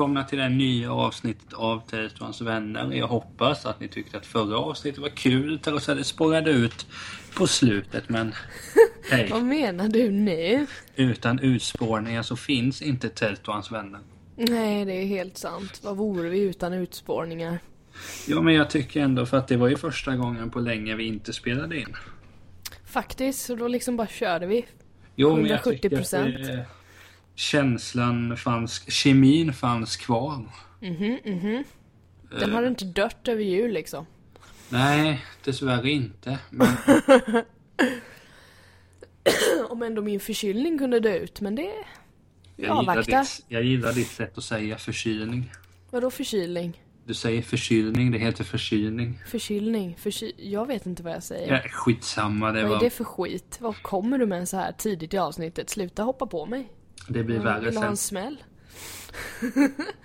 och 0.00 0.04
välkomna 0.04 0.24
till 0.24 0.38
det 0.38 0.48
nya 0.48 0.92
avsnittet 0.92 1.52
av 1.52 1.82
Tellströms 1.90 2.40
vänner. 2.40 2.92
Jag 2.92 3.06
hoppas 3.06 3.66
att 3.66 3.80
ni 3.80 3.88
tyckte 3.88 4.16
att 4.16 4.26
förra 4.26 4.58
avsnittet 4.58 5.00
var 5.00 5.08
kul 5.08 5.60
det 5.86 6.04
spårade 6.04 6.50
ut 6.50 6.86
på 7.34 7.46
slutet. 7.46 8.08
Men 8.08 8.32
hej, 9.10 9.28
Vad 9.30 9.42
menar 9.44 9.88
du 9.88 10.10
nu? 10.10 10.66
utan 10.96 11.38
utspårningar 11.38 12.22
så 12.22 12.36
finns 12.36 12.82
inte 12.82 13.08
Tellströms 13.08 13.72
vänner. 13.72 14.00
Nej, 14.36 14.84
det 14.84 14.92
är 14.92 15.06
helt 15.06 15.38
sant. 15.38 15.80
Vad 15.82 15.96
vore 15.96 16.28
vi 16.28 16.40
utan 16.40 16.72
utspårningar? 16.72 17.58
Ja, 18.28 18.42
men 18.42 18.54
jag 18.54 18.70
tycker 18.70 19.00
ändå 19.00 19.26
för 19.26 19.36
att 19.36 19.48
det 19.48 19.56
var 19.56 19.68
ju 19.68 19.76
första 19.76 20.16
gången 20.16 20.50
på 20.50 20.60
länge 20.60 20.96
vi 20.96 21.04
inte 21.04 21.32
spelade 21.32 21.80
in. 21.80 21.96
Faktiskt, 22.84 23.46
så 23.46 23.54
då 23.54 23.68
liksom 23.68 23.96
bara 23.96 24.06
körde 24.08 24.46
vi. 24.46 24.66
Jo, 25.16 25.36
men 25.36 25.46
jag 25.46 25.64
tycker 25.64 25.98
att 25.98 26.06
170%. 26.06 26.46
det, 26.46 26.66
känslan 27.40 28.36
fanns, 28.36 28.90
kemin 28.90 29.52
fanns 29.52 29.96
kvar. 29.96 30.46
Mhm, 30.80 31.18
mhm. 31.24 31.64
Den 32.40 32.52
har 32.52 32.66
inte 32.66 32.84
dött 32.84 33.28
över 33.28 33.42
jul 33.42 33.72
liksom. 33.72 34.06
Nej, 34.68 35.24
dessvärre 35.44 35.90
inte. 35.90 36.38
Men 36.50 36.68
Om 39.68 39.82
ändå 39.82 40.02
min 40.02 40.20
förkylning 40.20 40.78
kunde 40.78 41.00
dö 41.00 41.16
ut, 41.16 41.40
men 41.40 41.54
det... 41.54 41.62
jag, 41.62 41.76
gillar 42.56 42.76
avvaktar. 42.76 43.20
ditt, 43.20 43.44
jag 43.48 43.64
gillar 43.64 43.92
ditt 43.92 44.10
sätt 44.10 44.38
att 44.38 44.44
säga 44.44 44.78
förkylning. 44.78 45.52
Vadå 45.90 46.10
förkylning? 46.10 46.82
Du 47.04 47.14
säger 47.14 47.42
förkylning, 47.42 48.10
det 48.10 48.18
heter 48.18 48.44
förkylning. 48.44 49.18
Förkylning? 49.26 49.96
Förky... 49.98 50.32
Jag 50.36 50.66
vet 50.66 50.86
inte 50.86 51.02
vad 51.02 51.12
jag 51.12 51.22
säger. 51.22 51.52
Ja, 51.52 51.60
skitsamma, 51.70 52.52
det, 52.52 52.62
Vad 52.62 52.70
är 52.70 52.74
var, 52.74 52.80
det 52.80 52.90
för 52.90 53.04
skit? 53.04 53.58
Vad 53.60 53.82
kommer 53.82 54.18
du 54.18 54.26
med 54.26 54.48
så 54.48 54.56
här 54.56 54.72
tidigt 54.72 55.14
i 55.14 55.18
avsnittet? 55.18 55.70
Sluta 55.70 56.02
hoppa 56.02 56.26
på 56.26 56.46
mig. 56.46 56.68
Det 57.12 57.22
blir 57.24 57.36
Jag 57.36 57.42
värre 57.42 57.60
vill 57.64 57.74
ha 57.76 57.82
sen. 57.82 57.90
en 57.90 57.96
smäll. 57.96 58.36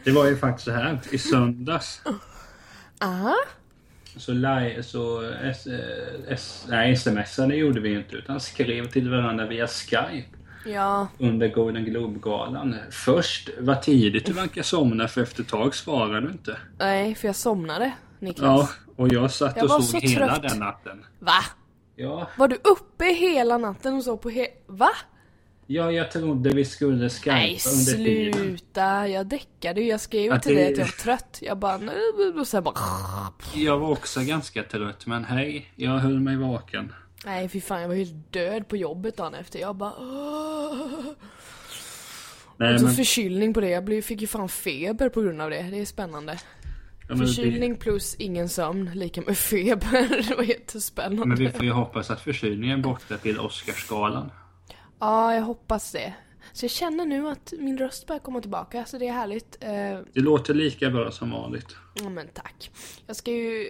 Det 0.03 0.11
var 0.11 0.25
ju 0.27 0.37
faktiskt 0.37 0.65
så 0.65 0.71
här, 0.71 0.99
i 1.11 1.17
söndags 1.17 2.01
Aha. 3.01 3.35
så, 4.17 4.31
li- 4.31 4.83
så 4.83 5.21
s, 5.43 5.67
eh, 5.67 6.33
s, 6.33 6.65
nej, 6.69 6.95
smsade 6.97 7.55
gjorde 7.55 7.79
vi 7.79 7.93
inte 7.93 8.15
utan 8.15 8.39
skrev 8.39 8.87
till 8.89 9.09
varandra 9.09 9.45
via 9.47 9.67
Skype 9.67 10.25
Ja, 10.67 11.07
under 11.19 11.47
Golden 11.47 11.85
Globe-galan. 11.85 12.75
Först, 12.91 13.49
vad 13.59 13.81
tidigt 13.81 14.25
du 14.25 14.33
verkar 14.33 14.63
somna 14.63 15.07
för 15.07 15.21
efter 15.21 15.41
ett 15.43 15.49
tag 15.49 15.75
svarade 15.75 16.21
du 16.21 16.31
inte. 16.31 16.57
nej, 16.79 17.15
för 17.15 17.27
jag 17.27 17.35
somnade, 17.35 17.91
Niklas. 18.19 18.43
Ja, 18.45 18.69
och 18.95 19.13
jag 19.13 19.31
satt 19.31 19.55
Jag 19.55 19.63
och 19.65 19.69
var 19.69 19.79
såg 19.79 20.01
så 20.01 20.07
hela 20.07 20.35
trött. 20.39 20.49
den 20.49 20.59
natten. 20.59 21.05
Va? 21.19 21.43
Ja, 21.95 22.27
Var 22.37 22.47
du 22.47 22.55
uppe 22.55 23.05
hela 23.05 23.57
natten 23.57 23.93
och 23.93 24.03
så 24.03 24.17
på 24.17 24.29
he... 24.29 24.47
Va? 24.67 24.89
Ja, 25.67 25.91
jag 25.91 26.11
trodde 26.11 26.49
vi 26.49 26.65
skulle 26.65 27.09
skypa 27.09 27.35
Nej, 27.35 27.59
under 27.73 27.93
tiden. 28.05 28.33
sluta. 28.33 29.07
Jag 29.07 29.27
däckade 29.27 29.81
ju. 29.81 29.87
Jag 29.87 29.99
skrev 29.99 30.31
Att 30.33 30.43
till 30.43 30.55
det- 30.55 30.61
dig 30.61 30.71
att 30.71 30.77
jag 30.77 30.85
var 30.85 30.91
trött. 30.91 31.37
Jag 31.41 31.57
bara... 31.59 31.77
nej, 31.77 31.95
Och 32.39 32.47
sen 32.47 32.63
bara... 32.63 32.75
Jag 33.53 33.79
var 33.79 33.89
också 33.89 34.21
ganska 34.21 34.63
trött, 34.63 35.05
men 35.05 35.25
hej, 35.25 35.71
jag 35.75 35.91
höll 35.99 36.19
mig 36.19 36.35
vaken. 36.37 36.93
Nej, 37.25 37.49
fy 37.49 37.61
fan. 37.61 37.81
Jag 37.81 37.87
var 37.87 37.95
helt 37.95 38.33
död 38.33 38.67
på 38.67 38.77
jobbet 38.77 39.17
dagen 39.17 39.33
efter. 39.33 39.59
Jag 39.59 39.75
bara... 39.75 39.93
Nej, 42.57 42.73
Och 42.73 42.79
så 42.79 42.85
men, 42.85 42.95
förkylning 42.95 43.53
på 43.53 43.61
det. 43.61 43.69
Jag 43.69 43.83
blev, 43.85 44.01
fick 44.01 44.21
ju 44.21 44.27
fan 44.27 44.49
feber 44.49 45.09
på 45.09 45.21
grund 45.21 45.41
av 45.41 45.49
det. 45.49 45.61
Det 45.71 45.79
är 45.81 45.85
spännande. 45.85 46.37
ja, 47.09 47.15
Förkylning 47.17 47.75
plus 47.75 48.15
ingen 48.15 48.49
sömn 48.49 48.91
lika 48.93 49.21
med 49.21 49.37
feber. 49.51 50.27
Det 50.29 50.35
var 50.35 50.43
jättespännande. 50.43 51.25
men 51.25 51.37
vi 51.37 51.49
får 51.49 51.63
ju 51.65 51.71
hoppas 51.71 52.09
att 52.11 52.21
förkylningen 52.21 52.79
är 52.79 52.83
borta 52.83 53.17
till 53.17 53.39
Oscarsgalan. 53.39 54.31
Ja, 54.99 55.35
jag 55.35 55.41
hoppas 55.41 55.91
det. 55.91 56.13
Så 56.53 56.65
jag 56.65 56.71
känner 56.71 57.05
nu 57.05 57.27
att 57.29 57.53
min 57.59 57.77
röst 57.77 58.07
börjar 58.07 58.19
komma 58.19 58.41
tillbaka, 58.41 58.85
så 58.85 58.97
det 58.97 59.07
är 59.07 59.13
härligt. 59.13 59.57
Eh, 59.59 59.99
Det 60.13 60.19
låter 60.21 60.53
lika 60.53 60.89
bra 60.89 61.11
som 61.11 61.31
vanligt. 61.31 61.75
Ja 61.95 62.09
men 62.09 62.27
tack. 62.33 62.71
Jag 63.07 63.15
ska 63.15 63.31
ju, 63.31 63.67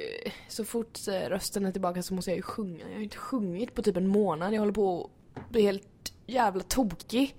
så 0.48 0.66
fort 0.66 1.00
eh, 1.08 1.30
rösten 1.30 1.66
är 1.66 1.72
tillbaka 1.72 2.04
så 2.04 2.14
måste 2.14 2.32
jag 2.32 2.36
ju 2.38 2.42
sjunga. 2.42 2.86
Jag 2.90 2.96
har 2.96 3.02
inte 3.04 3.18
sjungit 3.18 3.74
på 3.76 3.82
typ 3.82 3.98
en 3.98 4.08
månad. 4.08 4.54
Jag 4.54 4.60
håller 4.60 4.74
på 4.74 5.10
att 5.36 5.50
bli 5.50 5.62
helt 5.62 6.14
jävla 6.28 6.64
tokig. 6.64 7.36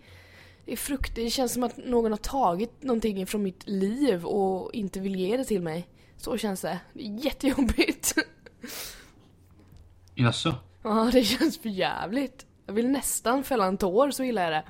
Det 0.64 0.72
är 0.72 0.76
frukt, 0.76 1.14
det 1.14 1.30
känns 1.30 1.52
som 1.52 1.62
att 1.62 1.76
någon 1.76 2.12
har 2.12 2.18
tagit 2.18 2.82
någonting 2.82 3.26
från 3.26 3.42
mitt 3.42 3.68
liv 3.68 4.24
och 4.24 4.74
inte 4.74 5.00
vill 5.00 5.16
ge 5.16 5.36
det 5.36 5.44
till 5.44 5.62
mig. 5.62 5.88
Så 6.16 6.38
känns 6.38 6.60
det. 6.60 6.78
Det 6.92 7.02
är 7.06 7.24
jättejobbigt. 7.24 8.14
Jaså? 10.14 10.54
Ja, 10.82 11.10
det 11.12 11.24
känns 11.24 11.58
för 11.58 11.68
jävligt. 11.68 12.45
Jag 12.66 12.74
vill 12.74 12.88
nästan 12.88 13.44
fälla 13.44 13.66
en 13.66 13.76
tår, 13.76 14.10
så 14.10 14.24
illa 14.24 14.42
är 14.42 14.50
det. 14.50 14.62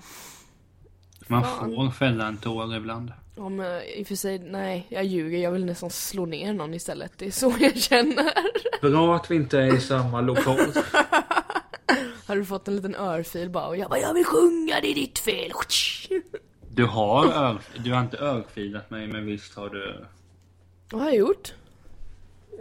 Man 1.26 1.44
Fan. 1.44 1.74
får 1.74 1.90
fälla 1.90 2.26
en 2.26 2.36
tår 2.36 2.76
ibland. 2.76 3.12
Ja, 3.36 3.48
men 3.48 3.82
i 3.82 4.02
och 4.02 4.06
för 4.06 4.14
sig, 4.14 4.38
nej, 4.38 4.86
jag 4.88 5.04
ljuger. 5.04 5.38
Jag 5.38 5.50
vill 5.50 5.64
nästan 5.64 5.90
slå 5.90 6.26
ner 6.26 6.52
någon 6.52 6.74
istället. 6.74 7.12
Det 7.16 7.26
är 7.26 7.30
så 7.30 7.54
jag 7.60 7.76
känner. 7.76 8.32
Bra 8.80 9.16
att 9.16 9.30
vi 9.30 9.36
inte 9.36 9.58
är 9.58 9.76
i 9.76 9.80
samma 9.80 10.20
lokal. 10.20 10.58
Har 12.26 12.36
du 12.36 12.44
fått 12.44 12.68
en 12.68 12.76
liten 12.76 12.94
örfil 12.94 13.50
bara 13.50 13.66
och 13.66 13.76
jag 13.76 13.90
bara 13.90 14.00
jag 14.00 14.14
vill 14.14 14.24
sjunga, 14.24 14.80
det 14.80 14.90
är 14.90 14.94
ditt 14.94 15.18
fel. 15.18 15.52
Du 16.70 16.84
har, 16.84 17.26
ör, 17.26 17.58
du 17.84 17.92
har 17.92 18.00
inte 18.00 18.18
örfilat 18.18 18.90
mig, 18.90 19.06
men 19.06 19.26
visst 19.26 19.54
har 19.56 19.68
du... 19.68 20.04
Vad 20.90 21.02
har 21.02 21.08
jag 21.08 21.16
gjort? 21.16 21.54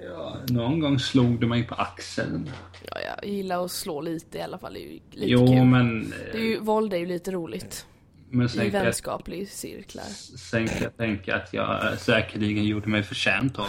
Ja, 0.04 0.38
någon 0.50 0.80
gång 0.80 1.00
slog 1.00 1.40
du 1.40 1.48
mig 1.48 1.64
på 1.64 1.76
axeln. 1.76 2.50
Ja, 2.92 2.98
jag 3.22 3.30
gillar 3.32 3.66
att 3.66 3.72
slå 3.72 4.02
lite 4.02 4.38
i 4.38 4.42
alla 4.42 4.58
fall. 4.58 4.74
Det 4.74 4.80
är 4.80 4.92
ju 4.92 5.00
lite 5.12 5.32
Jo, 5.32 5.48
kul. 5.48 5.66
men... 5.66 6.14
Det 6.32 6.38
är 6.38 6.42
ju, 6.44 6.60
våld 6.60 6.94
är 6.94 6.98
ju 6.98 7.06
lite 7.06 7.32
roligt. 7.32 7.86
Men 8.30 8.46
I 8.46 8.50
sen 8.50 8.70
vänskapliga 8.70 9.46
cirklar. 9.46 10.04
sen 10.38 10.68
kan 10.68 10.82
jag 10.82 10.98
tänka 10.98 11.36
att 11.36 11.54
jag 11.54 12.00
säkerligen 12.00 12.64
gjorde 12.66 12.90
mig 12.90 13.04
förtjänt 13.04 13.60
av. 13.60 13.68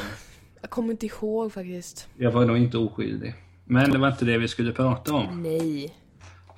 Jag 0.60 0.70
kommer 0.70 0.90
inte 0.90 1.06
ihåg 1.06 1.52
faktiskt. 1.52 2.08
Jag 2.16 2.30
var 2.30 2.44
nog 2.44 2.56
inte 2.58 2.78
oskyldig. 2.78 3.34
Men 3.64 3.90
det 3.90 3.98
var 3.98 4.08
inte 4.08 4.24
det 4.24 4.38
vi 4.38 4.48
skulle 4.48 4.72
prata 4.72 5.14
om. 5.14 5.42
Nej. 5.42 5.94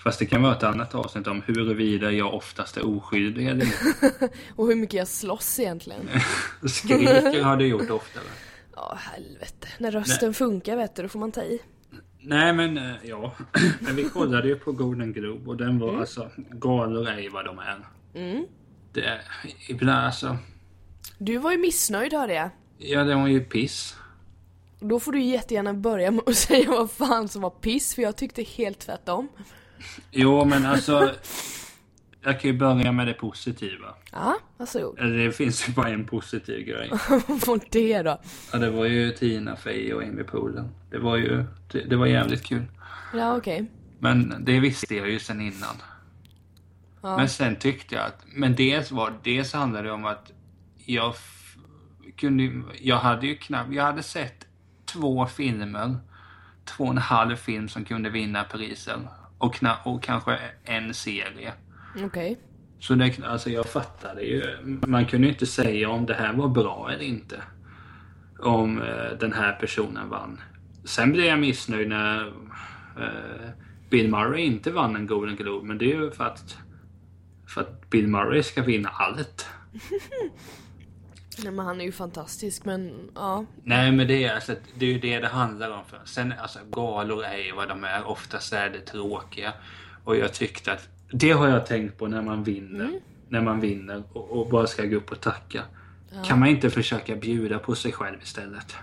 Fast 0.02 0.18
det 0.18 0.26
kan 0.26 0.42
vara 0.42 0.56
ett 0.56 0.62
annat 0.62 0.94
avsnitt 0.94 1.26
om 1.26 1.42
huruvida 1.46 2.10
jag 2.12 2.34
oftast 2.34 2.76
är 2.76 2.86
oskyldig 2.96 3.46
eller 3.46 3.64
inte. 3.64 4.28
Och 4.56 4.66
hur 4.66 4.74
mycket 4.74 4.94
jag 4.94 5.08
slåss 5.08 5.58
egentligen. 5.60 6.08
Skriker 6.68 7.42
har 7.42 7.56
du 7.56 7.66
gjort 7.66 7.90
oftare. 7.90 8.24
Ja, 8.80 8.98
helvete. 9.00 9.68
När 9.78 9.90
rösten 9.90 10.34
funkar 10.34 10.76
vet 10.76 10.94
du, 10.94 11.02
då 11.02 11.08
får 11.08 11.18
man 11.18 11.32
ta 11.32 11.42
i. 11.42 11.60
Nej 12.20 12.52
men 12.52 12.78
eh, 12.78 12.94
ja, 13.02 13.32
men 13.80 13.96
vi 13.96 14.04
kollade 14.04 14.48
ju 14.48 14.56
på 14.58 14.72
Golden 14.72 15.12
Globe 15.12 15.50
och 15.50 15.56
den 15.56 15.78
var 15.78 16.00
alltså, 16.00 16.30
galor 16.50 17.08
är 17.08 17.18
ju 17.18 17.28
vad 17.28 17.44
de 17.44 17.58
är. 17.58 17.86
Mm. 18.14 18.46
Det 18.92 19.04
är 19.04 19.20
ibland 19.68 20.06
alltså, 20.06 20.36
Du 21.18 21.38
var 21.38 21.52
ju 21.52 21.58
missnöjd 21.58 22.12
hörde 22.12 22.34
jag. 22.34 22.50
ja 22.78 23.04
den 23.04 23.20
var 23.20 23.28
ju 23.28 23.40
piss. 23.40 23.96
Då 24.80 25.00
får 25.00 25.12
du 25.12 25.20
jättegärna 25.20 25.74
börja 25.74 26.10
med 26.10 26.22
att 26.26 26.36
säga 26.48 26.70
vad 26.70 26.90
fan 26.90 27.28
som 27.28 27.42
var 27.42 27.50
piss, 27.50 27.94
för 27.94 28.02
jag 28.02 28.16
tyckte 28.16 28.42
helt 28.42 28.78
tvärtom. 28.78 29.28
Jo 30.10 30.44
men 30.44 30.66
alltså, 30.66 31.12
jag 32.22 32.40
kan 32.40 32.50
ju 32.50 32.58
börja 32.58 32.92
med 32.92 33.06
det 33.06 33.14
positiva. 33.14 33.94
Ja, 34.12 34.38
varsågod. 34.56 34.98
Eller 34.98 35.26
det 35.26 35.32
finns 35.32 35.68
ju 35.68 35.72
bara 35.72 35.88
en 35.88 36.06
positiv 36.06 36.66
grej. 36.66 36.90
Vad 37.46 37.60
det 37.70 38.02
då? 38.02 38.20
Ja 38.52 38.58
det 38.58 38.70
var 38.70 38.84
ju 38.84 39.10
Tina 39.10 39.56
Fey 39.56 39.92
och 39.92 40.02
Amy 40.02 40.22
Poehler. 40.22 40.68
Det 40.90 40.98
var 40.98 41.16
ju, 41.16 41.44
det, 41.72 41.80
det 41.80 41.96
var 41.96 42.06
jävligt 42.06 42.44
kul. 42.44 42.64
Ja, 43.14 43.36
okej. 43.36 43.66
Men 43.98 44.34
det 44.44 44.60
visste 44.60 44.94
jag 44.94 45.10
ju 45.10 45.18
sen 45.18 45.40
innan. 45.40 45.76
Ja. 47.02 47.16
Men 47.16 47.28
sen 47.28 47.56
tyckte 47.56 47.94
jag 47.94 48.04
att, 48.04 48.24
men 48.26 48.54
dels 48.54 48.90
var, 48.90 49.12
dels 49.22 49.52
handlade 49.52 49.88
det 49.88 49.92
om 49.92 50.04
att 50.04 50.32
jag 50.87 51.14
kunde, 52.16 52.62
jag 52.81 52.96
hade 52.96 53.26
ju 53.26 53.37
knappt, 53.37 53.72
jag 53.72 53.84
hade 53.84 54.02
sett 54.02 54.46
två 54.84 55.26
filmer, 55.26 55.96
två 56.64 56.84
och 56.84 56.90
en 56.90 56.98
halv 56.98 57.37
film 57.37 57.69
som 57.69 57.84
kunde 57.84 58.10
vinna 58.10 58.44
priser 58.44 59.08
och, 59.38 59.54
kna, 59.54 59.76
och 59.84 60.02
kanske 60.02 60.38
en 60.64 60.94
serie. 60.94 61.52
Okej. 62.04 62.38
Så 62.80 62.94
det, 62.94 63.18
alltså 63.24 63.50
jag 63.50 63.66
fattade 63.66 64.22
ju, 64.22 64.42
man 64.86 65.06
kunde 65.06 65.26
ju 65.26 65.32
inte 65.32 65.46
säga 65.46 65.90
om 65.90 66.06
det 66.06 66.14
här 66.14 66.32
var 66.32 66.48
bra 66.48 66.90
eller 66.92 67.04
inte. 67.04 67.42
Om 68.38 68.82
eh, 68.82 69.18
den 69.20 69.32
här 69.32 69.52
personen 69.52 70.08
vann. 70.08 70.40
Sen 70.84 71.12
blev 71.12 71.24
jag 71.24 71.38
missnöjd 71.38 71.88
när 71.88 72.26
eh, 72.96 73.50
Bill 73.90 74.10
Murray 74.10 74.44
inte 74.44 74.70
vann 74.70 74.96
en 74.96 75.06
Golden 75.06 75.36
Globe. 75.36 75.66
Men 75.66 75.78
det 75.78 75.84
är 75.84 75.96
ju 75.96 76.10
för 76.10 76.24
att, 76.24 76.56
för 77.46 77.60
att 77.60 77.90
Bill 77.90 78.08
Murray 78.08 78.42
ska 78.42 78.62
vinna 78.62 78.88
allt. 78.88 79.46
Nej 81.42 81.52
men 81.52 81.66
han 81.66 81.80
är 81.80 81.84
ju 81.84 81.92
fantastisk 81.92 82.64
men 82.64 83.10
ja. 83.14 83.44
Nej 83.64 83.92
men 83.92 84.06
det 84.08 84.24
är, 84.24 84.34
alltså, 84.34 84.54
det 84.74 84.86
är 84.86 84.90
ju 84.90 84.98
det 84.98 85.18
det 85.18 85.28
handlar 85.28 85.70
om. 85.70 85.84
För. 85.84 86.00
Sen 86.04 86.34
alltså 86.38 86.58
galor 86.70 87.24
är 87.24 87.38
ju 87.38 87.52
vad 87.52 87.68
de 87.68 87.84
är. 87.84 88.06
Oftast 88.06 88.52
är 88.52 88.70
det 88.70 88.80
tråkiga. 88.80 89.52
Och 90.04 90.16
jag 90.16 90.34
tyckte 90.34 90.72
att 90.72 90.88
det 91.10 91.31
har 91.31 91.49
jag 91.49 91.66
tänkt 91.66 91.99
på 91.99 92.06
när 92.06 92.22
man 92.22 92.44
vinner. 92.44 92.90
När 93.28 93.40
man 93.40 93.60
vinner 93.60 94.02
och, 94.12 94.31
och 94.31 94.49
bara 94.49 94.66
ska 94.66 94.84
gå 94.84 94.96
upp 94.96 95.10
och 95.12 95.20
tacka. 95.20 95.62
Kan 96.25 96.38
man 96.40 96.49
inte 96.49 96.70
försöka 96.70 97.16
bjuda 97.16 97.58
på 97.58 97.75
sig 97.75 97.93
själv 97.93 98.16
istället? 98.22 98.76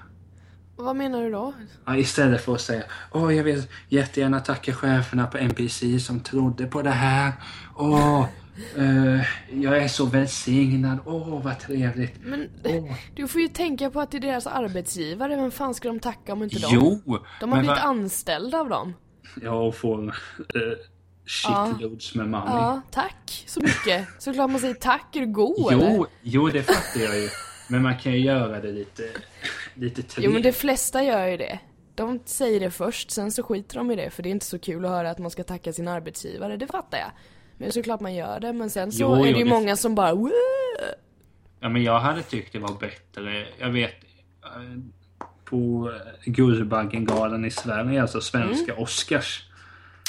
Vad 0.76 0.96
menar 0.96 1.24
du 1.24 1.32
då? 1.32 1.54
Ja, 1.86 1.98
istället 1.98 2.46
för 2.46 2.54
att 2.54 2.62
säga 2.62 2.84
Åh, 3.12 3.36
jag 3.36 3.44
vill 3.44 3.64
jättegärna 3.90 4.40
tacka 4.40 4.74
cheferna 4.74 5.28
på 5.28 5.38
NPC 5.38 6.00
som 6.00 6.20
trodde 6.20 6.66
på 6.66 6.82
det 6.82 6.90
här. 6.90 7.34
Åh, 7.76 8.26
Eh, 8.78 9.22
jag 9.62 9.78
är 9.78 9.88
så 9.88 10.06
välsignad. 10.06 10.98
Åh, 11.06 11.44
vad 11.44 11.60
trevligt. 11.60 12.14
Men 12.24 12.50
du 13.16 13.28
får 13.28 13.42
ju 13.42 13.48
tänka 13.48 13.90
på 13.90 14.00
att 14.02 14.12
det 14.12 14.18
är 14.18 14.22
deras 14.22 14.48
arbetsgivare, 14.48 15.36
vem 15.36 15.52
fan 15.52 15.74
ska 15.74 15.88
de 15.88 16.00
tacka 16.00 16.34
om 16.34 16.44
inte 16.44 16.60
de? 16.60 16.68
Jo! 16.72 17.02
De 17.40 17.52
har 17.52 17.60
blivit 17.60 17.78
va- 17.78 17.84
anställda 17.84 18.60
av 18.60 18.70
dem. 18.70 18.94
Ja, 19.42 19.52
och 19.52 19.76
får 19.76 20.04
uh, 20.04 20.12
shitloads 21.26 22.16
med 22.16 22.28
money. 22.30 22.48
Ja, 22.56 22.82
tack 22.92 23.44
så 23.48 23.62
mycket. 23.62 24.08
Såklart 24.20 24.50
man 24.50 24.60
säger 24.60 24.74
tack, 24.74 25.16
är 25.16 25.20
du 25.20 25.26
god 25.26 25.74
eller? 25.74 25.90
Jo, 25.96 26.06
jo, 26.22 26.48
det 26.50 26.64
fattar 26.64 27.00
jag 27.00 27.20
ju. 27.20 27.30
Men 27.70 27.82
man 27.82 27.98
kan 27.98 28.12
ju 28.12 28.20
göra 28.20 28.60
det 28.62 28.72
lite, 28.72 29.04
lite 29.74 30.02
Jo 30.02 30.08
trevligt. 30.10 30.34
men 30.34 30.42
de 30.42 30.52
flesta 30.52 31.04
gör 31.04 31.28
ju 31.28 31.38
det. 31.38 31.60
De 31.96 32.20
säger 32.26 32.60
det 32.60 32.72
först, 32.72 33.12
sen 33.12 33.32
så 33.32 33.44
skiter 33.44 33.76
de 33.78 33.92
i 33.92 33.96
det 33.96 34.10
för 34.10 34.24
det 34.24 34.30
är 34.30 34.32
inte 34.32 34.46
så 34.46 34.60
kul 34.60 34.86
att 34.86 34.92
höra 34.92 35.10
att 35.10 35.20
man 35.20 35.32
ska 35.32 35.44
tacka 35.44 35.74
sin 35.74 35.88
arbetsgivare, 35.88 36.58
det 36.58 36.68
fattar 36.68 36.98
jag. 36.98 37.12
Men 37.58 37.72
såklart 37.72 38.00
man 38.02 38.14
gör 38.16 38.40
det, 38.40 38.54
men 38.54 38.70
sen 38.70 38.92
så 38.92 39.02
Jo, 39.02 39.14
är 39.14 39.24
det 39.24 39.30
jo, 39.30 39.38
ju 39.38 39.44
det- 39.44 39.50
många 39.50 39.76
som 39.76 39.96
bara 39.96 40.14
"Woo!" 40.14 40.32
Ja, 41.60 41.70
men 41.70 41.84
jag 41.84 42.00
hade 42.00 42.22
tyckt 42.24 42.54
det 42.54 42.60
var 42.60 42.74
bättre. 42.80 43.48
Jag 43.60 43.70
vet 43.70 43.94
eh, 44.44 44.80
på 45.46 45.92
Guldbaggengalan 46.26 47.46
i 47.46 47.52
Sverige, 47.52 48.02
alltså 48.02 48.22
svenska 48.22 48.72
Mm. 48.72 48.84
Oscars. 48.84 49.44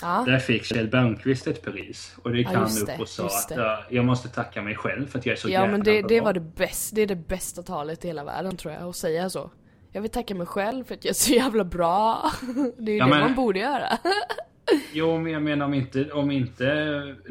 Ja, 0.02 0.22
Där 0.26 0.38
fick 0.38 0.64
Kjell 0.64 0.88
Bergqvist 0.88 1.46
ett 1.46 1.62
pris. 1.62 2.16
Och 2.22 2.31
det 2.31 2.38
gick 2.38 2.46
Ja, 2.52 2.58
han 2.58 2.66
upp 2.82 3.00
och 3.00 3.08
sa 3.08 3.26
att 3.26 3.52
ja, 3.56 3.84
jag 3.90 4.04
måste 4.04 4.28
tacka 4.28 4.62
mig 4.62 4.75
själv 4.75 5.06
för 5.06 5.19
att 5.19 5.26
jag 5.26 5.32
är 5.32 5.37
så 5.37 5.48
ja 5.48 5.52
jävla 5.52 5.72
men 5.72 5.82
det, 5.82 6.02
det 6.02 6.20
var 6.20 6.32
det 6.32 6.40
bästa, 6.40 6.94
det 6.96 7.02
är 7.02 7.06
det 7.06 7.16
bästa 7.28 7.62
talet 7.62 8.04
i 8.04 8.08
hela 8.08 8.25
världen 8.25 8.56
tror 8.56 8.75
jag, 8.75 8.82
att 8.88 8.96
säga 8.96 9.31
så. 9.31 9.50
Jag 9.93 10.02
vill 10.02 10.10
tacka 10.10 10.34
mig 10.34 10.46
själv 10.46 10.84
för 10.84 10.94
att 10.94 11.04
jag 11.04 11.10
är 11.10 11.14
så 11.14 11.32
jävla 11.32 11.64
bra. 11.64 12.31
Det 12.78 12.90
är 12.90 12.94
ju 12.94 12.98
Ja, 12.98 13.04
det 13.04 13.10
men- 13.10 13.20
man 13.20 13.34
borde 13.34 13.58
göra. 13.58 13.98
Jo, 14.93 15.19
men 15.19 15.32
jag 15.32 15.43
menar 15.43 15.66
om 15.66 15.75
inte, 15.75 16.12
om 16.12 16.31
inte... 16.31 16.64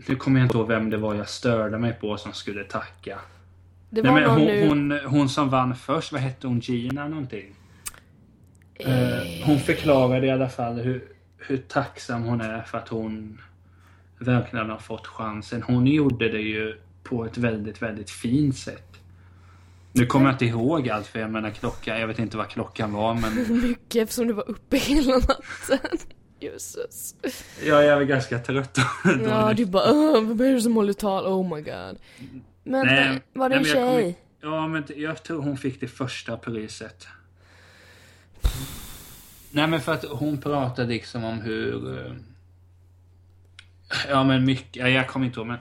Nu 0.08 0.16
kommer 0.16 0.40
jag 0.40 0.46
inte 0.46 0.58
ihåg 0.58 0.68
vem 0.68 0.90
det 0.90 0.98
var 0.98 1.16
jag 1.16 1.30
störde 1.30 1.78
mig 1.78 1.94
på 1.94 2.18
som 2.18 2.34
skulle 2.34 2.64
tacka. 2.64 3.20
Det 3.90 4.02
Nej, 4.02 4.12
var 4.12 4.20
men 4.20 4.24
någon 4.30 4.68
hon, 4.70 4.88
nu... 4.90 5.00
hon, 5.06 5.12
hon 5.18 5.30
som 5.30 5.50
vann 5.50 5.76
först, 5.76 6.12
vad 6.12 6.22
hette 6.22 6.48
hon? 6.48 6.60
Gina 6.60 7.08
någonting? 7.08 7.56
Eh, 8.76 9.46
hon 9.46 9.60
förklarade 9.60 10.28
i 10.28 10.32
alla 10.32 10.50
fall 10.50 10.74
hur, 10.80 11.04
hur 11.48 11.58
tacksam 11.58 12.24
hon 12.24 12.42
är 12.42 12.62
för 12.62 12.78
att 12.78 12.88
hon 12.90 13.42
verkligen 14.20 14.70
har 14.70 14.78
fått 14.78 15.08
chansen. 15.08 15.64
Hon 15.64 15.88
gjorde 15.88 16.30
det 16.30 16.42
ju 16.42 16.80
på 17.04 17.26
ett 17.26 17.38
väldigt, 17.38 17.82
väldigt 17.82 18.10
fint 18.10 18.58
sätt. 18.58 18.92
Nu 19.92 20.06
kommer 20.06 20.26
jag 20.26 20.34
inte 20.34 20.46
ihåg 20.46 20.90
allt 20.90 21.08
för 21.08 21.20
jag 21.20 21.32
menar 21.32 21.50
klockan, 21.50 22.00
jag 22.00 22.08
vet 22.08 22.20
inte 22.20 22.38
vad 22.38 22.50
klockan 22.50 22.94
var 22.94 23.14
men 23.14 23.62
Mycket 23.62 24.04
eftersom 24.04 24.28
du 24.28 24.34
var 24.34 24.50
uppe 24.50 24.78
hela 24.78 25.14
natten. 25.14 25.98
Jesus. 26.40 27.16
jag 27.66 27.86
är 27.86 27.96
väl 27.98 28.06
ganska 28.08 28.40
trött. 28.40 28.78
Ja, 29.28 29.54
du 29.54 29.66
bara 29.66 29.92
"Åh, 29.92 30.22
vem 30.22 30.42
är 30.48 30.54
det 30.54 30.62
som 30.62 30.76
håller 30.76 30.94
tal? 30.94 31.26
Oh 31.26 31.56
my 31.56 31.62
god. 31.62 31.98
Men 32.64 32.86
Nej, 32.88 33.22
var 33.34 33.50
det 33.50 33.56
en 33.56 33.64
jag 33.64 33.74
kommer- 33.74 33.92
tjej? 34.02 34.20
Ja, 34.42 34.68
men 34.68 34.84
jag 34.96 35.24
tror 35.24 35.42
hon 35.42 35.58
fick 35.58 35.80
det 35.80 35.88
första 35.88 36.38
priset. 36.38 37.08
Nej, 39.56 39.68
men 39.68 39.81
för 39.81 39.94
att 39.94 40.04
hon 40.04 40.38
pratade 40.38 40.88
liksom 40.88 41.24
om 41.24 41.42
hur... 41.42 41.98
Eh, 41.98 42.13
ja, 44.10 44.24
men 44.24 44.46
mycket... 44.46 44.75
Ja, 44.75 44.90
jag 44.90 45.07
kommer 45.07 45.25
inte 45.25 45.40
ihåg, 45.40 45.48
men 45.48 45.57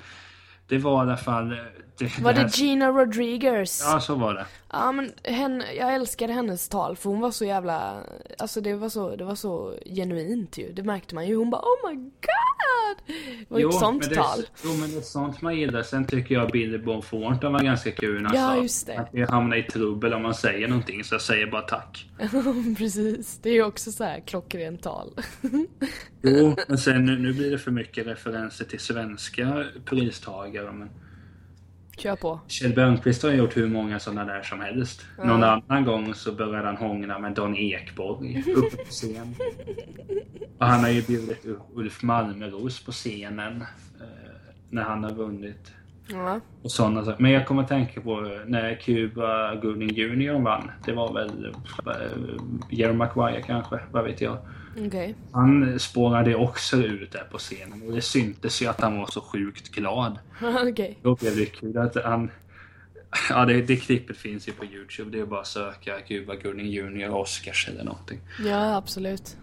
det 0.67 0.79
var 0.79 0.99
i 0.99 1.00
alla 1.00 1.17
fall... 1.17 1.52
Eh, 1.52 1.58
det, 1.99 2.19
Var 2.20 2.32
det 2.32 2.38
här- 2.41 2.46
det 2.49 2.58
Gina 2.58 2.88
Rodriguez? 2.91 3.82
Ja, 3.87 4.00
så 4.00 4.14
var 4.14 4.35
det. 4.35 4.46
Ja 4.73 4.93
men 4.93 5.12
henne, 5.25 5.73
jag 5.75 5.94
älskade 5.94 6.32
hennes 6.32 6.69
tal 6.69 6.96
för 6.96 7.11
hon 7.11 7.20
var 7.20 7.31
så 7.31 7.44
jävla, 7.44 7.96
alltså 8.38 8.61
det 8.61 8.75
var 8.75 8.88
så, 8.88 9.17
det 9.17 9.25
var 9.25 9.35
så 9.35 9.75
genuint 9.87 10.58
ju. 10.58 10.73
Det 10.73 10.82
märkte 10.82 11.14
man 11.14 11.26
ju. 11.29 11.37
Hon 11.37 11.50
bara 11.50 11.62
oh 11.62 11.91
my 11.91 11.94
god! 11.96 13.14
Det 13.38 13.44
var 13.49 13.58
ju 13.61 13.69
ett 13.69 13.75
sånt 13.75 14.00
men 14.00 14.08
det, 14.08 14.14
tal. 14.14 14.38
Jo, 14.64 14.70
men 14.81 14.91
det 14.91 14.96
är 14.96 15.00
sånt 15.00 15.43
man 15.43 15.56
gillar. 15.56 15.82
Sen 15.82 16.05
tycker 16.06 16.35
jag 16.35 16.50
Billy 16.50 16.79
Bob 16.79 17.05
Thornton 17.05 17.52
var 17.52 17.61
ganska 17.61 17.91
kul 17.93 18.23
när 18.23 18.35
Ja, 18.35 18.56
just 18.62 18.87
det. 18.87 18.99
att 18.99 19.08
jag 19.12 19.29
hamnar 19.29 19.56
i 19.56 19.62
trubbel 19.62 20.14
om 20.14 20.23
man 20.23 20.35
säger 20.35 20.69
någonting, 20.69 21.05
så 21.05 21.14
jag 21.14 21.23
säger 21.23 21.47
bara 21.47 21.62
tack. 21.62 22.06
Precis. 22.79 23.38
Det 23.43 23.49
är 23.49 23.55
ju 23.55 23.64
också 23.64 23.93
så 23.93 24.05
här 24.05 24.20
klockrent 24.26 24.82
tal. 24.82 25.12
Jo, 26.23 26.56
men 26.69 26.79
sen 26.79 27.05
nu, 27.05 27.19
nu 27.19 27.32
blir 27.32 27.50
det 27.50 27.58
för 27.58 27.70
mycket 27.70 28.06
referenser 28.06 28.64
till 28.64 28.81
svenska 28.81 29.64
pristagare. 29.85 30.73
Men 30.73 30.90
Kör 31.96 32.17
på. 32.17 32.41
Kjell 32.49 32.75
Bergqvist 32.75 33.23
har 33.23 33.31
gjort 33.31 33.56
hur 33.56 33.69
många 33.69 33.99
sådana 33.99 34.25
där 34.25 34.43
som 34.43 34.61
helst. 34.61 35.06
Någon 35.25 35.43
annan 35.44 35.85
gång 35.85 36.14
så 36.14 36.32
började 36.32 36.67
han 36.67 36.76
hångla 36.76 37.19
med 37.19 37.32
Don 37.32 37.56
Ekborg 37.56 38.44
uppe 38.56 38.76
på 38.76 38.91
scen. 38.91 39.35
Och 40.58 40.67
han 40.67 40.81
har 40.81 40.88
ju 40.88 41.02
bjudit 41.02 41.46
upp 41.46 41.62
Ulf 41.75 42.02
Malmros 42.02 42.85
på 42.85 42.93
scenen 42.93 43.62
eh, 44.00 44.06
när 44.70 44.82
han 44.82 45.05
har 45.05 45.12
vunnit. 45.12 45.73
Ja. 46.08 46.41
Och 46.62 46.70
sådana 46.70 47.05
saker. 47.05 47.23
Men 47.23 47.31
jag 47.31 47.46
kommer 47.46 47.62
att 47.62 47.69
tänka 47.69 48.00
på 48.00 48.20
när 48.47 48.75
Cuba 48.75 49.55
Gooding 49.55 49.94
Jr 49.94 50.43
vann. 50.43 50.70
Det 50.85 50.93
var 50.93 51.12
väl 51.12 51.55
eh, 51.87 51.93
Jerry 52.70 52.93
Maguire 52.93 53.43
kanske, 53.43 53.81
vad 53.93 54.05
vet 54.05 54.20
jag. 54.20 54.38
Okej. 54.79 55.15
Han 55.32 55.79
spårade 55.81 56.35
också 56.35 56.76
ut 56.76 57.12
där 57.12 57.25
på 57.31 57.38
scenen 57.38 57.82
och 57.82 57.93
det 57.93 58.00
syntes 58.03 58.62
ju 58.62 58.67
att 58.67 58.81
han 58.81 58.99
var 58.99 59.06
så 59.06 59.21
sjukt 59.21 59.69
glad. 59.69 60.19
Okej. 60.71 60.99
Då 61.03 61.15
blev 61.15 61.37
det 61.37 61.47
kul 61.47 61.79
att 61.79 62.05
han... 62.05 62.31
Ja, 63.31 63.44
det, 63.44 63.62
det 63.62 63.76
klippet 63.76 64.17
finns 64.17 64.49
ju 64.49 64.53
på 64.53 64.65
Youtube. 64.65 65.11
Det 65.11 65.21
är 65.21 65.26
bara 65.26 65.41
att 65.41 65.47
söka 65.47 66.00
Cuba 66.00 66.35
Gooding 66.35 66.67
Jr. 66.67 67.11
Oscars 67.11 67.69
eller 67.69 67.85
någonting. 67.85 68.21
Ja 68.44 68.76
absolut. 68.76 69.37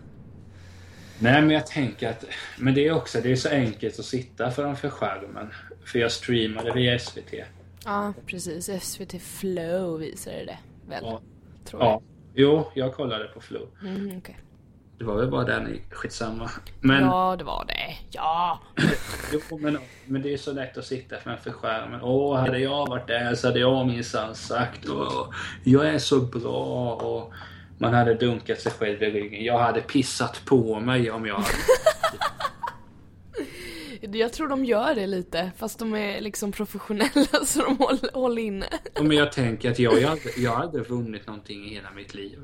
Nej, 1.20 1.42
men 1.42 1.52
jag 1.52 1.68
tänker 1.68 2.10
att... 2.10 2.26
Men 2.58 2.74
det 2.74 2.88
är 2.88 2.92
också, 2.92 3.22
det 3.22 3.32
är 3.32 3.36
så 3.36 3.50
enkelt 3.50 4.00
att 4.00 4.06
sitta 4.06 4.52
framför 4.52 4.90
skärmen. 4.90 5.50
För 5.86 6.00
jag 6.00 6.12
streamade 6.12 6.72
via 6.72 7.00
SVT. 7.00 7.34
Ja 7.86 8.14
precis. 8.26 8.70
SVT 8.84 9.22
Flow 9.22 10.00
visade 10.00 10.46
det 10.46 10.58
väl? 10.88 11.00
Ja. 11.04 11.22
Tror 11.66 11.82
jag. 11.84 11.92
ja. 11.92 12.02
Jo, 12.36 12.72
jag 12.74 12.94
kollade 12.94 13.26
på 13.26 13.42
Flow. 13.42 13.68
Mm, 13.82 14.18
okej. 14.18 14.38
Det 15.02 15.08
var 15.08 15.16
väl 15.16 15.30
bara 15.30 15.44
den 15.44 15.68
i 15.68 15.82
skitsamma. 15.92 16.50
Men, 16.80 17.04
Ja 17.04 17.36
det 17.38 17.44
var 17.44 17.66
det. 17.66 17.98
Ja. 18.12 18.60
jo, 19.34 19.58
men, 19.58 19.78
men 20.06 20.22
det 20.22 20.34
är 20.34 20.38
så 20.38 20.54
lätt 20.54 20.78
att 20.78 20.86
sitta 20.86 21.18
framför 21.18 21.52
skärmen. 21.52 22.02
Åh, 22.02 22.40
hade 22.40 22.60
jag 22.60 22.88
varit 22.88 23.08
där 23.08 23.36
så 23.36 23.48
hade 23.48 23.60
jag 23.60 23.88
minsann 23.88 24.36
sagt 24.36 24.90
Åh, 24.90 25.30
jag 25.64 25.88
är 25.88 26.00
så 26.00 26.20
bra 26.20 26.96
och 26.96 27.34
man 27.78 27.94
hade 27.94 28.14
dunkat 28.14 28.60
sig 28.60 28.72
själv 28.72 29.04
i 29.04 29.12
ryggen. 29.12 29.44
Jag 29.44 29.60
hade 29.60 29.82
pissat 29.82 30.46
på 30.46 30.80
mig 30.80 31.12
om 31.12 31.26
jag 31.26 31.36
hade... 31.36 31.48
Jag 34.18 34.34
tror 34.34 34.48
de 34.48 34.66
gör 34.66 34.96
det 34.96 35.08
lite, 35.08 35.52
fast 35.58 35.80
de 35.80 35.96
är 35.96 36.22
liksom 36.22 36.52
professionella 36.52 37.46
så 37.46 37.64
de 37.64 37.78
håller, 37.78 38.14
håller 38.14 38.42
inne. 38.42 38.66
Men 39.02 39.12
jag 39.12 39.32
tänker 39.32 39.72
att 39.72 39.80
jag, 39.80 40.02
jag, 40.02 40.08
hade, 40.10 40.32
jag 40.38 40.56
hade 40.56 40.80
vunnit 40.80 41.28
någonting 41.28 41.66
i 41.66 41.74
hela 41.74 41.92
mitt 41.92 42.14
liv. 42.14 42.40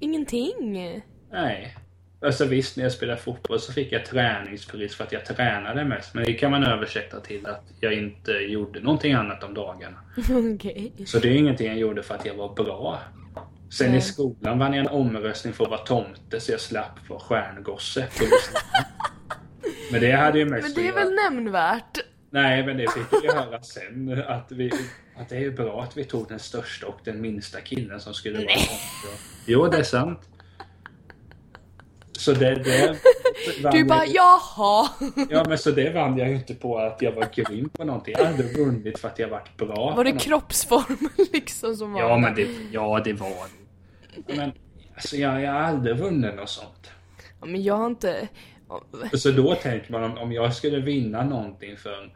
Ingenting. 0.00 1.02
Nej. 1.32 1.76
Alltså 2.22 2.44
visst, 2.44 2.76
när 2.76 2.84
jag 2.84 2.92
spelade 2.92 3.20
fotboll 3.20 3.60
så 3.60 3.72
fick 3.72 3.92
jag 3.92 4.06
träningspris 4.06 4.94
för 4.94 5.04
att 5.04 5.12
jag 5.12 5.24
tränade 5.24 5.84
mest. 5.84 6.14
Men 6.14 6.24
det 6.24 6.32
kan 6.32 6.50
man 6.50 6.64
översätta 6.64 7.20
till 7.20 7.46
att 7.46 7.64
jag 7.80 7.92
inte 7.92 8.32
gjorde 8.32 8.80
någonting 8.80 9.12
annat 9.12 9.44
om 9.44 9.54
dagarna. 9.54 9.96
Okej. 10.54 10.92
Så 11.06 11.18
det 11.18 11.28
är 11.28 11.32
ingenting 11.32 11.66
jag 11.66 11.78
gjorde 11.78 12.02
för 12.02 12.14
att 12.14 12.26
jag 12.26 12.34
var 12.34 12.54
bra. 12.54 13.00
Sen 13.70 13.88
i 13.88 13.90
Nej. 13.90 14.00
skolan 14.00 14.58
vann 14.58 14.72
jag 14.74 14.80
en 14.86 14.90
omröstning 14.92 15.52
för 15.52 15.64
att 15.64 15.70
vara 15.70 15.80
tomte 15.80 16.40
så 16.40 16.52
jag 16.52 16.60
slapp 16.60 17.08
vara 17.08 17.20
stjärngosse. 17.20 18.08
Men 19.92 20.00
det 20.00 20.12
hade 20.12 20.38
ju 20.38 20.44
mest 20.44 20.62
Men 20.62 20.84
det 20.84 20.88
är 20.88 20.94
väl 20.94 21.14
nämnvärt? 21.14 21.98
Nej, 22.30 22.66
men 22.66 22.76
det 22.76 22.90
fick 22.90 23.24
ju 23.24 23.32
höra 23.32 23.62
sen. 23.62 24.22
Att, 24.26 24.52
vi, 24.52 24.72
att 25.16 25.28
det 25.28 25.36
är 25.36 25.40
ju 25.40 25.52
bra 25.52 25.82
att 25.82 25.96
vi 25.96 26.04
tog 26.04 26.28
den 26.28 26.38
största 26.38 26.86
och 26.86 27.00
den 27.04 27.20
minsta 27.20 27.60
killen 27.60 28.00
som 28.00 28.14
skulle 28.14 28.38
vara 28.38 28.48
tomte. 28.48 29.22
Jo, 29.46 29.66
det 29.66 29.78
är 29.78 29.82
sant. 29.82 30.20
Så 32.20 32.32
det... 32.32 32.54
det 32.54 32.96
Du 33.72 33.78
jag- 33.78 33.86
bara 33.86 34.06
jaha. 34.06 34.88
Ja, 35.30 35.44
men 35.48 35.58
så 35.58 35.70
det 35.70 35.90
vann 35.90 36.18
jag 36.18 36.28
ju 36.28 36.34
inte 36.34 36.54
på 36.54 36.78
att 36.78 37.02
jag 37.02 37.12
var 37.12 37.28
grym 37.34 37.68
på 37.68 37.84
någonting. 37.84 38.14
Jag 38.18 38.24
hade 38.24 38.42
vunnit 38.42 38.98
för 38.98 39.08
att 39.08 39.18
jag 39.18 39.28
varit 39.28 39.56
bra. 39.56 39.94
Var 39.96 40.04
det 40.04 40.12
kroppsformen 40.12 41.10
liksom 41.32 41.76
som 41.76 41.92
var 41.92 42.00
Ja, 42.00 42.18
men 42.18 42.34
det, 42.34 42.48
ja, 42.72 43.00
det 43.04 43.12
var 43.12 43.28
det. 44.26 44.36
Men 44.36 44.52
alltså, 44.94 45.16
jag, 45.16 45.42
jag 45.42 45.52
har 45.52 45.60
aldrig 45.60 45.96
vunnit 45.96 46.34
något 46.34 46.48
sånt. 46.48 46.90
Ja, 47.40 47.46
men 47.46 47.62
jag 47.62 47.74
har 47.76 47.86
inte... 47.86 48.28
Så 49.12 49.30
då 49.30 49.54
tänker 49.54 49.92
man 49.92 50.04
om, 50.04 50.18
om 50.18 50.32
jag 50.32 50.54
skulle 50.54 50.80
vinna 50.80 51.24
någonting 51.24 51.76
för 51.76 52.02
en, 52.02 52.10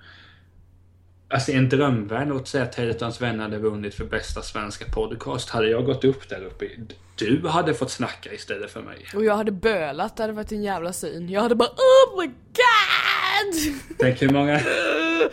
Alltså 1.29 1.53
i 1.53 1.55
en 1.55 1.69
drömvärld, 1.69 2.29
låt 2.29 2.49
säga 2.49 2.65
att 2.65 2.73
Teletons 2.73 3.21
vänner 3.21 3.43
hade 3.43 3.59
vunnit 3.59 3.95
för 3.95 4.05
bästa 4.05 4.43
svenska 4.43 4.85
podcast. 4.85 5.51
Hade 5.51 5.69
jag 5.69 5.85
gått 5.85 6.05
upp 6.05 6.29
där 6.29 6.45
uppe, 6.45 6.69
du 7.17 7.49
hade 7.49 7.75
fått 7.75 7.91
snacka 7.91 8.33
istället 8.33 8.71
för 8.71 8.83
mig. 8.83 9.07
Och 9.15 9.25
jag 9.25 9.37
hade 9.37 9.53
bölat, 9.53 10.17
det 10.17 10.23
hade 10.23 10.33
varit 10.33 10.53
en 10.53 10.63
jävla 10.63 10.93
syn. 10.93 11.29
Jag 11.29 11.41
hade 11.41 11.55
bara 11.55 11.69
oh 11.69 12.21
my 12.21 12.27
god! 12.27 12.35
Tänk 13.99 14.23
hur 14.23 14.29
många... 14.29 14.59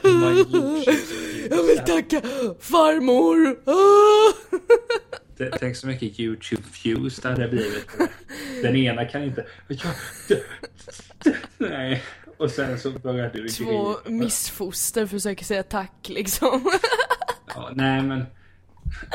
hur 0.01 0.19
många 0.19 0.33
YouTube- 0.43 1.47
Jag 1.49 1.63
vill 1.63 1.77
tacka 1.77 2.21
farmor! 2.59 3.57
Tänk 5.59 5.75
så 5.77 5.87
mycket 5.87 6.19
YouTube 6.19 6.63
views 6.83 7.19
det 7.19 7.29
hade 7.29 7.47
blivit. 7.47 7.87
Den 8.63 8.75
ena 8.75 9.05
kan 9.05 9.23
inte... 9.23 9.45
Nej. 11.57 12.03
Och 12.41 12.51
sen 12.51 12.79
så 12.79 12.91
börjar 12.91 13.31
du 13.33 13.47
Två 13.47 13.95
grina. 14.03 14.23
missfoster 14.23 15.05
försöker 15.05 15.45
säga 15.45 15.63
tack 15.63 16.09
liksom. 16.09 16.71
Ja, 17.55 17.69
nej 17.73 18.01
men 18.03 18.25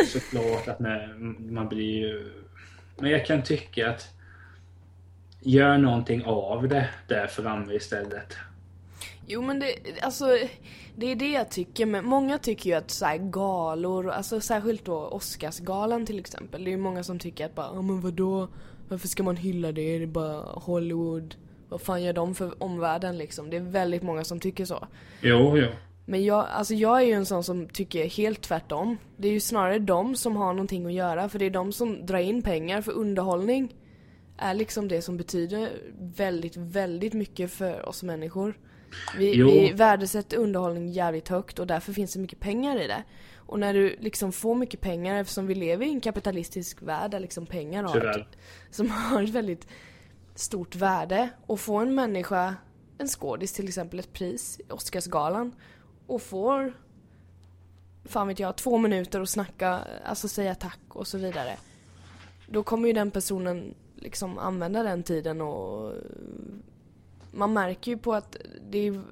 såklart 0.06 0.68
att 0.68 0.80
när 0.80 1.14
man 1.52 1.68
blir 1.68 1.98
ju... 1.98 2.32
Men 2.98 3.10
jag 3.10 3.26
kan 3.26 3.42
tycka 3.42 3.90
att 3.90 4.08
gör 5.40 5.78
någonting 5.78 6.24
av 6.24 6.68
det 6.68 6.88
där 7.08 7.26
framme 7.26 7.74
istället. 7.74 8.36
Jo 9.26 9.42
men 9.42 9.60
det, 9.60 9.74
alltså, 10.02 10.38
det 10.96 11.06
är 11.06 11.16
det 11.16 11.30
jag 11.30 11.50
tycker, 11.50 11.86
men 11.86 12.04
många 12.04 12.38
tycker 12.38 12.70
ju 12.70 12.76
att 12.76 12.90
så 12.90 13.06
här, 13.06 13.18
galor, 13.18 14.10
alltså 14.10 14.40
särskilt 14.40 14.84
då 14.84 14.96
Oscarsgalan 14.96 16.06
till 16.06 16.18
exempel, 16.18 16.64
det 16.64 16.70
är 16.70 16.72
ju 16.72 16.78
många 16.78 17.02
som 17.02 17.18
tycker 17.18 17.46
att 17.46 17.54
bara, 17.54 17.70
ja 17.74 17.82
men 17.82 18.00
vadå, 18.00 18.48
varför 18.88 19.08
ska 19.08 19.22
man 19.22 19.36
hylla 19.36 19.72
det, 19.72 19.98
det 19.98 20.02
är 20.02 20.06
bara 20.06 20.42
Hollywood, 20.42 21.34
vad 21.68 21.80
fan 21.80 22.02
gör 22.02 22.12
de 22.12 22.34
för 22.34 22.62
omvärlden 22.62 23.18
liksom? 23.18 23.50
Det 23.50 23.56
är 23.56 23.60
väldigt 23.60 24.02
många 24.02 24.24
som 24.24 24.40
tycker 24.40 24.64
så. 24.64 24.88
Jo, 25.20 25.58
jo. 25.58 25.68
Men 26.04 26.24
jag, 26.24 26.46
alltså 26.50 26.74
jag 26.74 26.98
är 27.02 27.06
ju 27.06 27.12
en 27.12 27.26
sån 27.26 27.44
som 27.44 27.68
tycker 27.68 28.04
helt 28.08 28.42
tvärtom. 28.42 28.98
Det 29.16 29.28
är 29.28 29.32
ju 29.32 29.40
snarare 29.40 29.78
de 29.78 30.16
som 30.16 30.36
har 30.36 30.52
någonting 30.52 30.86
att 30.86 30.92
göra, 30.92 31.28
för 31.28 31.38
det 31.38 31.44
är 31.46 31.50
de 31.50 31.72
som 31.72 32.06
drar 32.06 32.18
in 32.18 32.42
pengar 32.42 32.80
för 32.80 32.92
underhållning. 32.92 33.74
Är 34.38 34.54
liksom 34.54 34.88
det 34.88 35.02
som 35.02 35.16
betyder 35.16 35.70
väldigt, 35.98 36.56
väldigt 36.56 37.12
mycket 37.12 37.52
för 37.52 37.88
oss 37.88 38.02
människor. 38.02 38.58
Vi, 39.18 39.34
Jo. 39.34 39.46
vi 39.46 39.72
värdesätter 39.72 40.36
underhållning 40.36 40.88
jävligt 40.88 41.28
högt 41.28 41.58
och 41.58 41.66
därför 41.66 41.92
finns 41.92 42.12
det 42.12 42.20
mycket 42.20 42.40
pengar 42.40 42.80
i 42.80 42.86
det. 42.86 43.02
Och 43.36 43.58
när 43.58 43.74
du 43.74 43.96
liksom 44.00 44.32
får 44.32 44.54
mycket 44.54 44.80
pengar, 44.80 45.20
eftersom 45.20 45.46
vi 45.46 45.54
lever 45.54 45.86
i 45.86 45.90
en 45.90 46.00
kapitalistisk 46.00 46.82
värld 46.82 47.10
där 47.10 47.20
liksom 47.20 47.46
pengar 47.46 47.82
har 47.82 48.20
ett, 48.20 48.38
som 48.70 48.90
har 48.90 49.22
ett 49.22 49.30
väldigt 49.30 49.66
stort 50.38 50.74
värde. 50.74 51.28
Och 51.46 51.60
får 51.60 51.82
en 51.82 51.94
människa, 51.94 52.54
en 52.98 53.08
skådis 53.08 53.52
till 53.52 53.68
exempel, 53.68 53.98
ett 53.98 54.12
pris 54.12 54.60
i 54.60 54.72
Oscarsgalan 54.72 55.54
och 56.06 56.22
får, 56.22 56.72
fan 58.04 58.28
vet 58.28 58.38
jag, 58.38 58.56
två 58.56 58.78
minuter 58.78 59.20
att 59.20 59.28
snacka, 59.28 59.80
alltså 60.04 60.28
säga 60.28 60.54
tack 60.54 60.80
och 60.88 61.06
så 61.06 61.18
vidare. 61.18 61.56
Då 62.48 62.62
kommer 62.62 62.88
ju 62.88 62.92
den 62.92 63.10
personen 63.10 63.74
liksom 63.94 64.38
använda 64.38 64.82
den 64.82 65.02
tiden 65.02 65.40
och 65.40 65.92
man 67.30 67.52
märker 67.52 67.90
ju 67.90 67.98
på 67.98 68.14
att 68.14 68.36
det 68.70 68.78
är 68.78 69.02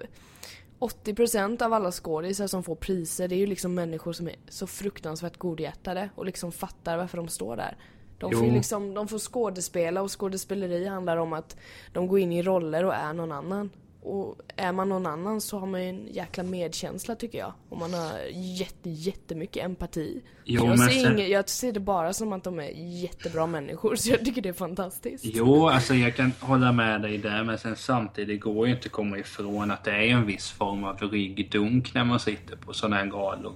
80% 0.79 1.63
av 1.63 1.73
alla 1.73 1.93
skådisar 1.93 2.47
som 2.47 2.63
får 2.63 2.75
priser, 2.75 3.29
det 3.29 3.35
är 3.35 3.39
ju 3.39 3.47
liksom 3.47 3.75
människor 3.75 4.13
som 4.13 4.29
är 4.29 4.37
så 4.49 4.67
fruktansvärt 4.67 5.37
godhjärtade 5.37 6.11
och 6.15 6.27
liksom 6.27 6.53
fattar 6.53 6.97
varför 6.97 7.17
de 7.17 7.29
står 7.29 7.57
där. 7.57 7.77
De 8.19 8.33
får, 8.33 8.47
Jo. 8.47 8.55
liksom, 8.55 8.95
de 8.95 9.09
får 9.09 9.19
skådespela 9.19 10.03
och 10.03 10.21
skådespeleri 10.21 10.87
handlar 10.87 11.17
om 11.17 11.33
att 11.33 11.57
de 11.93 12.07
går 12.07 12.19
in 12.19 12.33
i 12.33 12.43
roller 12.43 12.85
och 12.85 12.95
är 12.95 13.13
någon 13.13 13.33
annan. 13.33 13.71
Och 14.03 14.39
är 14.57 14.73
man 14.73 14.89
någon 14.89 15.07
annan 15.07 15.41
så 15.41 15.59
har 15.59 15.67
man 15.67 15.83
ju 15.83 15.89
en 15.89 16.07
jäkla 16.11 16.43
medkänsla 16.43 17.15
tycker 17.15 17.39
jag. 17.39 17.53
Och 17.69 17.79
man 17.79 17.95
har 17.95 18.11
jätte, 18.33 18.91
jättemycket 18.91 19.65
empati. 19.65 20.21
Jo, 20.45 20.67
jag, 20.67 20.79
ser 20.79 20.89
sen- 20.89 21.19
inget, 21.19 21.31
jag 21.31 21.49
ser 21.49 21.73
det 21.73 21.81
bara 21.81 22.13
som 22.13 22.33
att 22.33 22.45
de 22.45 22.59
är 22.61 22.71
jättebra 23.03 23.47
människor 23.47 23.97
så 23.97 24.11
jag 24.11 24.25
tycker 24.25 24.43
det 24.43 24.49
är 24.49 24.53
fantastiskt. 24.53 25.25
Jo, 25.27 25.69
alltså 25.69 25.95
jag 25.95 26.17
kan 26.17 26.33
hålla 26.41 26.73
med 26.73 27.03
dig 27.03 27.19
där, 27.19 27.45
men 27.45 27.59
sen 27.59 27.77
samtidigt 27.77 28.41
går 28.41 28.67
ju 28.67 28.75
inte 28.75 28.87
att 28.87 28.93
komma 28.93 29.19
ifrån 29.19 29.71
att 29.71 29.85
det 29.85 29.91
är 29.93 30.03
en 30.09 30.27
viss 30.27 30.51
form 30.51 30.85
av 30.85 30.99
ryggdunk 30.99 31.95
när 31.95 32.05
man 32.05 32.21
sitter 32.21 32.57
på 32.57 32.73
sådana 32.73 32.97
här 32.97 33.07
galor. 33.07 33.53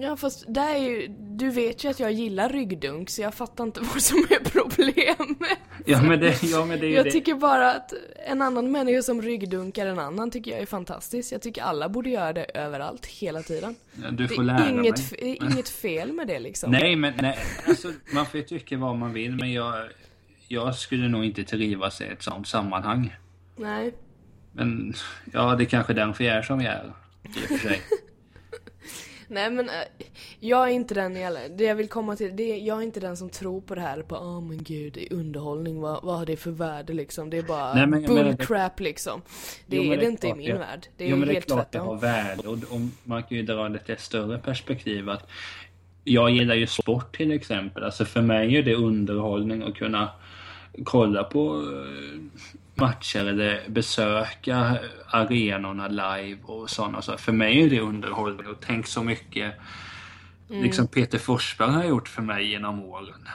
Ja 0.00 0.16
fast 0.16 0.44
det 0.48 0.60
är 0.60 0.76
ju, 0.78 1.08
du 1.18 1.50
vet 1.50 1.84
ju 1.84 1.88
att 1.90 2.00
jag 2.00 2.12
gillar 2.12 2.48
ryggdunk 2.48 3.10
så 3.10 3.22
jag 3.22 3.34
fattar 3.34 3.64
inte 3.64 3.80
vad 3.92 4.02
som 4.02 4.18
är 4.18 4.44
problemet. 4.50 5.58
Ja, 5.86 6.02
men 6.02 6.20
det, 6.20 6.42
ja, 6.42 6.64
men 6.64 6.80
det 6.80 6.86
är 6.86 6.88
ju 6.88 6.94
Jag 6.94 7.04
det. 7.04 7.10
tycker 7.10 7.34
bara 7.34 7.70
att 7.72 7.92
en 8.26 8.42
annan 8.42 8.72
människa 8.72 9.02
som 9.02 9.22
ryggdunkar 9.22 9.86
en 9.86 9.98
annan 9.98 10.30
tycker 10.30 10.50
jag 10.50 10.60
är 10.60 10.66
fantastiskt. 10.66 11.32
Jag 11.32 11.42
tycker 11.42 11.62
alla 11.62 11.88
borde 11.88 12.10
göra 12.10 12.32
det 12.32 12.44
överallt, 12.44 13.06
hela 13.06 13.42
tiden. 13.42 13.74
Ja, 14.02 14.10
Du 14.10 14.26
Det 14.26 14.34
får 14.34 14.42
lära 14.42 14.58
är 14.64 14.70
inget, 14.70 14.98
mig. 15.12 15.18
det 15.20 15.44
är 15.44 15.52
inget 15.52 15.68
fel 15.68 16.12
med 16.12 16.26
det 16.26 16.38
liksom. 16.40 16.70
Nej, 16.70 16.96
men 16.96 17.12
nej, 17.20 17.38
alltså, 17.68 17.92
man 18.14 18.26
får 18.26 18.40
ju 18.40 18.46
tycka 18.46 18.76
vad 18.78 18.96
man 18.96 19.12
vill, 19.12 19.36
men 19.36 19.52
jag, 19.52 19.74
jag 20.48 20.74
skulle 20.74 21.08
nog 21.08 21.24
inte 21.24 21.44
trivas 21.44 22.00
i 22.00 22.04
ett 22.04 22.22
sånt 22.22 22.48
sammanhang. 22.48 23.16
Nej. 23.56 23.94
Men 24.52 24.94
ja, 25.32 25.54
det 25.54 25.64
är 25.64 25.68
kanske 25.68 25.92
därför 25.94 26.24
jag 26.24 26.36
är 26.36 26.42
som 26.42 26.60
jag 26.60 26.74
är. 26.74 26.92
I 27.24 27.28
och 27.28 27.32
för 27.60 27.68
sig. 27.68 27.80
Nej 29.28 29.50
men 29.50 29.68
äh, 29.68 29.74
jag 30.40 30.68
är 30.68 30.72
inte 30.72 30.94
den 30.94 31.24
alla, 31.26 31.40
det 31.48 31.64
jag 31.64 31.74
vill 31.74 31.88
komma 31.88 32.16
till, 32.16 32.36
det 32.36 32.42
är, 32.52 32.56
jag 32.66 32.78
är 32.78 32.82
inte 32.82 33.00
den 33.00 33.16
som 33.16 33.30
tror 33.30 33.60
på 33.60 33.74
det 33.74 33.80
här 33.80 34.02
på 34.02 34.16
åh 34.16 34.40
men 34.40 34.62
gud, 34.62 34.92
det 34.92 35.08
underhållning, 35.10 35.80
vad, 35.80 36.04
vad 36.04 36.18
har 36.18 36.26
det 36.26 36.36
för 36.36 36.50
värde 36.50 36.92
liksom? 36.92 37.30
Det 37.30 37.38
är 37.38 37.42
bara 37.42 37.74
Nej, 37.74 37.86
men 37.86 38.02
menar 38.02 38.24
det- 38.24 38.24
bullcrap 38.36 38.80
liksom. 38.80 39.22
Det 39.66 39.76
Jo, 39.76 39.92
är 39.92 39.96
det 39.96 40.04
är 40.06 40.10
inte 40.10 40.26
i 40.28 40.34
min 40.34 40.46
det- 40.50 40.58
värld. 40.58 40.86
Det 40.96 41.04
är 41.04 41.08
jo, 41.08 41.16
men 41.16 41.28
det 41.28 41.32
är 41.32 41.34
helt 41.34 41.46
klart 41.46 41.72
det 41.72 41.78
har 41.78 41.96
värde. 41.96 42.48
Och, 42.48 42.54
och 42.54 42.80
man 43.04 43.22
kan 43.22 43.36
ju 43.36 43.42
dra 43.42 43.68
det 43.68 43.88
ett 43.88 44.00
större 44.00 44.38
perspektiv. 44.38 45.08
att 45.10 45.28
Jag 46.04 46.30
gillar 46.30 46.54
ju 46.54 46.66
sport 46.66 47.16
till 47.16 47.32
exempel. 47.32 47.84
Alltså 47.84 48.04
för 48.04 48.22
mig 48.22 48.56
är 48.56 48.62
det 48.62 48.74
underhållning 48.74 49.62
att 49.62 49.74
kunna 49.74 50.08
kolla 50.84 51.24
på 51.24 51.54
eh, 51.56 52.20
matcher 52.74 53.24
eller 53.26 53.68
besöka 53.68 54.78
arenorna 55.10 55.88
live 55.88 56.38
och 56.42 56.70
sådana 56.70 57.02
saker. 57.02 57.18
För 57.18 57.32
mig 57.32 57.62
är 57.62 57.70
det 57.70 57.80
underhållning 57.80 58.46
och 58.46 58.60
tänk 58.66 58.86
så 58.86 59.02
mycket 59.02 59.54
Mm. 60.50 60.62
liksom 60.62 60.86
Peter 60.86 61.18
Forsberg 61.18 61.70
har 61.70 61.84
gjort 61.84 62.08
för 62.08 62.22
mig 62.22 62.50
genom 62.50 62.82
åren. 62.82 63.28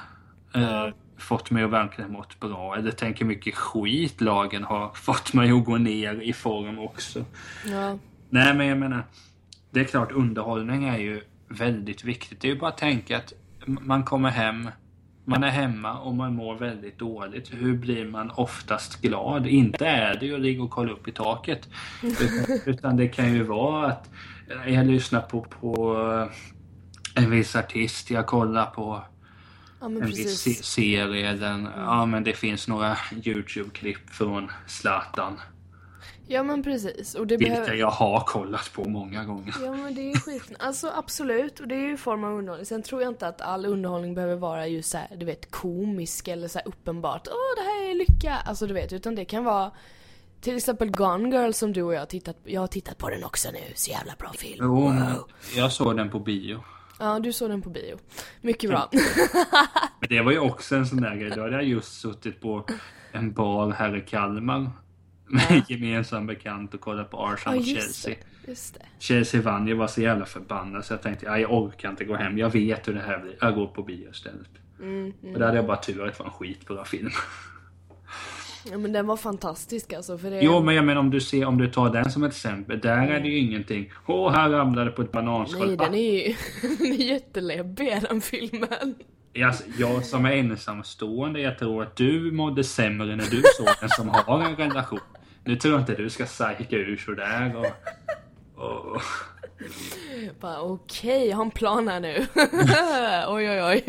Eh, 0.56 0.88
fått 1.18 1.52
mig 1.52 1.64
att 1.64 1.70
verkligen 1.72 2.12
mått 2.12 2.40
bra. 2.40 2.76
Eller 2.76 2.92
tänk 2.92 3.22
hur 3.22 3.26
mycket 3.26 3.56
skit 3.56 4.22
lagen 4.22 4.64
har 4.64 4.90
fått 4.96 5.34
mig 5.34 5.52
att 5.52 5.66
gå 5.66 5.78
ner 5.78 6.22
i 6.22 6.34
form 6.34 6.80
också. 6.80 7.26
Ja. 7.66 7.98
Nej 8.30 8.54
men 8.54 8.68
jag 8.68 8.78
menar, 8.78 9.04
det 9.72 9.80
är 9.80 9.84
klart 9.84 10.12
underhållning 10.12 10.88
är 10.88 10.98
ju 10.98 11.22
väldigt 11.48 12.04
viktigt. 12.04 12.42
Det 12.42 12.48
är 12.48 12.54
ju 12.54 12.60
bara 12.60 12.72
att 12.72 12.78
tänka 12.78 13.18
att 13.18 13.34
man 13.66 14.04
kommer 14.04 14.30
hem, 14.30 14.70
man 15.30 15.44
är 15.44 15.50
hemma 15.50 16.00
och 16.00 16.16
man 16.16 16.36
mår 16.36 16.56
väldigt 16.56 17.00
dåligt. 17.00 17.54
Hur 17.54 17.78
blir 17.78 18.06
man 18.08 18.32
oftast 18.32 19.02
glad? 19.02 19.48
Inte 19.48 19.88
är 19.88 20.20
det 20.20 20.26
ju 20.26 20.36
att 20.36 20.42
ligga 20.42 20.64
och 20.64 20.70
kolla 20.70 20.92
upp 20.92 21.08
i 21.08 21.12
taket. 21.12 21.70
Utan, 22.04 22.60
utan 22.66 22.98
det 22.98 23.08
kan 23.08 23.34
ju 23.34 23.44
vara 23.44 23.88
att 23.88 24.10
eh, 24.66 24.74
jag 24.74 24.88
lyssnar 24.88 25.22
på, 25.22 25.42
på 25.42 25.98
en 27.16 27.30
viss 27.30 27.56
artist, 27.56 28.12
jag 28.12 28.28
kollar 28.28 28.66
på 28.66 29.04
ja 29.80 29.86
en 29.86 30.06
viss 30.06 30.24
precis. 30.24 30.58
se- 30.58 30.64
serie. 30.64 31.34
Den, 31.34 31.68
ja 31.76 32.06
men 32.06 32.24
det 32.24 32.34
finns 32.34 32.68
några 32.68 32.98
YouTube-klipp 33.26 34.10
från 34.10 34.52
Zlatan. 34.68 35.40
Ja 36.32 36.44
men 36.44 36.64
precis. 36.64 37.16
Och 37.16 37.28
det 37.28 37.38
Vilka 37.38 37.54
behöver... 37.54 37.74
jag 37.74 37.90
har 37.90 38.20
kollat 38.20 38.74
på 38.74 38.90
många 38.90 39.24
gånger. 39.24 39.56
Ja 39.64 39.72
men 39.74 39.96
det 39.96 40.02
är 40.02 40.14
ju 40.14 40.20
skit. 40.20 40.52
Alltså 40.60 40.92
absolut, 40.96 41.60
och 41.60 41.68
det 41.68 41.76
är 41.76 41.80
ju 41.80 41.92
en 41.92 41.98
form 41.98 42.24
av 42.24 42.34
underhållning. 42.34 42.66
Sen 42.66 42.84
tror 42.84 43.02
jag 43.02 43.12
inte 43.12 43.28
att 43.28 43.42
all 43.42 43.66
underhållning 43.66 44.16
behöver 44.16 44.36
vara 44.36 44.68
just 44.68 44.90
såhär, 44.92 45.08
du 45.18 45.26
vet, 45.26 45.52
komisk 45.52 46.28
eller 46.28 46.48
så 46.48 46.60
här 46.60 46.68
uppenbart. 46.68 47.28
Åh, 47.28 47.64
det 47.64 47.70
här 47.72 47.90
är 47.90 47.96
lycka! 47.96 48.36
Alltså 48.46 48.68
du 48.68 48.74
vet, 48.74 48.94
utan 48.94 49.16
det 49.16 49.26
kan 49.26 49.44
vara 49.44 49.72
till 50.42 50.58
exempel 50.58 50.92
Gone 50.92 51.30
Girl 51.38 51.52
som 51.52 51.74
du 51.74 51.84
och 51.84 51.94
jag 51.94 52.00
har 52.00 52.06
tittat 52.06 52.44
på. 52.44 52.50
Jag 52.50 52.62
har 52.62 52.68
tittat 52.68 52.98
på 52.98 53.10
den 53.10 53.24
också 53.24 53.50
nu, 53.52 53.60
så 53.76 53.92
jävla 53.92 54.14
bra 54.20 54.34
film. 54.34 54.58
Jo, 54.60 54.76
Wow. 54.82 55.30
jag 55.56 55.72
såg 55.72 55.98
den 55.98 56.10
på 56.10 56.20
bio. 56.20 56.64
Ja, 57.00 57.20
du 57.20 57.34
såg 57.34 57.50
den 57.50 57.62
på 57.62 57.70
bio. 57.70 57.98
Mycket 58.42 58.70
bra. 58.70 58.90
Men 60.00 60.10
det 60.10 60.22
var 60.22 60.32
ju 60.32 60.40
också 60.40 60.76
en 60.76 60.86
sån 60.86 61.02
där 61.02 61.16
grej. 61.16 61.30
Då 61.36 61.42
hade 61.42 61.54
jag 61.56 61.64
just 61.64 62.02
suttit 62.02 62.42
på 62.42 62.66
en 63.12 63.34
bar 63.34 63.72
här 63.72 63.98
i 63.98 64.02
Kalmar. 64.02 64.72
Med 65.30 65.52
en 65.52 65.62
gemensam 65.68 66.28
bekant 66.28 66.74
och 66.74 66.82
kollat 66.82 67.12
på 67.12 67.18
Ja, 67.18 67.34
Arsenal 67.34 67.58
och 67.60 67.64
just 67.66 67.82
Chelsea. 68.06 68.16
det. 68.46 68.52
Det. 68.80 68.86
Chelsea 69.00 69.42
vann, 69.42 69.68
jag 69.68 69.76
var 69.76 69.88
så 69.88 70.02
jävla 70.02 70.26
förbannad 70.26 70.86
så 70.86 70.94
jag 70.94 71.02
tänkte 71.02 71.26
"Ja, 71.26 71.38
jag 71.40 71.54
orkar 71.54 71.90
inte 71.90 72.06
gå 72.06 72.16
hem. 72.16 72.38
Jag 72.38 72.50
vet 72.54 72.88
hur 72.88 72.94
det 72.94 73.02
här 73.02 73.20
blir. 73.20 73.36
Jag 73.42 73.56
går 73.56 73.68
på 73.68 73.84
bio 73.84 74.10
istället. 74.12 74.48
Mm, 74.80 75.14
Och 75.34 75.40
där 75.40 75.46
hade 75.46 75.58
jag 75.58 75.66
bara 75.68 75.78
tur 75.78 76.06
att 76.08 76.14
det 76.18 76.20
var 76.24 76.26
en 76.26 76.32
skitbra 76.32 76.86
film. 76.86 77.10
Ja 78.72 78.78
men 78.78 78.94
den 78.94 79.08
var 79.08 79.18
fantastisk 79.18 79.94
alltså. 79.94 80.18
För 80.18 80.30
det... 80.32 80.40
Jo 80.42 80.62
men 80.64 80.76
jag 80.76 80.86
menar 80.86 81.00
om 81.02 81.10
du 81.10 81.20
ser, 81.22 81.46
om 81.46 81.58
du 81.58 81.68
tar 81.68 81.90
den 81.90 82.12
som 82.12 82.24
ett 82.24 82.32
exempel. 82.32 82.80
Där 82.80 83.08
är 83.08 83.20
det 83.20 83.28
ju 83.28 83.38
ingenting. 83.38 83.92
Åh, 84.06 84.32
här 84.32 84.50
ramlade 84.50 84.92
på 84.92 85.02
ett 85.02 85.12
bananskal. 85.12 85.68
Nej, 85.68 85.78
den 85.78 85.96
är 85.96 86.28
ju 86.28 86.36
den 86.78 86.88
är 86.88 86.96
jätteläbbig 87.06 87.98
den 88.10 88.22
filmen. 88.22 88.96
Alltså, 89.46 89.64
jag 89.78 90.06
som 90.06 90.26
är 90.26 90.32
ensamstående, 90.32 91.42
jag 91.42 91.60
tror 91.60 91.84
att 91.84 91.96
du 91.96 92.32
mådde 92.32 92.64
sämre 92.64 93.16
när 93.16 93.26
du 93.26 93.42
såg 93.58 93.68
den 93.80 93.90
som 93.90 94.10
har 94.10 94.42
en 94.44 94.56
relation. 94.56 95.00
Nu 95.50 95.56
tror 95.56 95.74
jag 95.74 95.82
inte 95.82 95.96
du 95.96 96.10
ska 96.10 96.26
psyka 96.26 96.76
ur 96.76 96.98
sådär 96.98 97.56
och... 97.56 97.66
och 98.64 99.02
Bara 100.40 100.62
okej, 100.62 101.28
jag 101.28 101.38
har 101.38 101.46
en 101.46 101.52
plan 101.52 101.88
här 101.88 102.00
nu. 102.00 102.28
oj 103.28 103.50
oj 103.50 103.64
oj. 103.64 103.84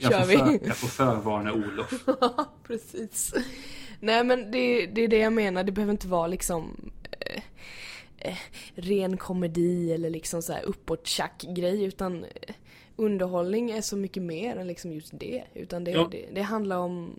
Kör 0.00 0.26
vi. 0.26 0.36
för, 0.36 0.66
jag 0.66 0.76
får 0.76 0.88
förvarna 0.88 1.52
Olof. 1.52 2.04
Precis. 2.66 3.34
Nej 4.00 4.24
men 4.24 4.50
det, 4.50 4.86
det 4.86 5.00
är 5.00 5.08
det 5.08 5.18
jag 5.18 5.32
menar, 5.32 5.64
det 5.64 5.72
behöver 5.72 5.92
inte 5.92 6.08
vara 6.08 6.26
liksom 6.26 6.90
eh, 7.20 7.42
eh, 8.18 8.38
ren 8.74 9.16
komedi 9.16 9.92
eller 9.92 10.10
liksom 10.10 10.42
så 10.42 10.52
här 10.52 10.62
uppåt 10.62 11.18
grej 11.56 11.84
utan 11.84 12.24
eh, 12.24 12.54
underhållning 12.96 13.70
är 13.70 13.80
så 13.80 13.96
mycket 13.96 14.22
mer 14.22 14.56
än 14.56 14.66
liksom 14.66 14.92
just 14.92 15.18
det. 15.20 15.44
Utan 15.54 15.84
det, 15.84 15.90
Ja. 15.90 16.08
det, 16.10 16.26
det 16.34 16.42
handlar 16.42 16.76
om 16.76 17.14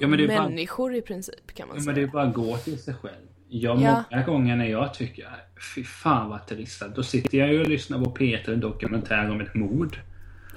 Ja 0.00 0.06
är 0.24 0.28
bara, 0.28 0.48
människor 0.48 0.94
i 0.94 1.02
princip 1.02 1.54
kan 1.54 1.68
man 1.68 1.76
ja, 1.76 1.82
säga. 1.82 1.92
men 1.92 2.02
det 2.02 2.08
är 2.08 2.12
bara 2.12 2.22
att 2.22 2.34
gå 2.34 2.56
till 2.56 2.78
sig 2.78 2.94
själv. 2.94 3.14
jag 3.48 3.80
Ja. 3.80 4.04
många 4.10 4.22
gånger 4.24 4.56
när 4.56 4.64
jag 4.66 4.94
tycker 4.94 5.28
fy 5.74 5.84
fan 5.84 6.30
vad 6.30 6.46
trist. 6.46 6.82
Då 6.94 7.02
sitter 7.02 7.38
jag 7.38 7.52
ju 7.52 7.60
och 7.60 7.68
lyssnar 7.68 8.04
på 8.04 8.10
Peter 8.10 8.56
dokumentär 8.56 9.30
om 9.30 9.40
ett 9.40 9.54
mord. 9.54 9.96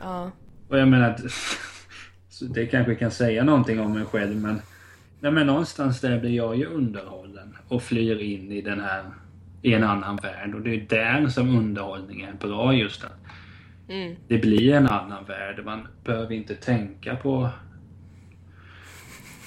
Ja. 0.01 0.31
Och 0.69 0.79
jag 0.79 0.87
menar, 0.87 1.15
det 2.53 2.65
kanske 2.65 2.95
kan 2.95 3.11
säga 3.11 3.43
någonting 3.43 3.79
om 3.79 3.93
mig 3.93 4.05
själv 4.05 4.35
men, 4.35 4.61
nej, 5.19 5.31
men 5.31 5.47
någonstans 5.47 6.01
där 6.01 6.19
blir 6.19 6.31
jag 6.35 6.55
ju 6.57 6.65
underhållen 6.65 7.57
och 7.67 7.83
flyr 7.83 8.17
in 8.21 8.51
i 8.51 8.61
den 8.61 8.79
här, 8.79 9.03
i 9.61 9.73
en 9.73 9.83
annan 9.83 10.15
värld. 10.15 10.55
Och 10.55 10.61
det 10.61 10.75
är 10.75 10.85
där 10.89 11.27
som 11.27 11.57
underhållning 11.57 12.21
är 12.21 12.33
bra 12.33 12.73
just 12.73 13.03
att 13.03 13.11
Mm. 13.89 14.15
det 14.27 14.37
blir 14.37 14.73
en 14.73 14.87
annan 14.87 15.25
värld. 15.25 15.61
Man 15.65 15.87
behöver 16.03 16.31
inte 16.35 16.55
tänka 16.55 17.15
på 17.15 17.49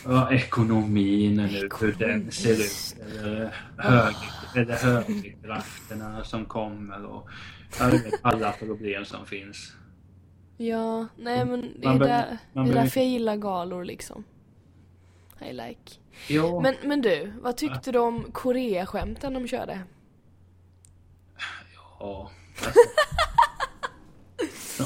ja, 0.08 0.32
ekonomin 0.32 1.40
eller 1.40 1.80
hur 1.80 1.92
den 1.92 2.30
ser 2.30 2.52
ut. 2.52 2.96
Eller, 3.20 3.54
hög, 3.76 4.14
eller 4.54 4.74
högerkrafterna 4.74 6.24
som 6.24 6.44
kommer 6.44 7.04
och 7.04 7.28
alla 8.22 8.52
problem 8.52 9.04
som 9.04 9.26
finns. 9.26 9.72
Ja, 10.56 11.06
nej 11.16 11.44
men 11.44 11.80
det 11.80 11.88
är, 11.88 11.98
där, 11.98 12.38
det 12.52 12.60
är 12.60 12.74
därför 12.74 13.00
jag 13.00 13.08
gillar 13.08 13.36
galor 13.36 13.84
liksom. 13.84 14.24
I 15.40 15.52
like. 15.52 16.00
Ja, 16.28 16.60
Men, 16.60 16.74
men 16.82 17.02
du, 17.02 17.32
vad 17.40 17.56
tyckte 17.56 17.92
du 17.92 17.98
om 17.98 18.32
Korea-skämten 18.32 19.34
de 19.34 19.48
körde? 19.48 19.80
ja 21.98 22.30
alltså. 24.76 24.84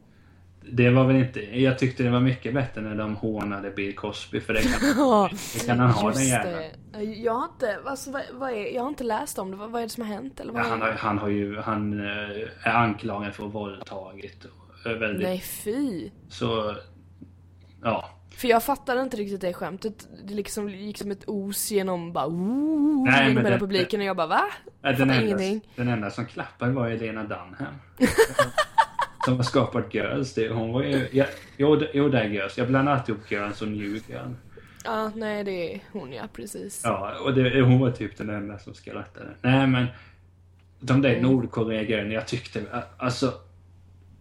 Det 0.72 0.90
var 0.90 1.04
väl 1.04 1.16
inte... 1.16 1.60
Jag 1.60 1.78
tyckte 1.78 2.02
det 2.02 2.10
var 2.10 2.20
mycket 2.20 2.54
bättre 2.54 2.80
när 2.80 2.94
de 2.94 3.16
hånade 3.16 3.70
Bill 3.70 3.94
Cosby 3.96 4.40
för 4.40 4.54
det 4.54 4.62
kan, 4.62 4.94
Ja, 4.96 5.30
det 5.54 5.66
kan 5.66 5.78
han 5.78 5.90
ha 5.90 6.12
den 6.12 6.26
jäveln. 6.26 6.70
Jag 7.22 7.32
har 7.32 7.44
inte, 7.44 7.78
alltså, 7.84 8.10
vad, 8.10 8.22
vad 8.32 8.50
är, 8.50 8.74
jag 8.74 8.82
har 8.82 8.88
inte 8.88 9.04
läst 9.04 9.38
om 9.38 9.50
det. 9.50 9.56
Vad, 9.56 9.70
vad 9.70 9.82
är 9.82 9.86
det 9.86 9.92
som 9.92 10.02
har 10.06 10.14
hänt? 10.14 10.40
Eller 10.40 10.52
vad 10.52 10.62
Ja, 10.62 10.68
han, 10.68 10.80
har, 10.80 10.90
han 10.90 11.18
har 11.18 11.28
ju... 11.28 11.56
Han 11.60 12.00
eh, 12.00 12.48
är 12.62 12.72
anklagad 12.74 13.34
för 13.34 13.44
våldtagit. 13.44 14.44
och 14.44 14.90
är 14.90 14.94
Väldigt, 14.94 15.22
Nej 15.22 15.40
fy. 15.40 16.10
Så... 16.28 16.76
Ja. 17.82 18.10
För 18.36 18.48
jag 18.48 18.64
fattade 18.64 19.02
inte 19.02 19.16
riktigt 19.16 19.40
det 19.40 19.52
skämtet. 19.52 20.08
Det 20.24 20.34
liksom 20.34 20.68
gick 20.68 20.98
som 20.98 21.10
ett 21.10 21.24
os 21.26 21.70
genom 21.70 22.12
bara 22.12 22.26
ooh, 22.26 23.04
Nej, 23.10 23.28
genom 23.28 23.44
hela 23.44 23.58
publiken 23.58 24.00
och 24.00 24.06
jag 24.06 24.16
bara 24.16 24.26
va? 24.26 24.44
Den 24.82 25.10
enda, 25.10 25.60
den 25.76 25.88
enda 25.88 26.10
som 26.10 26.26
klappade 26.26 26.72
var 26.72 26.88
ju 26.88 26.98
Lena 26.98 27.22
Dunham. 27.22 27.74
som 29.26 29.36
har 29.36 29.42
skapat 29.42 29.94
Girls. 29.94 30.34
Det, 30.34 30.48
hon 30.48 30.72
var 30.72 30.82
ju... 30.82 31.08
Ja, 31.12 31.24
jo, 31.56 31.76
det- 31.76 31.90
jo, 31.94 32.08
det 32.08 32.20
är 32.20 32.28
Girls. 32.28 32.58
Jag 32.58 32.68
blandar 32.68 32.92
alltid 32.92 33.14
ihop 33.14 33.30
Girls 33.30 33.62
och 33.62 33.68
New 33.68 33.92
Girl. 34.08 34.30
Ja, 34.84 35.10
nej 35.14 35.44
det 35.44 35.74
är 35.74 35.80
hon 35.92 36.12
ja, 36.12 36.22
precis. 36.32 36.80
Ja, 36.84 37.12
och 37.24 37.34
det, 37.34 37.60
hon 37.60 37.80
var 37.80 37.90
typ 37.90 38.16
den 38.18 38.30
enda 38.30 38.58
som 38.58 38.74
skrattade. 38.74 39.28
Nej, 39.42 39.66
men 39.66 39.86
de 40.80 41.02
där 41.02 41.20
Nordkorea-grejerna, 41.20 42.12
jag 42.14 42.26
tyckte... 42.26 42.62
Alltså, 42.96 43.32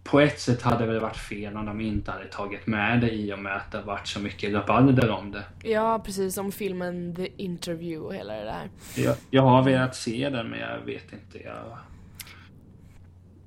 på 0.04 0.20
ett 0.20 0.40
sätt 0.40 0.62
hade 0.62 0.86
det 0.86 0.92
väl 0.92 1.02
varit 1.02 1.18
fel 1.18 1.58
om 1.58 1.66
de 1.66 1.82
inte 1.82 2.12
hade 2.12 2.26
tagit 2.26 2.68
med 2.68 3.02
det 3.02 3.12
i 3.12 3.34
och 3.34 3.40
med 3.40 3.56
att 3.56 3.72
det 3.72 3.82
varit 3.82 4.08
så 4.08 4.20
mycket 4.20 4.54
rabalder 4.54 5.10
om 5.12 5.32
det. 5.32 5.44
Ja, 5.70 6.02
precis 6.06 6.34
som 6.36 6.52
filmen 6.52 7.16
The 7.16 7.28
Interview 7.44 8.08
och 8.08 8.16
hela 8.16 8.34
det 8.34 8.44
där. 8.44 8.70
Jag, 9.04 9.16
jag 9.30 9.42
har 9.42 9.64
velat 9.64 9.96
se 9.96 10.30
den, 10.30 10.50
men 10.50 10.60
jag 10.60 10.80
vet 10.86 11.14
inte. 11.14 11.44
Jag, 11.44 11.78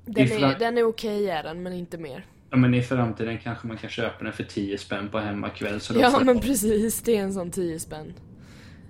Den 0.09 0.33
är, 0.45 0.59
den 0.59 0.79
är 0.79 0.85
okej 0.85 1.31
är 1.31 1.43
den, 1.43 1.63
men 1.63 1.73
inte 1.73 1.99
mer. 1.99 2.27
ja, 2.51 2.57
men 2.57 2.75
i 2.75 2.83
framtiden 2.83 3.39
kanske 3.39 3.67
man 3.67 3.77
kan 3.77 3.91
köpa 3.91 4.25
den 4.25 4.33
för 4.33 4.45
10 4.45 4.79
spänn 4.79 5.09
på 5.09 5.19
hemmakväll. 5.19 5.81
Så 5.81 5.95
Ja 6.01 6.21
men 6.25 6.41
precis, 6.41 7.03
det 7.03 7.17
är 7.17 7.23
en 7.23 7.35
sån 7.35 7.51
10 7.51 7.79
spänn. 7.79 8.15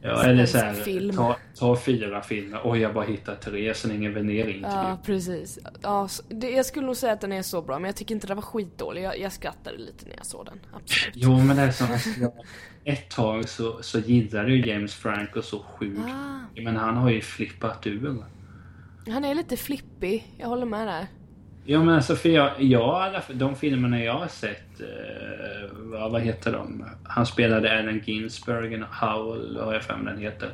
Ja, 0.02 0.24
eller 0.24 0.46
så 0.46 0.58
här, 0.58 0.64
Svensk 0.64 0.84
film. 0.84 1.16
ta, 1.16 1.36
ta 1.58 1.76
fyra 1.76 2.22
filmer. 2.22 2.60
Oj, 2.64 2.78
jag 2.80 2.94
bara 2.94 3.04
hittat 3.04 3.42
tre, 3.42 3.74
sen 3.74 3.92
ingen 3.92 4.14
Venerintervju. 4.14 4.62
Ja, 4.76 4.98
precis. 5.04 5.58
Ja, 5.82 6.08
så- 6.08 6.22
det, 6.28 6.50
jag 6.50 6.66
skulle 6.66 6.86
nog 6.86 6.96
säga 6.96 7.12
att 7.12 7.20
den 7.20 7.32
är 7.32 7.42
så 7.42 7.62
bra, 7.62 7.78
men 7.78 7.88
jag 7.88 7.96
tycker 7.96 8.14
inte 8.14 8.26
den 8.26 8.36
var 8.36 8.42
skitdålig. 8.42 9.02
Jag, 9.02 9.18
jag 9.18 9.32
skrattade 9.32 9.76
lite 9.78 10.06
när 10.08 10.16
jag 10.16 10.26
såg 10.26 10.46
den. 10.46 10.60
Absolut. 10.72 11.14
Jo, 11.14 11.38
men 11.40 11.56
det 11.56 11.62
är 11.62 11.70
som 11.70 11.86
alltså, 11.92 12.10
ett 12.84 13.08
tag 13.10 13.48
så, 13.48 13.82
så 13.82 13.98
gillade 13.98 14.52
ju 14.52 14.66
James 14.70 14.94
Franco 14.94 15.42
så 15.42 15.58
sjukt. 15.62 16.00
Ah, 16.08 16.60
Men 16.62 16.76
han 16.76 16.96
har 16.96 17.10
ju 17.10 17.20
flippat 17.20 17.86
ur. 17.86 18.16
Han 19.10 19.24
är 19.24 19.34
lite 19.34 19.56
flippig, 19.56 20.34
jag 20.38 20.48
håller 20.48 20.66
med 20.66 20.86
där. 20.86 21.06
Ja 21.64 21.82
men 21.84 21.94
alltså 21.94 22.16
för 22.16 22.28
jag, 22.28 22.62
jag 22.62 22.82
alla, 23.02 23.22
de 23.34 23.56
filmerna 23.56 24.04
jag 24.04 24.12
har 24.18 24.28
sett, 24.28 24.80
eh, 24.80 25.70
vad, 25.72 26.12
vad 26.12 26.20
heter 26.22 26.52
de? 26.52 26.84
Han 27.04 27.26
spelade 27.26 27.78
Allen 27.78 28.02
Ginsberg, 28.04 28.84
Howl 29.00 29.56
har 29.60 29.72
jag 29.74 29.82
för 29.82 29.96
mig 29.96 30.12
den 30.14 30.22
heter. 30.22 30.50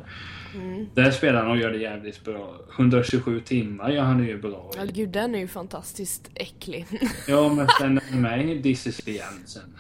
Mm. 0.55 0.87
Där 0.95 1.11
spelar 1.11 1.43
han 1.43 1.51
och 1.51 1.57
gör 1.57 1.71
det 1.71 1.79
jävligt 1.79 2.25
bra. 2.25 2.55
127 2.79 3.41
timmar 3.41 3.91
gör 3.91 4.03
han 4.03 4.25
ju 4.27 4.39
bra 4.41 4.71
Ja, 4.77 4.85
i. 4.85 4.93
gud, 4.93 5.09
den 5.09 5.35
är 5.35 5.39
ju 5.39 5.49
fantastiskt 5.49 6.31
äcklig. 6.35 6.87
Ja 7.29 7.55
men 7.55 7.67
sen 7.81 7.99
är 8.13 8.17
med 8.17 8.63
This 8.63 8.87
is 8.87 8.97
the 8.97 9.19
end 9.19 9.49
sen. 9.49 9.75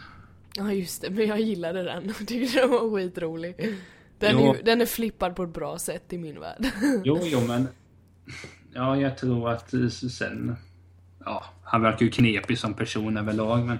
ja, 0.56 0.72
just 0.72 1.02
det, 1.02 1.10
men 1.10 1.26
jag 1.26 1.40
gillade 1.40 1.82
den 1.82 2.10
och 2.10 2.26
tyckte 2.26 2.60
den 2.60 2.70
var 2.70 2.96
skitrolig. 2.96 3.54
Den 4.18 4.38
Jo. 4.38 4.54
är, 4.54 4.62
den 4.62 4.80
är 4.80 4.86
flippad 4.86 5.36
på 5.36 5.42
ett 5.42 5.54
bra 5.54 5.78
sätt 5.78 6.12
i 6.12 6.18
min 6.18 6.40
värld. 6.40 6.66
Jo, 7.04 7.18
jo 7.22 7.40
men... 7.48 7.68
Ja, 8.74 8.96
jag 8.96 9.18
tror 9.18 9.50
att 9.50 9.74
eh, 9.74 9.88
sen... 9.88 10.56
Ja, 11.24 11.44
han 11.62 11.82
verkar 11.82 12.04
ju 12.04 12.10
knepig 12.10 12.58
som 12.58 12.74
person 12.74 13.16
överlag 13.16 13.64
men... 13.66 13.78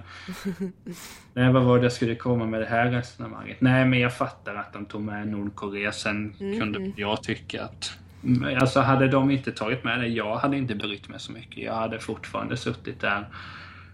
Nej, 1.33 1.51
vad 1.53 1.63
var 1.63 1.77
det 1.77 1.83
jag 1.83 1.91
skulle 1.91 2.15
komma 2.15 2.45
med 2.45 2.61
det 2.61 2.65
här 2.65 2.91
resonemanget? 2.91 3.61
Nej, 3.61 3.85
men 3.85 3.99
jag 3.99 4.17
fattar 4.17 4.55
att 4.55 4.73
de 4.73 4.85
tog 4.85 5.01
med 5.01 5.27
Nordkorea. 5.27 5.91
Sen 5.91 6.33
kunde 6.59 6.91
jag 6.95 7.23
tycka 7.23 7.63
att... 7.63 7.91
Men 8.21 8.57
Alltså 8.57 8.79
hade 8.79 9.07
de 9.07 9.31
inte 9.31 9.51
tagit 9.51 9.83
med 9.83 9.99
det, 9.99 10.07
jag 10.07 10.35
hade 10.37 10.57
inte 10.57 10.75
brytt 10.75 11.09
mig 11.09 11.19
så 11.19 11.31
mycket. 11.31 11.57
Jag 11.63 11.73
hade 11.73 11.99
fortfarande 11.99 12.57
suttit 12.57 13.01
där 13.01 13.27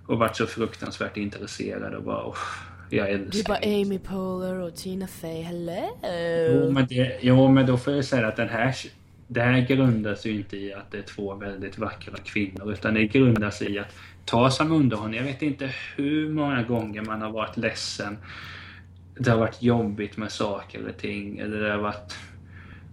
och 0.07 0.17
varit 0.19 0.35
så 0.35 0.45
fruktansvärt 0.45 1.17
intresserad 1.17 1.93
och 1.93 2.03
bara... 2.03 2.29
"Uff, 2.29 2.67
jag 2.89 3.07
Det 3.07 3.11
är 3.11 3.15
älskar 3.15 3.53
bara 3.53 3.81
Amy 3.81 3.99
Poehler 3.99 4.59
och 4.59 4.75
Tina 4.75 5.07
Fey, 5.07 5.41
hello! 5.41 5.97
Jo 6.53 6.71
men, 6.71 6.87
det, 6.89 7.19
jo, 7.21 7.47
men 7.47 7.65
då 7.65 7.77
får 7.77 7.93
jag 7.93 8.05
säga 8.05 8.27
att 8.27 8.35
den 8.35 8.49
här, 8.49 8.75
det 9.33 9.41
här 9.41 9.59
grundas 9.59 10.25
ju 10.25 10.31
inte 10.31 10.57
i 10.57 10.73
att 10.73 10.91
det 10.91 10.97
är 10.97 11.01
två 11.01 11.35
väldigt 11.35 11.77
vackra 11.77 12.13
kvinnor. 12.23 12.71
Utan 12.73 12.93
det 12.93 13.07
grundas 13.07 13.61
i 13.61 13.79
att 13.79 13.95
ta 14.25 14.49
som 14.49 14.71
underhållning. 14.71 15.17
Jag 15.19 15.25
vet 15.25 15.41
inte 15.41 15.69
hur 15.95 16.29
många 16.29 16.63
gånger 16.63 17.01
man 17.01 17.21
har 17.21 17.31
varit 17.31 17.57
ledsen. 17.57 18.17
Det 19.19 19.31
har 19.31 19.37
varit 19.37 19.61
jobbigt 19.63 20.17
med 20.17 20.31
saker 20.31 20.79
eller 20.79 20.91
ting. 20.91 21.37
Eller 21.37 21.61
det 21.61 21.71
har 21.71 21.77
varit 21.77 22.17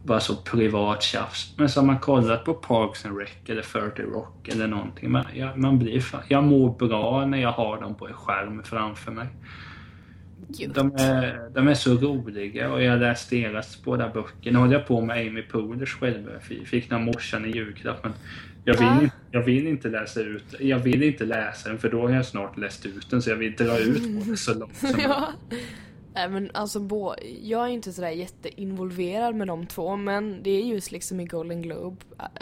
bara 0.05 0.20
så 0.20 0.37
privat 0.37 1.03
tjafs. 1.03 1.55
Men 1.57 1.68
så 1.68 1.81
har 1.81 1.87
man 1.87 1.98
kollat 1.98 2.44
på 2.44 2.55
Parks 2.55 3.07
and 3.07 3.18
Rec 3.18 3.31
eller 3.46 3.62
30 3.62 4.03
Rock 4.03 4.48
eller 4.48 4.66
någonting. 4.66 5.11
Man, 5.11 5.24
jag, 5.35 5.59
man 5.59 5.79
blir, 5.79 6.01
fan- 6.01 6.22
jag 6.29 6.44
mår 6.44 6.70
bra 6.88 7.27
när 7.27 7.38
jag 7.38 7.53
har 7.53 7.81
dem 7.81 7.94
på 7.94 8.07
en 8.09 8.14
skärm 8.14 8.62
framför 8.62 9.12
mig. 9.12 9.27
De 10.74 10.94
är, 10.94 11.50
de 11.54 11.68
är 11.68 11.74
så 11.74 11.94
roliga 11.94 12.72
och 12.72 12.82
jag 12.82 12.90
har 12.90 12.98
läst 12.98 13.30
deras 13.30 13.82
båda 13.84 14.08
böcker. 14.08 14.52
Nu 14.52 14.58
håller 14.58 14.72
jag 14.72 14.87
på 14.87 15.00
med 15.00 15.26
Amy 15.26 15.42
Poehlers 15.42 15.94
självbiografi. 15.94 16.64
Fick 16.64 16.88
den 16.88 16.98
av 16.98 17.04
morsan 17.04 17.44
i 17.44 17.50
julklapp 17.50 18.04
men 18.04 18.12
jag 18.64 18.78
vill, 18.78 19.02
inte, 19.02 19.16
jag 19.30 19.42
vill 19.42 19.66
inte 19.66 19.88
läsa 19.88 20.20
ut 20.20 20.54
Jag 20.61 20.78
vill 20.78 21.02
inte 21.02 21.24
läsa 21.24 21.68
den 21.68 21.78
för 21.78 21.90
då 21.90 22.00
har 22.00 22.11
jag 22.11 22.26
snart 22.26 22.58
läst 22.58 22.87
ut 22.87 23.11
den 23.11 23.22
så 23.22 23.30
jag 23.30 23.37
vill 23.37 23.56
dra 23.56 23.78
ut 23.78 24.02
på 24.02 24.30
det 24.30 24.37
så 24.37 24.58
långt 24.58 24.76
som 24.76 24.88
möjligt. 24.92 25.06
ja. 25.08 25.32
Men 26.28 26.50
alltså 26.54 26.81
bo, 26.81 27.14
jag 27.42 27.64
är 27.64 27.68
inte 27.68 27.92
sådär 27.92 28.11
jätteinvolverad 28.11 29.35
med 29.35 29.46
de 29.46 29.66
två 29.66 29.96
men 29.96 30.42
det 30.42 30.50
är 30.50 30.62
just 30.62 30.92
liksom 30.92 31.20
i 31.20 31.24
Golden 31.24 31.62
Globe 31.62 31.96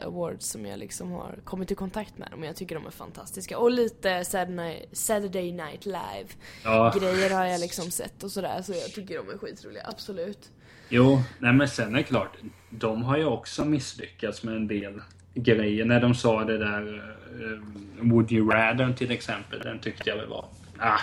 Awards 0.05 0.47
som 0.47 0.67
jag 0.67 0.79
liksom 0.79 1.11
har 1.13 1.39
kommit 1.45 1.71
i 1.71 1.75
kontakt 1.75 2.19
med 2.19 2.31
dem 2.31 2.41
och 2.41 2.47
jag 2.47 2.57
tycker 2.57 2.75
de 2.75 2.87
är 2.87 2.91
fantastiska. 2.91 3.59
Och 3.59 3.71
lite 3.71 4.25
Saturday, 4.25 4.89
Saturday 4.93 5.53
Night 5.53 5.87
Live 5.87 6.29
Ja, 6.65 6.95
grejer 7.01 7.31
har 7.31 7.45
jag 7.45 7.61
liksom 7.61 7.91
sett 7.91 8.23
och 8.23 8.31
sådär 8.31 8.63
så 8.63 8.73
jag 8.73 8.93
tycker 8.95 9.17
de 9.17 9.31
är 9.31 9.39
skitroliga, 9.39 9.83
absolut. 9.85 10.51
jo, 10.89 11.23
nej 11.39 11.53
men 11.53 11.69
sen 11.69 11.93
är 11.95 11.99
det 11.99 12.03
klart. 12.05 12.37
De 12.71 13.03
har 13.03 13.17
ju 13.19 13.25
också 13.25 13.65
misslyckats 13.65 14.43
med 14.43 14.57
en 14.57 14.67
del 14.67 15.01
grejer. 15.35 15.85
När 15.85 16.01
de 16.01 16.15
sa 16.15 16.45
det 16.45 16.59
där 16.59 16.95
uh, 17.43 17.61
Would 18.01 18.33
you 18.33 18.51
rather 18.51 18.93
till 18.93 19.11
exempel. 19.11 19.61
Den 19.61 19.79
tyckte 19.79 20.11
jag 20.11 20.17
väl 20.17 20.29
var 20.29 20.45
Ah, 20.79 21.01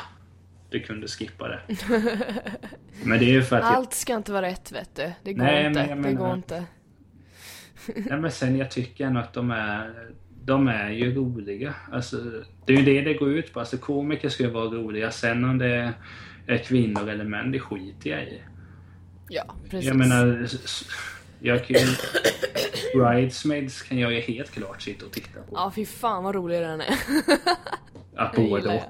du 0.73 0.79
kunde 0.79 1.07
skippa 1.07 1.47
det. 1.47 1.59
Men 3.03 3.19
det 3.19 3.25
är 3.25 3.29
ju 3.29 3.43
för 3.43 3.55
att 3.55 3.63
jag 3.63 3.73
Allt 3.75 3.93
ska 3.93 4.15
inte 4.15 4.31
vara 4.31 4.45
rätt 4.45 4.71
vet 4.71 4.95
du. 4.95 5.12
Det 5.23 5.33
går 5.33 5.43
Nej, 5.43 5.65
inte. 5.67 5.79
men 5.79 5.89
jag 5.89 5.97
det 5.97 6.01
menar- 6.01 6.25
går 6.27 6.33
inte. 6.33 6.63
Nej 7.95 8.19
men 8.19 8.31
sen 8.31 8.57
jag 8.57 8.71
tycker 8.71 9.05
ändå 9.05 9.19
att 9.19 9.33
de 9.33 9.51
är 9.51 10.09
De 10.45 10.67
är 10.67 10.89
ju 10.89 11.15
roliga. 11.15 11.73
Alltså, 11.91 12.17
det 12.65 12.73
är 12.73 12.77
ju 12.77 12.83
det 12.86 13.01
det 13.01 13.13
går 13.13 13.29
ut 13.29 13.53
på. 13.53 13.59
Alltså 13.59 13.77
komiker 13.77 14.29
ska 14.29 14.43
ju 14.43 14.49
vara 14.49 14.65
roliga. 14.65 15.12
Sen 15.12 15.43
om 15.43 15.57
det 15.57 15.93
är 16.47 16.57
kvinnor 16.57 17.09
eller 17.09 17.23
män, 17.25 17.51
det 17.51 17.59
skiter 17.59 18.09
jag 18.09 18.23
i. 18.23 18.41
Ja, 19.29 19.55
precis. 19.69 19.88
Jag 19.88 19.95
menar... 19.97 20.47
Jag 21.39 21.65
kan 21.65 21.75
ju... 21.75 21.88
Bridesmaids 22.95 23.81
kan 23.81 23.99
jag 23.99 24.13
ju 24.13 24.19
helt 24.19 24.51
klart 24.51 24.81
sitta 24.81 25.05
och 25.05 25.12
titta 25.12 25.39
på. 25.41 25.55
Ja, 25.55 25.71
fy 25.75 25.86
fan 25.86 26.23
vad 26.23 26.36
rolig 26.36 26.62
den 26.62 26.81
är. 26.81 26.95
Den 28.15 28.49
både 28.49 28.69
och. 28.76 28.82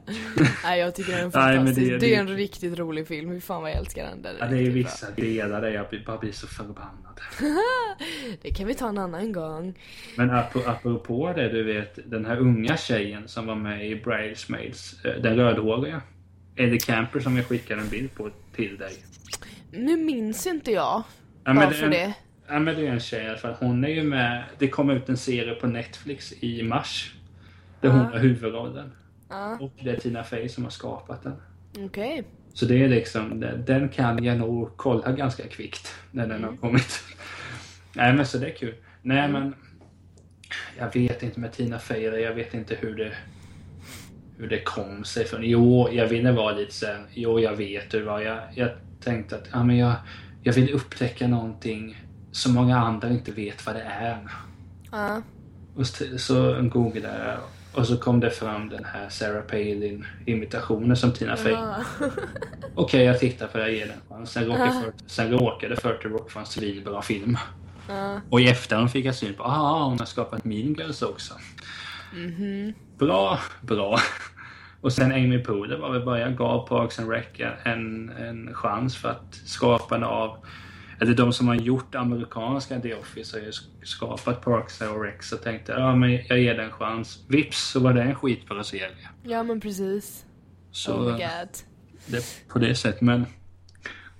Nej, 0.63 0.79
jag 0.79 0.95
tycker 0.95 1.11
den 1.11 1.19
är 1.19 1.23
Nej, 1.23 1.31
fantastisk. 1.57 1.79
det- 1.89 1.97
det, 1.97 1.97
det- 1.97 2.15
är 2.15 2.19
en 2.19 2.27
riktigt 2.27 2.77
rolig 2.79 3.07
film. 3.07 3.29
Hur 3.31 3.39
fan 3.39 3.61
vad 3.61 3.71
jag 3.71 3.77
älskar 3.77 4.03
den. 4.05 4.21
den 4.21 4.35
är 4.35 4.39
Ja, 4.39 4.45
det 4.45 4.55
är 4.57 4.57
riktigt 4.59 4.75
vissa 4.75 5.11
delar 5.15 5.61
där 5.61 5.71
jag 5.71 5.85
bara 6.05 6.17
blir 6.17 6.31
så 6.31 6.47
förbannad. 6.47 7.19
bra. 7.39 7.47
Det 8.41 8.49
kan 8.51 8.67
vi 8.67 8.73
ta 8.75 8.89
en 8.89 8.97
annan 8.97 9.31
gång. 9.31 9.73
Men 10.17 10.31
ap- 10.31 10.67
apropå 10.67 11.33
det, 11.35 11.49
du 11.49 11.63
vet 11.63 11.99
den 12.11 12.25
här 12.25 12.37
unga 12.37 12.77
tjejen 12.77 13.27
som 13.27 13.47
var 13.47 13.55
med 13.55 13.87
i 13.91 13.95
Bridesmaids, 13.95 15.05
eh, 15.05 15.21
den 15.21 15.35
rödhåriga. 15.35 16.01
Eddie 16.55 16.79
Camper 16.79 17.19
som 17.19 17.37
jag 17.37 17.45
skickade 17.47 17.81
en 17.81 17.89
bild 17.89 18.15
på 18.15 18.29
till 18.55 18.77
dig. 18.77 18.93
Nu 19.71 19.97
minns 19.97 20.47
inte 20.47 20.71
jag 20.71 21.03
Ja, 21.45 21.53
varför 21.53 21.83
en- 21.85 21.91
det. 21.91 22.13
Ja 22.47 22.59
men 22.59 22.75
det 22.75 22.87
är 22.87 22.91
en 22.91 22.99
tjej 22.99 23.23
i 23.25 23.27
alla 23.29 23.37
fall. 23.37 23.55
Hon 23.59 23.83
är 23.83 23.87
ju 23.89 24.03
med, 24.03 24.43
det 24.59 24.67
kom 24.67 24.89
ut 24.89 25.09
en 25.09 25.17
serie 25.17 25.53
på 25.55 25.67
Netflix 25.67 26.33
i 26.39 26.63
mars. 26.63 27.13
Där 27.81 27.89
hon 27.89 27.99
har 27.99 28.19
huvudrollen. 28.19 28.91
Ja, 29.33 29.57
Och 29.61 29.71
det 29.83 29.89
är 29.89 29.97
Tina 29.97 30.23
Fey 30.23 30.49
som 30.49 30.63
har 30.63 30.71
skapat 30.71 31.23
den. 31.23 31.33
okej. 31.85 32.23
Så 32.53 32.65
det 32.65 32.83
är 32.83 32.87
liksom, 32.89 33.39
den- 33.65 33.89
kan 33.89 34.23
jag 34.23 34.37
nog 34.37 34.77
kolla 34.77 35.11
ganska 35.11 35.47
kvickt 35.47 35.93
när 36.11 36.27
den 36.27 36.37
Mm. 36.37 36.49
har 36.49 36.57
kommit. 36.57 36.99
Nej 37.93 38.13
men 38.13 38.25
så 38.25 38.37
det 38.37 38.47
är 38.47 38.55
kul. 38.55 38.75
Nej 39.01 39.27
men, 39.29 39.55
jag 40.77 40.93
vet 40.93 41.23
inte 41.23 41.39
med 41.39 41.51
Tina 41.51 41.79
Fey, 41.79 42.01
jag 42.03 42.33
vet 42.33 42.53
inte 42.53 42.75
hur 42.75 42.95
det 42.95 43.11
hur 44.37 44.49
det 44.49 44.61
kom 44.63 45.03
sig 45.03 45.25
från. 45.25 45.39
Jo, 45.43 45.89
jag 45.91 46.07
ville 46.07 46.31
vara 46.31 46.55
lite 46.55 46.73
så 46.73 46.85
här, 46.85 47.05
jo 47.13 47.39
jag 47.39 47.55
vet 47.55 47.93
hur 47.93 47.99
det 47.99 48.05
var. 48.05 48.21
Jag, 48.21 48.39
jag 48.55 48.69
tänkte 49.03 49.35
att 49.35 49.47
ja, 49.51 49.63
men 49.63 49.77
jag, 49.77 49.93
jag 50.43 50.53
vill 50.53 50.73
upptäcka 50.73 51.27
någonting 51.27 51.97
som 52.31 52.53
många 52.53 52.77
andra 52.77 53.09
inte 53.09 53.31
vet 53.31 53.65
vad 53.65 53.75
det 53.75 53.81
är. 53.81 54.17
Ja, 54.91 55.21
Och 55.75 55.87
så, 55.87 56.17
så 56.17 56.61
googlade 56.61 57.25
jag 57.29 57.37
och 57.73 57.87
så 57.87 57.97
kom 57.97 58.19
det 58.19 58.29
fram 58.29 58.69
den 58.69 58.85
här 58.85 59.09
Sarah 59.09 59.41
Palin 59.41 60.05
imitationen 60.25 60.97
som 60.97 61.13
Tina 61.13 61.35
Fey. 61.37 61.51
ja. 61.51 61.75
Okej, 62.75 63.03
jag 63.03 63.19
tittar 63.19 63.47
på 63.47 63.57
det, 63.57 63.63
jag 63.63 63.73
ger 63.73 63.85
den 63.85 63.95
en 63.95 64.17
chans. 64.17 64.31
Sen 64.31 64.45
råkade, 64.45 64.71
för, 64.71 64.93
sen 65.07 65.31
råkade 65.31 65.75
40 65.75 66.07
Rock 66.07 66.35
vara 66.35 66.43
en 66.43 66.51
svinbra 66.51 67.01
film. 67.01 67.37
ja. 67.89 68.21
Och 68.29 68.41
i 68.41 68.47
efterhand 68.47 68.91
fick 68.91 69.05
jag 69.05 69.15
syn 69.15 69.33
på, 69.33 69.43
ah, 69.43 69.83
hon 69.83 69.99
har 69.99 70.05
skapat 70.05 70.45
Mean 70.45 70.73
Girls 70.73 71.01
också. 71.01 71.33
Mhm. 72.13 72.73
Bra, 72.97 73.39
bra. 73.61 73.99
Och 74.81 74.93
sen 74.93 75.11
Amy 75.11 75.39
Poehler 75.39 75.77
var 75.77 75.91
väl 75.91 76.05
bara, 76.05 76.19
jag 76.19 76.37
gav 76.37 76.67
Parks 76.67 76.99
and 76.99 77.09
Rec 77.09 77.25
en, 77.63 78.09
en 78.09 78.53
chans 78.53 78.97
för 78.97 79.09
att 79.09 79.35
skaparna 79.45 80.07
av 80.07 80.37
eller 81.03 81.13
de 81.13 81.33
som 81.33 81.47
har 81.47 81.55
gjort 81.55 81.95
amerikanska 81.95 82.79
The 82.79 82.93
Office 82.95 83.37
har 83.39 83.45
ju 83.45 83.51
skapat 83.83 84.41
Parks 84.41 84.81
and 84.81 85.01
Rec 85.01 85.15
så 85.29 85.37
tänkte 85.37 85.71
ja 85.71 85.95
men 85.95 86.11
jag 86.29 86.39
ger 86.39 86.55
den 86.55 86.65
en 86.65 86.71
chans. 86.71 87.25
Vips 87.29 87.57
så 87.71 87.79
var 87.79 87.93
det 87.93 88.01
en 88.01 88.15
skitbra 88.15 88.63
serie. 88.63 89.09
ja 89.23 89.43
men 89.43 89.59
precis. 89.59 90.25
Så 90.71 90.93
oh 90.93 91.03
my 91.05 91.11
god. 91.11 91.49
det, 92.05 92.25
på 92.47 92.59
det 92.59 92.75
sättet, 92.75 93.01
men 93.01 93.25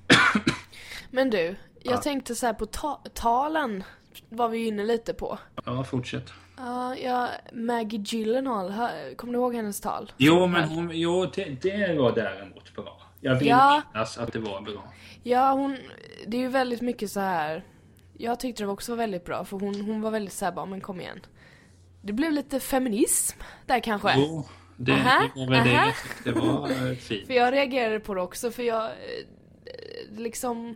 Men 1.11 1.29
du, 1.29 1.37
jag 1.37 1.55
Ja. 1.93 1.97
tänkte 1.97 2.35
så 2.35 2.45
här 2.45 2.53
på 2.53 2.65
ta- 2.65 3.01
talen 3.13 3.83
var 4.29 4.49
vi 4.49 4.67
inne 4.67 4.83
lite 4.83 5.13
på. 5.13 5.37
ja, 5.65 5.83
fortsätt. 5.83 6.33
Ja, 6.57 6.95
ja, 6.95 7.29
Maggie 7.53 7.99
Gyllenhaal, 8.05 8.73
kommer 9.15 9.33
du 9.33 9.39
ihåg 9.39 9.55
hennes 9.55 9.81
tal? 9.81 10.11
Jo, 10.17 10.47
men 10.47 10.63
hon, 10.69 10.91
jo, 10.93 11.25
det, 11.35 11.45
det 11.61 11.95
var 11.99 12.11
däremot 12.15 12.75
bra. 12.75 13.01
Jag 13.23 13.35
vill 13.35 13.47
Ja. 13.47 13.81
minnas 13.93 14.17
att 14.17 14.33
det 14.33 14.39
var 14.39 14.61
bra. 14.61 14.93
Ja, 15.23 15.51
hon, 15.51 15.77
det 16.27 16.37
är 16.37 16.41
ju 16.41 16.47
väldigt 16.47 16.81
mycket 16.81 17.11
så 17.11 17.19
här. 17.19 17.63
Jag 18.17 18.39
tyckte 18.39 18.63
det 18.63 18.67
också 18.69 18.91
var 18.91 18.97
väldigt 18.97 19.25
bra 19.25 19.45
för 19.45 19.59
hon, 19.59 19.81
hon 19.81 20.01
var 20.01 20.11
väldigt 20.11 20.33
såhär 20.33 20.51
bara, 20.51 20.65
men 20.65 20.81
kom 20.81 21.01
igen. 21.01 21.19
Det 22.01 22.13
blev 22.13 22.31
lite 22.31 22.59
feminism 22.59 23.39
där 23.65 23.79
kanske. 23.79 24.13
Jo, 24.17 24.45
det, 24.77 24.91
Aha, 24.91 25.29
det 25.35 25.39
var 25.45 25.49
väl 25.51 25.63
det 25.67 25.75
aha. 25.75 25.85
jag 25.85 25.95
tyckte 26.03 26.31
var 26.31 26.69
eh, 26.89 26.95
fint. 26.95 27.27
För 27.27 27.33
jag 27.33 27.53
reagerade 27.53 27.99
på 27.99 28.13
det 28.13 28.21
också 28.21 28.51
för 28.51 28.63
jag, 28.63 28.83
eh, 28.85 30.17
liksom, 30.17 30.75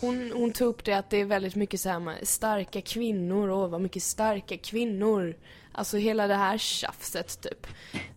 hon, 0.00 0.32
hon 0.34 0.52
tog 0.52 0.68
upp 0.68 0.84
det 0.84 0.92
att 0.92 1.10
det 1.10 1.16
är 1.20 1.24
väldigt 1.24 1.54
mycket 1.54 1.80
så 1.80 1.88
här 1.88 2.00
med 2.00 2.28
starka 2.28 2.80
kvinnor 2.80 3.48
och 3.48 3.70
vad 3.70 3.80
mycket 3.80 4.02
starka 4.02 4.56
kvinnor. 4.56 5.36
Alltså 5.76 5.96
hela 5.96 6.26
det 6.26 6.34
här 6.34 6.58
tjafset 6.58 7.40
typ. 7.40 7.66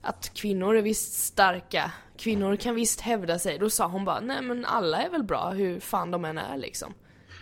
Att 0.02 0.34
kvinnor 0.34 0.76
är 0.76 0.82
visst 0.82 1.14
starka, 1.14 1.92
kvinnor 2.18 2.56
kan 2.56 2.76
visst 2.76 3.02
hävda 3.02 3.40
sig. 3.40 3.58
Då 3.58 3.70
sa 3.70 3.88
hon 3.88 4.06
bara, 4.06 4.20
nej 4.20 4.42
men 4.42 4.66
alla 4.66 5.02
är 5.02 5.10
väl 5.10 5.24
bra 5.24 5.50
hur 5.50 5.80
fan 5.80 6.12
de 6.12 6.26
än 6.26 6.38
är 6.38 6.58
liksom. 6.58 6.94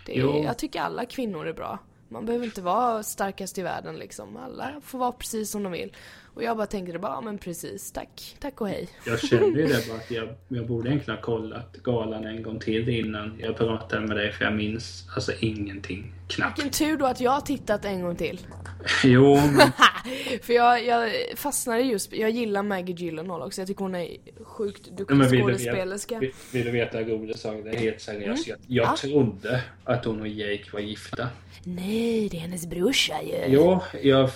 Det 0.06 0.18
är, 0.18 0.44
jag 0.44 0.58
tycker 0.58 0.80
alla 0.80 1.04
kvinnor 1.04 1.46
är 1.46 1.52
bra. 1.52 1.78
Man 2.08 2.26
behöver 2.26 2.44
inte 2.44 2.62
vara 2.62 3.02
starkast 3.02 3.58
i 3.58 3.62
världen 3.62 3.96
liksom. 3.96 4.36
Alla 4.36 4.80
får 4.84 4.98
vara 4.98 5.12
precis 5.12 5.50
som 5.50 5.62
de 5.62 5.72
vill. 5.72 5.96
Och 6.38 6.44
jag 6.44 6.56
bara 6.56 6.66
tänkte 6.66 6.98
bara, 6.98 7.12
ja 7.12 7.20
men 7.20 7.38
precis, 7.38 7.92
tack, 7.92 8.36
tack 8.40 8.60
och 8.60 8.68
hej. 8.68 8.88
Jag 9.06 9.20
kände 9.20 9.60
ju 9.60 9.66
det 9.66 9.88
bara 9.88 9.96
att 9.96 10.10
jag, 10.10 10.28
jag 10.48 10.66
borde 10.66 10.88
egentligen 10.88 11.16
ha 11.18 11.24
kollat 11.24 11.76
galan 11.84 12.24
en 12.26 12.42
gång 12.42 12.58
till 12.60 12.88
innan 12.88 13.38
jag 13.40 13.56
pratade 13.56 14.06
med 14.06 14.16
dig 14.16 14.32
för 14.32 14.44
jag 14.44 14.54
minns 14.54 15.04
alltså 15.14 15.32
ingenting. 15.40 16.12
Knappt. 16.28 16.58
Vilken 16.58 16.72
tur 16.72 16.96
då 16.96 17.06
att 17.06 17.20
jag 17.20 17.30
har 17.30 17.40
tittat 17.40 17.84
en 17.84 18.02
gång 18.02 18.16
till. 18.16 18.40
Jo, 19.04 19.34
men 19.34 19.72
För 20.42 20.52
jag, 20.52 20.84
jag 20.86 21.10
fastnade 21.36 21.80
just, 21.80 22.12
jag 22.12 22.30
gillar 22.30 22.62
Maggie 22.62 22.94
Gyllenhaal 22.96 23.42
också. 23.42 23.60
Jag 23.60 23.68
tycker 23.68 23.80
hon 23.82 23.94
är 23.94 24.08
sjukt 24.44 24.84
duktig 24.96 25.16
men 25.16 25.28
vill, 25.28 25.38
du 25.40 25.44
skådespelerska. 25.44 26.14
veta, 26.18 26.20
vill, 26.20 26.32
vill 26.52 26.64
du 26.64 26.70
veta 26.70 26.98
en 27.00 27.08
rolig 27.08 27.36
sak? 27.38 27.54
Det 27.64 27.70
är 27.70 27.76
helt 27.78 28.00
seriöst. 28.00 28.46
Jag, 28.48 28.58
jag 28.66 28.86
Ja. 28.86 28.96
trodde 28.96 29.62
att 29.84 30.04
hon 30.04 30.20
och 30.20 30.28
Jake 30.28 30.64
var 30.72 30.80
gifta. 30.80 31.28
Nej, 31.64 32.28
det 32.28 32.36
är 32.36 32.40
hennes 32.40 32.66
brorsa 32.66 33.14
ju. 33.22 33.34
Jo, 33.46 33.80
jag, 34.02 34.30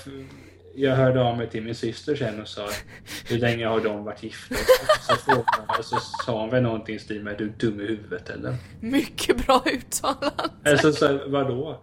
jag 0.75 0.97
hörde 0.97 1.23
av 1.23 1.37
mig 1.37 1.51
till 1.51 1.63
min 1.63 1.75
syster 1.75 2.17
sen 2.17 2.41
och 2.41 2.49
sa 2.49 2.69
hur 3.29 3.39
länge 3.39 3.67
har 3.67 3.81
de 3.81 4.05
varit 4.05 4.23
gifta? 4.23 4.55
Så, 5.01 5.15
frågade 5.17 5.83
så 5.83 5.97
sa 6.25 6.41
hon 6.41 6.51
väl 6.51 6.63
någonting 6.63 6.95
i 6.97 6.99
stil 6.99 7.23
med 7.23 7.33
är 7.35 7.39
du 7.39 7.49
dum 7.49 7.81
i 7.81 7.87
huvudet 7.87 8.31
eller? 8.31 8.57
Mycket 8.81 9.47
bra 9.47 9.65
uttalande. 9.67 10.33
Alltså 10.65 10.93
så, 10.93 11.21
vadå? 11.29 11.83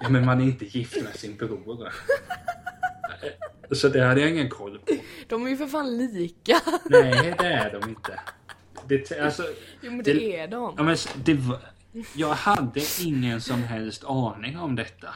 Ja, 0.00 0.08
men 0.08 0.24
man 0.24 0.40
är 0.40 0.44
inte 0.44 0.64
gift 0.78 1.02
med 1.02 1.14
sin 1.16 1.36
bror. 1.36 1.92
Så 3.72 3.88
det 3.88 4.04
hade 4.04 4.20
jag 4.20 4.30
ingen 4.30 4.48
koll 4.50 4.78
på. 4.78 4.92
De 5.28 5.46
är 5.46 5.50
ju 5.50 5.56
för 5.56 5.66
fan 5.66 5.96
lika. 5.96 6.60
Nej, 6.84 7.34
det 7.38 7.46
är 7.46 7.80
de 7.80 7.88
inte. 7.88 8.20
Det, 8.88 9.20
alltså, 9.20 9.42
Jo 9.80 9.90
men 9.92 10.02
Det- 10.02 10.12
det 10.12 10.36
är 10.40 10.48
de. 10.48 10.74
ja, 10.76 10.82
men 10.82 10.96
det 11.24 11.34
var, 11.34 11.58
jag 12.14 12.28
hade 12.34 12.80
ingen 13.02 13.40
som 13.40 13.62
helst 13.62 14.04
aning 14.04 14.58
om 14.58 14.76
detta. 14.76 15.08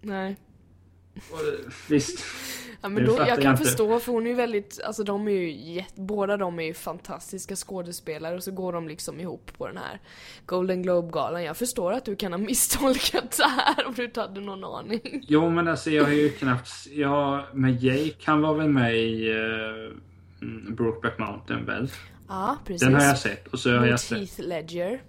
Nej. 0.00 0.36
Visst, 1.88 2.24
Ja, 2.82 2.88
men 2.88 3.04
då, 3.04 3.12
jag 3.18 3.28
jag 3.28 3.42
kan 3.42 3.52
inte. 3.52 3.64
förstå 3.64 4.00
för 4.00 4.12
hon 4.12 4.26
är 4.26 4.30
ju 4.30 4.36
väldigt, 4.36 4.80
alltså 4.84 5.04
de 5.04 5.28
är 5.28 5.32
ju 5.32 5.82
båda 5.94 6.36
de 6.36 6.58
är 6.58 6.62
ju 6.62 6.74
fantastiska 6.74 7.56
skådespelare 7.56 8.36
och 8.36 8.42
så 8.42 8.50
går 8.50 8.72
de 8.72 8.88
liksom 8.88 9.20
ihop 9.20 9.50
på 9.58 9.66
den 9.66 9.76
här 9.76 10.00
Golden 10.46 10.82
Globe-galan. 10.82 11.44
Jag 11.44 11.56
förstår 11.56 11.92
att 11.92 12.04
du 12.04 12.16
kan 12.16 12.32
ha 12.32 12.38
misstolkat 12.48 13.36
det 13.36 13.48
här 13.48 13.86
om 13.86 13.94
du 13.94 14.04
inte 14.04 14.20
hade 14.20 14.40
någon 14.40 14.64
aning. 14.64 15.24
Jo 15.28 15.50
men 15.50 15.68
alltså 15.68 15.90
jag 15.90 16.04
har 16.04 16.12
ju 16.12 16.28
knappt... 16.30 16.70
Ja, 16.90 17.46
men 17.52 17.78
Jake 17.78 18.16
han 18.24 18.40
var 18.42 18.54
väl 18.54 18.68
med 18.68 18.96
i 18.96 19.30
uh, 19.32 19.92
Brokeback 20.74 21.18
Mountain 21.18 21.64
väl? 21.66 21.90
Ja, 22.28 22.58
precis. 22.64 22.82
Den 22.82 22.94
har 22.94 23.02
jag 23.04 23.18
sett. 23.18 23.48
Och 23.48 23.58
så 23.58 23.70
har 23.70 23.76
jag 23.86 23.90
Mot 23.90 24.00
sett... 24.00 24.18
Heath 24.18 24.40
Ledger. 24.40 25.02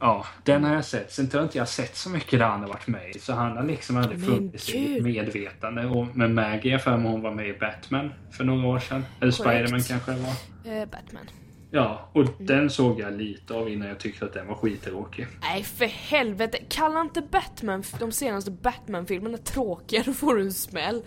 Ja, 0.00 0.26
den 0.44 0.64
har 0.64 0.74
jag 0.74 0.84
sett. 0.84 1.12
Sen 1.12 1.28
tror 1.28 1.40
jag 1.42 1.46
inte 1.46 1.58
jag 1.58 1.62
har 1.62 1.66
sett 1.66 1.96
så 1.96 2.10
mycket 2.10 2.38
där 2.38 2.46
han 2.46 2.60
har 2.60 2.68
varit 2.68 2.86
med. 2.86 3.16
Så 3.20 3.32
han 3.32 3.56
har 3.56 3.64
liksom 3.64 3.96
aldrig 3.96 4.24
funnits 4.24 4.74
i 4.74 5.00
medvetande. 5.00 5.86
Och 5.86 6.16
med 6.16 6.30
Maggie 6.30 6.72
jag 6.72 6.82
för 6.82 6.96
mig 6.96 7.10
hon 7.10 7.22
var 7.22 7.30
med 7.34 7.48
i 7.48 7.52
Batman 7.52 8.12
för 8.30 8.44
några 8.44 8.68
år 8.68 8.78
sedan. 8.78 9.04
Eller. 9.20 9.32
Spiderman 9.32 9.82
kanske 9.82 10.10
det 10.12 10.18
var. 10.18 10.72
Eh, 10.72 10.86
Batman. 10.88 11.26
Ja, 11.70 12.10
och 12.12 12.24
den 12.38 12.70
såg 12.70 13.00
jag 13.00 13.12
lite 13.12 13.54
av 13.54 13.68
innan 13.68 13.88
jag 13.88 13.98
tyckte 14.00 14.24
att 14.24 14.32
den 14.32 14.46
var 14.46 14.54
skittråkig. 14.54 15.26
Nej 15.40 15.62
för 15.62 15.84
helvete, 15.86 16.58
kalla 16.68 17.00
inte 17.00 17.22
Batman, 17.22 17.84
de 17.98 18.12
senaste 18.12 18.50
Batman-filmerna 18.50 19.38
tråkiga, 19.38 20.02
då 20.06 20.12
får 20.12 20.34
du 20.34 20.42
en 20.42 20.52
smäll. 20.52 21.02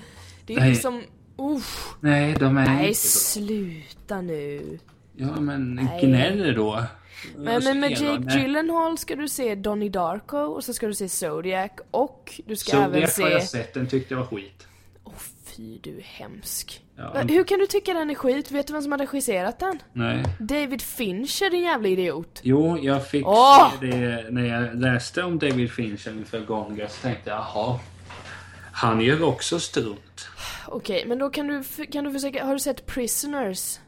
Det 0.46 0.54
är 0.54 0.60
Nej. 0.60 0.70
liksom, 0.70 1.04
usch. 1.40 1.96
Nej, 2.00 2.36
de 2.40 2.58
är 2.58 2.66
Nej 2.66 2.78
inte 2.78 2.88
bra. 2.88 2.94
sluta 2.94 4.22
nu. 4.22 4.80
Ja, 5.16 5.40
men 5.40 5.90
gnäll 6.02 6.54
då. 6.56 6.84
Men, 7.36 7.64
men 7.64 7.80
med 7.80 7.92
Jake. 7.92 8.40
Gyllenhaal 8.40 8.98
ska 8.98 9.16
du 9.16 9.28
se 9.28 9.56
Donnie 9.56 9.90
Darko 9.90 10.38
och 10.38 10.64
så 10.64 10.74
ska 10.74 10.88
du 10.88 10.94
se 10.94 11.10
Zodiac 11.10 11.72
och 11.92 12.42
du 12.46 12.56
ska 12.56 12.78
även 12.78 12.92
Zodiac 12.92 13.20
har 13.20 13.30
jag 13.30 13.42
se... 13.42 13.48
sett, 13.48 13.74
den 13.74 13.88
tyckte 13.88 14.14
jag 14.14 14.20
var 14.20 14.28
skit. 14.28 14.68
Åh 15.04 15.14
fy 15.46 15.78
du 15.78 15.98
är 15.98 16.04
hemsk. 16.04 16.82
Ja, 16.96 17.12
Va, 17.14 17.22
Hur 17.22 17.44
kan 17.44 17.60
du 17.60 17.68
tycka 17.68 17.94
den 17.94 18.10
är 18.10 18.16
skit? 18.16 18.52
Vet 18.52 18.68
du 18.68 18.74
vem 18.74 18.82
som 18.82 18.92
har 18.92 19.00
regisserat 19.00 19.60
den? 19.60 19.80
Nej. 19.94 20.24
David 20.40 20.82
Fincher 20.82 21.50
din 21.50 21.62
jävla 21.62 21.88
idiot. 21.88 22.40
Jo, 22.44 22.78
jag 22.82 23.08
fick 23.08 23.28
Åh! 23.28 23.72
se 23.80 23.86
det 23.88 24.26
när 24.32 24.46
jag 24.46 24.76
läste 24.76 25.24
om 25.24 25.40
David 25.40 25.72
Fincher 25.72 26.12
inför 26.12 26.40
gången. 26.40 26.90
Så 26.90 27.02
tänkte 27.02 27.30
jag, 27.30 27.40
jaha. 27.40 27.80
Han 28.72 29.02
gör 29.02 29.24
också 29.24 29.60
strunt. 29.60 30.28
Okej, 30.68 31.06
men 31.08 31.18
då 31.18 31.30
kan 31.30 31.48
du, 31.48 31.86
kan 31.86 32.04
du 32.04 32.12
försöka, 32.12 32.46
har 32.46 32.54
du 32.54 32.60
sett 32.60 32.86
Prisoners? 32.86 33.80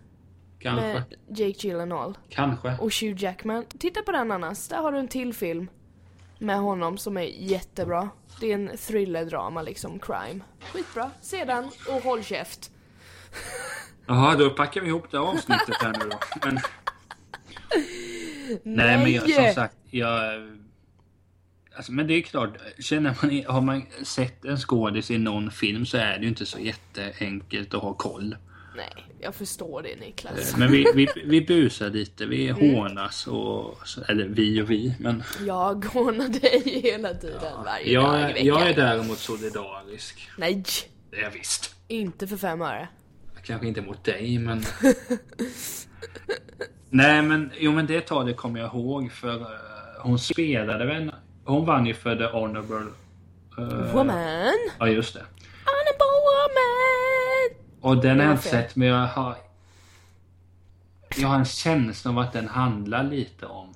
Kanske. 0.63 0.93
Med 0.93 1.03
Jake 1.27 1.67
Gyllenhaal 1.67 2.17
Kanske. 2.29 2.77
och 2.79 2.91
Hugh 3.01 3.23
Jackman. 3.23 3.65
Titta 3.79 4.01
på 4.01 4.11
den 4.11 4.31
annars, 4.31 4.67
där 4.67 4.77
har 4.77 4.91
du 4.91 4.97
en 4.97 5.07
till 5.07 5.33
film. 5.33 5.69
Med 6.39 6.59
honom 6.59 6.97
som 6.97 7.17
är 7.17 7.21
jättebra. 7.21 8.09
Det 8.39 8.51
är 8.51 8.53
en 8.53 8.77
thriller-drama 8.77 9.61
liksom, 9.61 9.99
crime. 9.99 10.39
Skitbra. 10.73 11.11
Se 11.21 11.45
den 11.45 11.69
och 11.87 12.03
håll 12.03 12.23
käft. 12.23 12.71
Jaha, 14.05 14.35
då 14.35 14.49
packar 14.49 14.81
vi 14.81 14.87
ihop 14.87 15.11
det 15.11 15.19
avsnittet 15.19 15.75
här 15.81 15.93
nu 16.03 16.09
då. 16.09 16.17
Men, 16.45 16.59
nej, 18.77 18.97
men 18.97 19.11
jag, 19.11 19.29
som 19.29 19.53
sagt, 19.53 19.77
jag... 19.89 20.49
Alltså, 21.75 21.91
men 21.91 22.07
det 22.07 22.13
är 22.13 22.21
klart, 22.21 22.57
känner 22.79 23.17
man, 23.21 23.55
har 23.55 23.61
man 23.61 23.83
sett 24.03 24.45
en 24.45 24.57
skådis 24.57 25.11
i 25.11 25.17
någon 25.17 25.51
film 25.51 25.85
så 25.85 25.97
är 25.97 26.17
det 26.17 26.21
ju 26.21 26.27
inte 26.27 26.45
så 26.45 26.59
jätteenkelt 26.59 27.73
att 27.73 27.81
ha 27.81 27.93
koll. 27.93 28.35
Nej, 28.75 29.05
jag 29.19 29.35
förstår 29.35 29.81
det 29.81 29.95
Niklas. 29.99 30.57
Men 30.57 30.71
vi, 30.71 30.85
vi, 30.95 31.07
vi 31.25 31.41
busar 31.41 31.89
lite, 31.89 32.25
vi 32.25 32.49
hånas 32.49 33.27
och... 33.27 33.77
Eller 34.09 34.25
vi 34.27 34.61
och 34.61 34.71
vi, 34.71 34.95
men... 34.99 35.23
Jag 35.47 35.85
hånar 35.85 36.27
dig 36.27 36.81
hela 36.83 37.13
tiden, 37.13 37.63
varje 37.65 37.91
Jag, 37.93 38.03
dag 38.03 38.19
i 38.29 38.33
veckan. 38.33 38.45
jag 38.47 38.69
är 38.69 38.75
däremot 38.75 39.17
solidarisk. 39.17 40.29
Nej, 40.37 40.63
Det 41.11 41.17
är 41.17 41.21
jag 41.23 41.31
visst. 41.31 41.75
inte 41.87 42.27
för 42.27 42.37
fem 42.37 42.61
öre. 42.61 42.87
Kanske 43.43 43.67
inte 43.67 43.81
mot 43.81 44.03
dig, 44.03 44.37
men... 44.39 44.63
Nej, 46.89 47.21
men 47.21 47.51
jo, 47.57 47.71
men 47.71 47.85
det 47.87 48.01
talet 48.01 48.37
kommer 48.37 48.59
jag 48.59 48.73
ihåg 48.73 49.11
för 49.11 49.35
eh, 49.41 49.47
hon 49.99 50.19
spelade 50.19 50.85
väl... 50.85 51.11
Hon 51.45 51.65
vann 51.65 51.85
ju 51.85 51.93
för 51.93 52.15
The 52.15 52.23
Honorable... 52.25 52.85
eh, 53.57 53.93
Woman! 53.93 54.53
Ja, 54.79 54.87
just 54.87 55.13
det. 55.13 55.19
Honorable 55.65 56.13
woman! 56.27 56.82
Och 57.83 57.97
den 57.97 58.09
har 58.09 58.17
var 58.17 58.23
jag 58.25 58.33
inte 58.33 58.49
sett, 58.49 58.75
men 58.75 58.87
jag 58.87 59.07
har... 59.07 59.35
Jag 61.17 61.27
har 61.27 61.35
en 61.35 61.45
känsla 61.45 62.11
av 62.11 62.19
att 62.19 62.33
den 62.33 62.47
handlar 62.47 63.03
lite 63.03 63.45
om... 63.45 63.73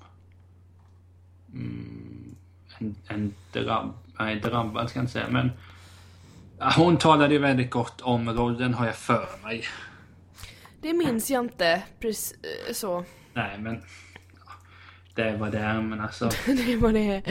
Mm, 1.54 2.36
en, 2.78 2.96
en 3.08 3.34
drabb... 3.52 3.94
Nej, 4.20 4.40
drabbad 4.40 4.90
ska 4.90 5.00
jag 5.00 5.04
inte 5.04 5.14
säga, 5.14 5.30
men... 5.30 5.52
Hon 6.76 6.98
talade 6.98 7.34
ju 7.34 7.40
väldigt 7.40 7.72
gott 7.72 8.02
om 8.02 8.30
rollen, 8.30 8.74
har 8.74 8.86
jag 8.86 8.96
för 8.96 9.28
mig. 9.44 9.64
Det 10.82 10.94
minns 10.94 11.32
jag 11.32 11.46
inte 11.46 11.84
precis 12.00 12.36
så. 12.74 13.04
Nej, 13.34 13.58
men... 13.58 13.82
Det 15.16 15.38
vad 15.38 15.52
det 15.52 15.60
är, 15.60 15.82
men 15.82 16.02
alltså... 16.02 16.30
Det 16.46 16.76
var 16.76 16.94
det. 16.94 17.22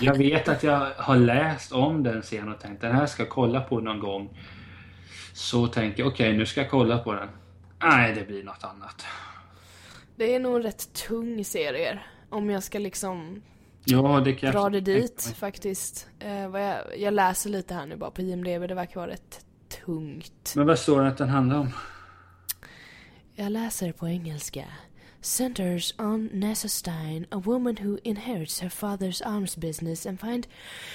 Jag 0.00 0.18
vet 0.18 0.48
att 0.48 0.62
jag 0.62 0.90
har 0.96 1.16
läst 1.16 1.72
om 1.72 2.02
den 2.02 2.22
scenen 2.22 2.48
och 2.52 2.60
tänkt 2.60 2.80
den 2.80 2.94
här 2.94 3.06
ska 3.06 3.22
jag 3.22 3.30
kolla 3.30 3.60
på 3.60 3.80
någon 3.80 4.00
gång. 4.00 4.38
Så 5.36 5.66
tänker 5.66 6.02
jag, 6.02 6.12
okej 6.12 6.36
nu 6.36 6.46
ska 6.46 6.60
jag 6.60 6.70
kolla 6.70 6.98
på 6.98 7.12
den. 7.12 7.28
Nej, 7.82 8.14
det 8.14 8.26
blir 8.26 8.44
något 8.44 8.64
annat. 8.64 9.04
Det 10.16 10.34
är 10.34 10.40
nog 10.40 10.56
en 10.56 10.62
rätt 10.62 10.92
tung 10.92 11.44
serie. 11.44 11.98
Om 12.28 12.50
jag 12.50 12.62
ska 12.62 12.78
liksom 12.78 13.42
Ja, 13.84 14.20
det 14.24 14.32
kan 14.32 14.52
dra 14.52 14.70
det 14.70 14.80
dit 14.80 15.34
faktiskt. 15.38 16.08
Eh, 16.18 16.32
jag, 16.32 16.76
jag 16.98 17.14
läser 17.14 17.50
lite 17.50 17.74
här 17.74 17.86
nu 17.86 17.96
bara 17.96 18.10
på 18.10 18.22
IMDB, 18.22 18.68
det 18.68 18.74
verkar 18.74 19.00
vara 19.00 19.10
rätt 19.10 19.44
tungt. 19.84 20.52
Men 20.56 20.66
vad 20.66 20.78
står 20.78 21.02
det 21.02 21.08
att 21.08 21.18
den 21.18 21.28
handlar 21.28 21.58
om? 21.58 21.72
Jag 23.34 23.52
läser 23.52 23.92
på 23.92 24.08
engelska. 24.08 24.64
Centers 25.20 25.94
on 25.98 26.30
Nessa 26.32 26.68
Stein, 26.68 27.26
a 27.30 27.42
woman 27.44 27.76
who 27.82 27.98
inherits 28.02 28.60
her 28.60 28.68
father's 28.68 29.26
arms 29.26 29.56
business 29.56 30.06
and 30.06 30.20
find, 30.20 30.46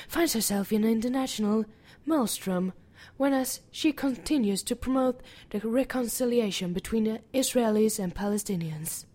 finds 0.08 0.36
herself 0.36 0.72
in 0.72 0.84
an 0.84 0.90
international 0.90 1.64
maelstrom 2.04 2.72
when 3.18 3.34
as 3.34 3.62
she 3.72 3.92
continues 3.92 4.64
to 4.64 4.76
promote 4.76 5.24
the 5.50 5.60
reconciliation 5.60 6.74
between 6.74 7.06
the 7.06 7.40
Israelis 7.40 8.00
and 8.00 8.16
Palestinians. 8.16 9.06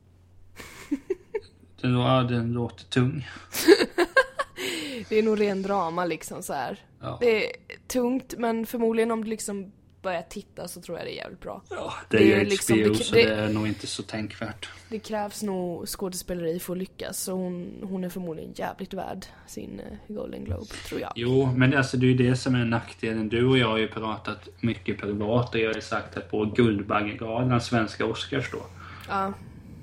Den, 1.81 1.94
ja, 1.94 2.22
den 2.22 2.53
låter 2.53 2.85
tung. 2.85 3.27
Det 5.09 5.18
är 5.18 5.22
nog 5.22 5.40
ren 5.40 5.62
drama 5.62 6.05
liksom 6.05 6.42
så 6.42 6.53
här. 6.53 6.79
Ja. 7.01 7.18
Det 7.20 7.46
är 7.46 7.53
tungt 7.87 8.35
men 8.38 8.66
förmodligen 8.66 9.11
om 9.11 9.25
du 9.25 9.31
liksom 9.31 9.72
börjar 10.07 10.23
titta 10.23 10.69
så 10.69 10.81
tror 10.81 10.99
jag 10.99 11.07
det 11.07 11.12
är 11.12 11.16
jävligt 11.16 11.40
bra. 11.40 11.62
Ja, 11.71 11.92
det 12.11 12.16
är 12.16 12.21
Det 12.21 12.27
ju 12.27 12.33
är 12.33 12.40
HBO 12.40 12.51
liksom- 12.51 12.79
det- 12.79 12.95
så 12.95 13.14
det- 13.14 13.23
det 13.27 13.35
är 13.35 13.49
nog 13.49 13.66
inte 13.69 13.87
så 13.87 14.03
tänkvärt. 14.03 14.69
Det 14.88 14.99
krävs 14.99 15.42
nog 15.42 15.88
skådespeleri 15.88 16.59
för 16.59 16.73
att 16.73 16.79
lyckas 16.79 17.19
så 17.21 17.33
hon, 17.33 17.79
hon 17.83 18.05
är 18.05 18.09
förmodligen 18.09 18.53
jävligt 18.55 18.95
värd 18.95 19.27
sin 19.47 19.81
eh, 19.81 20.14
Golden 20.14 20.45
Globe, 20.45 20.66
tror 20.88 21.01
jag. 21.01 21.12
Jo, 21.14 21.53
men 21.57 21.71
det- 21.71 21.79
alltså, 21.79 21.97
det 21.97 22.07
är 22.07 22.09
ju 22.09 22.16
det 22.31 22.37
som 22.37 22.55
är 22.55 22.64
nackdelen. 22.64 23.29
Du 23.29 23.47
och 23.47 23.59
jag 23.59 23.69
har 23.69 23.79
ju 23.79 23.88
pratat 23.88 24.49
mycket 24.61 24.99
privat 24.99 25.55
och 25.55 25.61
jag 25.61 25.69
har 25.69 25.75
ju 25.75 25.81
sagt 25.81 26.16
att 26.16 26.31
på 26.31 26.45
Guldbaggegalan, 26.45 27.61
svenska 27.61 28.07
Oscars 28.07 28.51
då. 28.53 28.62
Ja, 29.09 29.33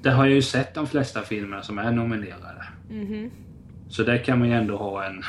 Där 0.02 0.12
har 0.12 0.26
jag 0.26 0.36
ju 0.36 0.42
sett 0.42 0.74
de 0.74 0.88
flesta 0.88 1.22
filmer 1.22 1.62
som 1.62 1.78
är 1.80 1.92
nominerade. 1.92 2.66
mhm. 2.90 3.32
Så 3.90 4.04
där 4.04 4.18
kan 4.24 4.40
man 4.40 4.48
ju 4.48 4.54
ändå 4.54 4.78
ha 4.78 5.04
en... 5.06 5.24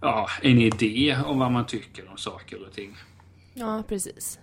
Ja, 0.00 0.28
en 0.42 0.58
idé 0.60 1.16
om 1.26 1.38
vad 1.38 1.52
man 1.52 1.66
tycker 1.66 2.10
om 2.10 2.16
saker 2.16 2.66
och 2.66 2.72
ting. 2.72 2.96
Ja, 3.58 3.82
precis. 3.88 4.38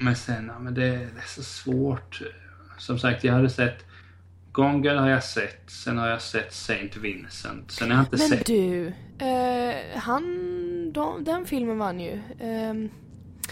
Men 0.00 0.16
sen, 0.16 0.46
ja, 0.46 0.58
men 0.58 0.74
det, 0.74 0.80
det 0.90 0.96
är 0.96 1.26
så 1.28 1.42
svårt. 1.42 2.22
Som 2.78 2.98
sagt, 2.98 3.24
jag 3.24 3.32
hade 3.32 3.50
sett... 3.50 3.84
Gone 4.52 4.90
har 4.90 5.08
jag 5.08 5.24
sett. 5.24 5.70
Sen 5.70 5.98
har 5.98 6.08
jag 6.08 6.22
sett 6.22 6.52
Saint 6.54 6.96
Vincent. 6.96 7.70
Sen 7.70 7.90
har 7.90 7.98
jag 7.98 8.04
inte 8.04 8.16
Men 8.16 8.28
sett... 8.28 8.46
du, 8.46 8.86
eh, 9.18 9.98
han, 9.98 10.92
de, 10.92 11.24
den 11.24 11.46
filmen 11.46 11.78
vann 11.78 12.00
ju. 12.00 12.20
Ehm, 12.40 12.88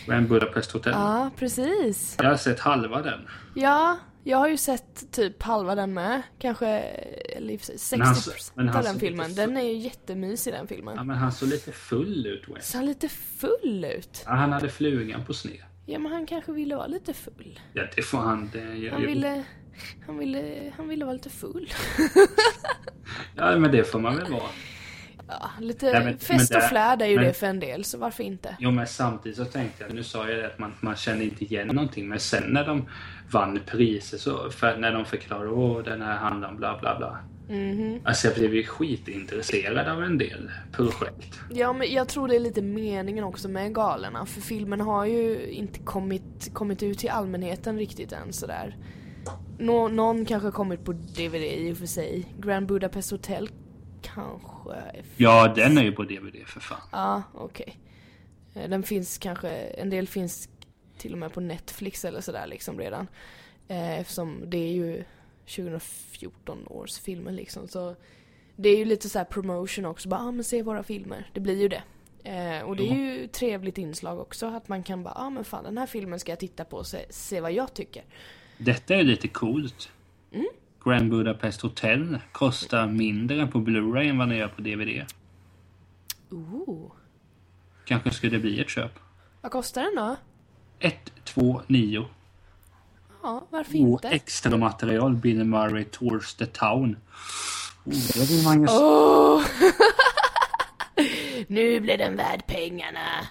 Grand 0.06 0.28
Budapest 0.28 0.72
Hotel. 0.72 0.92
ja, 0.92 1.30
precis. 1.36 2.16
Jag 2.18 2.28
har 2.28 2.36
sett 2.36 2.60
halva 2.60 3.02
den. 3.02 3.20
Ja, 3.54 3.98
jag 4.24 4.38
har 4.38 4.48
ju 4.48 4.56
sett 4.56 5.12
typ 5.12 5.42
halva 5.42 5.74
den 5.74 5.94
med. 5.94 6.22
Kanske, 6.38 6.66
eller 6.68 7.52
i 7.52 7.56
och 7.56 7.60
för 7.60 7.78
sig 7.78 7.98
Men 7.98 8.06
han- 8.06 8.14
60% 8.16 8.52
men 8.54 8.68
han 8.68 8.76
av 8.76 8.84
den 8.84 8.98
filmen. 9.00 9.30
fu- 9.30 9.34
Den 9.34 9.56
är 9.56 9.62
ju 9.62 9.72
jättemysig 9.76 10.52
den 10.52 10.68
filmen. 10.68 10.94
Ja, 10.96 11.04
men 11.04 11.16
han 11.16 11.32
såg 11.32 11.48
lite 11.48 11.72
full 11.72 12.26
ut, 12.26 12.48
Wes. 12.48 12.68
Ser 12.68 12.78
han 12.78 12.86
lite 12.86 13.08
full 13.08 13.84
ut? 13.84 14.22
Ja, 14.26 14.32
han 14.32 14.52
hade 14.52 14.68
flugan 14.68 15.24
på 15.24 15.34
sned. 15.34 15.62
Ja, 15.86 15.98
men 15.98 16.12
han 16.12 16.26
kanske 16.26 16.52
ville 16.52 16.76
vara 16.76 16.86
lite 16.86 17.14
full. 17.14 17.60
Ja, 17.72 17.82
det 17.96 18.02
får 18.02 18.18
han... 18.18 18.50
Det, 18.52 18.74
jag, 18.74 18.92
Han 18.92 19.02
ville, 19.06 19.44
han 20.06 20.18
ville, 20.18 20.72
han 20.76 20.88
ville 20.88 21.04
vara 21.04 21.14
lite 21.14 21.30
full. 21.30 21.72
Ja, 23.36 23.56
men 23.58 23.70
det 23.72 23.84
får 23.84 23.98
man 24.00 24.16
väl 24.16 24.32
vara. 24.32 24.50
Ja, 25.40 25.50
lite 25.60 25.92
Nej, 25.92 26.04
men- 26.04 26.18
fest 26.18 26.50
men 26.50 26.56
och 26.56 26.62
det- 26.62 26.68
flärd 26.68 27.02
är 27.02 27.06
ju 27.06 27.16
men- 27.16 27.24
det 27.24 27.32
för 27.32 27.46
en 27.46 27.60
del, 27.60 27.84
så 27.84 27.98
varför 27.98 28.22
inte? 28.24 28.56
Jo, 28.60 28.70
men 28.70 28.86
samtidigt 28.86 29.38
så 29.38 29.44
tänkte 29.44 29.84
jag, 29.84 29.94
nu 29.94 30.02
sa 30.02 30.28
jag 30.28 30.38
det 30.38 30.46
att 30.46 30.58
man, 30.58 30.72
man 30.80 30.96
kände 30.96 31.24
inte 31.24 31.44
igen 31.44 31.66
någonting, 31.66 32.08
men 32.08 32.20
sen 32.20 32.42
när 32.46 32.66
de 32.66 32.88
vann 33.30 33.60
priser 33.66 34.18
så, 34.18 34.50
för 34.50 34.76
när 34.76 34.92
de 34.92 35.04
förklarade 35.04 35.48
åh 35.50 35.82
den 35.84 36.02
här 36.02 36.16
handlar 36.16 36.48
om 36.48 36.56
bla 36.56 36.78
bla 36.80 36.98
bla. 36.98 37.18
Mhm. 37.48 38.00
Alltså 38.04 38.26
jag 38.28 38.36
blev 38.36 38.54
ju 38.54 38.64
skitintresserad 38.64 39.88
av 39.88 40.02
en 40.04 40.18
del 40.18 40.50
projekt. 40.72 41.40
Ja, 41.50 41.72
men 41.72 41.92
jag 41.92 42.08
tror 42.08 42.28
det 42.28 42.36
är 42.36 42.40
lite 42.40 42.62
meningen 42.62 43.24
också 43.24 43.48
med 43.48 43.74
galorna, 43.74 44.26
för 44.26 44.40
filmen 44.40 44.80
har 44.80 45.06
ju 45.06 45.46
inte 45.50 45.78
kommit, 45.78 46.50
kommit 46.52 46.82
ut 46.82 46.98
till 46.98 47.10
allmänheten 47.10 47.78
riktigt 47.78 48.12
än 48.12 48.32
sådär. 48.32 48.76
Nå, 49.58 49.88
någon 49.88 50.24
kanske 50.24 50.50
kommit 50.50 50.84
på 50.84 50.92
DVD 50.92 51.34
i 51.44 51.72
och 51.72 51.76
för 51.78 51.86
sig. 51.86 52.26
Grand 52.38 52.66
Budapest 52.66 53.10
Hotel 53.10 53.48
kanske... 54.14 55.02
Ja, 55.16 55.52
den 55.56 55.78
är 55.78 55.82
ju 55.82 55.92
på 55.92 56.02
DVD 56.02 56.46
för 56.46 56.60
fan. 56.60 56.80
Ja, 56.92 57.22
okej. 57.34 57.78
Eh, 58.54 58.68
Den 58.70 58.82
finns 58.82 59.18
kanske, 59.18 59.50
en 59.50 59.90
del 59.90 60.08
finns 60.08 60.48
till 60.98 61.12
och 61.12 61.18
med 61.18 61.32
på 61.32 61.40
Netflix 61.40 62.04
eller 62.04 62.20
sådär 62.20 62.46
liksom 62.46 62.78
redan. 62.78 63.08
Eh, 63.68 64.00
Eftersom 64.00 64.42
det 64.46 64.58
är 64.58 64.72
ju 64.72 65.04
2014 65.46 66.66
års 66.66 66.98
filmer 66.98 67.32
liksom 67.32 67.68
så 67.68 67.96
det 68.56 68.68
är 68.68 68.76
ju 68.76 68.84
lite 68.84 69.08
så 69.08 69.18
här 69.18 69.24
promotion 69.24 69.84
också, 69.84 70.08
bara 70.08 70.20
ah, 70.20 70.30
men 70.30 70.44
se 70.44 70.62
våra 70.62 70.82
filmer. 70.82 71.30
Det 71.32 71.40
blir 71.40 71.60
ju 71.60 71.68
det. 71.68 71.82
Eh, 72.24 72.62
och 72.62 72.76
det 72.76 72.88
är 72.90 72.94
ju 72.94 73.26
trevligt 73.26 73.78
inslag 73.78 74.20
också 74.20 74.46
att 74.46 74.68
man 74.68 74.82
kan 74.82 75.02
bara, 75.02 75.14
ah, 75.14 75.30
men 75.30 75.44
fan 75.44 75.64
den 75.64 75.78
här 75.78 75.86
filmen 75.86 76.20
ska 76.20 76.32
jag 76.32 76.38
titta 76.38 76.64
på 76.64 76.76
och 76.76 76.86
se, 76.86 77.06
se 77.10 77.40
vad 77.40 77.52
jag 77.52 77.74
tycker. 77.74 78.04
Detta 78.58 78.94
är 78.94 79.02
lite 79.02 79.28
coolt. 79.28 79.90
Mm. 80.32 80.46
Grand 80.84 81.10
Budapest 81.10 81.60
Hotel 81.60 82.18
kostar 82.32 82.86
mindre 82.86 83.46
på 83.46 83.58
Blu-ray 83.58 84.10
än 84.10 84.18
vad 84.18 84.28
den 84.28 84.38
gör 84.38 84.48
på 84.48 84.60
DVD. 84.62 85.04
Ooh. 86.30 86.92
Kanske 87.84 88.10
skulle 88.10 88.36
det 88.36 88.40
bli 88.42 88.60
ett 88.60 88.68
köp. 88.68 88.92
Vad 89.40 89.52
kostar 89.52 89.82
den 89.82 89.94
då? 89.96 90.16
1, 90.78 91.12
2, 91.24 91.62
9. 91.66 92.06
Ja, 93.22 93.46
varför 93.50 93.70
Och 93.72 93.76
inte? 93.76 94.08
extra 94.08 94.56
material 94.56 95.14
Bill 95.16 95.44
Murray 95.44 95.84
Tours 95.84 96.34
the 96.34 96.46
Town. 96.46 96.96
Oh, 97.84 97.92
det 98.14 98.30
vill 98.30 98.44
man. 98.44 98.66
Åh! 98.70 99.44
nu 101.46 101.80
blir 101.80 101.98
den 101.98 102.16
värd 102.16 102.46
pengarna. 102.46 103.26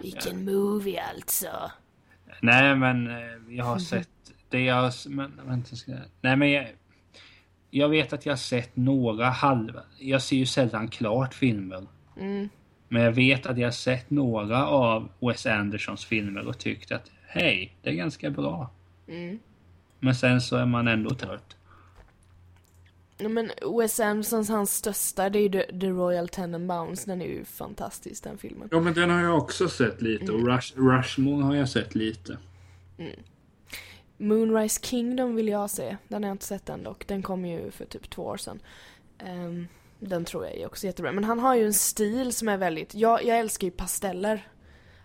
Vilken 0.00 0.44
movie 0.44 1.02
alltså. 1.14 1.70
Nej, 2.40 2.76
men 2.76 3.06
eh, 3.10 3.56
jag 3.56 3.64
har 3.64 3.78
sett 3.78 4.08
det 4.52 4.64
jag 4.64 4.92
Men, 5.06 5.40
vänta, 5.46 5.76
ska 5.76 5.90
jag... 5.90 6.00
Nej, 6.20 6.36
men 6.36 6.50
jag... 6.50 6.66
Jag 7.74 7.88
vet 7.88 8.12
att 8.12 8.26
jag 8.26 8.32
har 8.32 8.36
sett 8.36 8.76
några 8.76 9.30
halva... 9.30 9.82
Jag 9.98 10.22
ser 10.22 10.36
ju 10.36 10.46
sällan 10.46 10.88
klart 10.88 11.34
filmer. 11.34 11.86
Mm. 12.16 12.48
Men 12.88 13.02
jag 13.02 13.12
vet 13.12 13.46
att 13.46 13.58
jag 13.58 13.66
har 13.66 13.72
sett 13.72 14.10
några 14.10 14.66
av 14.66 15.08
Wes 15.20 15.46
Andersons 15.46 16.04
filmer 16.04 16.46
och 16.46 16.58
tyckt 16.58 16.92
att 16.92 17.10
hej, 17.26 17.76
det 17.82 17.90
är 17.90 17.94
ganska 17.94 18.30
bra. 18.30 18.70
Mm. 19.08 19.38
Men 20.00 20.14
sen 20.14 20.40
så 20.40 20.56
är 20.56 20.66
man 20.66 20.88
ändå 20.88 21.10
trött. 21.10 21.56
Ja, 23.18 23.28
Men 23.28 23.50
Wes 23.78 24.00
Andersons, 24.00 24.48
hans 24.48 24.76
största, 24.76 25.30
det 25.30 25.38
är 25.38 25.42
ju 25.42 25.48
The, 25.48 25.80
The 25.80 25.88
Royal 25.88 26.28
Tenenbaums. 26.28 27.04
Den 27.04 27.22
är 27.22 27.26
ju 27.26 27.44
fantastisk 27.44 28.24
den 28.24 28.38
filmen. 28.38 28.68
Ja, 28.70 28.80
men 28.80 28.94
den 28.94 29.10
har 29.10 29.20
jag 29.20 29.38
också 29.38 29.68
sett 29.68 30.02
lite 30.02 30.32
och 30.32 30.46
Rush, 30.46 30.72
Rushmore 30.76 31.44
har 31.44 31.54
jag 31.54 31.68
sett 31.68 31.94
lite. 31.94 32.38
Moonrise 34.16 34.80
Kingdom 34.82 35.36
vill 35.36 35.48
jag 35.48 35.70
se. 35.70 35.96
Den 36.08 36.22
har 36.22 36.28
jag 36.28 36.34
inte 36.34 36.44
sett 36.44 36.68
än 36.68 36.82
dock. 36.82 37.06
Den 37.06 37.22
kom 37.22 37.46
ju 37.46 37.70
för 37.70 37.84
typ 37.84 38.10
två 38.10 38.22
år 38.22 38.36
sedan. 38.36 38.62
Ehm, 39.18 39.68
den 40.00 40.24
tror 40.24 40.44
jag 40.44 40.54
är 40.56 40.66
också 40.66 40.86
jättebra. 40.86 41.12
Men 41.12 41.24
han 41.24 41.38
har 41.38 41.54
ju 41.56 41.66
en 41.66 41.74
stil 41.74 42.32
som 42.32 42.48
är 42.48 42.56
väldigt... 42.56 42.94
Jag, 42.94 43.24
jag 43.24 43.38
älskar 43.38 43.64
ju 43.66 43.70
pasteller. 43.70 44.48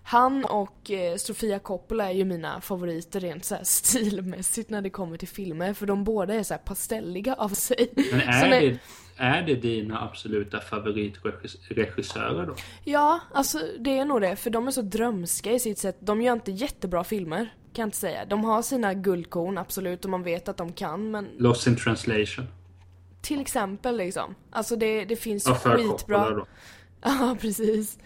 Han 0.03 0.45
och 0.45 0.91
eh, 0.91 1.15
Sofia 1.15 1.59
Coppola 1.59 2.09
är 2.09 2.13
ju 2.13 2.25
mina 2.25 2.61
favoriter 2.61 3.19
rent 3.19 3.45
så 3.45 3.55
stilmässigt 3.63 4.69
när 4.69 4.81
det 4.81 4.89
kommer 4.89 5.17
till 5.17 5.27
filmer. 5.27 5.73
För 5.73 5.85
de 5.85 6.03
båda 6.03 6.33
är 6.33 6.43
så 6.43 6.53
här 6.53 6.61
pastelliga 6.61 7.33
av 7.33 7.49
sig. 7.49 7.89
Men 8.11 8.21
är, 8.21 8.49
när- 8.49 8.61
det, 8.61 8.79
är 9.17 9.41
det 9.41 9.55
dina 9.55 10.01
absoluta 10.01 10.59
favoritregissörer 10.59 12.45
då? 12.45 12.55
Ja, 12.83 13.19
alltså 13.33 13.59
det 13.79 13.97
är 13.97 14.05
nog 14.05 14.21
det. 14.21 14.35
För 14.35 14.49
de 14.49 14.67
är 14.67 14.71
så 14.71 14.81
drömska 14.81 15.51
i 15.51 15.59
sitt 15.59 15.77
sätt. 15.79 15.97
De 15.99 16.21
gör 16.21 16.33
inte 16.33 16.51
jättebra 16.51 17.03
filmer, 17.03 17.53
kan 17.77 17.83
jag 17.83 17.87
inte 17.87 17.97
säga. 17.97 18.25
De 18.25 18.43
har 18.43 18.61
sina 18.61 18.93
guldkorn, 18.93 19.57
absolut, 19.57 20.05
och 20.05 20.11
man 20.11 20.23
vet 20.23 20.47
att 20.47 20.57
de 20.57 20.73
kan. 20.73 21.11
Men 21.11 21.29
Lost 21.37 21.67
in 21.67 21.75
translation? 21.75 22.47
till 23.21 23.41
exempel 23.41 23.97
liksom. 23.97 24.35
Alltså 24.49 24.75
det, 24.75 25.05
det 25.05 25.15
finns 25.15 25.49
ju 25.49 25.53
skitbra... 25.53 26.45
Ja, 27.01 27.37
precis. 27.41 27.97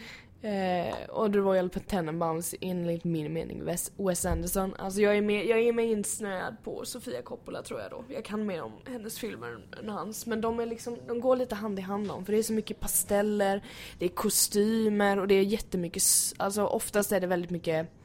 Eh, 0.41 1.09
och 1.09 1.33
The 1.33 1.39
Royal 1.39 1.69
Tenenbaums 1.69 2.55
enligt 2.61 3.03
min 3.03 3.33
mening 3.33 3.65
Wes, 3.65 3.91
Wes 3.97 4.25
Anderson. 4.25 4.75
Alltså 4.77 5.01
jag 5.01 5.17
är, 5.17 5.21
mer, 5.21 5.43
jag 5.43 5.59
är 5.59 5.73
mer 5.73 5.83
insnöad 5.83 6.57
på 6.63 6.85
Sofia 6.85 7.21
Coppola 7.21 7.61
tror 7.61 7.79
jag 7.79 7.91
då. 7.91 8.03
Jag 8.07 8.25
kan 8.25 8.45
mer 8.45 8.61
om 8.61 8.71
hennes 8.87 9.19
filmer 9.19 9.57
än 9.81 9.89
hans. 9.89 10.25
Men 10.25 10.41
de 10.41 10.59
är 10.59 10.65
liksom, 10.65 10.97
de 11.07 11.21
går 11.21 11.35
lite 11.35 11.55
hand 11.55 11.79
i 11.79 11.81
hand 11.81 12.11
om. 12.11 12.25
För 12.25 12.33
det 12.33 12.39
är 12.39 12.43
så 12.43 12.53
mycket 12.53 12.79
pasteller, 12.79 13.63
det 13.99 14.05
är 14.05 14.09
kostymer 14.09 15.19
och 15.19 15.27
det 15.27 15.35
är 15.35 15.43
jättemycket, 15.43 16.03
alltså 16.37 16.65
oftast 16.65 17.11
är 17.11 17.19
det 17.19 17.27
väldigt 17.27 17.51
mycket 17.51 18.00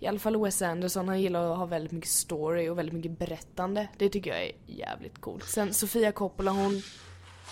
i 0.00 0.06
alla 0.06 0.18
fall 0.18 0.42
Wes 0.42 0.62
Anderson, 0.62 1.08
han 1.08 1.20
gillar 1.20 1.52
att 1.52 1.58
ha 1.58 1.66
väldigt 1.66 1.92
mycket 1.92 2.10
story 2.10 2.68
och 2.68 2.78
väldigt 2.78 2.94
mycket 2.94 3.18
berättande. 3.18 3.88
Det 3.98 4.08
tycker 4.08 4.30
jag 4.30 4.42
är 4.42 4.52
jävligt 4.66 5.20
coolt. 5.20 5.44
Sen 5.44 5.74
Sofia 5.74 6.12
Coppola 6.12 6.50
hon 6.50 6.82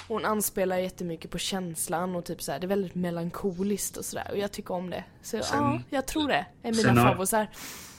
hon 0.09 0.24
anspelar 0.24 0.76
jättemycket 0.76 1.31
på 1.31 1.38
känslan 1.38 2.16
och 2.16 2.24
typ 2.24 2.42
så 2.42 2.52
här, 2.52 2.59
det 2.59 2.66
är 2.66 2.68
väldigt 2.68 2.94
melankoliskt 2.94 3.96
och 3.96 4.05
sådär 4.05 4.28
och 4.31 4.38
jag 4.38 4.52
tycker 4.52 4.74
om 4.74 4.90
det. 4.90 5.05
Så 5.22 5.42
Sen- 5.42 5.59
ja, 5.62 5.81
jag 5.90 6.07
tror 6.07 6.28
det 6.28 6.46
är 6.62 6.72
mina 6.72 7.05
favorisar. 7.09 7.46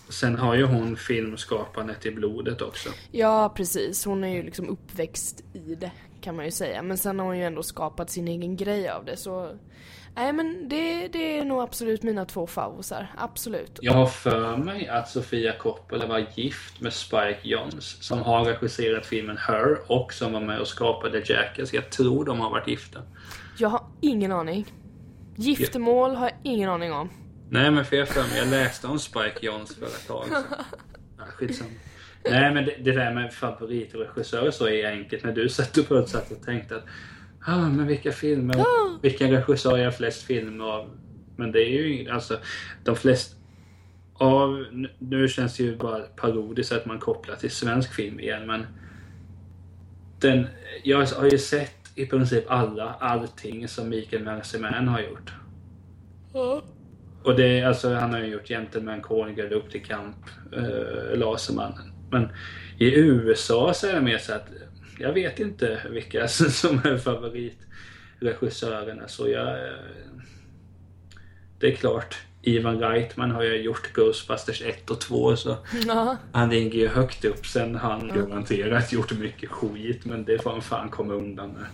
Sen 0.10 0.36
har 0.36 0.56
ju 0.56 0.66
hon 0.66 0.96
filmskapandet 0.96 2.06
i 2.06 2.12
blodet 2.12 2.62
också. 2.62 2.90
Ja, 3.12 3.54
precis. 3.56 4.06
Hon 4.06 4.24
är 4.24 4.28
ju 4.36 4.44
liksom 4.44 4.70
uppväxt 4.70 5.44
i 5.54 5.76
det 5.76 5.92
kan 6.22 6.36
man 6.36 6.46
ju 6.46 6.52
säga. 6.52 6.82
Men 6.82 6.98
sen 6.98 7.20
har 7.20 7.26
hon 7.26 7.38
ju 7.38 7.44
ändå 7.46 7.64
skapat 7.64 8.10
sin 8.10 8.28
egen 8.28 8.56
grej 8.58 8.90
av 8.90 9.06
det 9.06 9.18
så... 9.18 9.56
Nej 10.16 10.34
men 10.34 10.70
det, 10.70 11.08
det 11.08 11.38
är 11.38 11.46
nog 11.46 11.62
absolut 11.62 12.04
mina 12.04 12.26
två 12.26 12.48
favorisar. 12.48 13.08
Absolut. 13.18 13.80
Jag 13.82 13.94
har 13.94 14.06
för 14.06 14.58
mig 14.58 14.88
att 14.88 15.10
Sofia 15.10 15.54
Coppola 15.58 16.08
var 16.08 16.26
gift 16.36 16.82
med 16.82 16.94
Spike 16.94 17.40
Jonze 17.42 18.04
som 18.04 18.20
har 18.20 18.46
regisserat 18.46 19.06
filmen 19.06 19.38
Her 19.38 19.78
och 19.92 20.14
som 20.14 20.34
var 20.34 20.42
med 20.42 20.60
och 20.60 20.68
skapade 20.68 21.24
Jackass. 21.26 21.74
Jag 21.74 21.90
tror 21.90 22.26
de 22.26 22.40
har 22.40 22.50
varit 22.50 22.68
gifta. 22.68 23.02
Jag 23.58 23.70
har 23.70 23.86
ingen 24.02 24.32
aning. 24.32 24.66
Giftermål 25.36 26.16
har 26.16 26.26
jag 26.26 26.38
ingen 26.44 26.70
aning 26.70 26.94
om. 26.94 27.10
Nej 27.50 27.72
men 27.72 27.86
för 27.86 27.96
jag 27.96 28.08
för 28.08 28.22
mig, 28.22 28.38
jag 28.38 28.48
läste 28.48 28.88
om 28.88 29.00
Spike 29.00 29.38
Jonze 29.42 29.74
för 29.80 29.86
ett 29.86 30.08
tag 30.08 30.26
sedan. 30.28 30.44
Ja, 31.18 31.24
skitsamma. 31.26 31.70
Nej 32.30 32.54
men 32.54 32.66
det, 32.66 32.76
det 32.80 32.92
där 32.92 33.14
med 33.14 33.34
favoritregissörer 33.34 34.52
så 34.52 34.68
är 34.68 34.92
enkelt. 34.92 35.24
När 35.24 35.32
du 35.32 35.50
satt 35.50 35.78
och 35.78 36.10
satt 36.10 36.32
och 36.32 36.46
tänkte 36.46 36.76
att 36.76 36.86
ah, 37.46 37.70
men 37.70 37.88
vilka 37.88 38.12
filmer, 38.12 38.56
vilka 39.02 39.32
regissörer 39.32 39.78
jag 39.78 39.86
har 39.86 39.92
flest 39.92 40.24
filmer 40.24 40.66
av? 40.66 40.90
Men 41.36 41.52
det 41.52 41.60
är 41.60 41.70
ju 41.70 42.10
alltså 42.10 42.38
de 42.84 42.96
flesta 42.96 43.36
av, 44.14 44.66
nu- 45.00 45.28
känns 45.28 45.58
det 45.58 45.64
ju 45.64 45.76
bara 45.78 46.00
parodiskt 46.00 46.72
att 46.72 46.86
man 46.86 47.00
kopplar 47.00 47.36
till 47.36 47.52
svensk 47.52 47.94
film 47.94 48.20
igen 48.20 48.48
men 48.48 48.66
den, 50.20 50.48
jag 50.84 51.06
har 51.06 51.26
ju 51.26 51.38
sett 51.38 51.76
i 51.96 52.06
princip 52.06 52.44
alla, 52.48 52.94
allting 53.00 53.68
som 53.68 53.90
Mikael 53.90 54.24
Merceman 54.24 54.88
har 54.88 55.00
gjort. 55.02 55.34
Och 57.24 57.36
det 57.36 57.60
är 57.60 57.66
alltså, 57.68 57.94
han 57.94 58.14
har 58.14 58.20
ju 58.20 58.26
gjort 58.26 58.48
Gentleman 58.48 59.02
Cornigal, 59.02 59.54
Upp 59.54 59.72
till 59.72 59.86
kamp, 59.86 60.16
uh, 60.58 61.18
Lasermannen. 61.18 61.92
Men 62.12 62.30
i 62.78 62.96
USA 63.00 63.74
så 63.74 63.88
är 63.88 63.94
det 63.94 64.02
mer 64.02 64.18
så 64.18 64.34
att 64.34 64.48
jag 65.00 65.14
vet 65.14 65.40
inte 65.40 65.82
vilka 65.92 66.28
som 66.28 66.76
är 66.84 66.98
favoritregissörerna 66.98 69.08
så 69.08 69.30
jag... 69.30 69.68
eh, 69.68 69.74
Det 71.60 71.68
är 71.72 71.76
klart, 71.76 72.16
Ivan 72.42 72.80
Reitman 72.80 73.32
har 73.32 73.44
ju 73.44 73.56
gjort 73.62 73.94
Ghostbusters 73.94 74.62
1 74.62 74.90
och 74.90 75.02
2 75.02 75.36
så 75.36 75.58
Ja. 75.88 76.18
han 76.32 76.50
ligger 76.50 76.80
ju 76.80 76.88
högt 76.88 77.26
upp. 77.26 77.46
Sen 77.46 77.76
har 77.76 77.92
han 77.92 78.08
garanterat 78.08 78.94
gjort 78.94 79.20
mycket 79.20 79.50
skit 79.50 80.06
men 80.06 80.26
det 80.26 80.44
får 80.44 80.52
han 80.52 80.62
fan 80.62 80.90
komma 80.90 81.14
undan 81.14 81.50
med. 81.50 81.66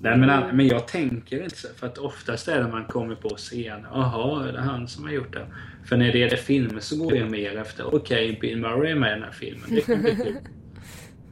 Nej 0.00 0.16
men, 0.18 0.30
an- 0.30 0.56
men 0.56 0.66
jag 0.66 0.88
tänker 0.88 1.42
inte 1.44 1.56
så, 1.56 1.68
för 1.76 1.86
att 1.86 1.98
oftast 1.98 2.48
är 2.48 2.62
det 2.62 2.68
man 2.68 2.84
kommer 2.84 3.14
på 3.14 3.28
scen. 3.28 3.86
Jaha, 3.92 4.48
är 4.48 4.52
det 4.52 4.60
han 4.60 4.88
som 4.88 5.04
har 5.04 5.10
gjort 5.12 5.32
det? 5.32 5.46
För 5.84 5.96
när 5.96 6.12
det 6.12 6.22
är 6.22 6.30
det 6.30 6.36
filmer 6.36 6.80
så 6.80 6.96
går 6.96 7.16
jag 7.16 7.30
mer 7.30 7.56
efter, 7.56 7.94
okej, 7.94 8.38
Bill 8.40 8.58
Murray 8.58 8.90
är 8.90 8.94
med 8.96 9.10
i 9.10 9.14
den 9.14 9.22
här 9.22 9.32
filmen. 9.32 9.64
Det 9.68 9.80
kan 9.80 10.02
bli 10.02 10.16
kul. 10.16 10.36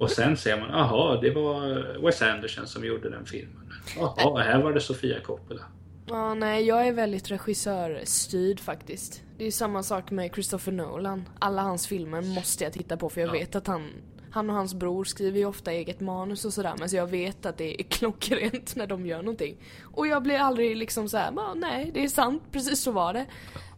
Och 0.00 0.10
sen 0.10 0.36
ser 0.36 0.60
man, 0.60 0.68
jaha, 0.70 1.20
det 1.20 1.30
var 1.30 2.02
Wes 2.04 2.22
Anderson 2.22 2.66
som 2.66 2.84
gjorde 2.84 3.10
den 3.10 3.26
filmen. 3.26 3.72
Jaha, 3.96 4.42
här 4.42 4.62
var 4.62 4.72
det 4.72 4.80
Sofia 4.80 5.20
Coppola. 5.20 5.60
Ja, 6.06 6.34
nej, 6.34 6.66
jag 6.66 6.86
är 6.88 6.92
väldigt 6.92 7.30
regissörstyrd 7.30 8.60
faktiskt. 8.60 9.22
Det 9.38 9.44
är 9.46 9.50
samma 9.50 9.82
sak 9.82 10.10
med 10.10 10.32
Christopher 10.32 10.72
Nolan. 10.72 11.28
Alla 11.38 11.62
hans 11.62 11.86
filmer 11.86 12.22
måste 12.22 12.64
jag 12.64 12.72
titta 12.72 12.96
på 12.96 13.08
för 13.08 13.20
jag 13.20 13.28
Ja. 13.28 13.32
vet 13.32 13.54
att 13.54 13.66
han, 13.66 13.90
han 14.30 14.50
och 14.50 14.56
hans 14.56 14.74
bror 14.74 15.04
skriver 15.04 15.38
ju 15.38 15.44
ofta 15.44 15.72
eget 15.72 16.00
manus 16.00 16.44
och 16.44 16.52
sådär 16.52 16.74
men 16.78 16.88
så 16.88 16.96
jag 16.96 17.06
vet 17.06 17.46
att 17.46 17.56
det 17.58 17.80
är 17.80 17.84
klockrent 17.84 18.76
när 18.76 18.86
de 18.86 19.06
gör 19.06 19.18
någonting. 19.22 19.56
Och 19.82 20.06
jag 20.06 20.22
blir 20.22 20.38
aldrig 20.38 20.76
liksom 20.76 21.08
såhär, 21.08 21.32
"Ja, 21.36 21.54
nej 21.56 21.90
det 21.94 22.04
är 22.04 22.08
sant, 22.08 22.42
precis 22.52 22.82
så 22.82 22.92
var 22.92 23.12
det. 23.12 23.26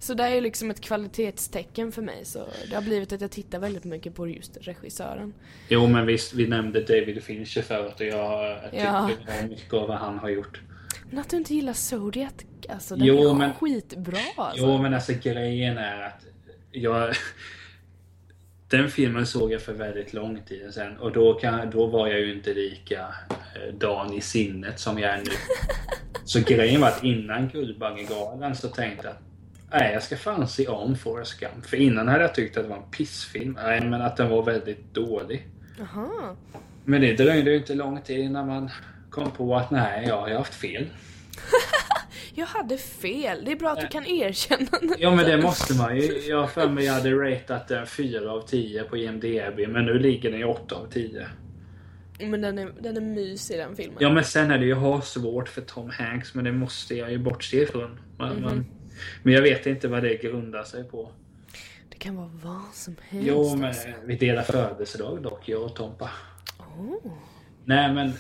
Så 0.03 0.15
det 0.15 0.23
är 0.23 0.35
ju 0.35 0.41
liksom 0.41 0.71
ett 0.71 0.81
kvalitetstecken 0.81 1.93
för 1.93 2.03
mig 2.03 2.25
så 2.25 2.47
det 2.71 2.75
har 2.75 2.83
blivit 2.83 3.13
att 3.13 3.21
jag 3.21 3.31
tittar 3.31 3.59
väldigt 3.59 3.85
mycket 3.85 4.15
på 4.15 4.29
just 4.29 4.57
regissören. 4.61 5.35
Jo 5.69 5.87
men 5.87 6.07
visst, 6.07 6.35
vi 6.35 6.47
nämnde 6.49 6.81
David 6.81 7.23
Fincher 7.23 7.63
förut 7.63 7.95
och 8.01 8.07
jag 8.07 8.63
tycker 8.71 8.85
Ja. 8.85 9.11
mycket 9.49 9.73
av 9.75 9.89
vad 9.89 9.99
han 9.99 10.19
har 10.19 10.29
gjort. 10.29 10.61
Men 11.11 11.19
att 11.19 11.31
du 11.31 11.37
inte 11.37 11.55
gillar 11.55 11.73
Zodiac, 11.73 12.33
alltså 12.69 12.97
den 12.97 13.07
Jo, 13.07 13.31
är 13.31 13.35
men- 13.35 13.55
skitbra 13.55 14.19
alltså. 14.37 14.65
Jo 14.67 14.83
men 14.83 14.95
alltså 14.95 15.13
grejen 15.23 15.79
är 15.79 16.03
att 16.03 16.25
jag... 16.71 17.15
Den 18.69 18.91
filmen 18.91 19.27
såg 19.27 19.53
jag 19.53 19.63
för 19.63 19.73
väldigt 19.73 20.13
lång 20.13 20.43
tid 20.43 20.75
sedan 20.75 20.97
och 20.97 21.13
då, 21.13 21.35
kan, 21.35 21.71
då 21.71 21.87
var 21.87 22.09
jag 22.09 22.21
ju 22.21 22.35
inte 22.35 22.55
lika 22.55 22.99
eh, 23.55 23.75
dan 23.79 24.13
i 24.13 24.21
sinnet 24.21 24.81
som 24.81 24.99
jag 24.99 25.11
är 25.11 25.19
nu. 25.19 25.31
Så 26.25 26.41
grejen 26.41 26.81
var 26.81 26.89
att 26.89 27.05
innan 27.05 27.49
Guldbaggegalan 27.49 28.57
så 28.57 28.69
tänkte 28.69 29.07
jag 29.07 29.17
Nej, 29.73 29.93
jag 29.93 30.03
ska 30.03 30.17
fan 30.17 30.49
se 30.49 30.67
om 30.67 30.97
Forrest 30.97 31.41
Gump. 31.41 31.67
För 31.67 31.77
innan 31.77 32.09
hade 32.09 32.23
jag 32.25 32.35
tyckt 32.35 32.57
att 32.57 32.63
det 32.63 32.69
var 32.69 32.77
en 32.77 32.91
pissfilm. 32.91 33.59
Nej, 33.63 33.81
men 33.81 34.03
att 34.03 34.17
den 34.17 34.31
var 34.31 34.43
väldigt 34.43 34.95
dålig. 34.95 35.47
Jaha. 35.79 36.37
Men 36.85 37.01
det 37.01 37.13
dröjde 37.15 37.51
ju 37.51 37.57
inte 37.57 37.75
lång 37.75 38.03
tid 38.03 38.19
innan 38.19 38.47
man 38.47 38.71
kom 39.11 39.31
på 39.31 39.57
att 39.57 39.71
nej, 39.71 40.05
jag 40.09 40.17
har 40.21 40.31
haft 40.31 40.55
fel. 40.55 40.87
Jag 42.35 42.47
hade 42.47 42.79
fel. 42.79 43.43
Det 43.45 43.53
är 43.53 43.57
bra 43.57 43.71
att 43.71 43.81
du 43.81 43.87
kan 43.87 44.07
erkänna 44.07 44.67
det. 44.81 44.95
Ja 44.99 45.15
men 45.15 45.25
det 45.25 45.37
måste 45.43 45.75
man 45.75 45.97
ju. 45.97 46.03
Jag 46.29 46.51
för 46.51 46.69
mig 46.69 46.85
jag 46.85 46.93
hade 46.93 47.11
ratat 47.13 47.69
den 47.69 47.87
4 47.87 48.31
av 48.33 48.41
10 48.47 48.83
på 48.85 48.97
IMDB 48.97 49.69
men 49.69 49.85
nu 49.85 49.99
ligger 49.99 50.31
den 50.31 50.41
i 50.41 50.45
8 50.45 50.75
av 50.75 50.87
10. 50.93 51.27
Men 52.21 52.41
den 52.41 52.59
är, 52.59 52.73
den 52.81 52.97
är 52.97 53.01
mysig 53.01 53.59
den 53.59 53.77
filmen. 53.77 53.97
Ja 54.01 54.11
men 54.13 54.25
sen 54.25 54.51
är 54.51 54.59
det 54.59 54.65
ju 54.67 54.75
ha 54.75 55.01
svårt 55.01 55.49
för 55.49 55.61
Tom 55.61 55.91
Hanks 55.91 56.35
men 56.35 56.45
det 56.45 56.53
måste 56.53 56.95
jag 56.95 57.11
ju 57.13 57.19
bortse 57.19 57.57
ifrån. 57.63 57.99
Man, 58.19 58.33
Mhm. 58.33 58.43
man, 58.43 58.67
men 59.23 59.35
jag 59.35 59.43
vet 59.43 59.67
inte 59.67 59.89
vad 59.89 60.03
det 60.03 60.23
grundar 60.23 60.65
sig 60.65 60.85
på. 60.85 61.13
Det 61.89 61.97
kan 61.99 62.17
vara 62.17 62.31
vad 62.43 62.75
som 62.75 62.97
helst. 63.09 63.29
Jo 63.29 63.57
men 63.57 63.65
alltså. 63.65 63.89
vi 64.05 64.17
delar 64.17 64.43
födelsedag 64.43 65.23
dock, 65.23 65.49
jag 65.49 65.63
och 65.63 65.77
Tompa. 65.77 66.11
Oh. 66.59 67.13
Nej 67.65 67.93
men 67.93 68.13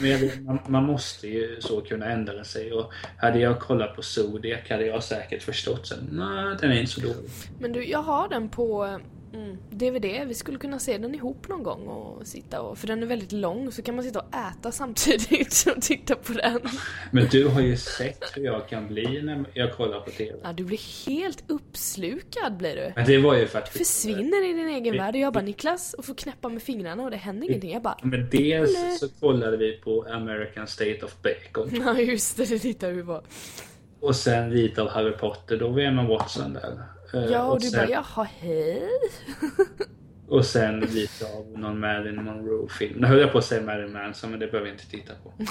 men 0.00 0.20
vet, 0.20 0.42
man, 0.42 0.58
man 0.68 0.84
måste 0.84 1.28
ju 1.28 1.60
så 1.60 1.80
kunna 1.80 2.06
ändra 2.06 2.44
sig 2.44 2.72
och 2.72 2.92
hade 3.16 3.38
jag 3.38 3.60
kollat 3.60 3.96
på 3.96 4.02
Zodiac 4.02 4.70
hade 4.70 4.86
jag 4.86 5.02
säkert 5.04 5.42
förstått 5.42 5.86
sen. 5.86 6.08
Nej, 6.12 6.56
den 6.60 6.70
är 6.70 6.80
inte 6.80 6.92
så 6.92 7.00
dålig. 7.00 7.30
Men 7.58 7.72
du, 7.72 7.84
jag 7.84 8.02
har 8.02 8.28
den 8.28 8.48
på 8.48 9.00
mm, 9.32 9.56
DVD. 9.70 10.28
Vi 10.28 10.34
skulle 10.34 10.58
kunna 10.58 10.78
se 10.78 10.98
den 10.98 11.14
ihop 11.14 11.48
någon 11.48 11.62
gång 11.62 11.86
och 11.86 12.26
sitta 12.26 12.60
och... 12.60 12.78
För 12.78 12.86
den 12.86 13.02
är 13.02 13.06
väldigt 13.06 13.32
lång 13.32 13.72
så 13.72 13.82
kan 13.82 13.94
man 13.94 14.04
sitta 14.04 14.20
och 14.20 14.34
äta 14.34 14.72
samtidigt 14.72 15.64
och 15.76 15.82
titta 15.82 16.14
på 16.16 16.32
den. 16.32 16.60
Men 17.10 17.26
du 17.30 17.48
har 17.48 17.60
ju 17.60 17.76
sett 17.76 18.24
hur 18.36 18.44
jag 18.44 18.68
kan 18.68 18.88
bli 18.88 19.22
när 19.22 19.44
jag 19.54 19.76
kollar 19.76 20.00
på 20.00 20.10
TV. 20.10 20.38
Ja, 20.42 20.52
du 20.52 20.64
blir 20.64 21.06
helt 21.06 21.44
uppslukad 21.46 22.56
blir 22.56 22.76
du. 22.76 22.92
Men 22.96 23.06
det 23.06 23.18
var 23.18 23.34
ju 23.34 23.46
för 23.46 23.58
att... 23.58 23.68
Försvinner 23.68 24.50
i 24.50 24.52
din 24.52 24.68
egen 24.68 24.96
värld 24.96 25.14
och 25.14 25.20
jag 25.20 25.32
bara 25.32 25.44
Niklas 25.44 25.94
och 25.94 26.04
får 26.04 26.14
knäppa 26.14 26.48
med 26.48 26.62
fingrarna 26.62 27.02
och 27.02 27.10
det 27.10 27.16
händer 27.16 27.46
ingenting. 27.48 27.72
Jag 27.72 27.82
bara 27.82 27.98
Men 28.02 28.28
dels 28.30 29.00
så 29.00 29.08
kollade 29.08 29.56
vi 29.56 29.72
på 29.72 30.06
American 30.10 30.66
State 30.66 30.98
of 31.02 31.16
Bacon. 31.22 31.70
Ja 31.84 32.00
just 32.00 32.36
det, 32.36 32.44
det 32.48 32.58
tittar 32.58 32.90
vi 32.92 33.02
på. 33.02 33.22
Och 34.00 34.16
sen 34.16 34.50
lite 34.50 34.82
av 34.82 34.88
Harry 34.88 35.12
Potter, 35.12 35.56
då 35.56 35.68
var 35.68 35.80
Emma 35.80 36.02
Watson 36.08 36.52
där. 36.52 36.82
Eh, 37.14 37.24
Ja, 37.24 37.42
och 37.44 37.60
du 37.60 37.66
sen, 37.66 37.80
bara 37.80 37.90
jaha, 37.90 38.28
hej. 38.40 38.82
och 40.28 40.46
sen 40.46 40.80
lite 40.80 41.24
av 41.36 41.58
någon 41.58 41.80
Marilyn 41.80 42.24
Monroe-film. 42.24 43.00
Nu 43.00 43.06
höll 43.06 43.18
jag 43.20 43.32
på 43.32 43.38
att 43.38 43.44
säga 43.44 43.62
Marilyn 43.62 43.92
Manson, 43.92 44.30
men 44.30 44.40
det 44.40 44.46
behöver 44.46 44.66
vi 44.66 44.72
inte 44.72 44.90
titta 44.90 45.12
på. 45.22 45.32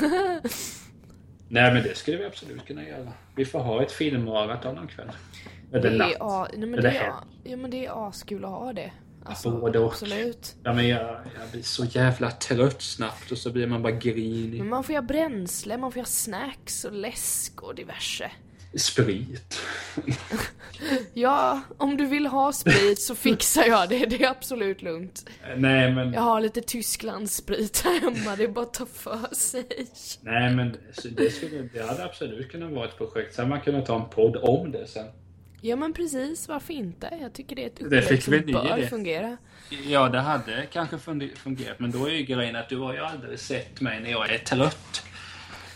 Nej, 1.52 1.74
men 1.74 1.84
det 1.84 1.98
skulle 1.98 2.18
vi 2.18 2.26
absolut 2.26 2.66
kunna 2.66 2.84
göra. 2.84 3.12
Vi 3.36 3.46
får 3.46 3.60
ha 3.60 3.84
ett 3.84 3.92
filmmaraton 3.92 4.76
någon 4.76 4.88
kväll. 4.88 5.12
Eller 5.74 5.90
Det 5.90 5.98
natt. 5.98 6.12
är, 6.12 6.58
nej, 6.58 6.68
men 6.70 6.80
Eller 6.80 6.92
det 6.92 6.98
är, 6.98 7.14
ja, 7.44 7.58
men 7.58 7.72
det 7.72 7.86
är 7.86 8.08
askul 8.10 8.46
att 8.46 8.52
ha 8.52 8.74
det. 8.74 8.92
Alltså, 9.26 9.52
Både 9.52 9.80
och. 9.80 9.86
absolut. 9.92 10.56
Ja, 10.64 10.74
men 10.74 10.88
jag, 10.88 11.02
jag 11.40 11.50
blir 11.52 11.62
så 11.62 11.86
jävla 11.86 12.32
trött 12.32 12.82
snabbt 12.82 13.32
och 13.32 13.38
så 13.38 13.52
blir 13.52 13.68
man 13.68 13.82
bara 13.82 13.92
grinig. 13.94 14.60
Men 14.60 14.70
man 14.70 14.84
får 14.84 14.94
göra 14.96 15.06
bränsle, 15.06 15.78
man 15.78 15.92
får 15.92 15.98
göra 15.98 16.06
snacks 16.06 16.86
och 16.86 16.94
läsk 16.94 17.62
och 17.64 17.76
diverse. 17.76 18.32
Sprit. 18.78 19.60
Ja, 21.14 21.62
om 21.78 21.98
du 21.98 22.06
vill 22.06 22.28
ha 22.28 22.54
sprit 22.54 23.02
så 23.02 23.16
fixar 23.16 23.64
jag 23.66 23.90
det. 23.90 24.06
Det 24.06 24.24
är 24.24 24.30
absolut 24.30 24.82
lugnt. 24.82 25.30
Nej, 25.58 25.92
men... 25.92 26.14
Jag 26.14 26.22
har 26.22 26.42
lite 26.42 26.62
Tysklandssprit 26.62 27.82
här 27.86 28.00
hemma, 28.02 28.36
det 28.36 28.44
är 28.44 28.48
bara 28.48 28.66
att 28.66 28.74
ta 28.74 28.86
för 28.86 29.36
sig. 29.36 29.68
Nej, 30.22 30.56
men 30.56 30.78
det, 31.12 31.30
skulle, 31.32 31.62
det 31.74 31.88
hade 31.88 32.04
absolut 32.06 32.52
kunnat 32.52 32.72
vara 32.72 32.86
ett 32.88 32.98
projekt. 32.98 33.36
Sen 33.36 33.50
man 33.50 33.62
kunde 33.62 33.86
ta 33.86 33.96
en 34.04 34.10
podd 34.10 34.36
om 34.36 34.72
det 34.72 34.88
sen. 34.88 35.06
Ja 35.62 35.76
men 35.76 35.94
precis, 35.94 36.48
varför 36.48 36.74
inte? 36.74 37.10
Jag 37.22 37.34
tycker 37.34 37.56
det 37.56 37.64
är 37.64 37.68
ett 37.68 37.76
Det 37.78 37.86
upplägg 37.86 38.04
fick 38.04 38.24
som 38.24 38.34
vi 38.34 38.40
bör 38.54 38.78
idé. 38.78 38.88
fungera. 38.88 39.38
Ja, 39.88 40.10
det 40.10 40.20
hade 40.20 40.66
kanske 40.72 40.98
fungerat, 40.98 41.80
men 41.80 41.92
då 41.92 42.06
är 42.06 42.12
ju 42.14 42.24
grejen 42.24 42.56
att 42.56 42.70
du 42.70 42.78
har 42.78 42.94
ju 42.94 43.00
aldrig 43.00 43.40
sett 43.40 43.82
mig 43.82 44.00
när 44.00 44.12
jag 44.12 44.30
är 44.34 44.38
trött. 44.38 45.04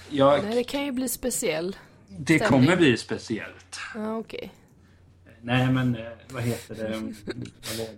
Jag, 0.09 0.43
Nej, 0.43 0.55
det 0.55 0.63
kan 0.63 0.85
ju 0.85 0.91
bli 0.91 1.09
speciell. 1.09 1.75
Det 2.19 2.39
stämning. 2.39 2.61
kommer 2.67 2.77
bli 2.77 2.97
speciellt. 2.97 3.79
Ja, 3.95 4.17
okej. 4.17 4.51
Nej, 5.41 5.71
men 5.71 5.95
eh, 5.95 6.03
vad 6.31 6.43
heter 6.43 6.75
det? 6.75 6.89
Vad 6.91 7.01
var 7.01 7.13
det? 7.77 7.89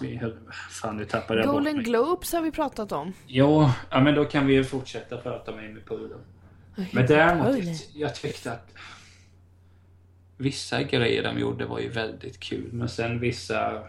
Vi 0.00 0.16
höll- 0.16 0.38
Fan, 0.70 0.96
nu 0.96 1.04
tappade 1.04 1.40
jag 1.40 1.46
bort 1.48 1.54
Golden 1.54 1.76
mig. 1.76 1.84
Globes 1.84 2.32
har 2.32 2.42
vi 2.42 2.50
pratat 2.50 2.92
om. 2.92 3.12
Jo, 3.26 3.70
ja, 3.90 4.00
men 4.00 4.14
då 4.14 4.24
kan 4.24 4.46
vi 4.46 4.54
ju 4.54 4.64
fortsätta 4.64 5.16
prata 5.16 5.52
med 5.56 5.64
Amy 5.70 5.80
Poehler. 5.80 6.18
Men 6.92 7.06
däremot, 7.06 7.88
jag 7.94 8.14
tyckte 8.14 8.52
att 8.52 8.72
vissa 10.36 10.82
grejer 10.82 11.22
de 11.22 11.38
gjorde 11.38 11.64
var 11.66 11.78
ju 11.78 11.88
väldigt 11.88 12.40
kul, 12.40 12.68
men 12.72 12.88
sen 12.88 13.20
vissa 13.20 13.82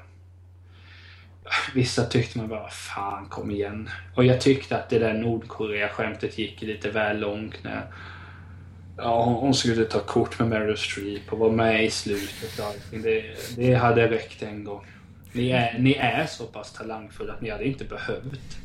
Vissa 1.74 2.05
tyckte 2.05 2.38
man 2.38 2.47
bara, 2.49 2.69
fan 2.69 3.26
kom 3.30 3.51
igen. 3.51 3.89
Och 4.15 4.24
jag 4.26 4.41
tyckte 4.41 4.78
att 4.78 4.89
det 4.89 4.99
där 4.99 5.13
Nordkorea-skämtet 5.13 6.38
gick 6.38 6.61
lite 6.61 6.89
väl 6.91 7.19
långt 7.19 7.63
när 7.63 7.86
ja, 8.98 9.24
hon- 9.41 9.54
skulle 9.54 9.86
ta 9.86 10.00
kort 10.00 10.39
med 10.39 10.48
Meryl 10.50 10.78
Streep 10.78 11.34
och 11.34 11.39
vara 11.39 11.52
med 11.52 11.86
i 11.86 11.89
slutet 11.91 12.60
och 12.60 12.66
allting. 12.66 13.02
Det, 13.02 13.24
det 13.56 13.74
hade 13.74 14.10
räckt 14.10 14.44
en 14.44 14.64
gång. 14.64 14.86
Ni 15.32 15.50
är, 15.50 15.80
ni 15.80 15.94
är 15.94 16.26
så 16.26 16.46
pass 16.46 16.74
talangfulla 16.74 17.34
att 17.34 17.41
ni 17.41 17.50
hade 17.50 17.66
inte 17.66 17.86
behövt. 17.86 18.58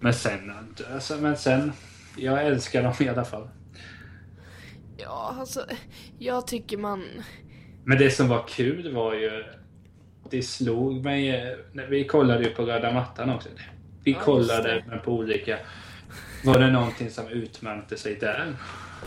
Men 0.00 0.14
sen, 0.14 0.52
alltså, 0.94 1.16
men 1.16 1.36
sen, 1.36 1.72
jag 2.16 2.46
älskar 2.46 2.82
dem 2.82 2.92
i 3.00 3.08
alla 3.08 3.24
fall. 3.24 3.48
Ja, 4.96 5.36
alltså, 5.40 5.66
jag 6.18 6.46
tycker 6.46 6.76
man... 6.76 7.04
Men 7.84 7.98
det 7.98 8.10
som 8.10 8.28
var 8.28 8.44
kul 8.48 8.94
var 8.94 9.14
ju, 9.14 9.44
det 10.30 10.42
slog 10.42 11.04
mig, 11.04 11.30
eh, 11.30 11.56
vi 11.88 12.04
kollade 12.04 12.44
ju 12.44 12.50
på 12.50 12.62
röda 12.62 12.92
mattan 12.92 13.30
också. 13.30 13.48
Vi 14.04 14.12
Ja, 14.12 14.18
kollade 14.20 15.00
på 15.04 15.12
olika, 15.12 15.58
var 16.44 16.58
det 16.58 16.70
någonting 16.70 17.10
som 17.10 17.28
utmärkte 17.28 17.96
sig 17.96 18.14
där? 18.14 18.56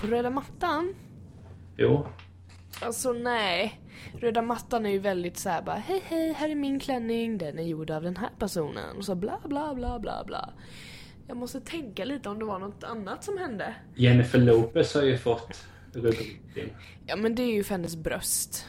Röda 0.01 0.29
mattan? 0.29 0.95
Jo, 1.77 2.07
Alltså 2.81 3.13
nej. 3.13 3.81
Röda 4.19 4.41
mattan 4.41 4.85
är 4.85 4.89
ju 4.89 4.99
väldigt 4.99 5.37
så 5.37 5.49
här 5.49 5.61
bara 5.61 5.75
hej 5.75 6.01
hej, 6.05 6.33
här 6.33 6.49
är 6.49 6.55
min 6.55 6.79
klänning, 6.79 7.37
den 7.37 7.59
är 7.59 7.63
gjord 7.63 7.91
av 7.91 8.03
den 8.03 8.17
här 8.17 8.29
personen. 8.39 8.97
Och 8.97 9.05
så 9.05 9.15
bla 9.15 9.39
bla 9.45 9.75
bla 9.75 9.99
bla 9.99 10.23
bla. 10.25 10.49
Jag 11.27 11.37
måste 11.37 11.61
tänka 11.61 12.05
lite 12.05 12.29
om 12.29 12.39
det 12.39 12.45
var 12.45 12.59
något 12.59 12.83
annat 12.83 13.23
som 13.23 13.37
hände. 13.37 13.75
Jennifer 13.95 14.39
Lopez 14.39 14.95
har 14.95 15.03
ju 15.03 15.17
fått 15.17 15.65
rubriken. 15.93 16.69
Ja 17.05 17.15
men 17.15 17.35
det 17.35 17.43
är 17.43 17.53
ju 17.53 17.63
för 17.63 17.71
hennes 17.71 17.95
bröst. 17.95 18.65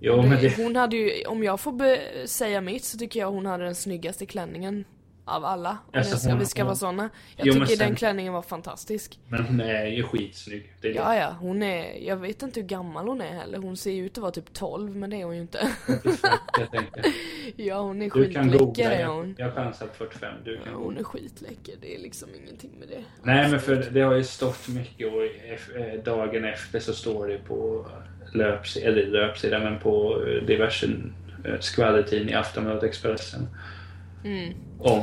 Jo, 0.00 0.22
men 0.22 0.30
det, 0.42 0.56
Hon 0.56 0.76
hade 0.76 0.96
ju, 0.96 1.24
om 1.24 1.42
jag 1.42 1.60
får 1.60 2.26
säga 2.26 2.60
mitt 2.60 2.84
så 2.84 2.98
tycker 2.98 3.20
jag 3.20 3.30
hon 3.30 3.46
hade 3.46 3.64
den 3.64 3.74
snyggaste 3.74 4.26
klänningen 4.26 4.84
av 5.24 5.44
alla. 5.44 5.70
Om 5.70 5.76
Alltså, 5.98 6.12
jag 6.12 6.20
ska, 6.20 6.30
hon- 6.30 6.38
vi 6.38 6.46
ska 6.46 6.62
hon- 6.62 6.66
vara 6.66 6.76
såna. 6.76 7.10
Jag 7.36 7.46
Jo, 7.46 7.52
tycker 7.52 7.66
den 7.66 7.76
sen- 7.76 7.94
klänningen 7.96 8.32
var 8.32 8.42
fantastisk. 8.42 9.18
men 9.28 9.44
hon 9.46 9.60
är 9.60 9.86
ju 9.86 10.02
skitsnygg. 10.02 10.72
Det 10.80 10.88
är 10.88 10.94
Ja 10.94 11.16
ja, 11.16 11.36
hon 11.40 11.62
är, 11.62 12.06
jag 12.06 12.16
vet 12.16 12.42
inte 12.42 12.60
hur 12.60 12.66
gammal 12.66 13.08
hon 13.08 13.20
är 13.20 13.32
heller. 13.32 13.58
Hon 13.58 13.76
ser 13.76 13.90
ju 13.92 14.06
ut 14.06 14.18
att 14.18 14.22
vara 14.22 14.32
typ 14.32 14.52
12 14.52 14.96
men 14.96 15.10
det 15.10 15.16
är 15.20 15.24
hon 15.24 15.34
ju 15.36 15.40
inte. 15.42 15.68
jag 16.58 16.68
ja 17.56 17.80
hon 17.80 18.02
är 18.02 18.04
Du 18.04 18.10
kan 18.10 18.22
skitläcker 18.44 18.58
googla, 18.58 18.84
är 18.92 19.00
jag, 19.00 19.14
hon. 19.14 19.34
jag 19.38 19.54
chansar 19.54 19.86
på 19.86 19.94
45. 19.94 20.34
Du 20.44 20.54
Ja, 20.54 20.60
kan 20.64 20.74
hon 20.74 20.82
googla. 20.82 21.00
är 21.00 21.04
skitläcker, 21.04 21.74
det 21.80 21.94
är 21.94 21.98
liksom 21.98 22.28
ingenting 22.42 22.70
med 22.78 22.88
det. 22.88 23.04
Nej, 23.22 23.50
men 23.50 23.60
för 23.60 23.76
det 23.90 24.00
har 24.00 24.14
ju 24.14 24.24
stått 24.24 24.68
mycket 24.68 25.12
och 25.12 25.22
eh, 25.80 26.02
dagen 26.04 26.44
efter 26.44 26.80
så 26.80 26.94
står 26.94 27.28
det 27.28 27.38
på 27.38 27.86
löpsidan, 28.34 28.88
eller 28.92 29.06
löpsidan, 29.06 29.62
men 29.62 29.78
på 29.78 30.22
eh, 30.26 30.42
diverse 30.46 30.86
eh, 31.44 31.58
skvallertidning, 31.60 32.34
Aftonbladet, 32.34 32.82
Expressen. 32.82 33.48
Mm. 34.24 34.54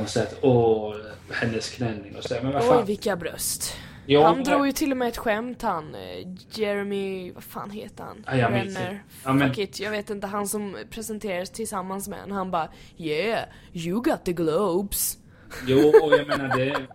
Så 0.06 0.20
att, 0.20 0.38
åh, 0.42 0.96
hennes 1.32 1.70
klänning 1.70 2.16
och 2.16 2.24
så. 2.24 2.34
Men 2.42 2.52
vad 2.52 2.62
Oj 2.62 2.68
fan. 2.68 2.86
vilka 2.86 3.16
bröst. 3.16 3.76
Ja, 4.06 4.26
han 4.26 4.34
men- 4.34 4.44
drog 4.44 4.66
ju 4.66 4.72
till 4.72 4.90
och 4.90 4.96
med 4.96 5.08
ett 5.08 5.16
skämt 5.16 5.62
han, 5.62 5.94
eh, 5.94 6.26
Jeremy, 6.50 7.32
vad 7.32 7.44
fan 7.44 7.70
heter 7.70 8.04
han? 8.04 8.24
Ja, 8.26 8.36
jag 8.36 8.52
Renner. 8.52 9.02
Ja, 9.24 9.32
men- 9.32 9.48
Fuck 9.48 9.58
it, 9.58 9.80
jag 9.80 9.90
vet 9.90 10.10
inte, 10.10 10.26
han 10.26 10.48
som 10.48 10.76
presenterades 10.90 11.50
tillsammans 11.50 12.08
med 12.08 12.18
en, 12.24 12.30
han 12.32 12.50
bara 12.50 12.68
Yeah, 12.96 13.44
you 13.72 14.02
got 14.02 14.24
the 14.24 14.32
globes. 14.32 15.18
Jo, 15.66 15.78
och 16.02 16.12
jag 16.12 16.26
menar 16.26 16.56
det... 16.56 16.76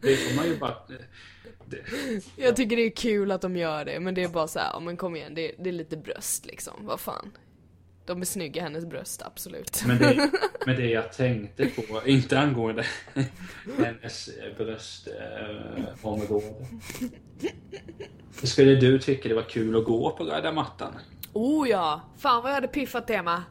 Det 0.00 0.16
får 0.16 0.36
man 0.36 0.46
ju 0.46 0.56
bara... 0.58 0.76
Det, 1.66 1.76
Jag 2.36 2.56
tycker 2.56 2.76
det 2.76 2.82
är 2.82 2.90
kul 2.96 3.30
att 3.30 3.40
de 3.40 3.56
gör 3.56 3.84
det, 3.84 4.00
men 4.00 4.14
det 4.14 4.22
är 4.22 4.28
bara 4.28 4.48
så 4.48 4.58
här, 4.58 4.80
men 4.80 4.96
kom 4.96 5.16
igen, 5.16 5.34
det, 5.34 5.52
det 5.58 5.68
är 5.68 5.72
lite 5.72 5.96
bröst 5.96 6.46
liksom, 6.46 6.74
vad 6.86 7.00
fan. 7.00 7.30
De 8.10 8.20
är 8.20 8.24
snygga, 8.24 8.62
hennes 8.62 8.84
bröst, 8.84 9.22
absolut. 9.22 9.82
men, 9.86 9.98
det, 9.98 10.30
men 10.66 10.76
det 10.76 10.90
jag 10.90 11.12
tänkte 11.12 11.66
på, 11.66 12.06
inte 12.06 12.38
angående 12.38 12.84
hennes 13.78 14.28
eh, 14.28 14.56
bröstområde. 14.56 16.66
Skulle 18.42 18.74
du 18.74 18.98
tycka 18.98 19.28
det 19.28 19.34
var 19.34 19.42
kul 19.42 19.76
att 19.76 19.84
gå 19.84 20.10
på 20.10 20.24
röda 20.24 20.52
mattan? 20.52 20.92
Oh 21.32 21.68
ja! 21.68 22.00
Fan 22.18 22.42
vad 22.42 22.50
jag 22.50 22.54
hade 22.54 22.68
piffat 22.68 23.06
tema. 23.06 23.44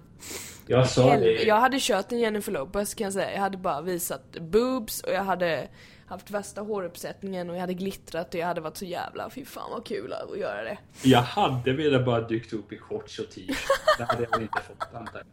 Jag 0.67 0.89
sa 0.89 1.15
det. 1.15 1.43
Jag 1.43 1.59
hade 1.59 1.77
kört 1.79 2.11
en 2.11 2.19
Jennifer 2.19 2.51
Lopez 2.51 2.93
kan 2.93 3.05
jag 3.05 3.13
säga. 3.13 3.33
Jag 3.33 3.41
hade 3.41 3.57
bara 3.57 3.81
visat 3.81 4.37
boobs 4.39 5.01
och 5.01 5.13
jag 5.13 5.23
hade 5.23 5.67
haft 6.09 6.31
värsta 6.31 6.61
håruppsättningen 6.61 7.49
och 7.49 7.55
jag 7.55 7.61
hade 7.61 7.73
glittrat 7.73 8.33
och 8.33 8.39
jag 8.39 8.47
hade 8.47 8.61
varit 8.61 8.77
så 8.77 8.85
jävla, 8.85 9.29
fy 9.29 9.45
fan 9.45 9.71
vad 9.71 9.85
kul 9.85 10.13
att 10.13 10.37
göra 10.39 10.63
det. 10.63 10.77
Jag 11.01 11.21
hade 11.21 11.73
velat 11.73 12.05
bara 12.05 12.21
dykt 12.21 12.53
upp 12.53 12.73
i 12.73 12.77
shorts 12.77 13.19
och 13.19 13.29
t-shirt. 13.31 13.57
Det 13.97 14.03
hade 14.03 14.23
jag 14.23 14.29
väl 14.31 14.41
inte 14.41 14.59
fått 14.67 14.95
antar. 14.95 15.23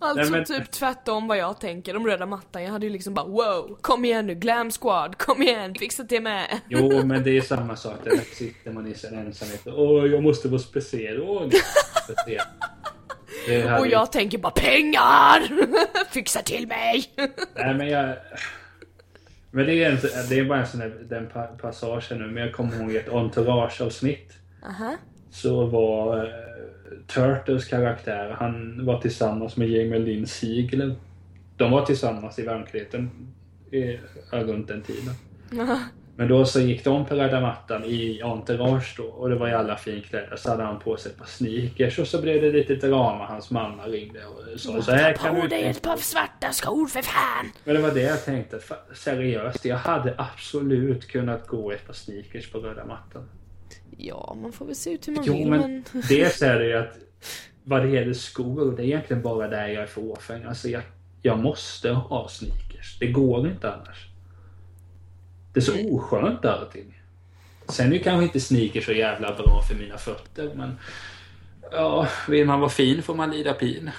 Alltså 0.00 0.22
Nej, 0.22 0.30
men- 0.30 0.44
typ 0.44 0.70
tvärtom 0.70 1.28
vad 1.28 1.38
jag 1.38 1.60
tänker 1.60 1.96
om 1.96 2.06
röda 2.06 2.26
mattan. 2.26 2.62
Jag 2.62 2.70
hade 2.70 2.86
ju 2.86 2.92
liksom 2.92 3.14
bara 3.14 3.26
wow, 3.26 3.78
kom 3.80 4.04
igen 4.04 4.26
nu, 4.26 4.34
glam 4.34 4.70
squad, 4.70 5.18
kom 5.18 5.42
igen, 5.42 5.74
fixa 5.74 6.04
till 6.04 6.22
med. 6.22 6.60
Jo, 6.68 7.04
men 7.04 7.22
det 7.22 7.36
är 7.36 7.40
samma 7.40 7.76
sak. 7.76 7.94
Där 8.04 8.16
sitter 8.34 8.72
man 8.72 8.86
i 8.86 8.94
sin 8.94 9.18
ensamhet 9.18 9.62
åh, 9.66 10.06
jag 10.06 10.22
måste 10.22 10.48
vara 10.48 10.60
speciell. 10.60 11.20
Åh, 11.22 11.48
speciell. 12.04 12.46
Och 13.80 13.86
ju- 13.86 13.92
jag 13.92 14.12
tänker 14.12 14.38
bara 14.38 14.52
pengar! 14.52 15.48
fixa 16.12 16.42
till 16.42 16.66
mig! 16.68 17.04
Nej, 17.54 17.74
men 17.74 17.88
jag... 17.88 18.16
Men 19.58 19.66
det 19.66 19.84
är, 19.84 19.90
en, 19.90 19.98
det 20.28 20.38
är 20.38 20.44
bara 20.44 20.60
en 20.60 20.66
sån 20.66 20.80
där, 20.80 20.92
den 21.08 21.26
pa- 21.26 21.46
passagen 21.46 22.18
nu, 22.18 22.26
men 22.26 22.42
jag 22.42 22.52
kommer 22.52 22.76
ihåg 22.80 22.94
ett 22.94 23.08
entourage-avsnitt. 23.08 24.32
Så 25.30 25.66
var 25.66 26.24
uh, 26.24 26.30
Turtles 27.06 27.64
karaktär, 27.64 28.36
han 28.38 28.86
var 28.86 29.00
tillsammans 29.00 29.56
med 29.56 29.68
Jamie 29.68 29.98
Lynn 29.98 30.26
Sigler. 30.26 30.96
De 31.56 31.70
var 31.70 31.86
tillsammans 31.86 32.38
i 32.38 32.42
verkligheten 32.42 33.10
i, 33.70 33.98
runt 34.30 34.68
den 34.68 34.82
tiden. 34.82 35.14
Men 36.18 36.28
då 36.28 36.44
så 36.44 36.60
gick 36.60 36.84
de 36.84 37.04
på 37.06 37.14
röda 37.14 37.40
mattan 37.40 37.84
i 37.84 38.22
entourage 38.22 38.94
då 38.96 39.02
och 39.02 39.28
det 39.28 39.36
var 39.36 39.46
ju 39.46 39.54
alla 39.54 39.76
finklädda. 39.76 40.36
Så 40.36 40.50
hade 40.50 40.62
han 40.62 40.78
på 40.78 40.96
sig 40.96 41.12
ett 41.12 41.18
par 41.18 41.26
sneakers 41.26 41.98
och 41.98 42.06
så 42.06 42.22
blev 42.22 42.42
det 42.42 42.52
lite 42.52 42.74
drama. 42.74 43.26
Hans 43.26 43.50
mamma 43.50 43.86
ringde 43.86 44.20
och 44.24 44.60
sa 44.60 44.82
så 44.82 44.92
här 44.92 45.12
kan 45.12 45.34
du 45.34 45.40
på 45.40 45.46
dig 45.46 45.64
ett 45.64 45.82
par 45.82 45.96
svarta 45.96 46.52
skor 46.52 46.86
för 46.86 47.02
fan! 47.02 47.52
men 47.64 47.74
det 47.74 47.80
var 47.80 47.90
det 47.90 48.00
jag 48.00 48.24
tänkte. 48.24 48.60
Seriöst, 48.94 49.64
jag 49.64 49.76
hade 49.76 50.14
absolut 50.18 51.08
kunnat 51.08 51.46
gå 51.46 51.72
ett 51.72 51.86
par 51.86 51.94
sneakers 51.94 52.50
på 52.50 52.58
röda 52.58 52.84
mattan. 52.84 53.28
Ja, 53.96 54.36
man 54.42 54.52
får 54.52 54.66
väl 54.66 54.74
se 54.74 54.90
ut 54.90 55.08
hur 55.08 55.12
man 55.12 55.24
Jo, 55.26 55.32
vill 55.32 55.50
men 55.50 55.60
men... 55.60 56.02
dels 56.08 56.42
är 56.42 56.58
det 56.58 56.66
ju 56.66 56.76
att 56.76 56.98
vad 57.64 57.82
det 57.82 57.88
gäller 57.88 58.14
skor, 58.14 58.76
det 58.76 58.82
är 58.82 58.86
egentligen 58.86 59.22
bara 59.22 59.48
där 59.48 59.68
jag 59.68 59.82
är 59.82 59.86
fåfäng. 59.86 60.44
Alltså 60.44 60.68
jag, 60.68 60.82
jag 61.22 61.38
måste 61.38 61.90
ha 61.90 62.28
sneakers. 62.28 62.98
Det 63.00 63.06
går 63.06 63.48
inte 63.48 63.72
annars. 63.72 64.07
Det 65.58 65.62
är 65.72 65.84
så 65.84 65.94
oskönt 65.94 66.44
allting. 66.44 66.94
Sen 67.68 67.92
är 67.92 67.98
kanske 67.98 68.24
inte 68.24 68.40
sneakers 68.40 68.84
så 68.86 68.92
jävla 68.92 69.36
bra 69.36 69.62
för 69.68 69.74
mina 69.74 69.98
fötter, 69.98 70.52
men... 70.54 70.78
Ja, 71.72 72.08
vill 72.28 72.46
man 72.46 72.60
vara 72.60 72.70
fin 72.70 73.02
får 73.02 73.14
man 73.14 73.30
lida 73.30 73.54
pin. 73.54 73.90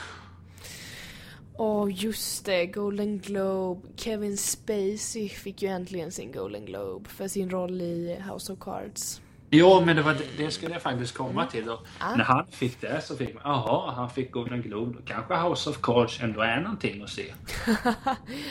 Åh, 1.54 1.88
just 1.92 2.46
det. 2.46 2.66
Golden 2.66 3.20
Globe. 3.20 3.88
Kevin 3.96 4.38
Spacey 4.38 5.30
fick 5.30 5.62
ju 5.62 5.68
äntligen 5.70 6.12
sin 6.12 6.32
Golden 6.32 6.66
Globe 6.66 7.10
för 7.10 7.28
sin 7.28 7.50
roll 7.50 7.82
i 7.82 8.22
House 8.32 8.54
of 8.54 8.60
Cards. 8.60 9.22
Jo, 9.50 9.82
men 9.86 9.96
det, 9.96 10.02
var, 10.02 10.18
det- 10.38 10.52
skulle 10.52 10.74
jag 10.74 10.82
faktiskt 10.82 11.14
komma 11.14 11.46
till. 11.46 11.66
Då. 11.66 11.82
Ah. 12.00 12.16
När 12.16 12.24
han 12.24 12.48
fick 12.52 12.82
det 12.82 13.02
så 13.02 13.16
fick 13.16 13.34
man, 13.34 13.44
jaha, 13.46 13.92
han 13.92 14.10
fick 14.10 14.32
Golden 14.32 14.62
Globe. 14.62 14.98
Då 14.98 15.06
kanske 15.06 15.36
House 15.36 15.70
of 15.70 15.82
Cards 15.82 16.22
ändå 16.22 16.42
är 16.42 16.62
någonting 16.62 17.04
att 17.04 17.10
se. 17.10 17.34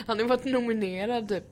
Han 0.07 0.17
har 0.17 0.17
ju 0.17 0.27
varit 0.27 0.45
nominerad 0.45 1.29
typ 1.29 1.43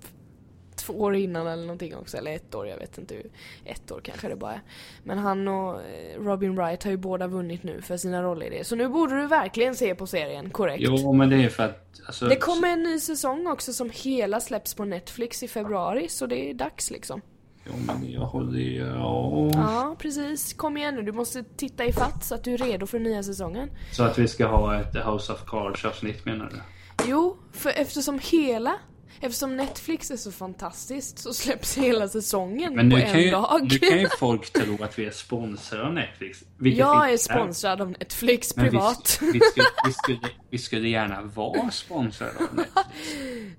två 0.78 0.94
år 0.94 1.16
innan 1.16 1.48
eller 1.48 1.64
någonting 1.64 1.96
också, 1.96 2.18
eller 2.18 2.36
ett 2.36 2.56
år, 2.56 2.68
jag 2.68 2.78
vet 2.78 2.98
inte 2.98 3.16
hur. 3.16 3.30
Ett 3.66 3.92
år 3.92 4.02
kanske 4.04 4.28
det 4.30 4.36
bara 4.36 4.54
är. 4.54 4.62
Men 5.04 5.18
han 5.18 5.48
och 5.48 5.82
eh, 5.82 6.20
Robin 6.20 6.56
Wright 6.56 6.84
har 6.84 6.92
ju 6.92 6.98
båda 6.98 7.28
vunnit 7.28 7.64
nu 7.64 7.82
för 7.82 7.98
sina 7.98 8.24
roller 8.24 8.46
i 8.46 8.58
det. 8.58 8.64
Så 8.64 8.76
nu 8.76 8.88
borde 8.88 9.22
du 9.22 9.28
verkligen 9.28 9.76
se 9.76 9.96
på 9.96 10.08
serien, 10.08 10.50
korrekt. 10.50 10.84
Jo, 10.88 11.14
men 11.14 11.30
det 11.30 11.44
är 11.44 11.50
för 11.50 11.64
att... 11.64 12.02
Alltså, 12.06 12.26
Det 12.26 12.36
kommer 12.36 12.68
en 12.68 12.84
ny 12.84 13.00
säsong 13.00 13.48
också 13.48 13.74
som 13.74 13.90
hela 13.94 14.40
släpps 14.40 14.74
på 14.74 14.86
Netflix 14.86 15.44
i 15.44 15.48
februari, 15.48 16.10
så 16.10 16.26
det 16.26 16.50
är 16.50 16.54
dags 16.54 16.92
liksom. 16.92 17.22
Jo, 17.66 17.74
men 17.88 18.12
jag 18.12 18.22
håller 18.22 18.60
ju... 18.60 18.86
Ja. 18.86 19.50
Ja, 19.54 19.96
precis. 20.00 20.54
Kom 20.54 20.78
igen 20.78 20.96
nu, 20.96 21.02
du 21.02 21.12
måste 21.12 21.44
titta 21.44 21.86
i 21.86 21.94
fatt 21.94 22.24
så 22.26 22.36
att 22.36 22.44
du 22.44 22.54
är 22.54 22.58
redo 22.58 22.86
för 22.86 23.00
den 23.00 23.12
nya 23.12 23.24
säsongen. 23.24 23.70
Så 23.92 24.04
att 24.04 24.18
vi 24.18 24.28
ska 24.28 24.46
ha 24.46 24.80
ett 24.82 24.96
House 25.06 25.34
of 25.34 25.46
Cards 25.46 25.86
avsnitt 25.86 26.26
menar 26.26 26.50
du? 26.50 26.62
Jo, 27.10 27.38
för 27.52 27.70
eftersom 27.70 28.20
hela 28.32 28.74
Eftersom 29.22 29.58
Netflix 29.58 30.12
är 30.12 30.16
så 30.18 30.32
fantastiskt 30.32 31.20
så 31.20 31.34
släpps 31.34 31.78
hela 31.78 32.08
säsongen 32.08 32.76
Men 32.76 32.90
på 32.90 32.98
en 32.98 33.22
ju, 33.22 33.32
dag. 33.32 33.68
nu 33.72 33.78
kan 33.78 34.00
ju 34.00 34.08
folk 34.20 34.54
tro 34.54 34.84
att 34.84 35.00
vi 35.00 35.06
är 35.06 35.12
sponsrade 35.12 35.86
av 35.88 35.94
Netflix. 35.94 36.44
Jag 36.60 37.12
är 37.14 37.18
sponsrad 37.18 37.82
av 37.82 37.92
Netflix 37.92 38.56
Men 38.56 38.66
privat. 38.70 39.20
Vi, 39.22 39.32
vi, 39.32 39.40
skulle, 39.40 39.66
vi, 39.86 39.92
skulle, 39.94 40.20
vi 40.50 40.58
skulle 40.58 40.90
gärna 40.90 41.22
vara 41.22 41.72
sponsrade 41.72 42.32
av 42.32 42.56
Netflix. 42.56 42.72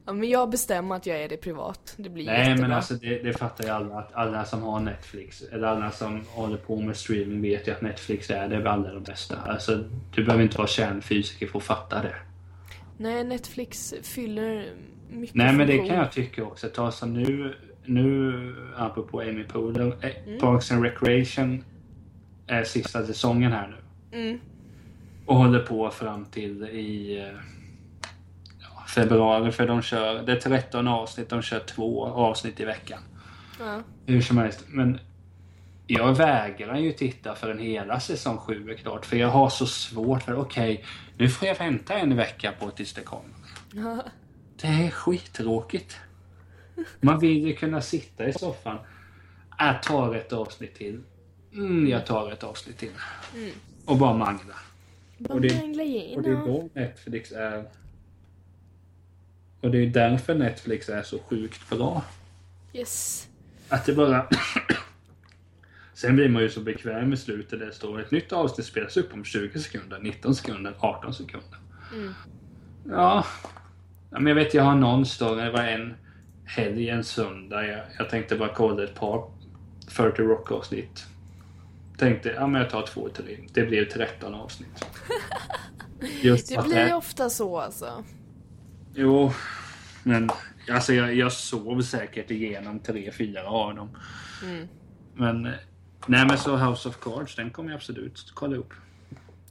Ja, 0.07 0.13
men 0.13 0.29
jag 0.29 0.51
bestämmer 0.51 0.95
att 0.97 1.07
jag 1.07 1.23
är 1.23 1.29
det 1.29 1.37
privat. 1.37 1.95
Det 1.97 2.09
blir 2.09 2.25
Nej 2.27 2.39
jättebra. 2.39 2.63
men 2.69 2.77
alltså 2.77 2.95
det, 2.95 3.19
det 3.23 3.33
fattar 3.33 3.65
ju 3.65 3.71
alla 3.71 3.95
att 3.99 4.15
alla 4.15 4.45
som 4.45 4.63
har 4.63 4.81
Netflix 4.81 5.43
eller 5.43 5.67
alla 5.67 5.91
som 5.91 6.25
håller 6.29 6.57
på 6.57 6.81
med 6.81 6.97
streaming 6.97 7.43
vet 7.43 7.69
ju 7.69 7.73
att 7.73 7.83
Netflix 7.83 8.31
är 8.31 8.49
det 8.49 8.71
allra 8.71 8.93
de 8.95 9.03
bästa. 9.03 9.37
Alltså 9.37 9.85
du 10.15 10.25
behöver 10.25 10.45
inte 10.45 10.59
vara 10.59 10.69
kärnfysiker 10.69 11.47
för 11.47 11.59
att 11.59 11.65
fatta 11.65 12.03
det. 12.03 12.15
Nej, 12.99 13.25
Netflix 13.25 13.95
fyller 14.03 14.67
mycket 15.11 15.37
Nej 15.37 15.53
men 15.53 15.67
det 15.67 15.79
kan 15.79 15.97
jag 15.97 16.13
tycka 16.13 16.45
också. 16.45 16.69
Ta 16.69 16.93
som 16.93 17.13
nu, 17.15 17.55
nu 17.85 18.73
apropå 18.77 19.21
Amy 19.21 19.45
Poehler, 19.45 19.97
eh, 20.01 20.11
Mm. 20.27 20.41
Parks 20.41 20.73
and 20.73 20.83
Recreation 20.85 21.65
är 22.47 22.65
sista 22.65 23.07
säsongen 23.07 23.53
här 23.53 23.69
nu. 23.69 24.19
Mm. 24.21 24.41
Och 25.27 25.37
håller 25.37 25.61
på 25.61 25.91
fram 25.91 26.25
till 26.25 26.65
i 26.65 27.19
eh, 27.19 27.41
ja, 28.61 28.85
februari 28.89 29.53
för 29.53 29.67
de 29.67 29.83
kör, 29.83 30.23
det 30.23 30.33
är 30.33 30.41
13 30.41 30.89
avsnitt, 30.89 31.29
de 31.29 31.43
kör 31.43 31.61
två 31.61 32.07
avsnitt 32.07 32.61
i 32.61 32.65
veckan. 32.65 33.01
Ja. 33.61 33.81
Hur 34.07 34.21
som 34.21 34.39
helst, 34.39 34.65
men 34.69 34.99
jag 35.87 36.15
vägrar 36.15 36.77
ju 36.77 36.93
titta 36.93 37.35
förrän 37.35 37.59
hela 37.59 38.01
säsong 38.01 38.39
7 38.39 38.71
är 38.71 38.75
klart. 38.75 39.07
För 39.07 39.17
jag 39.17 39.29
har 39.29 39.49
så 39.49 39.67
svårt 39.67 40.23
för, 40.23 40.39
okej, 40.39 40.85
nu 41.17 41.29
får 41.29 41.49
jag 41.49 41.59
vänta 41.59 41.95
en 41.95 42.17
vecka 42.17 42.53
på 42.61 42.71
tills 42.71 42.93
det 42.93 43.01
kommer. 43.01 43.31
Ja. 43.73 44.05
Det 44.61 44.67
är 44.67 44.91
skittråkigt. 44.91 45.97
Man 47.01 47.19
vill 47.19 47.47
ju 47.47 47.57
kunna 47.57 47.81
sitta 47.81 48.29
i 48.29 48.33
soffan. 48.33 48.79
Jag 49.59 49.83
tar 49.83 50.15
ett 50.15 50.33
avsnitt 50.33 50.75
till. 50.75 51.01
Mm, 51.53 51.89
jag 51.89 52.07
tar 52.07 52.33
ett 52.33 52.43
avsnitt 52.45 52.79
till. 52.79 52.91
Och 53.85 53.97
bara 53.97 54.15
mangla. 54.15 54.55
Och 55.29 55.41
det- 55.41 55.55
Mangla 55.61 55.83
Och 56.17 56.23
det 56.23 56.31
är 56.31 56.47
då 56.47 56.69
Netflix 56.75 57.33
är... 57.33 57.65
Och 59.61 59.71
det 59.71 59.79
är 59.79 59.87
därför 59.87 60.35
Netflix 60.35 60.89
är 60.89 61.03
så 61.03 61.19
sjukt 61.19 61.71
bra. 61.71 62.05
Yes. 62.73 63.29
Att 63.69 63.87
det 63.87 63.93
bara... 63.95 64.29
Sen 65.95 66.17
blir 66.17 66.29
man 66.29 66.43
ju 66.43 66.51
så 66.51 66.61
bekväm 66.61 67.13
i 67.13 67.17
slutet 67.17 67.59
där 67.59 67.67
det 67.67 67.73
står 67.73 68.01
ett 68.01 68.11
nytt 68.11 68.33
avsnitt 68.33 68.67
spelas 68.67 68.97
upp 68.97 69.13
om 69.15 69.25
20 69.25 69.61
sekunder, 69.61 69.99
19 69.99 70.35
sekunder, 70.35 70.75
18 70.79 71.15
sekunder. 71.15 71.59
Mm. 71.95 72.13
Ja. 72.89 73.27
Ja. 74.11 74.19
Men 74.19 74.27
jag 74.27 74.35
vet, 74.35 74.55
jag 74.55 74.63
har 74.63 74.75
någon 74.75 75.07
story. 75.07 75.45
Det 75.45 75.51
var 75.51 75.65
en 75.65 75.95
helg, 76.45 76.89
en 76.89 77.05
söndag. 77.05 77.67
Jag, 77.67 77.81
jag 77.99 78.11
tänkte 78.11 78.37
bara 78.37 78.55
kolla 78.55 78.85
ett 78.85 78.95
par 78.95 79.31
40 79.89 80.23
Rock 80.23 80.53
avsnitt. 80.53 81.07
Tänkte, 81.99 82.29
ja 82.29 82.47
men 82.47 82.61
jag 82.61 82.71
tar 82.71 82.87
två, 82.87 83.09
tre. 83.09 83.39
Det 83.53 83.63
blev 83.63 83.85
13 83.85 84.35
avsnitt. 84.35 84.85
Just 86.23 86.49
Det 86.49 86.65
blir 86.65 86.95
ofta 86.95 87.31
så 87.31 87.59
alltså. 87.59 88.05
Jo, 88.95 89.33
men 90.03 90.31
alltså 90.71 90.93
jag, 90.93 91.15
jag 91.15 91.33
sov 91.33 91.83
säkert 91.83 92.31
igenom 92.31 92.79
tre, 92.81 93.13
fyra 93.13 93.49
av 93.49 93.75
dem. 93.75 93.97
Mm. 94.45 94.69
Men 95.15 95.43
nej 96.07 96.27
men 96.27 96.39
så 96.39 96.57
House 96.57 96.89
of 96.89 97.01
Cards, 97.01 97.37
den 97.37 97.51
kommer 97.51 97.71
jag 97.71 97.77
absolut 97.77 98.33
kolla 98.35 98.57
upp. 98.57 98.73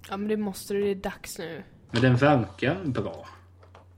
Ja 0.10 0.18
men 0.18 0.28
det 0.28 0.38
måste 0.38 0.74
du, 0.74 0.82
det 0.82 0.91
är 0.91 0.95
dags 0.95 1.38
nu. 1.39 1.64
Men 1.91 2.01
den 2.01 2.16
verkar 2.16 2.84
bra. 2.86 3.28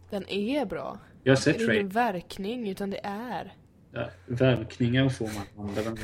Den 0.10 0.30
är 0.30 0.66
bra. 0.66 1.00
Jag 1.24 1.32
har 1.32 1.36
Det 1.38 1.42
sett 1.42 1.62
är 1.62 1.72
ingen 1.74 1.90
verkning 1.90 2.70
utan 2.70 2.90
det 2.90 3.00
är. 3.04 3.54
Ja, 3.92 4.10
verkningar 4.26 5.10
får 5.10 5.26
man 5.58 5.68
andra. 5.68 5.98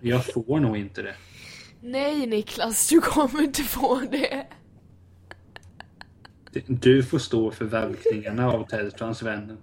Jag 0.00 0.26
får 0.26 0.60
nog 0.60 0.76
inte 0.76 1.02
det. 1.02 1.14
Nej 1.80 2.26
Niklas, 2.26 2.88
du 2.88 3.00
kommer 3.00 3.42
inte 3.42 3.62
få 3.62 4.00
det. 4.10 4.46
Du 6.66 7.02
får 7.02 7.18
stå 7.18 7.50
för 7.50 7.64
verkningarna 7.64 8.52
av 8.52 8.66
Telltrans 8.68 9.22
vänner. 9.22 9.56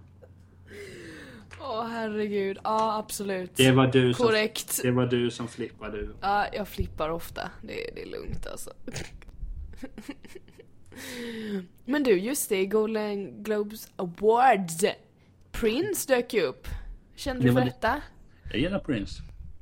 Åh 1.61 1.87
herregud, 1.87 2.57
ja 2.63 2.97
absolut. 2.97 3.55
Det 3.55 3.71
var 3.71 3.87
du 3.87 4.13
som, 4.13 4.25
Korrekt. 4.25 4.79
det 4.83 4.91
var 4.91 5.05
du 5.05 5.31
som 5.31 5.47
flippade 5.47 5.97
ur. 5.97 6.15
Ja, 6.21 6.45
jag 6.53 6.67
flippar 6.67 7.09
ofta. 7.09 7.49
Det, 7.61 7.73
det 7.95 8.01
är 8.01 8.07
lugnt 8.11 8.47
alltså. 8.47 8.73
Men 11.91 12.03
du, 12.03 12.19
just 12.19 12.49
det, 12.49 12.65
Golden 12.65 13.43
Globes 13.43 13.87
Awards. 13.95 14.85
Prince 15.51 16.13
dök 16.15 16.33
ju 16.33 16.41
upp. 16.41 16.67
Kände 17.15 17.43
du 17.43 17.53
för 17.53 17.59
det- 17.59 17.65
detta? 17.65 18.01
Jag 18.51 18.59
gillar 18.59 18.79
Prince. 18.79 19.21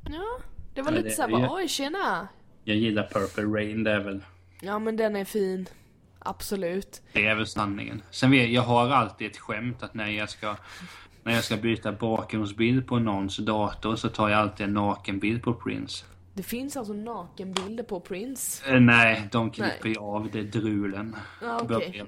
Ja, 0.09 0.39
det 0.73 0.81
var 0.81 0.91
Ja, 0.91 0.97
lite 0.97 1.09
såhär 1.09 1.29
jag- 1.29 1.51
oj 1.53 1.67
tjena. 1.67 2.27
Jag 2.63 2.77
gillar 2.77 3.07
Purple 3.13 3.43
Rain, 3.43 3.83
det 3.83 3.91
är 3.91 3.99
väl, 3.99 4.23
Ja 4.61 4.79
men 4.79 4.95
den 4.97 5.15
är 5.15 5.25
fin. 5.25 5.65
Absolut. 6.19 7.01
det 7.13 7.25
är 7.27 7.35
väl 7.35 7.47
sanningen. 7.47 8.01
Sen 8.11 8.31
vet 8.31 8.49
jag, 8.49 8.61
har 8.61 8.89
alltid 8.89 9.27
ett 9.27 9.37
skämt 9.37 9.83
att 9.83 9.93
när 9.93 10.07
jag 10.09 10.29
ska 10.29 10.55
när 11.23 11.33
jag 11.33 11.43
ska 11.43 11.57
byta 11.57 11.91
bakgrundsbild 11.91 12.87
på 12.87 12.99
någons 12.99 13.37
dator 13.37 13.95
så 13.95 14.09
tar 14.09 14.29
jag 14.29 14.39
alltid 14.39 14.65
en 14.67 14.73
nakenbild 14.73 15.43
på 15.43 15.53
Prince. 15.53 16.05
Det 16.39 16.43
finns 16.43 16.77
alltså 16.77 16.93
nakenbilder 16.93 17.83
på 17.83 17.99
Prince. 17.99 18.69
Eh, 18.73 18.79
nej, 18.79 19.27
de 19.31 19.51
klipper 19.51 19.89
ju 19.89 19.95
av 19.97 20.29
det 20.31 20.43
drulen. 20.43 21.15
Ja, 21.41 21.63
Börjar. 21.67 21.79
okej. 21.89 22.03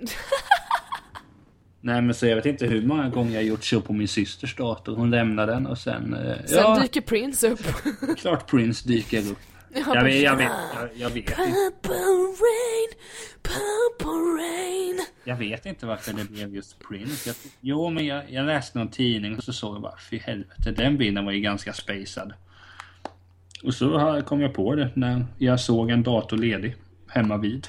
Nej 1.81 2.01
men 2.01 2.13
så 2.15 2.25
jag 2.27 2.35
vet 2.35 2.45
inte 2.45 2.65
hur 2.67 2.81
många 2.87 3.09
gånger 3.09 3.33
jag 3.33 3.43
gjort 3.43 3.63
så 3.63 3.81
på 3.81 3.93
min 3.93 4.07
systers 4.07 4.55
dator. 4.55 4.95
Hon 4.95 5.11
lämnar 5.11 5.47
den 5.47 5.67
och 5.67 5.77
sen... 5.77 6.13
eh, 6.13 6.35
Sen 6.45 6.57
ja, 6.57 6.79
dyker 6.81 7.01
Prince 7.01 7.49
upp. 7.49 7.59
klart 8.17 8.49
Prince 8.49 8.87
dyker 8.87 9.31
upp. 9.31 9.37
Ja, 9.73 9.95
Jag 9.95 10.03
vet, 10.03 10.21
jag 10.21 10.35
vet, 10.35 10.51
jag, 10.75 10.89
jag 10.95 11.09
vet 11.09 11.15
inte. 11.15 11.41
Rain, 11.41 12.89
purple 13.41 14.43
rain. 14.43 14.99
Jag 15.23 15.35
vet 15.35 15.65
inte 15.65 15.85
varför 15.85 16.13
det 16.13 16.23
blev 16.31 16.55
just 16.55 16.79
Prince. 16.79 17.29
Jag, 17.29 17.35
jo, 17.61 17.89
men 17.89 18.05
jag, 18.05 18.31
jag 18.31 18.45
läste 18.45 18.77
någon 18.79 18.87
tidning 18.91 19.37
och 19.37 19.43
så 19.43 19.53
såg 19.53 19.75
jag 19.75 19.81
bara, 19.81 19.97
fy 20.09 20.17
helvete, 20.19 20.71
den 20.71 20.97
bilden 20.97 21.25
var 21.25 21.31
ju 21.31 21.39
ganska 21.41 21.73
spacad. 21.73 22.33
Och 23.63 23.73
så 23.73 24.21
kom 24.25 24.41
jag 24.41 24.53
på 24.53 24.75
det 24.75 24.91
när 24.95 25.25
jag 25.37 25.59
såg 25.59 25.89
en 25.89 26.03
dator 26.03 26.37
ledig 26.37 26.75
hemma 27.07 27.37
vid. 27.37 27.67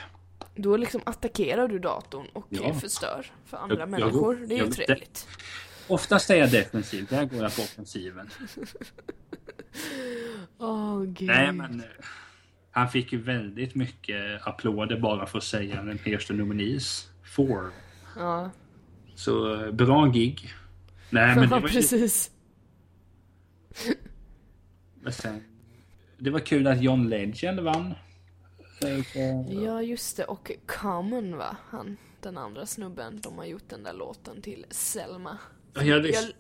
Då 0.55 0.77
liksom 0.77 1.01
attackerar 1.05 1.69
du 1.69 1.79
datorn 1.79 2.27
och 2.33 2.47
Ja. 2.49 2.63
eh, 2.63 2.79
förstör 2.79 3.27
för 3.47 3.57
andra 3.57 3.75
Jag- 3.75 3.81
jag- 3.83 3.89
människor. 3.89 4.35
Det 4.37 4.55
är 4.55 4.59
ju 4.59 4.65
jag- 4.65 4.73
trevligt. 4.73 5.29
Oftast 5.89 6.31
är 6.31 6.35
jag 6.37 6.51
defensiv, 6.51 7.07
där 7.11 7.25
går 7.25 7.43
jag 7.43 7.57
på 7.57 7.63
offensiven. 7.63 8.29
Åh 10.59 11.03
gud. 11.05 11.29
Nej, 11.29 11.53
men 11.53 11.81
eh, 11.81 11.87
han 12.71 12.89
fick 12.89 13.13
ju 13.13 13.23
väldigt 13.23 13.75
mycket 13.75 14.47
applåder 14.47 15.01
bara 15.01 15.27
för 15.27 15.39
att 15.39 15.45
säga 15.45 15.83
den 15.83 15.99
första 15.99 16.35
nominis. 16.35 17.09
Four. 17.25 17.71
Ja, 18.17 18.51
Så 19.15 19.65
eh, 19.65 19.71
bra 19.73 20.07
gig. 20.07 20.49
Nej, 21.11 21.27
men 21.35 21.39
det 21.41 21.47
var, 21.47 21.61
ju, 21.61 21.67
precis. 21.69 22.31
men 25.01 25.13
sen, 25.13 25.45
det 26.23 26.31
var 26.31 26.41
kul 26.41 26.67
att 26.67 26.83
John 26.83 27.09
Legend 27.09 27.61
vann. 27.61 27.95
Ja, 29.65 29.83
just 29.83 30.17
det. 30.17 30.25
Och 30.25 30.51
Common 30.67 31.37
va? 31.37 31.57
Han, 31.69 31.97
den 32.21 32.39
andra 32.39 32.67
snubben. 32.67 33.21
De 33.21 33.39
har 33.39 33.45
gjort 33.45 33.69
den 33.69 33.83
där 33.83 33.93
låten 33.93 34.43
till 34.43 34.67
Selma. 34.71 35.39
Jag, 35.75 35.85
lys- 35.85 36.33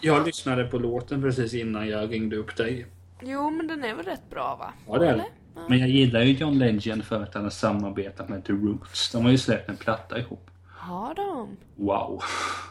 Jag, 0.00 0.16
Jag 0.16 0.26
lyssnade 0.26 0.64
på 0.64 0.78
låten 0.78 1.22
precis 1.22 1.54
innan 1.54 1.88
jag 1.88 2.12
ringde 2.12 2.36
upp 2.36 2.56
dig. 2.56 2.86
Jo, 3.22 3.50
men 3.50 3.66
den 3.66 3.84
är 3.84 3.94
väl 3.94 4.04
rätt 4.04 4.30
bra 4.30 4.56
va? 4.56 4.72
Ja, 4.88 4.98
det 4.98 5.06
är 5.08 5.16
den. 5.16 5.26
Men 5.68 5.78
jag 5.78 5.88
gillar 5.88 6.22
ju 6.22 6.32
John 6.32 6.58
Legend 6.58 7.04
för 7.04 7.22
att 7.22 7.34
han 7.34 7.42
har 7.42 7.50
samarbetat 7.50 8.28
med 8.28 8.44
The 8.44 8.52
Roots. 8.52 9.12
De 9.12 9.24
har 9.24 9.30
ju 9.30 9.38
släppt 9.38 9.68
en 9.68 9.76
platta 9.76 10.18
ihop. 10.18 10.50
Har 10.66 11.14
de? 11.14 11.56
Wow. 11.76 12.22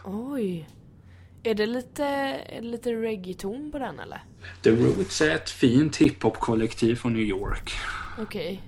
Oj. 0.06 0.68
Är 1.48 1.56
det 1.56 1.66
lite, 1.66 2.06
är 2.06 2.62
det 2.62 2.68
lite 2.68 2.94
reggaeton 2.94 3.72
på 3.72 3.80
den 3.80 4.00
eller? 4.00 4.24
The 4.62 4.70
Roots 4.72 5.22
är 5.22 5.36
ett 5.36 5.50
fint 5.50 5.98
hiphop-kollektiv 5.98 6.96
från 6.96 7.14
New 7.14 7.22
York. 7.22 7.72
Okej. 8.20 8.62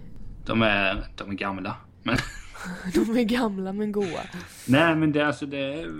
De 0.46 0.62
är, 0.62 1.08
de 1.16 1.30
är 1.30 1.34
gamla. 1.34 1.76
Men, 2.04 2.18
De 2.94 3.18
är 3.18 3.24
gamla 3.24 3.74
men 3.74 3.92
goa. 3.92 4.22
nej 4.66 4.96
men 4.96 5.12
det 5.12 5.22
är 5.22 5.26
alltså 5.26 5.46
det 5.46 5.58
är, 5.58 5.92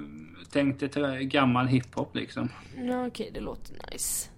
dig 0.80 0.90
till 0.90 1.28
gammal 1.28 1.68
hiphop 1.68 2.16
liksom. 2.16 2.50
Ja, 2.78 3.08
okej, 3.08 3.32
det 3.34 3.40
låter 3.40 3.74
nice. 3.92 4.30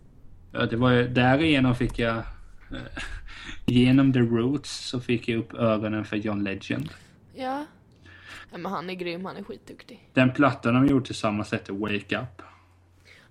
Ja, 0.51 0.65
det 0.65 0.75
var 0.75 0.91
ju, 0.91 1.07
därigenom 1.07 1.75
fick 1.75 1.99
jag... 1.99 2.17
Eh, 2.17 3.03
genom 3.65 4.13
The 4.13 4.19
Roots 4.19 4.87
så 4.89 4.99
fick 4.99 5.29
jag 5.29 5.39
upp 5.39 5.53
ögonen 5.53 6.05
för 6.05 6.17
John 6.17 6.43
Legend. 6.43 6.89
Ja. 7.35 7.65
Men 8.51 8.65
han 8.65 8.89
är 8.89 8.93
grym, 8.93 9.25
han 9.25 9.37
är 9.37 9.43
skitduktig. 9.43 10.09
Den 10.13 10.33
plattan 10.33 10.73
de 10.73 10.87
gjorde 10.87 11.05
tillsammans 11.05 11.51
hette 11.51 11.71
Wake 11.71 12.17
Up. 12.17 12.41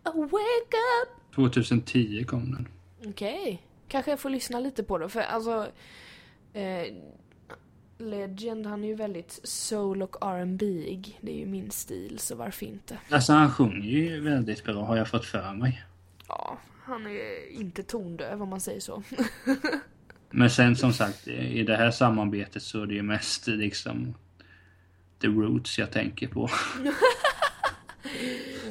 Oh, 0.04 0.22
wake 0.22 0.76
up! 1.02 1.34
2010 1.34 2.24
kom 2.24 2.50
den. 2.50 2.68
Okej. 3.06 3.62
Kanske 3.88 4.10
jag 4.10 4.20
får 4.20 4.30
lyssna 4.30 4.60
lite 4.60 4.82
på 4.82 4.98
det, 4.98 5.08
för 5.08 5.20
alltså... 5.20 5.66
Eh, 6.52 6.94
Legend, 7.98 8.66
han 8.66 8.84
är 8.84 8.88
ju 8.88 8.94
väldigt 8.94 9.40
soul 9.42 10.02
och 10.02 10.16
rb 10.22 10.62
-ig. 10.62 11.16
Det 11.20 11.32
är 11.32 11.38
ju 11.38 11.46
min 11.46 11.70
stil, 11.70 12.18
så 12.18 12.36
varför 12.36 12.66
inte? 12.66 12.98
Alltså 13.10 13.32
han 13.32 13.50
sjunger 13.50 13.88
ju 13.88 14.20
väldigt 14.20 14.64
bra 14.64 14.84
har 14.84 14.96
jag 14.96 15.08
fått 15.08 15.24
för 15.24 15.52
mig. 15.52 15.84
Ja, 16.28 16.58
han 16.82 17.06
är 17.06 17.52
inte 17.52 17.82
tondöv 17.82 18.42
om 18.42 18.48
man 18.48 18.60
säger 18.60 18.80
så. 18.80 19.02
Men 20.30 20.50
sen 20.50 20.76
som 20.76 20.92
sagt 20.92 21.28
i 21.28 21.62
det 21.62 21.76
här 21.76 21.90
samarbetet 21.90 22.62
så 22.62 22.82
är 22.82 22.86
det 22.86 22.94
ju 22.94 23.02
mest 23.02 23.46
liksom 23.46 24.14
The 25.20 25.26
Roots 25.26 25.78
jag 25.78 25.90
tänker 25.90 26.28
på. 26.28 26.48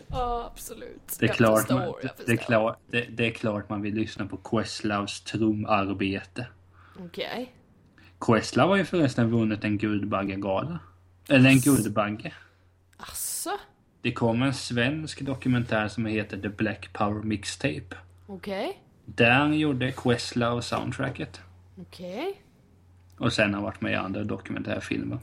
ja, 0.07 0.51
absolut. 0.53 1.17
Det 1.19 1.25
är, 1.25 1.29
Jag 1.29 1.35
klart, 1.35 1.59
förstår, 1.59 1.75
man, 1.75 1.93
det, 2.25 2.31
är 2.31 2.37
klart, 2.37 2.79
det, 2.87 3.01
det 3.01 3.27
är 3.27 3.31
klart 3.31 3.69
man 3.69 3.81
vill 3.81 3.95
lyssna 3.95 4.25
på 4.25 4.37
Questlaws 4.37 5.21
trumarbete. 5.21 6.47
Okej. 6.99 7.53
Questlove 8.19 8.69
har 8.69 8.77
ju 8.77 8.85
förresten 8.85 9.31
vunnit 9.31 9.63
en 9.63 9.77
Guldbaggegala. 9.77 10.79
Eller 11.29 11.49
en 11.49 11.59
Guldbagge. 11.59 12.33
Asså? 12.97 13.51
Det 14.01 14.11
kom 14.11 14.41
en 14.41 14.53
svensk 14.53 15.21
dokumentär 15.21 15.87
som 15.87 16.05
heter 16.05 16.37
The 16.37 16.49
Black 16.49 16.93
Power 16.93 17.23
Mixtape. 17.23 17.97
Okej. 18.27 18.79
Där 19.05 19.47
gjorde 19.47 19.91
Questlove 19.91 20.61
soundtracket. 20.61 21.41
Okej. 21.81 22.41
Och 23.17 23.33
sen 23.33 23.53
har 23.53 23.61
varit 23.61 23.81
med 23.81 23.91
i 23.91 23.95
andra 23.95 24.23
dokumentärfilmer. 24.23 25.19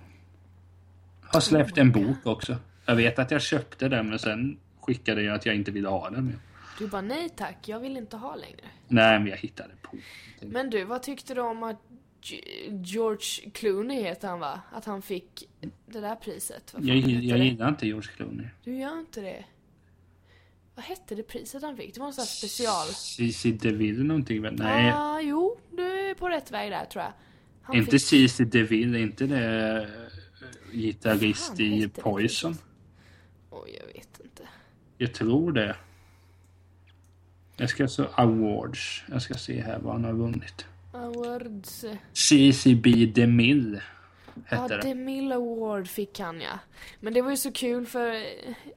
Har 1.33 1.41
släppt 1.41 1.79
en 1.79 1.93
bok 1.93 2.27
också. 2.27 2.57
Jag 2.87 2.97
vet 2.97 3.19
att 3.19 3.31
jag 3.31 3.43
köpte 3.43 3.89
den 3.89 4.09
men 4.09 4.19
sen 4.19 4.59
skickade 4.81 5.23
jag 5.23 5.35
att 5.35 5.47
jag 5.47 5.55
inte 5.55 5.71
ville 5.71 5.89
ha 5.89 6.11
den 6.11 6.27
mer. 6.27 6.39
Du 6.79 6.87
bara 6.87 7.03
nej 7.03 7.29
tack, 7.29 7.69
jag 7.69 7.81
vill 7.81 7.97
inte 7.97 8.17
ha 8.17 8.35
längre. 8.35 8.65
Nej 8.89 9.19
men 9.19 9.29
jag 9.29 9.37
hittade 9.37 9.75
på. 9.83 9.97
Men 10.41 10.71
du, 10.71 10.85
vad 10.85 11.03
tyckte 11.03 11.35
du 11.35 11.41
om 11.41 11.63
att 11.63 11.81
George 12.69 13.51
Clooney 13.53 14.03
heter 14.03 14.29
han 14.29 14.41
va? 14.41 14.61
Att 14.73 14.85
han 14.85 15.03
fick 15.03 15.49
det 15.87 16.01
där 16.01 16.17
priset? 16.17 16.75
Jag, 16.79 16.97
jag 16.97 17.39
gillar 17.39 17.69
inte 17.69 17.87
George 17.87 18.11
Clooney. 18.17 18.47
Du 18.65 18.77
gör 18.77 18.99
inte 18.99 19.21
det? 19.21 19.45
Vad 20.75 20.85
hette 20.85 21.15
det 21.15 21.23
priset 21.23 21.63
han 21.63 21.77
fick? 21.77 21.95
Det 21.95 22.01
var 22.01 22.07
en 22.07 22.13
sån 22.13 22.23
här 22.23 22.27
special. 22.27 22.87
Cici 22.87 23.53
DeVille 23.53 24.05
någonting 24.05 24.43
väl? 24.43 24.55
Nej. 24.55 24.93
Ah, 24.95 25.21
jo, 25.21 25.59
du 25.77 26.11
är 26.11 26.15
på 26.15 26.29
rätt 26.29 26.51
väg 26.51 26.71
där 26.71 26.85
tror 26.85 27.05
jag. 27.05 27.13
Han 27.63 27.77
Inte 27.77 27.91
fick... 27.91 28.03
Cici 28.03 28.45
DeVille, 28.45 28.99
inte 28.99 29.27
det 29.27 29.89
gitarrist 30.73 31.47
fan 31.47 31.61
i 31.61 31.89
Poison. 31.89 32.57
Oj, 33.51 33.79
jag 33.81 33.87
vet 33.87 34.21
inte. 34.25 34.43
Jag 34.99 35.15
tror 35.15 35.53
det. 35.53 35.77
Jag 37.57 37.71
ska 37.71 37.89
så 37.89 38.05
awards. 38.15 39.05
Jag 39.09 39.23
ska 39.23 39.35
se 39.35 39.61
här 39.61 39.79
vad 39.79 39.93
han 39.93 40.05
har 40.05 40.13
vunnit. 40.13 40.67
Awards. 40.93 41.85
CCB 42.13 43.07
DeMille 43.07 43.83
Ja, 44.51 44.57
hette 44.57 44.77
det. 44.77 44.83
DeMille 44.83 45.35
Award 45.35 45.89
fick 45.89 46.21
han 46.21 46.41
ja. 46.41 46.59
Men 47.01 47.15
det 47.15 47.23
var 47.23 47.31
ju 47.31 47.37
så 47.37 47.53
kul 47.53 47.87
för 47.87 48.23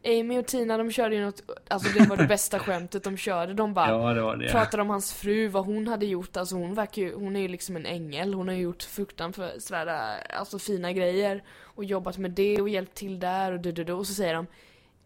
Amy 0.05 0.39
och 0.39 0.45
Tina 0.45 0.77
de 0.77 0.91
körde 0.91 1.15
ju 1.15 1.25
något, 1.25 1.43
alltså 1.67 1.99
det 1.99 2.05
var 2.09 2.17
det 2.17 2.27
bästa 2.27 2.59
skämtet 2.65 3.03
de 3.03 3.17
körde. 3.17 3.53
De 3.53 3.73
bara 3.73 3.89
Ja, 3.89 4.13
det 4.13 4.21
var 4.21 4.35
det. 4.35 4.51
pratade 4.51 4.83
om 4.83 4.89
hans 4.89 5.13
fru, 5.13 5.47
vad 5.47 5.65
hon 5.65 5.87
hade 5.87 6.05
gjort. 6.05 6.37
Alltså 6.37 6.55
hon 6.55 6.73
verkar 6.73 7.01
ju, 7.01 7.15
hon 7.15 7.35
är 7.35 7.39
ju 7.41 7.47
liksom 7.47 7.75
en 7.75 7.85
ängel. 7.85 8.33
Hon 8.33 8.47
har 8.47 8.55
ju 8.55 8.61
gjort 8.61 8.83
fruktansvärda, 8.83 10.21
alltså 10.39 10.59
fina 10.59 10.91
grejer. 10.93 11.43
Och 11.63 11.83
jobbat 11.85 12.17
med 12.17 12.31
det 12.31 12.61
och 12.61 12.69
hjälpt 12.69 12.95
till 12.95 13.19
där 13.19 13.51
och 13.51 13.59
du, 13.59 13.71
du, 13.71 13.83
du. 13.83 13.93
Och 13.93 14.07
så 14.07 14.13
säger 14.13 14.33
de 14.33 14.47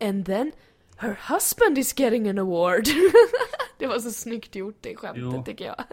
And 0.07 0.25
then 0.25 0.51
her 0.97 1.17
husband 1.33 1.77
is 1.77 1.99
getting 1.99 2.29
an 2.29 2.39
award. 2.39 2.83
det 3.77 3.87
var 3.87 3.99
så 3.99 4.11
snyggt 4.11 4.55
gjort 4.55 4.77
det 4.81 4.95
skämtet 4.95 5.23
Jo. 5.23 5.43
tycker 5.45 5.65
jag. 5.65 5.83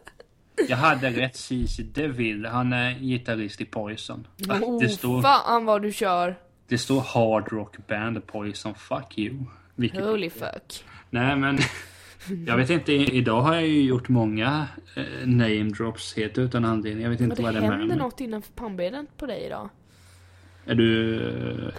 Jag 0.69 0.77
hade 0.77 1.11
rätt 1.11 1.37
CC 1.37 1.83
DeVille. 1.83 2.49
Han 2.49 2.73
är 2.73 2.95
gitarrist 2.99 3.61
i 3.61 3.65
Poison. 3.65 4.27
Ah, 4.49 4.59
Oh, 4.61 4.81
Det 4.81 4.89
står, 4.89 5.23
fan 5.23 5.65
vad 5.65 5.83
du 5.83 5.93
kör. 5.93 6.37
det 6.69 6.79
står 6.79 7.01
Hard 7.01 7.53
Rock 7.53 7.77
Band 7.89 8.27
Poison. 8.27 8.75
Fuck 8.75 9.19
you. 9.19 9.35
Vilket 9.75 10.05
Holy 10.05 10.31
fuck. 10.31 10.85
Nej 11.11 11.37
men 11.37 11.59
jag 12.47 12.57
vet 12.57 12.71
inte, 12.71 12.93
idag 12.93 13.41
har 13.43 13.55
jag 13.55 13.67
ju 13.67 13.83
gjort 13.83 14.09
många 14.09 14.67
eh, 14.97 15.27
name 15.27 15.63
drops 15.65 16.17
helt 16.17 16.39
utan 16.39 16.65
anledning. 16.65 17.03
Jag 17.03 17.11
vet 17.11 17.21
inte 17.21 17.37
det 17.37 17.43
vad 17.43 17.55
det 17.55 17.59
är 17.59 17.61
med 17.61 17.71
händer 17.71 17.87
mig. 17.87 17.97
något 17.97 18.21
innanför 18.21 18.53
pannbenen 18.53 19.07
på 19.17 19.27
dig 19.27 19.43
idag. 19.47 19.69
Är 20.67 20.75
du, 20.75 21.15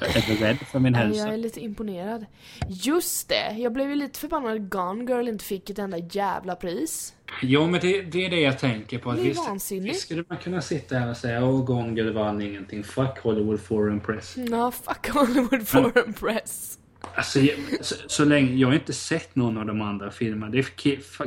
eh, 0.01 0.15
är 0.17 0.27
du 0.27 0.45
rädd 0.45 0.57
för 0.57 0.79
min 0.79 0.93
Ja, 0.93 0.99
hälsa? 0.99 1.19
jag 1.25 1.33
är 1.33 1.37
lite 1.37 1.59
imponerad. 1.59 2.25
Just 2.67 3.29
det, 3.29 3.55
jag 3.57 3.73
blev 3.73 3.89
ju 3.89 3.95
lite 3.95 4.19
förbannad 4.19 4.53
att 4.55 4.61
Gone 4.69 5.11
Girl 5.11 5.27
inte 5.27 5.45
fick 5.45 5.69
ett 5.69 5.79
enda 5.79 5.97
jävla 5.97 6.55
pris. 6.55 7.13
Jo 7.41 7.67
men 7.67 7.79
det, 7.79 8.01
det 8.01 8.25
är 8.25 8.29
det 8.29 8.39
jag 8.39 8.59
tänker 8.59 8.97
på. 8.97 9.09
Att 9.11 9.15
Det 9.17 9.21
är 9.21 9.25
visst, 9.25 9.47
vansinnigt. 9.47 9.93
visst 9.95 10.01
skulle 10.05 10.23
man 10.27 10.37
kunna 10.37 10.61
sitta 10.61 10.95
här 10.97 11.09
och 11.09 11.17
säga 11.17 11.45
åh 11.45 11.65
Gone 11.65 11.93
Girl 12.01 12.13
vann 12.13 12.41
ingenting. 12.41 12.83
Fuck 12.83 13.19
Hollywood 13.19 13.59
Foreign 13.61 13.99
Press. 13.99 14.35
Ja, 14.37 14.71
fuck 14.71 15.09
Hollywood 15.09 15.67
Foreign 15.67 16.13
Press. 16.13 16.77
Alltså, 17.15 17.39
jag, 17.39 17.57
så, 17.81 17.95
så 18.07 18.25
länge, 18.25 18.55
jag 18.55 18.67
har 18.67 18.75
inte 18.75 18.93
sett 18.93 19.35
någon 19.35 19.57
av 19.57 19.65
de 19.65 19.81
andra 19.81 20.11
filmerna. 20.11 20.49
Det 20.51 20.65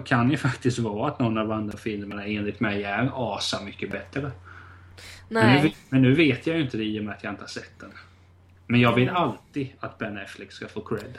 kan 0.05 0.31
ju 0.31 0.37
faktiskt 0.37 0.79
vara 0.79 1.09
att 1.09 1.19
någon 1.19 1.39
av 1.39 1.49
de 1.49 1.55
andra 1.55 1.79
filmerna 1.79 2.25
enligt 2.27 2.61
mig 2.61 2.85
är 2.85 3.11
asa 3.15 3.61
mycket 3.65 3.91
bättre. 3.91 4.31
Men 5.29 5.57
nu, 5.57 5.62
Nej. 5.62 5.77
men 5.89 6.03
nu 6.03 6.14
vet 6.14 6.47
jag 6.47 6.57
ju 6.57 6.62
inte 6.62 6.77
det 6.77 6.85
i 6.85 7.01
och 7.01 7.05
med 7.05 7.14
att 7.14 7.25
jag 7.25 7.33
inte 7.33 7.43
har 7.43 7.49
sett 7.49 7.81
den. 7.81 7.93
Men 8.66 8.81
jag 8.81 8.95
vill 8.95 9.09
alltid 9.09 9.68
att 9.81 9.99
Ben 9.99 10.18
Affleck 10.18 10.53
ska 10.53 10.68
få 10.68 10.81
cred. 10.81 11.18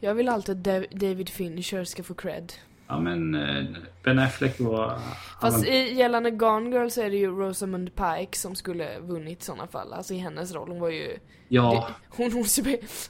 Jag 0.00 0.14
vill 0.14 0.28
alltid 0.28 0.56
att 0.56 0.62
Dav- 0.64 0.98
David 0.98 1.28
Fincher 1.28 1.84
ska 1.84 2.02
få 2.02 2.14
cred. 2.14 2.52
Ja 2.86 3.00
men 3.00 3.34
eh, 3.34 3.64
Ben 4.04 4.18
Affleck 4.18 4.60
var... 4.60 4.98
Fast 5.40 5.56
han, 5.56 5.66
i, 5.74 5.94
gällande 5.94 6.30
Gone 6.30 6.70
Girl 6.70 6.88
så 6.88 7.02
är 7.02 7.10
det 7.10 7.16
ju 7.16 7.26
Rosamund 7.30 7.90
Pike 7.94 8.38
som 8.38 8.54
skulle 8.54 8.98
vunnit 9.00 9.42
i 9.42 9.44
sådana 9.44 9.66
fall. 9.66 9.92
Alltså 9.92 10.14
i 10.14 10.18
hennes 10.18 10.52
roll. 10.54 10.68
Hon 10.68 10.80
var 10.80 10.88
ju... 10.90 11.18
ja, 11.48 11.88
Det, 11.88 12.16
hon, 12.16 12.32
hon, 12.32 12.44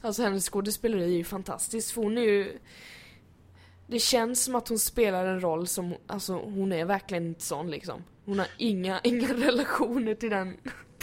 alltså 0.01 0.23
hennes 0.23 0.49
skådespeleri 0.51 1.05
är 1.05 1.19
ju 1.19 1.25
fantastiskt 1.25 1.91
för 1.91 2.03
hon 2.03 2.19
är 2.19 2.23
ju... 2.23 2.59
Det 3.91 3.99
känns 3.99 4.45
som 4.45 4.55
att 4.55 4.69
hon 4.69 4.79
spelar 4.79 5.27
en 5.27 5.41
roll 5.41 5.67
som, 5.67 5.95
alltså 6.07 6.33
hon 6.33 6.73
är 6.73 6.85
verkligen 6.85 7.27
inte 7.27 7.43
sån 7.43 7.71
liksom. 7.71 8.05
Hon 8.25 8.39
har 8.39 8.49
inga, 8.57 9.01
inga 9.05 9.29
relationer 9.35 10.15
till 10.15 10.31
den 10.31 10.57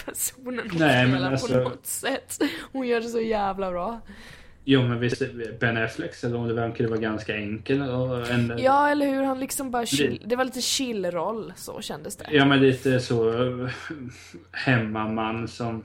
personen 0.05 0.69
hon 0.69 0.79
Nej, 0.79 1.07
spelar 1.11 1.31
alltså- 1.31 1.47
på 1.53 1.59
något 1.69 1.86
sätt. 1.86 2.39
Hon 2.71 2.88
gör 2.88 3.01
det 3.01 3.07
så 3.07 3.21
jävla 3.21 3.71
bra. 3.71 3.99
jo 4.63 4.81
men 4.81 4.99
visst 4.99 5.21
Ben 5.59 5.77
Afflecks 5.77 6.23
roll 6.23 6.53
verkar 6.53 6.83
ju 6.83 6.89
vara 6.89 6.99
ganska 6.99 7.36
enkel. 7.36 7.81
Och 7.81 8.29
en, 8.29 8.53
Ja, 8.57 8.89
eller 8.89 9.05
hur? 9.07 9.23
Han 9.23 9.39
liksom 9.39 9.71
bara 9.71 9.86
chill, 9.86 10.23
det 10.25 10.36
var 10.36 10.45
lite 10.45 10.61
chill-roll, 10.61 11.53
så 11.55 11.81
kändes 11.81 12.15
det. 12.15 12.25
Ja 12.31 12.45
men 12.45 12.59
lite 12.59 12.99
så 12.99 13.29
eh, 13.63 13.69
hemmaman 14.51 15.47
som 15.47 15.83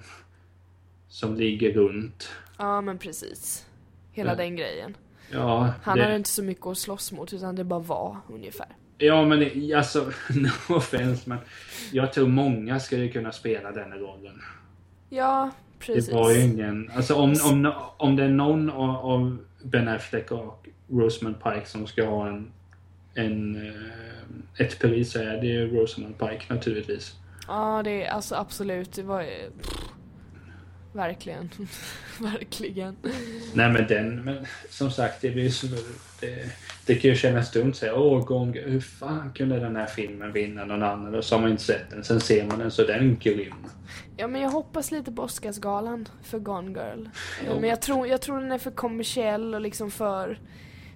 som 1.08 1.34
ligger 1.36 1.72
runt. 1.72 2.28
Ja, 2.58 2.80
men 2.80 2.98
precis. 2.98 3.66
Hela 4.12 4.30
Ja. 4.30 4.36
den 4.36 4.56
grejen. 4.56 4.96
Ja, 5.32 5.72
Han 5.82 5.96
det, 5.96 6.02
hade 6.02 6.16
inte 6.16 6.28
så 6.28 6.42
mycket 6.42 6.66
att 6.66 6.78
slåss 6.78 7.12
mot, 7.12 7.32
utan 7.32 7.56
det 7.56 7.64
bara 7.64 7.80
var 7.80 8.16
ungefär. 8.28 8.66
ja 8.98 9.24
men 9.24 9.50
alltså 9.76 10.00
no 10.34 10.76
offense 10.76 11.28
men 11.28 11.38
jag 11.92 12.12
tror 12.12 12.28
många 12.28 12.80
skulle 12.80 13.08
kunna 13.08 13.32
spela 13.32 13.72
den 13.72 13.92
rollen. 13.92 14.40
Ja, 15.08 15.50
precis. 15.78 16.06
Det 16.06 16.14
var 16.14 16.30
ju 16.30 16.40
ingen, 16.40 16.90
alltså 16.94 17.14
om, 17.14 17.34
om, 17.44 17.72
om 17.96 18.16
det 18.16 18.24
är 18.24 18.28
någon 18.28 18.70
av, 18.70 18.96
av 18.96 19.38
Ben 19.62 19.88
Affleck 19.88 20.30
och 20.30 20.68
Rosamund 20.90 21.42
Pike 21.42 21.66
som 21.66 21.86
ska 21.86 22.06
ha 22.08 22.28
en, 22.28 22.52
en 23.14 23.56
eh, 23.56 24.64
ett 24.64 24.78
pris 24.78 25.12
så 25.12 25.18
är 25.18 25.40
det 25.40 25.46
ju 25.46 25.76
Rosamund 25.76 26.18
Pike 26.18 26.54
naturligtvis. 26.54 27.14
Ja, 27.48 27.82
det 27.84 28.04
är 28.04 28.10
alltså 28.10 28.34
absolut. 28.34 28.92
Det 28.92 29.02
var 29.02 29.22
ju... 29.22 29.50
verkligen. 30.92 31.50
verkligen. 32.20 32.96
Nej 33.54 33.70
men 33.72 33.86
den, 33.86 34.24
men 34.24 34.46
som 34.70 34.90
sagt 34.90 35.20
det 35.20 35.30
blir 35.30 35.50
så, 35.50 35.66
det, 36.20 36.50
det 36.86 36.94
kan 36.94 37.10
ju 37.10 37.16
kännas 37.16 37.50
dumt 37.50 37.70
att 37.70 37.76
säga 37.76 37.94
åh 37.94 38.24
gång, 38.24 38.52
hur 38.52 38.80
fan 38.80 39.32
kunde 39.32 39.60
den 39.60 39.76
här 39.76 39.86
filmen 39.86 40.32
vinna 40.32 40.64
någon 40.64 40.82
annan? 40.82 41.14
Och 41.14 41.24
så 41.24 41.34
har 41.34 41.42
man 41.42 41.50
inte 41.50 41.62
sett 41.62 41.90
den, 41.90 42.04
sen 42.04 42.20
ser 42.20 42.46
man 42.46 42.58
den 42.58 42.70
så 42.70 42.82
den 42.82 43.10
är 43.10 43.16
grym. 43.16 43.54
Ja 44.16 44.26
men 44.26 44.40
jag 44.40 44.50
hoppas 44.50 44.90
lite 44.90 45.12
på 45.12 45.22
Oscarsgalan 45.22 46.08
för 46.22 46.38
Gone 46.38 46.70
Girl. 46.70 47.08
Jo. 47.46 47.60
Men 47.60 47.70
jag 47.70 47.82
tror, 47.82 48.06
jag 48.06 48.20
tror 48.20 48.40
den 48.40 48.52
är 48.52 48.58
för 48.58 48.70
kommersiell 48.70 49.54
och 49.54 49.60
liksom 49.60 49.90
för 49.90 50.38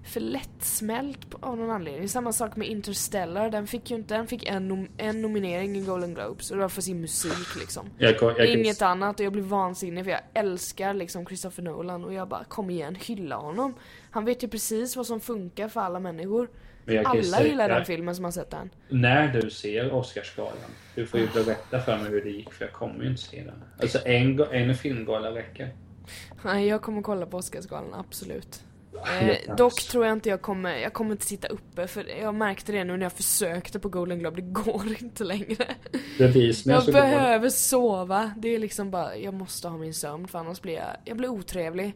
för 0.05 0.21
lättsmält 0.21 1.31
på- 1.31 1.39
av 1.47 1.57
någon 1.59 1.71
anledning. 1.71 2.09
Samma 2.09 2.33
sak 2.33 2.57
med 2.57 2.69
Interstellar, 2.69 3.51
den 3.51 3.67
fick 3.67 3.91
ju 3.91 3.97
inte, 3.97 4.15
den 4.15 4.27
fick 4.27 4.47
en, 4.49 4.69
nom- 4.69 4.89
en 4.97 5.23
nominering 5.23 5.77
i 5.77 5.81
Golden 5.85 6.15
Globes 6.15 6.51
och 6.51 6.57
det 6.57 6.63
var 6.63 6.69
för 6.69 6.83
sin 6.83 7.01
musik 7.01 7.57
liksom. 7.61 7.87
Jag, 7.99 8.15
jag, 8.21 8.39
jag, 8.39 8.47
Inget 8.47 8.83
annat 8.83 9.21
och 9.21 9.27
jag 9.27 9.33
blir 9.33 9.43
vansinnig 9.43 10.05
för 10.05 10.11
jag 10.11 10.21
älskar 10.35 10.95
liksom 10.95 11.27
Christopher 11.27 11.63
Nolan 11.63 12.05
och 12.05 12.13
jag 12.13 12.29
bara 12.29 12.45
kom 12.45 12.71
igen, 12.71 12.95
hylla 12.95 13.37
honom. 13.37 13.75
Han 14.11 14.25
vet 14.25 14.45
ju 14.45 14.49
precis 14.49 14.97
vad 14.97 15.07
som 15.07 15.21
funkar 15.21 15.69
för 15.69 15.81
alla 15.81 16.01
människor. 16.01 16.49
Alla 17.05 17.23
säga- 17.23 17.47
gillar 17.49 17.69
den 17.69 17.85
filmen 17.85 18.15
som 18.15 18.25
har 18.25 18.33
sett 18.33 18.51
den. 18.51 18.71
När 18.89 19.29
du 19.33 19.51
ser 19.51 19.93
Oscarsgalan, 19.95 20.53
du 20.95 21.07
får 21.07 21.21
ju 21.21 21.27
berätta 21.35 21.81
för 21.81 21.99
mig 21.99 22.11
hur 22.11 22.25
det 22.25 22.31
gick 22.31 22.53
för 22.53 22.65
jag 22.65 22.73
kommer 22.75 23.05
ju 23.05 23.11
inte 23.11 23.23
se 23.23 23.43
den. 23.43 23.63
Alltså 23.83 23.99
en, 24.07 24.41
en 24.41 24.75
filmgala 24.75 25.31
räcker. 25.31 25.75
Nej, 26.45 26.67
jag 26.69 26.83
kommer 26.83 27.03
kolla 27.03 27.27
på 27.27 27.37
Oscarsgalan, 27.37 27.95
absolut. 27.95 28.65
Eh, 29.21 29.57
dock 29.57 29.75
tror 29.75 30.05
jag 30.07 30.13
inte 30.13 30.29
jag 30.29 30.43
kommer, 30.43 30.77
jag 30.77 30.93
kommer 30.93 31.13
inte 31.13 31.27
sitta 31.27 31.49
uppe 31.49 31.87
för 31.87 32.07
jag 32.21 32.35
märkte 32.35 32.73
det 32.73 32.85
nu 32.85 32.97
när 32.97 33.05
jag 33.05 33.13
försökte 33.13 33.81
på 33.81 33.89
Golden 33.89 34.19
Globe, 34.19 34.37
det 34.37 34.43
går 34.43 34.85
inte 35.03 35.25
längre. 35.25 35.67
Bevisningen 36.19 36.75
Jag 36.75 36.85
så 36.85 36.93
går 36.93 37.01
behöver 37.01 37.49
sova, 37.49 38.33
det 38.37 38.49
är 38.49 38.59
liksom 38.59 38.91
bara, 38.91 39.17
jag 39.17 39.35
måste 39.35 39.69
ha 39.69 39.79
min 39.79 39.95
sömn 39.95 40.29
för 40.29 40.39
annars 40.39 40.61
blir 40.61 40.75
jag, 40.75 40.97
jag 41.05 41.17
blir 41.17 41.29
otrevlig. 41.29 41.95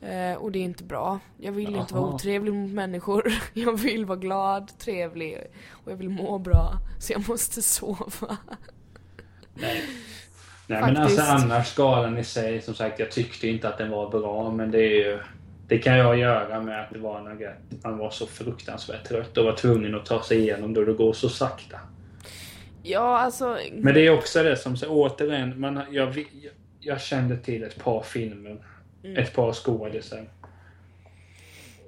Eh, 0.00 0.34
och 0.36 0.52
det 0.52 0.58
är 0.58 0.62
inte 0.62 0.84
bra. 0.84 1.20
Jag 1.38 1.52
vill 1.52 1.76
inte 1.76 1.94
vara 1.94 2.14
otrevlig 2.14 2.54
mot 2.54 2.70
människor. 2.70 3.32
Jag 3.52 3.80
vill 3.80 4.04
vara 4.04 4.18
glad, 4.18 4.78
trevlig 4.78 5.38
och 5.70 5.92
jag 5.92 5.96
vill 5.96 6.08
må 6.08 6.38
bra. 6.38 6.72
Så 7.00 7.12
jag 7.12 7.28
måste 7.28 7.62
sova. 7.62 8.36
Nej. 9.54 9.82
Nej 10.66 10.80
men 10.80 10.96
Faktiskt. 10.96 11.20
alltså 11.20 11.44
annars 11.46 11.74
galan 11.74 12.18
i 12.18 12.24
sig, 12.24 12.62
som 12.62 12.74
sagt 12.74 12.98
jag 12.98 13.10
tyckte 13.10 13.48
inte 13.48 13.68
att 13.68 13.78
den 13.78 13.90
var 13.90 14.10
bra 14.10 14.50
men 14.50 14.70
det 14.70 14.78
är 14.78 14.90
ju 14.90 15.18
det 15.68 15.78
kan 15.78 16.00
att 16.00 16.18
göra 16.18 16.60
med 16.60 16.80
att 16.82 16.90
det 16.90 16.98
var 16.98 17.20
något, 17.20 17.84
man 17.84 17.98
var 17.98 18.10
så 18.10 18.26
fruktansvärt 18.26 19.04
trött 19.08 19.38
och 19.38 19.44
var 19.44 19.56
tvungen 19.56 19.94
att 19.94 20.06
ta 20.06 20.22
sig 20.22 20.38
igenom 20.38 20.74
då 20.74 20.84
det 20.84 20.92
går 20.92 21.12
så 21.12 21.28
sakta. 21.28 21.80
Ja, 22.82 23.18
alltså. 23.18 23.58
Men 23.72 23.94
det 23.94 24.06
är 24.06 24.10
också 24.10 24.42
det 24.42 24.56
som, 24.56 24.76
så, 24.76 24.88
återigen, 24.88 25.60
man, 25.60 25.80
jag, 25.90 26.18
jag, 26.18 26.26
jag 26.80 27.00
kände 27.00 27.36
till 27.36 27.62
ett 27.62 27.84
par 27.84 28.02
filmer, 28.02 28.56
Mm. 29.04 29.16
ett 29.16 29.34
par 29.34 29.52
skådisar. 29.52 30.24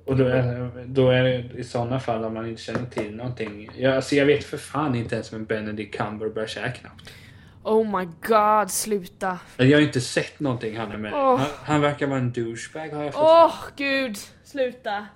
Och 0.05 0.17
då 0.17 0.25
är, 0.25 0.71
då 0.87 1.11
är 1.11 1.23
det 1.23 1.51
i 1.59 1.65
sådana 1.65 2.01
fall 2.01 2.25
om 2.25 2.35
man 2.35 2.47
inte 2.47 2.63
känner 2.63 2.87
till 2.87 3.17
någonting. 3.17 3.71
Jag, 3.79 3.97
alltså 3.97 4.17
jag 4.17 4.27
vet 4.27 4.45
för 4.45 4.57
fan 4.57 4.95
inte 4.95 5.15
ens 5.15 5.33
vem 5.33 5.45
Benedict 5.45 5.95
Cumberbatch 5.95 6.57
är 6.57 6.71
knappt. 6.71 7.11
Oh 7.67 7.99
my 7.99 8.09
god, 8.27 8.71
sluta. 8.71 9.39
Jag 9.57 9.77
har 9.79 9.83
inte 9.83 10.01
sett 10.01 10.41
någonting 10.41 10.77
han 10.77 10.93
är 10.93 10.97
med. 10.97 11.15
Åh. 11.15 11.37
han, 11.39 11.49
han 11.65 11.81
verkar 11.81 12.07
vara 12.07 12.19
en 12.19 12.33
douchebag 12.33 12.89
har 12.89 13.05
jag 13.05 13.15
fått 13.15 13.23
Åh, 13.23 13.55
gud. 13.77 14.17
Sluta. 14.45 15.07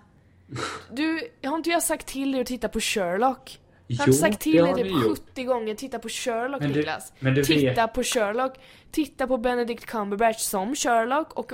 Du, 0.93 1.21
har 1.45 1.57
inte 1.57 1.71
jag 1.71 1.83
sagt 1.83 2.07
till 2.07 2.33
dig 2.33 2.41
att 2.41 2.47
titta 2.47 2.69
på 2.69 2.81
Sherlock? 2.81 3.59
Jag 3.87 3.99
har 3.99 4.07
Jo, 4.07 4.13
sagt 4.13 4.41
till 4.41 4.57
dig 4.65 4.75
typ 4.75 4.85
ni 4.85 4.91
gjort. 4.91 5.19
70 5.31 5.45
gånger, 5.45 5.75
titta 5.75 5.99
på 5.99 6.09
Sherlock 6.09 6.61
Men 6.61 6.73
du- 6.73 6.77
Niklas. 6.79 7.13
men 7.19 7.35
du 7.35 7.45
titta 7.45 7.87
vet- 7.87 7.95
på 7.95 8.03
Sherlock. 8.03 8.55
Titta 8.91 9.27
på 9.27 9.39
Benedict 9.39 9.87
Cumberbatch 9.87 10.39
som 10.41 10.75
Sherlock 10.75 11.33
och... 11.33 11.53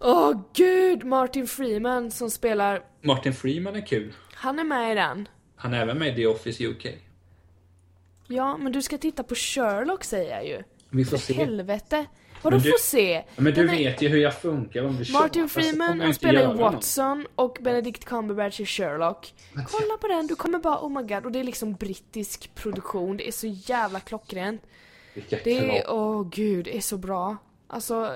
Åh 0.00 0.40
gud, 0.54 1.04
Martin 1.04 1.46
Freeman 1.46 2.10
som 2.10 2.30
spelar... 2.30 2.80
Martin 3.02 3.32
Freeman 3.34 3.76
är 3.76 3.86
kul. 3.86 4.12
Han 4.34 4.58
är 4.58 4.64
med 4.64 4.92
i 4.92 4.94
den. 4.94 5.28
Han 5.56 5.74
är 5.74 5.82
även 5.82 5.98
med 5.98 6.08
i 6.08 6.14
The 6.16 6.26
Office 6.26 6.64
UK. 6.66 6.86
Ja, 8.28 8.56
men 8.56 8.72
du 8.72 8.82
ska 8.82 8.98
titta 8.98 9.22
på 9.22 9.34
Sherlock 9.34 10.04
säger 10.04 10.30
jag 10.36 10.46
ju. 10.46 10.62
Vi 10.90 11.04
får 11.04 11.16
För 11.16 11.24
se. 11.26 11.32
helvete. 11.34 12.06
Vadå 12.42 12.56
Men 12.56 12.62
du- 12.64 12.70
får 12.70 12.78
se? 12.78 13.24
Men 13.36 13.44
du 13.44 13.50
Den 13.52 13.68
är- 13.74 13.78
vet 13.78 14.02
ju 14.02 14.08
hur 14.08 14.18
jag 14.18 14.34
funkar 14.40 14.80
om 14.84 14.86
du 14.92 14.92
Martin 14.92 15.04
tjatar, 15.06 15.28
så 15.28 15.34
kommer 15.34 15.48
Freeman, 15.48 15.86
jag 15.88 15.96
han 15.96 16.06
inte 16.06 16.18
spelar 16.18 16.34
ju 16.34 16.40
göra 16.40 16.52
något. 16.54 16.74
Watson 16.74 17.26
och 17.34 17.58
Benedict 17.60 18.04
Cumberbatch 18.04 18.60
är 18.60 18.64
Sherlock. 18.64 19.34
Kolla 19.54 19.96
på 20.00 20.08
den, 20.08 20.26
du 20.26 20.34
kommer 20.36 20.58
bara 20.58 20.78
oh 20.80 20.90
my 20.90 21.02
god. 21.14 21.24
Och 21.24 21.32
det 21.32 21.40
är 21.40 21.44
liksom 21.44 21.72
brittisk 21.74 22.54
produktion, 22.54 23.16
det 23.16 23.28
är 23.28 23.32
så 23.32 23.46
jävla 23.46 24.00
klockrent. 24.00 24.62
Vilka 25.14 25.38
Det 25.44 25.58
är, 25.58 25.82
krav. 25.82 25.98
åh 25.98 26.28
gud, 26.30 26.64
det 26.64 26.76
är 26.76 26.80
så 26.80 26.96
bra. 26.96 27.36
Alltså, 27.66 28.14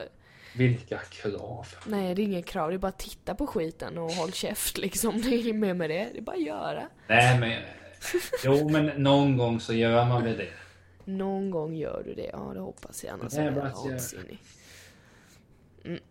Vilka 0.57 0.99
krav. 0.99 1.67
nej 1.87 2.15
det 2.15 2.23
är 2.23 2.25
inget 2.25 2.47
krav, 2.47 2.69
det 2.71 2.77
är 2.77 2.79
bara 2.79 2.93
titta 2.93 3.35
på 3.35 3.47
skiten 3.47 3.99
och 3.99 4.13
håll 4.13 4.33
käft 4.33 4.79
liksom. 4.79 5.21
Det 5.23 5.29
är 5.29 5.39
inget 5.41 5.57
mer 5.57 5.75
med 5.75 5.91
det, 5.91 6.09
det 6.13 6.19
är 6.19 6.23
bara 6.23 6.37
att 6.37 6.43
göra. 6.43 6.83
Nej 7.09 7.41
men... 7.41 7.63
Jo 8.45 8.69
men 8.69 8.87
någon 8.87 9.37
gång 9.37 9.61
så 9.61 9.73
gör 9.75 10.05
man 10.05 10.25
väl 10.25 10.37
det. 10.37 10.49
Någon 11.05 11.51
gång 11.51 11.75
gör 11.75 12.03
du 12.07 12.15
det, 12.15 12.31
ja 12.33 12.51
det 12.55 12.61
hoppas 12.61 13.05
jag, 13.05 13.13
annars 13.13 13.35
är 13.35 13.45
jag 13.45 13.59
att 13.59 13.73
jag- 13.85 13.91
vansinnig. 13.91 14.39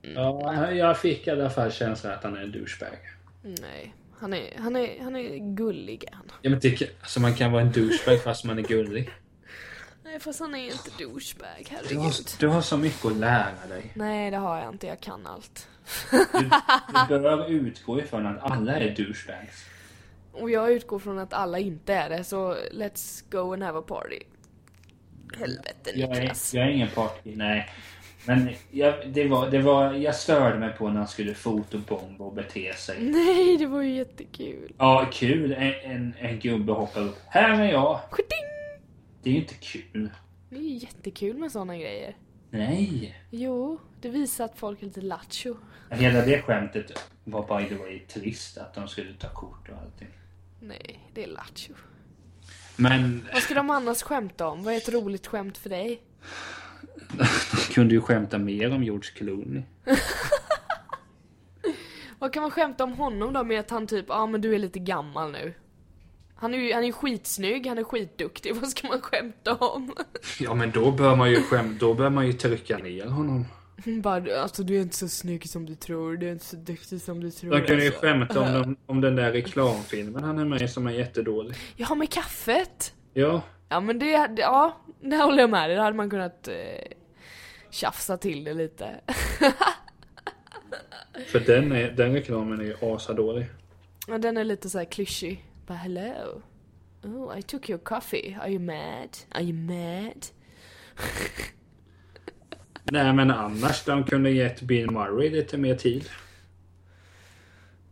Ja, 0.02 0.72
jag 0.72 1.00
fick 1.00 1.28
i 1.28 1.30
alla 1.32 1.50
fall 1.50 1.72
känslan 1.72 2.14
att 2.14 2.24
han 2.24 2.38
är 2.38 2.42
en 2.42 2.52
douchebag. 2.52 2.98
Nej, 3.42 3.94
han 4.20 4.34
är, 4.34 4.58
han 4.60 4.76
är, 4.76 5.00
han 5.04 5.16
är 5.16 5.56
gullig 5.56 6.04
han. 6.12 6.32
Ja, 6.42 6.50
men 6.50 6.60
kan- 6.62 6.88
alltså 7.02 7.20
man 7.20 7.34
kan 7.36 7.52
vara 7.52 7.62
en 7.62 7.72
douchebag 7.72 8.22
fast 8.24 8.44
man 8.46 8.58
är 8.60 8.64
gullig. 8.64 9.10
Nej 10.04 10.20
fast 10.20 10.40
han 10.40 10.56
är 10.56 10.66
inte 10.66 10.90
douchebag, 11.00 11.48
Du 11.60 11.66
herregud. 11.76 11.98
har, 12.00 12.14
du 12.40 12.48
har 12.48 12.62
så 12.62 12.78
mycket 12.78 13.06
att 13.06 13.18
lära 13.18 13.68
dig. 13.70 13.92
Nej 13.96 14.32
det 14.32 14.38
har 14.38 14.58
jag 14.62 14.70
inte, 14.74 14.88
jag 14.88 15.00
kan 15.00 15.28
allt. 15.28 15.68
Du, 16.12 16.50
du 17.10 17.20
bör 17.20 17.50
utgå 17.52 18.00
ifrån 18.00 18.26
att 18.28 18.52
alla 18.52 18.76
är 18.80 18.96
douchebags. 18.96 19.66
Och 20.34 20.50
jag 20.52 20.72
utgår 20.72 21.00
från 21.00 21.20
att 21.20 21.34
alla 21.34 21.60
inte 21.60 21.94
är 21.94 22.10
det, 22.10 22.24
så 22.24 22.54
let's 22.72 23.24
go 23.32 23.54
and 23.54 23.64
have 23.64 23.80
a 23.80 23.84
party. 23.88 24.20
Helvete 25.40 25.92
Jag 25.96 26.10
är, 26.18 26.22
Niklas. 26.22 26.54
jag 26.54 26.66
är 26.66 26.70
ingen 26.70 26.90
party, 26.90 27.36
nej. 27.36 27.70
Men 28.26 28.50
jag, 28.72 28.94
det 29.14 29.28
var, 29.28 29.50
det 29.50 29.60
var, 29.60 29.94
jag 29.94 30.16
störde 30.16 30.60
mig 30.60 30.74
på 30.74 30.90
när 30.90 30.98
han 30.98 31.08
skulle 31.08 31.34
fotobomba 31.34 32.26
och 32.26 32.34
bete 32.34 32.74
sig. 32.74 32.98
Nej, 33.04 33.58
det 33.58 33.66
var 33.68 33.82
ju 33.82 33.96
jättekul. 33.96 34.74
Ja, 34.78 35.10
kul. 35.14 35.52
En, 35.54 35.74
en, 35.92 36.14
en 36.20 36.40
gubbe 36.40 36.72
hoppar 36.74 37.02
upp. 37.02 37.18
Här 37.28 37.62
är 37.62 37.72
jag. 37.72 38.00
Skjutting! 38.10 38.38
Det 39.24 39.30
är 39.30 39.34
ju 39.34 39.40
inte 39.40 39.54
kul. 39.54 40.10
Det 40.50 40.56
är 40.56 40.60
ju 40.60 40.74
jättekul 40.78 41.38
med 41.38 41.52
såna 41.52 41.78
grejer. 41.78 42.16
Nej. 42.50 43.16
Jo, 43.30 43.80
det 44.02 44.10
visar 44.10 44.46
att 44.46 44.60
folk 44.60 44.82
är 44.82 44.86
lite 44.86 45.02
lattjo. 45.02 45.56
Hela 45.92 46.22
det 46.26 46.42
skämtet 46.42 47.10
var 47.24 47.60
by 47.60 47.70
the 47.70 47.76
way 47.76 48.00
trist. 48.00 48.58
Att 48.58 48.74
de 48.74 48.88
skulle 48.88 49.14
ta 49.14 49.30
kort 49.30 49.70
och 49.70 49.78
allting. 49.78 50.08
Nej, 50.64 51.10
det 51.14 51.24
är 51.24 51.28
lattjo. 51.28 51.74
Men 52.76 53.28
Vad 53.34 53.42
ska 53.42 53.54
de 53.54 53.70
annars 53.70 54.02
skämta 54.02 54.48
om? 54.48 54.64
Vad 54.64 54.74
är 54.74 54.78
ett 54.78 54.90
roligt 54.90 55.28
skämt 55.28 55.58
för 55.58 55.70
dig? 55.70 56.02
de 57.52 57.74
kunde 57.74 57.94
ju 57.94 58.02
skämta 58.02 58.38
mer 58.38 58.76
om 58.76 58.84
George 58.84 59.12
Clooney. 59.16 59.64
Vad 62.20 62.34
kan 62.34 62.42
man 62.42 62.52
skämta 62.52 62.84
om 62.84 62.94
honom 62.94 63.34
då 63.34 63.44
med 63.44 63.60
att 63.60 63.70
han 63.70 63.88
typ, 63.88 64.06
ja 64.10 64.16
ah, 64.16 64.28
men 64.28 64.42
du 64.42 64.56
är 64.56 64.60
lite 64.60 64.80
gammal 64.80 65.32
nu. 65.32 65.54
Han 66.36 66.54
är 66.54 66.58
ju 66.58 66.74
han 66.74 66.84
är 66.84 66.92
skitsnygg, 66.92 67.68
han 67.68 67.78
är 67.78 67.84
skitduktig, 67.84 68.56
vad 68.62 68.70
ska 68.70 68.88
man 68.88 69.02
skämta 69.02 69.56
om? 69.56 69.94
Ja 70.40 70.54
men 70.54 70.72
då 70.72 70.92
bör 70.92 71.16
man 71.16 71.32
ju 71.32 71.44
skämt, 71.44 71.80
då 71.80 71.94
bör 71.94 72.10
man 72.10 72.28
ju 72.28 72.34
trycka 72.34 72.78
ner 72.78 73.06
honom. 73.06 73.46
Bara, 74.02 74.42
alltså 74.42 74.64
du 74.64 74.78
är 74.78 74.82
inte 74.82 74.96
så 74.96 75.10
snygg 75.10 75.50
som 75.50 75.66
du 75.66 75.76
tror, 75.76 76.18
du 76.18 76.28
är 76.28 76.32
inte 76.32 76.46
så 76.46 76.56
duktig 76.56 77.02
som 77.02 77.20
du 77.20 77.32
tror. 77.32 77.52
De 77.52 77.62
kunde 77.62 77.84
ju 77.84 77.88
alltså. 77.90 78.02
skämta 78.02 78.40
om, 78.40 78.46
den- 78.54 78.78
om 78.86 79.02
den 79.02 79.16
där 79.16 79.32
reklamfilmen 79.32 80.24
han 80.24 80.40
är 80.40 80.46
med 80.46 80.62
i 80.62 80.68
som 80.68 80.88
är 80.88 80.92
jättedålig. 80.92 81.56
Ja, 81.76 81.96
med 81.96 82.10
kaffet! 82.10 82.94
Ja, 83.14 83.42
Ja 83.70 83.80
men 83.80 84.00
det, 84.00 84.28
det- 84.28 84.42
ja, 84.42 84.78
det 85.02 85.16
håller 85.18 85.40
jag 85.40 85.50
med 85.50 85.70
dig. 85.70 85.76
Det 85.76 85.82
hade 85.84 85.98
man 85.98 86.10
kunnat 86.10 86.48
eh, 86.48 86.56
tjafsa 87.70 88.18
till 88.18 88.44
det 88.44 88.54
lite. 88.54 88.90
för 91.28 91.40
den, 91.40 91.72
är, 91.72 91.92
den 91.92 92.14
reklamen 92.14 92.60
är 92.60 92.64
ju 92.66 92.76
asadålig. 92.82 93.46
Ja, 94.08 94.18
den 94.18 94.38
är 94.38 94.44
lite 94.44 94.70
så 94.70 94.78
här 94.78 94.86
klyschig. 94.86 95.46
Bara 95.68 95.78
hello. 95.78 96.42
Oh, 97.04 97.40
I 97.40 97.42
took 97.42 97.70
your 97.70 97.80
coffee. 97.80 98.38
Are 98.42 98.50
you 98.52 98.60
mad? 98.60 99.18
Are 99.32 99.44
you 99.44 99.54
mad? 99.54 100.26
Nej 102.84 103.14
men 103.14 103.32
annars, 103.32 103.84
de 103.84 104.04
kunde 104.04 104.32
gett 104.32 104.62
Bill 104.62 104.92
Murray 104.92 105.30
lite 105.30 105.58
mer 105.58 105.76
tid. 105.76 106.10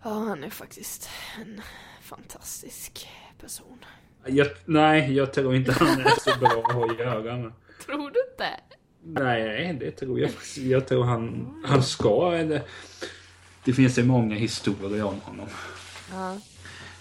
Ja, 0.03 0.09
han 0.09 0.43
är 0.43 0.49
faktiskt 0.49 1.09
en 1.41 1.61
fantastisk 2.01 3.07
person. 3.41 3.85
Jag, 4.25 4.47
nej, 4.65 5.13
jag 5.13 5.33
tror 5.33 5.55
inte 5.55 5.71
han 5.71 5.87
är 5.87 6.31
så 6.31 6.39
bra 6.39 6.63
att 6.65 6.73
ha 6.73 6.91
att 6.91 6.99
göra 6.99 7.37
med. 7.37 7.51
Tror 7.85 8.11
du 8.11 8.19
inte? 8.31 8.49
Nej, 9.03 9.73
det 9.79 9.91
tror 9.91 10.19
jag 10.19 10.31
Jag 10.55 10.87
tror 10.87 11.03
han, 11.03 11.53
han 11.65 11.83
ska, 11.83 12.33
eller... 12.33 12.61
Det 13.65 13.73
finns 13.73 13.99
ju 13.99 14.03
många 14.03 14.35
historier 14.35 15.03
om 15.03 15.21
honom. 15.21 15.47
Ja. 16.11 16.37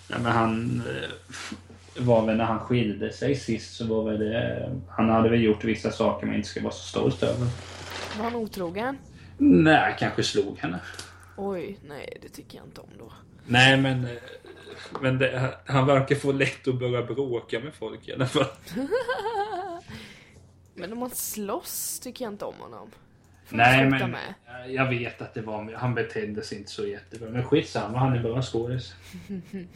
Nej, 0.08 0.18
men 0.22 0.32
han 0.32 0.82
eh, 0.86 2.04
var 2.04 2.26
väl 2.26 2.36
när 2.36 2.44
han 2.44 2.60
skilde 2.60 3.12
sig 3.12 3.36
sist 3.36 3.76
så 3.76 3.86
var 3.86 4.04
väl 4.04 4.18
det... 4.18 4.70
Han 4.88 5.08
hade 5.08 5.28
väl 5.28 5.42
gjort 5.42 5.64
vissa 5.64 5.90
saker 5.90 6.26
man 6.26 6.36
inte 6.36 6.48
ska 6.48 6.62
vara 6.62 6.72
så 6.72 6.88
stolt 6.88 7.22
över. 7.22 7.46
Var 8.18 8.24
han 8.24 8.34
otrogen? 8.36 8.98
Nej, 9.38 9.96
kanske 9.98 10.22
slog 10.22 10.58
henne. 10.58 10.80
Oj, 11.36 11.78
nej 11.88 12.18
det 12.22 12.28
tycker 12.28 12.58
jag 12.58 12.66
inte 12.66 12.80
om 12.80 12.88
då. 12.98 13.12
Nej, 13.46 13.76
men... 13.76 14.04
eh, 14.04 14.10
Men 15.02 15.18
det, 15.18 15.54
han 15.66 15.86
verkar 15.86 16.16
få 16.16 16.32
lätt 16.32 16.68
att 16.68 16.78
börja 16.78 17.02
bråka 17.02 17.60
med 17.60 17.74
folk 17.74 18.08
i 18.08 18.12
alla 18.12 18.26
fall. 18.26 18.44
Men 20.74 20.92
om 20.92 20.98
man 20.98 21.10
slåss 21.10 22.00
tycker 22.00 22.24
jag 22.24 22.32
inte 22.34 22.44
om 22.44 22.54
honom. 22.58 22.90
Får 23.46 23.56
Nej, 23.56 23.90
men 23.90 24.10
Med. 24.10 24.34
jag 24.68 24.88
vet 24.88 25.22
att 25.22 25.34
det 25.34 25.40
var... 25.42 25.72
Han 25.74 25.94
betedde 25.94 26.42
sig 26.42 26.58
inte 26.58 26.70
så 26.70 26.86
jättebra. 26.86 27.30
Men 27.30 27.44
skitsamma, 27.44 27.98
han 27.98 28.12
är 28.16 28.22
bra 28.22 28.42
skådis. 28.42 28.94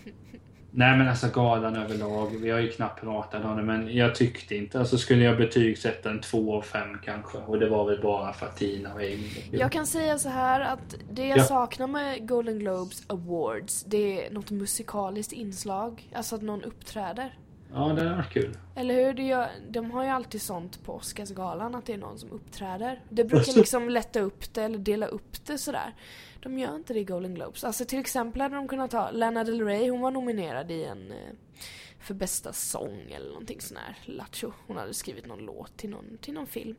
Nej 0.74 0.98
men 0.98 1.08
alltså 1.08 1.28
galan 1.34 1.76
överlag, 1.76 2.30
vi 2.40 2.50
har 2.50 2.58
ju 2.58 2.68
knappt 2.72 3.00
pratat 3.00 3.44
om 3.44 3.56
det 3.56 3.62
men 3.62 3.96
jag 3.96 4.14
tyckte 4.14 4.56
inte, 4.56 4.78
alltså 4.78 4.98
skulle 4.98 5.24
jag 5.24 5.36
betygsätta 5.36 6.10
en 6.10 6.20
2 6.20 6.54
av 6.56 6.62
5 6.62 6.98
kanske 7.04 7.38
och 7.38 7.58
det 7.58 7.68
var 7.68 7.84
väl 7.84 8.02
bara 8.02 8.32
för 8.32 8.46
att 8.46 8.56
Tina 8.56 8.94
var 8.94 9.00
egen. 9.00 9.20
Jag 9.50 9.72
kan 9.72 9.86
säga 9.86 10.18
så 10.18 10.28
här 10.28 10.60
att 10.60 10.94
det 11.10 11.26
jag 11.26 11.38
Ja. 11.38 11.44
saknar 11.44 11.86
med 11.86 12.28
Golden 12.28 12.58
Globes 12.58 13.02
Awards, 13.06 13.84
det 13.84 14.26
är 14.26 14.30
något 14.30 14.50
musikaliskt 14.50 15.32
inslag. 15.32 16.10
Alltså 16.14 16.34
att 16.36 16.42
någon 16.42 16.62
uppträder. 16.62 17.34
Ja 17.74 17.80
det 17.80 18.02
hade 18.02 18.16
varit 18.16 18.32
kul. 18.32 18.56
Eller 18.74 18.94
hur? 18.94 19.14
Det 19.14 19.22
gör, 19.22 19.50
de 19.70 19.90
har 19.90 20.04
ju 20.04 20.08
alltid 20.08 20.42
sånt 20.42 20.84
på 20.84 20.94
Oscarsgalan, 20.94 21.74
att 21.74 21.86
det 21.86 21.92
är 21.92 21.98
någon 21.98 22.18
som 22.18 22.30
uppträder. 22.32 23.00
Det 23.08 23.24
brukar 23.24 23.52
liksom 23.52 23.88
lätta 23.88 24.20
upp 24.20 24.54
det 24.54 24.62
eller 24.62 24.78
dela 24.78 25.06
upp 25.06 25.46
det 25.46 25.58
sådär. 25.58 25.94
De 26.42 26.58
gör 26.58 26.76
inte 26.76 26.92
det 26.92 27.00
i 27.00 27.04
Golden 27.04 27.34
Globes. 27.34 27.64
Alltså 27.64 27.84
till 27.84 27.98
exempel 27.98 28.42
hade 28.42 28.54
de 28.54 28.68
kunnat 28.68 28.92
ha 28.92 29.10
Lana 29.10 29.44
Del 29.44 29.64
Rey, 29.64 29.90
hon 29.90 30.00
var 30.00 30.10
nominerad 30.10 30.70
i 30.70 30.84
en 30.84 31.12
eh, 31.12 31.16
för 32.02 32.14
bästa 32.14 32.52
sång 32.52 33.10
eller 33.10 33.28
någonting 33.28 33.60
sån 33.60 33.76
här. 33.76 33.98
Lattjo. 34.04 34.52
Hon 34.66 34.76
hade 34.76 34.94
skrivit 34.94 35.26
någon 35.26 35.38
låt 35.38 35.76
till 35.76 35.90
någon, 35.90 36.18
till 36.20 36.34
någon 36.34 36.46
film. 36.46 36.76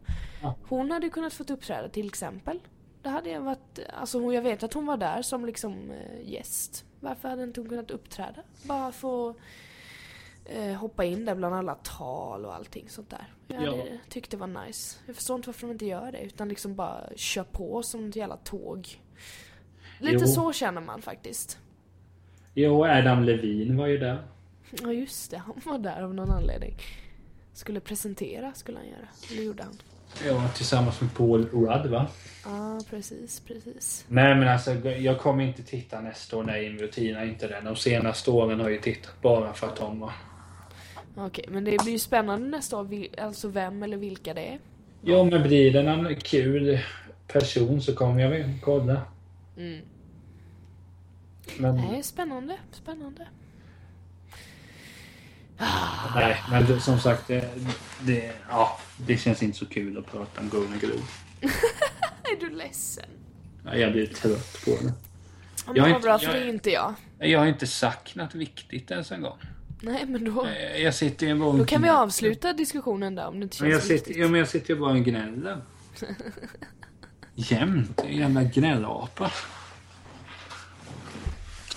Hon 0.67 0.91
hade 0.91 1.09
kunnat 1.09 1.33
fått 1.33 1.49
uppträda 1.49 1.89
till 1.89 2.07
exempel. 2.07 2.59
Det 3.01 3.09
hade 3.09 3.29
jag 3.29 3.41
varit, 3.41 3.79
alltså 3.93 4.33
jag 4.33 4.41
vet 4.41 4.63
att 4.63 4.73
hon 4.73 4.85
var 4.85 4.97
där 4.97 5.21
som 5.21 5.45
liksom 5.45 5.91
eh, 5.91 6.29
gäst. 6.31 6.85
Varför 6.99 7.29
hade 7.29 7.43
inte 7.43 7.59
hon 7.61 7.69
kunnat 7.69 7.91
uppträda? 7.91 8.43
Bara 8.63 8.91
få 8.91 9.35
eh, 10.45 10.73
hoppa 10.73 11.03
in 11.05 11.25
där 11.25 11.35
bland 11.35 11.55
alla 11.55 11.75
tal 11.75 12.45
och 12.45 12.55
allting 12.55 12.89
sånt 12.89 13.09
där. 13.09 13.33
Jag 13.47 13.63
Ja. 13.63 13.69
hade 13.71 13.99
tyckt 14.09 14.31
det 14.31 14.37
var 14.37 14.65
nice. 14.65 14.97
Jag 15.05 15.15
förstår 15.15 15.35
inte 15.35 15.49
varför 15.49 15.67
de 15.67 15.71
inte 15.73 15.85
gör 15.85 16.11
det 16.11 16.21
utan 16.21 16.49
liksom 16.49 16.75
bara 16.75 17.09
kör 17.15 17.43
på 17.43 17.83
som 17.83 18.09
ett 18.09 18.15
jävla 18.15 18.37
tåg. 18.37 19.01
Lite 19.99 20.17
Jo. 20.25 20.27
så 20.27 20.53
känner 20.53 20.81
man 20.81 21.01
faktiskt. 21.01 21.57
Jo, 22.53 22.85
Adam 22.85 23.23
Levine 23.23 23.77
var 23.77 23.87
ju 23.87 23.97
där. 23.97 24.23
Ja 24.81 24.91
just 24.93 25.31
det, 25.31 25.37
han 25.37 25.61
var 25.65 25.77
där 25.77 26.01
av 26.01 26.13
någon 26.13 26.31
anledning. 26.31 26.75
Skulle 27.53 27.79
presentera 27.79 28.53
skulle 28.53 28.77
han 28.77 28.87
göra. 28.87 29.07
Eller 29.31 29.41
gjorde 29.43 29.63
han? 29.63 29.77
Ja, 30.27 30.47
tillsammans 30.55 31.01
med 31.01 31.13
Paul 31.15 31.45
Rudd 31.45 31.85
va? 31.91 32.07
Ja 32.45 32.79
precis, 32.89 33.39
precis. 33.39 34.05
Nej 34.07 34.35
men 34.35 34.47
alltså 34.47 34.73
jag 34.89 35.19
kommer 35.19 35.43
inte 35.43 35.63
titta 35.63 36.01
nästa 36.01 36.37
år 36.37 36.43
när 36.43 36.53
Amy 36.67 36.83
och 36.85 36.91
Tina 36.91 37.19
är 37.19 37.25
inte 37.25 37.47
det. 37.47 37.61
De 37.65 37.75
senaste 37.75 38.31
åren 38.31 38.59
har 38.59 38.65
jag 38.69 38.73
ju 38.75 38.81
tittat 38.81 39.21
bara 39.21 39.53
för 39.53 39.67
att 39.67 39.75
de 39.75 39.99
var... 39.99 40.11
Okej, 41.15 41.45
men 41.47 41.63
det 41.63 41.77
blir 41.83 41.93
ju 41.93 41.99
spännande 41.99 42.47
nästa 42.47 42.77
år, 42.77 43.07
alltså 43.17 43.47
vem 43.47 43.83
eller 43.83 43.97
vilka 43.97 44.33
det 44.33 44.41
är. 44.47 44.59
Jo 45.01 45.23
men 45.25 45.43
blir 45.43 45.73
det 45.73 45.79
en 45.79 46.15
kul 46.15 46.79
person 47.27 47.81
så 47.81 47.95
kommer 47.95 48.21
jag 48.21 48.29
väl 48.29 48.51
kolla. 48.61 49.01
Mm. 49.57 49.81
Men... 51.57 51.75
Nej, 51.75 52.03
spännande, 52.03 52.57
spännande. 52.71 53.27
Nej, 56.15 56.35
men 56.51 56.65
det, 56.65 56.79
som 56.79 56.99
sagt, 56.99 57.27
det, 57.27 57.49
det, 58.01 58.33
ja, 58.49 58.79
det 58.97 59.17
känns 59.17 59.43
inte 59.43 59.57
så 59.57 59.65
kul 59.65 59.97
att 59.97 60.05
prata 60.11 60.41
om 60.41 60.49
Golden 60.49 60.79
Globe. 60.79 61.03
Är 62.23 62.39
du 62.39 62.49
ledsen? 62.49 63.05
Ja, 63.65 63.75
Jag 63.75 63.91
blir 63.91 64.05
trött 64.07 64.57
på 64.65 64.71
det. 64.71 64.93
Ja, 65.65 65.73
Jag 65.75 65.75
men 65.75 65.77
är 65.77 65.81
vad 65.81 65.89
inte- 65.89 66.01
bra, 66.07 66.19
för 66.19 66.25
jag- 66.25 66.35
det 66.35 66.39
är 66.39 66.47
inte 66.49 66.69
jag. 66.69 66.93
Jag 67.19 67.39
har 67.39 67.45
inte 67.47 67.67
sagt 67.67 68.15
något 68.15 68.35
viktigt 68.35 68.91
ens 68.91 69.11
en 69.11 69.21
gång. 69.21 69.37
Nej, 69.85 70.05
men 70.05 70.23
då, 70.35 70.45
Eh, 70.45 70.81
Jag 70.81 70.95
sitter 70.95 71.27
ju 71.27 71.35
bara 71.35 71.49
och 71.49 71.57
då 71.57 71.65
kan 71.65 71.81
vi 71.81 71.89
avsluta 71.89 72.53
diskussionen 72.53 73.15
där 73.15 73.27
om 73.27 73.39
det 73.39 73.43
inte 73.43 73.57
Men 73.63 73.71
jag 73.71 73.83
känns 73.83 74.01
sitter, 74.03 74.19
ja, 74.21 74.27
men 74.27 74.39
jag 74.39 74.47
sitter 74.49 74.73
ju 74.73 74.79
bara 74.79 74.91
och 74.91 74.99
gnäller. 75.05 75.61
Jämt. 77.35 78.01
En 78.01 78.17
jävla 78.17 78.43
gnällapa. 78.43 79.31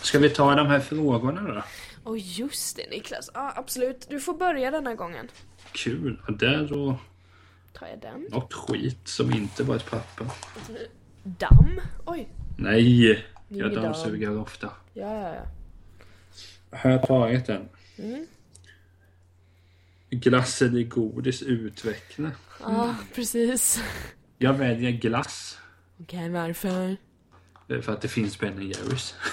Ska 0.02 0.18
vi 0.18 0.30
ta 0.30 0.54
de 0.54 0.66
här 0.66 0.80
frågorna 0.80 1.42
då? 1.54 1.62
Åh 2.04 2.16
just 2.18 2.76
det 2.76 2.90
Niklas, 2.90 3.30
ja 3.34 3.52
absolut. 3.56 4.06
Du 4.10 4.20
får 4.20 4.34
börja 4.34 4.70
denna 4.70 4.94
gången. 4.94 5.28
Kul. 5.72 6.20
Och 6.28 6.32
där 6.38 6.68
då 6.70 6.98
Tar 7.72 7.86
jag 7.86 8.00
den. 8.00 8.26
något 8.30 8.52
skit 8.54 8.98
som 9.08 9.32
inte 9.32 9.62
var 9.62 9.76
ett 9.76 9.90
papper. 9.90 10.26
Damm. 11.22 11.80
Oj. 12.04 12.28
Nej! 12.58 13.24
Jag 13.48 13.74
dammsuger 13.74 14.38
ofta. 14.38 14.70
Ja, 14.94 15.20
ja, 15.22 15.34
ja. 15.34 16.78
Har 16.78 16.90
jag 16.90 17.06
tagit 17.06 17.46
den? 17.46 17.68
Mm. 17.98 18.26
Glass 20.10 20.62
eller 20.62 20.82
godis 20.82 21.42
utveckla. 21.42 22.30
Ja, 22.60 22.94
precis. 23.14 23.82
Jag 24.38 24.52
väljer 24.54 24.90
glass. 24.90 25.58
Okej, 26.00 26.30
varför? 26.30 26.96
eh, 27.68 27.80
För 27.80 27.92
att 27.92 28.00
det 28.00 28.08
finns 28.08 28.38
Ben 28.40 28.62
Jerrys. 28.62 29.14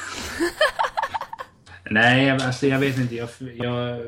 Nej, 1.92 2.26
jag- 2.28 2.42
alltså 2.42 2.68
jag 2.68 2.80
vet 2.80 2.98
inte. 2.98 3.16
Jag, 3.16 3.30
jag 3.56 4.00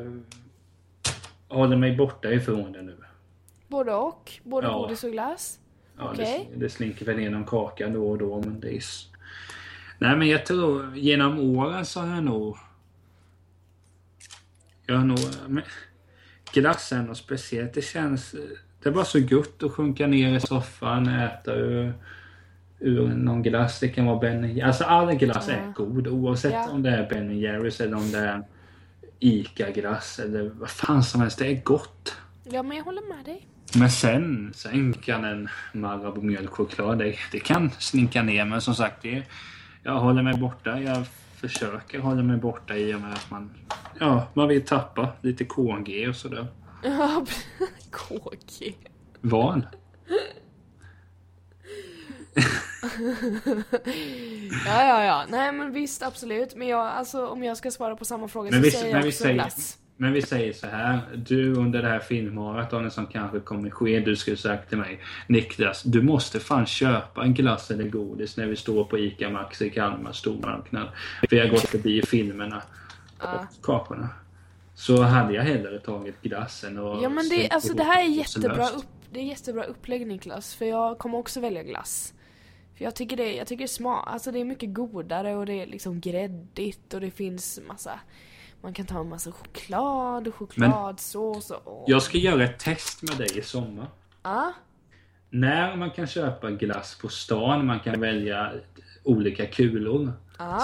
håller 1.48 1.76
mig 1.76 1.96
borta 1.96 2.30
ifrån 2.32 2.72
det 2.72 2.82
nu. 2.82 2.96
Både 3.68 3.94
och? 3.94 4.32
Både 4.42 4.66
Ja. 4.66 4.78
godis 4.78 5.04
och 5.04 5.10
glass? 5.12 5.58
Ja, 5.98 6.10
Okej. 6.12 6.50
det, 6.54 6.60
det 6.60 6.70
slinker 6.70 7.04
väl 7.06 7.16
ner 7.16 7.30
någon 7.30 7.44
kaka 7.44 7.88
då 7.88 8.10
och 8.10 8.18
då, 8.18 8.40
men 8.40 8.60
det 8.60 8.76
är... 8.76 8.82
Nej, 9.98 10.16
men 10.16 10.28
jag 10.28 10.46
tror 10.46 10.96
genom 10.96 11.38
åren 11.38 11.86
så 11.86 12.00
har 12.00 12.14
jag 12.14 12.24
nog... 12.24 12.56
Jag 14.86 14.96
har 14.96 15.04
nog... 15.04 15.18
Glass 16.52 16.92
är 16.92 17.02
något 17.02 17.16
speciellt. 17.18 17.74
Det 17.74 17.82
känns... 17.82 18.34
Det 18.82 18.88
är 18.88 18.92
bara 18.92 19.04
så 19.04 19.20
gott 19.20 19.62
att 19.62 19.72
sjunka 19.72 20.06
ner 20.06 20.36
i 20.36 20.40
soffan, 20.40 21.08
äta 21.08 21.54
ur, 21.54 21.92
ur 22.80 23.08
någon 23.08 23.42
glass. 23.42 23.80
Det 23.80 23.88
kan 23.88 24.06
vara 24.06 24.18
Ben 24.18 24.62
Alltså 24.64 24.84
all 24.84 25.14
glass 25.14 25.48
är 25.48 25.72
god 25.74 26.06
oavsett 26.08 26.52
Ja. 26.52 26.68
om 26.70 26.82
det 26.82 26.90
är 26.90 27.08
Ben 27.08 27.38
Jerrys 27.38 27.80
eller 27.80 27.96
om 27.96 28.12
det 28.12 28.18
är 28.18 28.42
ICA-glass 29.20 30.18
eller 30.18 30.50
vad 30.54 30.70
fan 30.70 31.02
som 31.02 31.20
helst. 31.20 31.38
Det 31.38 31.46
är 31.46 31.62
gott. 31.62 32.16
Ja, 32.44 32.62
men 32.62 32.76
jag 32.76 32.84
håller 32.84 33.16
med 33.16 33.24
dig. 33.24 33.46
Men 33.74 33.90
sen, 33.90 34.52
sen 34.54 34.92
kan 34.92 35.24
en 35.24 35.48
Marabou 35.72 36.22
mjölkchoklad, 36.22 36.98
det, 36.98 37.14
det 37.32 37.40
kan 37.40 37.70
slinka 37.78 38.22
ner. 38.22 38.44
Men 38.44 38.60
som 38.60 38.74
sagt, 38.74 39.02
det, 39.02 39.22
jag 39.82 40.00
håller 40.00 40.22
mig 40.22 40.34
borta. 40.34 40.80
Jag 40.80 41.04
försöker 41.48 41.98
hålla 41.98 42.22
mig 42.22 42.36
borta 42.36 42.76
i 42.76 42.94
och 42.94 43.00
med 43.00 43.12
att 43.12 43.30
man, 43.30 43.50
ja, 44.00 44.26
man 44.34 44.48
vill 44.48 44.64
tappa 44.66 45.08
lite 45.22 45.44
KG 45.44 46.08
och 46.08 46.16
sådär. 46.16 46.46
Ja, 46.82 47.26
KG. 47.90 48.74
Val. 49.20 49.66
Ja, 54.66 54.82
ja, 54.84 55.04
ja. 55.04 55.24
Nej, 55.28 55.52
men 55.52 55.72
visst, 55.72 56.02
absolut. 56.02 56.54
Men 56.54 56.68
jag, 56.68 56.86
alltså, 56.86 57.26
om 57.26 57.44
jag 57.44 57.56
ska 57.56 57.70
svara 57.70 57.96
på 57.96 58.04
samma 58.04 58.28
fråga 58.28 58.50
Men 58.50 58.60
så 58.60 58.64
vi, 58.64 58.70
säger 58.70 58.96
jag 58.96 59.06
också 59.06 59.28
glass. 59.32 59.78
Men 59.96 60.12
vi 60.12 60.22
säger 60.22 60.52
så 60.52 60.66
här. 60.66 61.00
Du 61.14 61.54
under 61.54 61.82
det 61.82 61.88
här 61.88 61.98
filmmaratonet 61.98 62.92
som 62.92 63.06
kanske 63.06 63.40
kommer 63.40 63.70
ske, 63.70 64.00
du 64.00 64.16
skulle 64.16 64.36
sagt 64.36 64.68
till 64.68 64.78
mig 64.78 65.00
Niklas, 65.26 65.82
du 65.82 66.02
måste 66.02 66.40
fan 66.40 66.66
köpa 66.66 67.22
en 67.22 67.34
glass 67.34 67.70
eller 67.70 67.88
godis 67.88 68.36
när 68.36 68.46
vi 68.46 68.56
står 68.56 68.84
på 68.84 68.98
ICA 68.98 69.30
Maxi 69.30 69.66
i 69.66 69.70
Kalmar 69.70 70.12
stormarknad. 70.12 70.88
Vi 71.30 71.38
har 71.38 71.46
gått 71.48 71.68
förbi 71.68 72.02
filmerna 72.02 72.62
Ja. 73.20 73.34
och 73.34 73.64
kakorna. 73.64 74.08
Så 74.74 75.02
hade 75.02 75.34
jag 75.34 75.42
hellre 75.42 75.78
tagit 75.78 76.22
glassen 76.22 76.78
och 76.78 77.02
Ja, 77.02 77.08
men 77.08 77.28
det, 77.28 77.50
alltså, 77.50 77.74
det 77.74 77.84
här 77.84 78.04
är 78.04 78.08
jättebra, 78.08 78.68
upp, 78.68 78.84
det 79.12 79.20
är 79.20 79.24
jättebra 79.24 79.64
upplägg 79.64 80.06
Niklas. 80.06 80.54
För 80.54 80.64
jag 80.64 80.98
kommer 80.98 81.18
också 81.18 81.40
välja 81.40 81.62
glass. 81.62 82.14
För 82.76 82.84
jag 82.84 82.94
tycker 82.94 83.16
det, 83.16 83.34
jag 83.34 83.46
tycker 83.46 83.58
det 83.58 83.64
är 83.64 83.68
smart. 83.68 84.04
Alltså 84.06 84.32
det 84.32 84.38
är 84.40 84.44
mycket 84.44 84.74
godare 84.74 85.36
och 85.36 85.46
det 85.46 85.62
är 85.62 85.66
liksom 85.66 86.00
gräddigt 86.00 86.94
och 86.94 87.00
det 87.00 87.10
finns 87.10 87.60
massa 87.68 88.00
man 88.66 88.72
kan 88.74 88.86
ta 88.86 89.00
en 89.00 89.08
massa 89.08 89.32
choklad 89.32 90.28
och 90.28 90.34
chokladsås 90.34 91.50
och... 91.50 91.84
Jag 91.86 92.02
ska 92.02 92.18
göra 92.18 92.44
ett 92.44 92.58
test 92.58 93.02
med 93.02 93.18
dig 93.18 93.38
i 93.38 93.42
sommar. 93.42 93.86
Ja, 94.22 94.52
När 95.30 95.76
man 95.76 95.90
kan 95.90 96.06
köpa 96.06 96.50
glass 96.50 96.98
på 97.02 97.08
stan, 97.08 97.66
man 97.66 97.80
kan 97.80 98.00
välja 98.00 98.52
olika 99.04 99.46
kulor. 99.46 100.12
ja, 100.38 100.62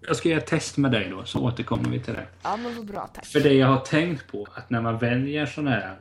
Jag 0.00 0.16
ska 0.16 0.28
göra 0.28 0.40
ett 0.40 0.46
test 0.46 0.76
med 0.76 0.92
dig 0.92 1.08
då, 1.10 1.24
så 1.24 1.40
återkommer 1.40 1.88
vi 1.88 2.00
till 2.00 2.14
det. 2.14 2.26
ja 2.42 2.56
men 2.56 2.76
vad 2.76 2.86
bra 2.86 3.06
tack. 3.14 3.26
För 3.26 3.40
det 3.40 3.52
jag 3.52 3.66
har 3.66 3.80
tänkt 3.80 4.30
på, 4.32 4.46
att 4.54 4.70
när 4.70 4.80
man 4.80 4.98
väljer 4.98 5.46
sån 5.46 5.66
här, 5.66 5.98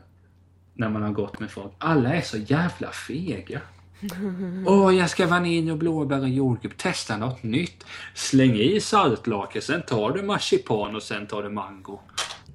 när 0.73 0.89
man 0.89 1.01
har 1.01 1.11
gått 1.11 1.39
med 1.39 1.51
folk, 1.51 1.73
alla 1.77 2.13
är 2.13 2.21
så 2.21 2.37
jävla 2.37 2.91
fega. 2.91 3.61
Åh, 4.65 4.95
jag 4.95 5.09
ska 5.09 5.27
vanilj 5.27 5.71
och 5.71 5.77
blåbär 5.77 6.19
och 6.19 6.29
jordgubb. 6.29 6.77
Testa 6.77 7.17
något 7.17 7.43
nytt. 7.43 7.85
Släng 8.13 8.55
i 8.55 8.81
saltlake, 8.81 9.61
sen 9.61 9.81
tar 9.81 10.11
du 10.11 10.21
marsipan 10.23 10.95
och 10.95 11.03
sen 11.03 11.27
tar 11.27 11.43
du 11.43 11.49
mango. 11.49 11.99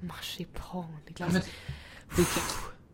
Marsipan, 0.01 0.97
Ja, 1.17 1.25
men, 1.31 1.41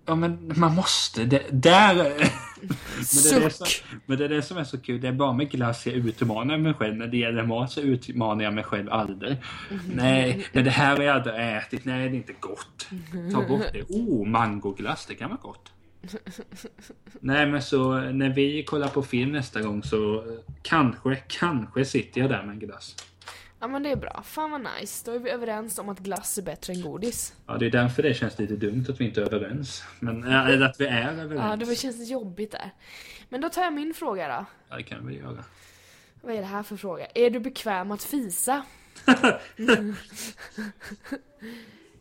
ja, 0.06 0.16
men 0.16 0.54
man 0.56 0.76
måste. 0.76 1.26
Det, 1.26 1.43
där... 1.52 1.95
Men 2.62 3.24
det, 3.24 3.36
är 3.36 3.41
det, 3.41 3.50
som, 3.50 3.68
men 4.06 4.18
det 4.18 4.26
är 4.26 4.30
det 4.30 4.41
som 4.41 4.58
är 4.58 4.64
så 4.64 4.78
kul. 4.78 5.02
Det 5.02 5.08
är 5.08 5.12
bara 5.12 5.34
med 5.34 5.52
glass 5.52 5.86
jag 5.86 5.95
utmanar 5.95 6.58
mig 6.58 6.74
själv. 6.74 6.95
När 6.95 7.08
det 7.08 7.18
gäller 7.18 7.43
mat 7.43 7.72
så 7.72 7.82
utmanar 7.82 8.43
jag 8.43 8.54
mig 8.54 8.64
själv 8.64 8.89
aldrig. 8.91 9.38
Nej, 9.93 10.45
men 10.54 10.64
det 10.64 10.70
här 10.70 10.97
har 10.97 11.04
jag 11.04 11.16
aldrig 11.16 11.58
ätit. 11.58 11.86
Nej, 11.86 12.10
det 12.10 12.16
är 12.16 12.18
inte 12.18 12.34
gott. 12.39 12.89
Ta 13.34 13.47
bort 13.47 13.74
det. 13.74 13.84
Oh, 13.84 14.28
mangoglass. 14.28 15.06
Det 15.06 15.16
kan 15.16 15.30
vara 15.30 15.39
gott. 15.41 15.72
Nej, 17.20 17.45
men 17.45 17.62
så 17.62 18.00
när 18.00 18.30
vi 18.30 18.64
kollar 18.64 18.88
på 18.88 19.04
film 19.04 19.32
nästa 19.32 19.62
gång 19.62 19.84
så 19.84 20.16
eh, 20.16 20.39
kanske, 20.62 21.16
kanske 21.16 21.86
sitter 21.86 22.22
jag 22.22 22.30
där 22.30 22.43
med 22.43 22.54
en 22.54 22.60
glass. 22.60 22.95
Ja 23.60 23.68
men 23.68 23.84
det 23.84 23.91
är 23.91 23.95
bra. 23.95 24.24
Fan 24.26 24.52
vad 24.52 24.68
nice. 24.80 25.12
Då 25.12 25.16
är 25.16 25.20
vi 25.20 25.30
överens 25.30 25.80
om 25.80 25.89
att 25.89 26.00
glass 26.00 26.38
är 26.38 26.41
bättre 26.41 26.74
än 26.74 26.82
godis. 26.82 27.34
Ja, 27.47 27.58
det 27.58 27.66
är 27.66 27.70
därför 27.70 28.04
det 28.04 28.14
känns 28.14 28.39
lite 28.39 28.56
dumt 28.56 28.86
att 28.89 29.02
vi 29.02 29.06
inte 29.06 29.22
är 29.22 29.26
överens. 29.34 29.84
Men, 30.00 30.24
äh, 30.24 30.47
eller 30.47 30.66
att 30.66 30.80
vi 30.80 30.86
är 30.86 31.12
överens. 31.12 31.62
Ja, 31.62 31.66
det 31.66 31.76
känns 31.76 32.10
jobbigt 32.10 32.52
där. 32.52 32.72
Men 33.30 33.41
då 33.41 33.50
tar 33.50 33.64
jag 33.64 33.74
min 33.74 33.93
fråga 33.93 34.28
då. 34.28 34.45
Ja, 34.70 34.76
det 34.76 34.84
kan 34.84 35.08
vi 35.08 35.18
göra. 35.18 35.43
Vad 36.22 36.36
är 36.36 36.39
det 36.39 36.45
här 36.45 36.64
för 36.64 36.78
fråga? 36.78 37.06
Är 37.16 37.30
du 37.30 37.39
bekväm 37.39 37.91
att 37.91 38.04
fisa? 38.04 38.66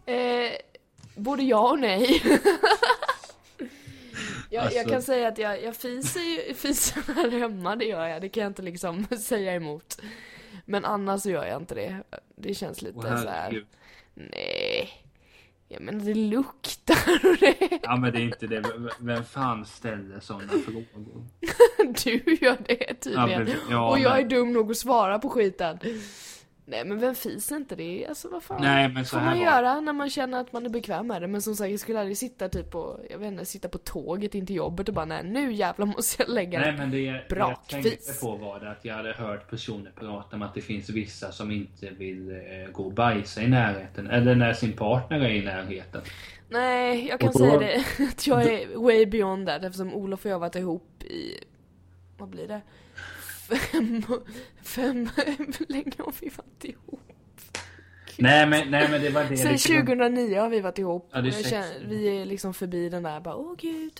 eh, 0.06 0.52
både 1.16 1.42
ja 1.42 1.70
och 1.70 1.78
nej. 1.78 2.22
jag, 4.50 4.64
jag 4.64 4.76
Alltså- 4.78 4.90
kan 4.92 5.02
säga 5.02 5.28
att 5.28 5.38
jag, 5.38 5.62
jag 5.62 5.76
fiser, 5.76 6.20
ju- 6.20 6.54
fiser 6.54 7.02
här 7.14 7.30
hemma, 7.30 7.76
det 7.76 7.84
gör 7.84 8.06
jag. 8.06 8.22
Det 8.22 8.28
kan 8.28 8.42
jag 8.42 8.50
inte 8.50 8.62
liksom 8.62 9.06
säga 9.20 9.54
emot. 9.54 10.00
Men 10.64 10.84
annars 10.84 11.22
så 11.22 11.30
gör 11.30 11.44
jag 11.46 11.62
inte 11.62 11.74
det. 11.74 11.96
Det 12.36 12.54
känns 12.54 12.82
lite 12.82 12.98
Åh, 12.98 13.22
så 13.22 13.28
här. 13.28 13.64
nej. 14.14 14.90
Ja 15.70 15.78
men 15.80 16.04
det 16.04 16.14
luktar 16.14 17.20
och 17.24 17.36
det. 17.40 17.78
Ja, 17.82 17.96
men 17.96 18.12
det 18.12 18.18
är 18.18 18.22
inte 18.22 18.46
det. 18.46 18.62
Vem 19.00 19.24
fan 19.24 19.66
ställer 19.66 20.20
sådana 20.20 20.52
frågor? 20.64 21.24
Du 22.04 22.36
gör 22.40 22.56
det 22.66 22.84
Ja, 22.88 22.94
tydligen. 23.00 23.44
men, 23.44 23.52
ja, 23.70 23.90
och 23.90 23.98
jag 23.98 24.12
är 24.16 24.20
men, 24.20 24.28
dum 24.28 24.52
nog 24.52 24.70
att 24.70 24.76
svara 24.76 25.18
på 25.18 25.28
skiten. 25.28 25.78
Nej 26.70 26.84
men 26.84 26.98
vem 26.98 27.14
fiser 27.14 27.56
inte 27.56 27.76
det? 27.76 28.06
Alltså 28.08 28.28
vad 28.28 28.42
fan. 28.42 28.62
Nej, 28.62 28.88
men 28.88 29.04
så 29.04 29.16
får 29.18 29.24
man 29.24 29.38
var- 29.38 29.44
göra 29.44 29.80
när 29.80 29.92
man 29.92 30.10
känner 30.10 30.40
att 30.40 30.52
man 30.52 30.64
är 30.66 30.70
bekväm 30.70 31.06
med 31.06 31.22
det. 31.22 31.28
Men 31.28 31.42
som 31.42 31.56
sagt, 31.56 31.70
jag 31.70 31.80
skulle 31.80 32.00
aldrig 32.00 32.16
sitta 32.18 32.48
typ 32.48 32.70
på, 32.70 33.00
jag 33.10 33.18
vet 33.18 33.32
inte, 33.32 33.44
sitta 33.44 33.68
på 33.68 33.78
tåget 33.78 34.34
in 34.34 34.46
till 34.46 34.56
jobbet 34.56 34.88
och 34.88 34.94
bara 34.94 35.04
nej 35.04 35.24
nu 35.24 35.52
jävlar 35.52 35.86
måste 35.86 36.22
jag 36.22 36.34
lägga 36.34 36.60
Nej 36.60 36.72
men 36.72 36.90
det 36.90 37.00
jag 37.00 37.66
tänkte 37.68 38.12
på 38.20 38.36
var 38.36 38.60
det 38.60 38.70
att 38.70 38.84
jag 38.84 38.94
hade 38.94 39.12
hört 39.12 39.50
personer 39.50 39.90
prata 39.94 40.36
om 40.36 40.42
att 40.42 40.54
det 40.54 40.60
finns 40.60 40.90
vissa 40.90 41.32
som 41.32 41.50
inte 41.50 41.90
vill 41.90 42.30
eh, 42.30 42.72
gå 42.72 42.82
och 42.84 42.92
bajsa 42.92 43.42
i 43.42 43.48
närheten. 43.48 44.06
Eller 44.10 44.34
när 44.34 44.52
sin 44.52 44.72
partner 44.72 45.20
är 45.20 45.30
i 45.30 45.44
närheten. 45.44 46.00
Nej, 46.48 47.08
jag 47.08 47.20
kan 47.20 47.32
då- 47.32 47.38
säga 47.38 47.58
det 47.58 47.84
att 48.08 48.26
jag 48.26 48.42
är 48.42 48.76
way 48.76 49.06
beyond 49.06 49.46
that 49.46 49.64
eftersom 49.64 49.94
Olof 49.94 50.24
och 50.24 50.30
jag 50.30 50.38
varit 50.38 50.56
ihop 50.56 51.02
i, 51.02 51.44
vad 52.18 52.28
blir 52.28 52.48
det? 52.48 52.60
Fem, 53.48 54.02
fem, 54.62 55.08
hur 55.58 55.72
länge 55.72 55.92
har 55.98 56.12
vi 56.20 56.28
varit 56.28 56.64
ihop? 56.64 57.00
Nej 58.20 58.46
men, 58.46 58.70
nej 58.70 58.88
men 58.90 59.00
det 59.02 59.10
var 59.10 59.24
det. 59.24 59.36
Sen 59.36 59.52
det 59.52 59.58
kan- 59.68 59.86
2009 59.86 60.38
har 60.40 60.48
vi 60.48 60.60
varit 60.60 60.78
ihop. 60.78 61.08
Ja, 61.12 61.22
känner, 61.30 61.86
vi 61.88 62.20
är 62.20 62.24
liksom 62.26 62.54
förbi 62.54 62.88
den 62.88 63.02
där 63.02 63.20
bara, 63.20 63.36
åh 63.36 63.54
gud. 63.58 63.92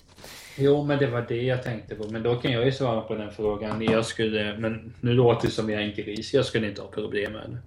Jo 0.57 0.83
men 0.83 0.99
det 0.99 1.07
var 1.07 1.21
det 1.21 1.41
jag 1.43 1.63
tänkte 1.63 1.95
på. 1.95 2.07
Men 2.07 2.23
då 2.23 2.35
kan 2.35 2.51
jag 2.51 2.65
ju 2.65 2.71
svara 2.71 3.01
på 3.01 3.15
den 3.15 3.31
frågan. 3.31 3.81
Jag 3.83 4.05
skulle, 4.05 4.57
men 4.57 4.93
nu 5.01 5.13
låter 5.13 5.47
det 5.47 5.53
som 5.53 5.69
jag 5.69 5.81
är 5.81 5.85
en 5.85 5.95
gris. 5.95 6.33
Jag 6.33 6.45
skulle 6.45 6.67
inte 6.69 6.81
ha 6.81 6.89
problem 6.89 7.31
med 7.33 7.41
det. 7.49 7.57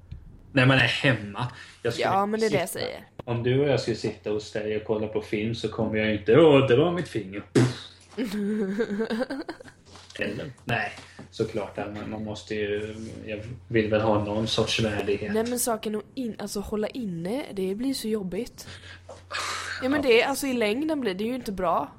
När 0.52 0.66
man 0.66 0.76
är 0.78 0.80
hemma. 0.80 1.48
Ja, 1.98 2.26
men 2.26 2.40
det 2.40 2.46
är 2.46 2.50
det 2.50 2.56
jag 2.58 2.68
sitta- 2.68 2.80
säger. 2.84 3.00
Om 3.24 3.42
du 3.42 3.60
och 3.60 3.68
jag 3.68 3.80
skulle 3.80 3.96
sitta 3.96 4.30
hos 4.30 4.52
dig 4.52 4.76
och 4.76 4.84
kolla 4.84 5.06
på 5.06 5.20
film 5.20 5.54
så 5.54 5.68
kommer 5.68 5.96
jag 5.96 6.14
inte 6.14 6.38
Åh, 6.38 6.66
det 6.68 6.76
var 6.76 6.92
mitt 6.92 7.08
finger. 7.08 7.42
Eller? 10.20 10.52
Nej, 10.64 10.92
såklart. 11.30 11.76
Man, 11.76 12.10
man 12.10 12.24
måste 12.24 12.54
ju... 12.54 12.94
Jag 13.26 13.40
vill 13.68 13.90
väl 13.90 14.00
ha 14.00 14.24
någon 14.24 14.46
sorts 14.46 14.80
värdighet. 14.80 15.32
Nej 15.32 15.44
men 15.48 15.58
saken 15.58 15.96
att 15.96 16.04
in, 16.14 16.36
alltså 16.38 16.60
hålla 16.60 16.88
inne, 16.88 17.44
det 17.52 17.74
blir 17.74 17.94
så 17.94 18.08
jobbigt. 18.08 18.66
Ja 19.82 19.88
men 19.88 20.02
det, 20.02 20.22
alltså 20.22 20.46
i 20.46 20.52
längden 20.52 21.00
blir 21.00 21.14
det 21.14 21.24
ju 21.24 21.34
inte 21.34 21.52
bra. 21.52 21.92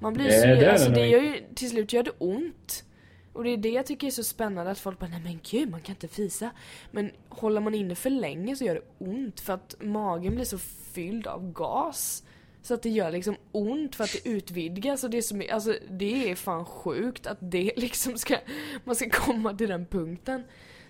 Man 0.00 0.14
blir 0.14 0.24
Nej, 0.24 0.40
så, 0.40 0.46
det 0.46 0.66
är 0.66 0.72
alltså 0.72 0.88
det 0.88 0.94
det 0.94 1.06
gör 1.06 1.20
ju, 1.20 1.44
till 1.54 1.70
slut 1.70 1.92
gör 1.92 2.02
det 2.02 2.12
ont. 2.18 2.84
Och 3.32 3.44
det 3.44 3.50
är 3.50 3.56
det 3.56 3.68
jag 3.68 3.86
tycker 3.86 4.06
är 4.06 4.10
så 4.10 4.24
spännande 4.24 4.70
att 4.70 4.78
folk 4.78 4.98
bara, 4.98 5.10
nej 5.10 5.20
men 5.24 5.40
gud 5.50 5.70
man 5.70 5.80
kan 5.80 5.94
inte 5.94 6.08
fisa. 6.08 6.50
Men 6.90 7.10
håller 7.28 7.60
man 7.60 7.74
inne 7.74 7.94
för 7.94 8.10
länge 8.10 8.56
så 8.56 8.64
gör 8.64 8.74
det 8.74 8.82
ont 8.98 9.40
för 9.40 9.52
att 9.52 9.74
magen 9.80 10.34
blir 10.34 10.44
så 10.44 10.58
fylld 10.92 11.26
av 11.26 11.52
gas. 11.52 12.23
Så 12.64 12.74
att 12.74 12.82
det 12.82 12.88
gör 12.88 13.10
liksom 13.10 13.36
ont 13.52 13.96
för 13.96 14.04
att 14.04 14.12
det 14.12 14.28
utvidgas 14.28 15.04
och 15.04 15.10
det 15.10 15.16
är 15.16 15.22
som, 15.22 15.42
alltså 15.52 15.74
det 15.90 16.30
är 16.30 16.34
fan 16.34 16.64
sjukt 16.64 17.26
att 17.26 17.38
det 17.40 17.72
liksom 17.76 18.18
ska, 18.18 18.36
man 18.84 18.96
ska 18.96 19.10
komma 19.10 19.54
till 19.54 19.68
den 19.68 19.86
punkten. 19.86 20.42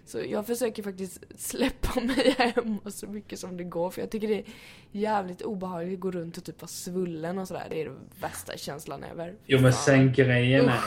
Så 0.04 0.20
jag 0.28 0.46
försöker 0.46 0.82
faktiskt 0.82 1.24
släppa 1.36 2.00
mig 2.00 2.34
hemma 2.38 2.90
så 2.90 3.06
mycket 3.06 3.38
som 3.38 3.56
det 3.56 3.64
går 3.64 3.90
för 3.90 4.00
jag 4.00 4.10
tycker 4.10 4.28
det 4.28 4.38
är 4.38 4.44
jävligt 4.92 5.42
obehagligt 5.42 5.94
att 5.94 6.00
gå 6.00 6.10
runt 6.10 6.36
och 6.36 6.44
typ 6.44 6.60
vara 6.60 6.68
svullen 6.68 7.38
och 7.38 7.48
sådär. 7.48 7.66
Det 7.70 7.80
är 7.80 7.84
den 7.84 8.00
värsta 8.20 8.56
känslan 8.56 9.04
ever. 9.04 9.34
Jo 9.46 9.60
men 9.60 9.72
sen 9.72 10.12
grejen 10.12 10.68
är... 10.68 10.80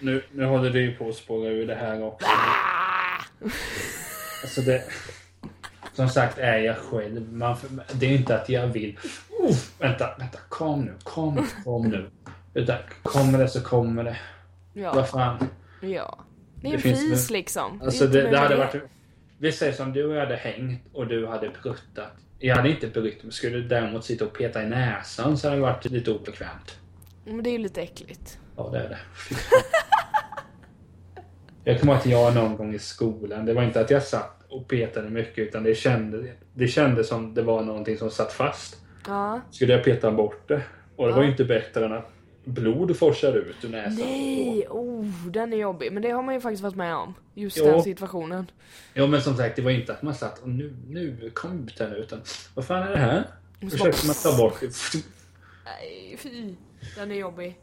Nu, 0.00 0.22
nu 0.32 0.44
håller 0.44 0.70
du 0.70 0.80
ju 0.80 0.96
på 0.96 1.08
att 1.08 1.16
spåra 1.16 1.48
ur 1.48 1.66
det 1.66 1.74
här 1.74 2.02
också. 2.02 2.26
Ah! 2.26 3.48
Alltså 4.42 4.60
det... 4.60 4.84
Som 5.98 6.08
sagt 6.08 6.38
är 6.38 6.58
jag 6.58 6.76
själv. 6.76 7.32
Man, 7.32 7.56
det 7.92 8.06
är 8.06 8.10
inte 8.10 8.40
att 8.40 8.48
jag 8.48 8.66
vill... 8.66 8.98
Oh, 9.38 9.56
vänta, 9.78 10.14
vänta. 10.18 10.38
Kom 10.48 10.84
nu, 10.84 10.92
kom, 11.02 11.46
kom 11.64 11.88
nu. 11.88 12.10
Vänta, 12.54 12.76
kommer 13.02 13.38
det 13.38 13.48
så 13.48 13.60
kommer 13.60 14.04
det. 14.04 14.16
Ja, 14.72 14.92
Vad 14.94 15.08
fan. 15.08 15.48
ja. 15.80 16.18
Det 16.54 16.68
är 16.68 16.70
Det 16.70 16.76
en 16.90 16.96
fis 16.96 17.30
liksom. 17.30 17.82
Alltså 17.82 18.06
det, 18.06 18.22
det 18.22 18.30
med 18.30 18.40
hade 18.40 18.56
varit... 18.56 18.82
Vi 19.38 19.52
säger 19.52 19.72
som 19.72 19.92
du 19.92 20.04
och 20.04 20.14
jag 20.14 20.20
hade 20.20 20.36
hängt 20.36 20.82
och 20.92 21.06
du 21.06 21.26
hade 21.26 21.50
pruttat. 21.50 22.12
Jag 22.38 22.56
hade 22.56 22.70
inte 22.70 22.86
brytt 22.86 23.22
mig. 23.22 23.32
Skulle 23.32 23.56
du 23.56 23.68
däremot 23.68 24.04
sitta 24.04 24.24
och 24.24 24.32
peta 24.32 24.62
i 24.62 24.66
näsan 24.66 25.38
så 25.38 25.46
hade 25.48 25.56
det 25.56 25.62
varit 25.62 25.84
lite 25.84 26.10
obekvämt. 26.12 26.78
Men 27.24 27.42
det 27.42 27.50
är 27.50 27.52
ju 27.52 27.58
lite 27.58 27.82
äckligt. 27.82 28.38
Ja, 28.56 28.68
det 28.72 28.78
är 28.78 28.88
det. 28.88 28.98
Jag 31.64 31.80
kommer 31.80 31.92
ihåg 31.92 32.00
att 32.00 32.06
jag 32.06 32.34
någon 32.34 32.56
gång 32.56 32.74
i 32.74 32.78
skolan, 32.78 33.46
det 33.46 33.54
var 33.54 33.62
inte 33.62 33.80
att 33.80 33.90
jag 33.90 34.02
satt 34.02 34.37
och 34.48 34.68
petade 34.68 35.10
mycket 35.10 35.38
utan 35.48 35.62
det 35.62 35.74
kändes, 35.74 36.26
det 36.54 36.68
kändes 36.68 37.08
som 37.08 37.34
det 37.34 37.42
var 37.42 37.62
någonting 37.62 37.98
som 37.98 38.10
satt 38.10 38.32
fast. 38.32 38.76
Ja. 39.06 39.40
Skulle 39.50 39.72
jag 39.72 39.84
peta 39.84 40.10
bort 40.10 40.48
det? 40.48 40.62
Och 40.96 41.06
det 41.06 41.12
var 41.12 41.20
Ja. 41.20 41.24
ju 41.24 41.30
inte 41.30 41.44
bättre 41.44 41.84
än 41.84 41.92
att 41.92 42.10
blod 42.44 42.96
forsade 42.98 43.38
ut 43.38 43.64
ur 43.64 43.68
näsan. 43.68 43.94
Nej, 44.06 44.66
oh, 44.70 45.06
den 45.26 45.52
är 45.52 45.56
jobbig. 45.56 45.92
Men 45.92 46.02
det 46.02 46.10
har 46.10 46.22
man 46.22 46.34
ju 46.34 46.40
faktiskt 46.40 46.62
varit 46.62 46.76
med 46.76 46.94
om. 46.96 47.14
Just 47.34 47.56
Jo. 47.58 47.64
den 47.64 47.82
situationen. 47.82 48.50
Ja 48.94 49.06
men 49.06 49.22
som 49.22 49.36
sagt, 49.36 49.56
det 49.56 49.62
var 49.62 49.70
inte 49.70 49.92
att 49.92 50.02
man 50.02 50.14
satt 50.14 50.38
och 50.38 50.48
nu, 50.48 50.76
nu 50.88 51.30
kom 51.34 51.64
ut 51.68 51.80
nu 51.80 51.96
utan 51.96 52.20
vad 52.54 52.64
fan 52.64 52.82
är 52.82 52.90
det 52.90 52.98
här? 52.98 53.24
Försökte 53.70 54.06
man 54.06 54.16
ta 54.22 54.36
bort. 54.38 54.60
Nej, 55.64 56.16
fy. 56.18 56.54
Den 56.96 57.10
är 57.10 57.14
jobbig. 57.14 57.58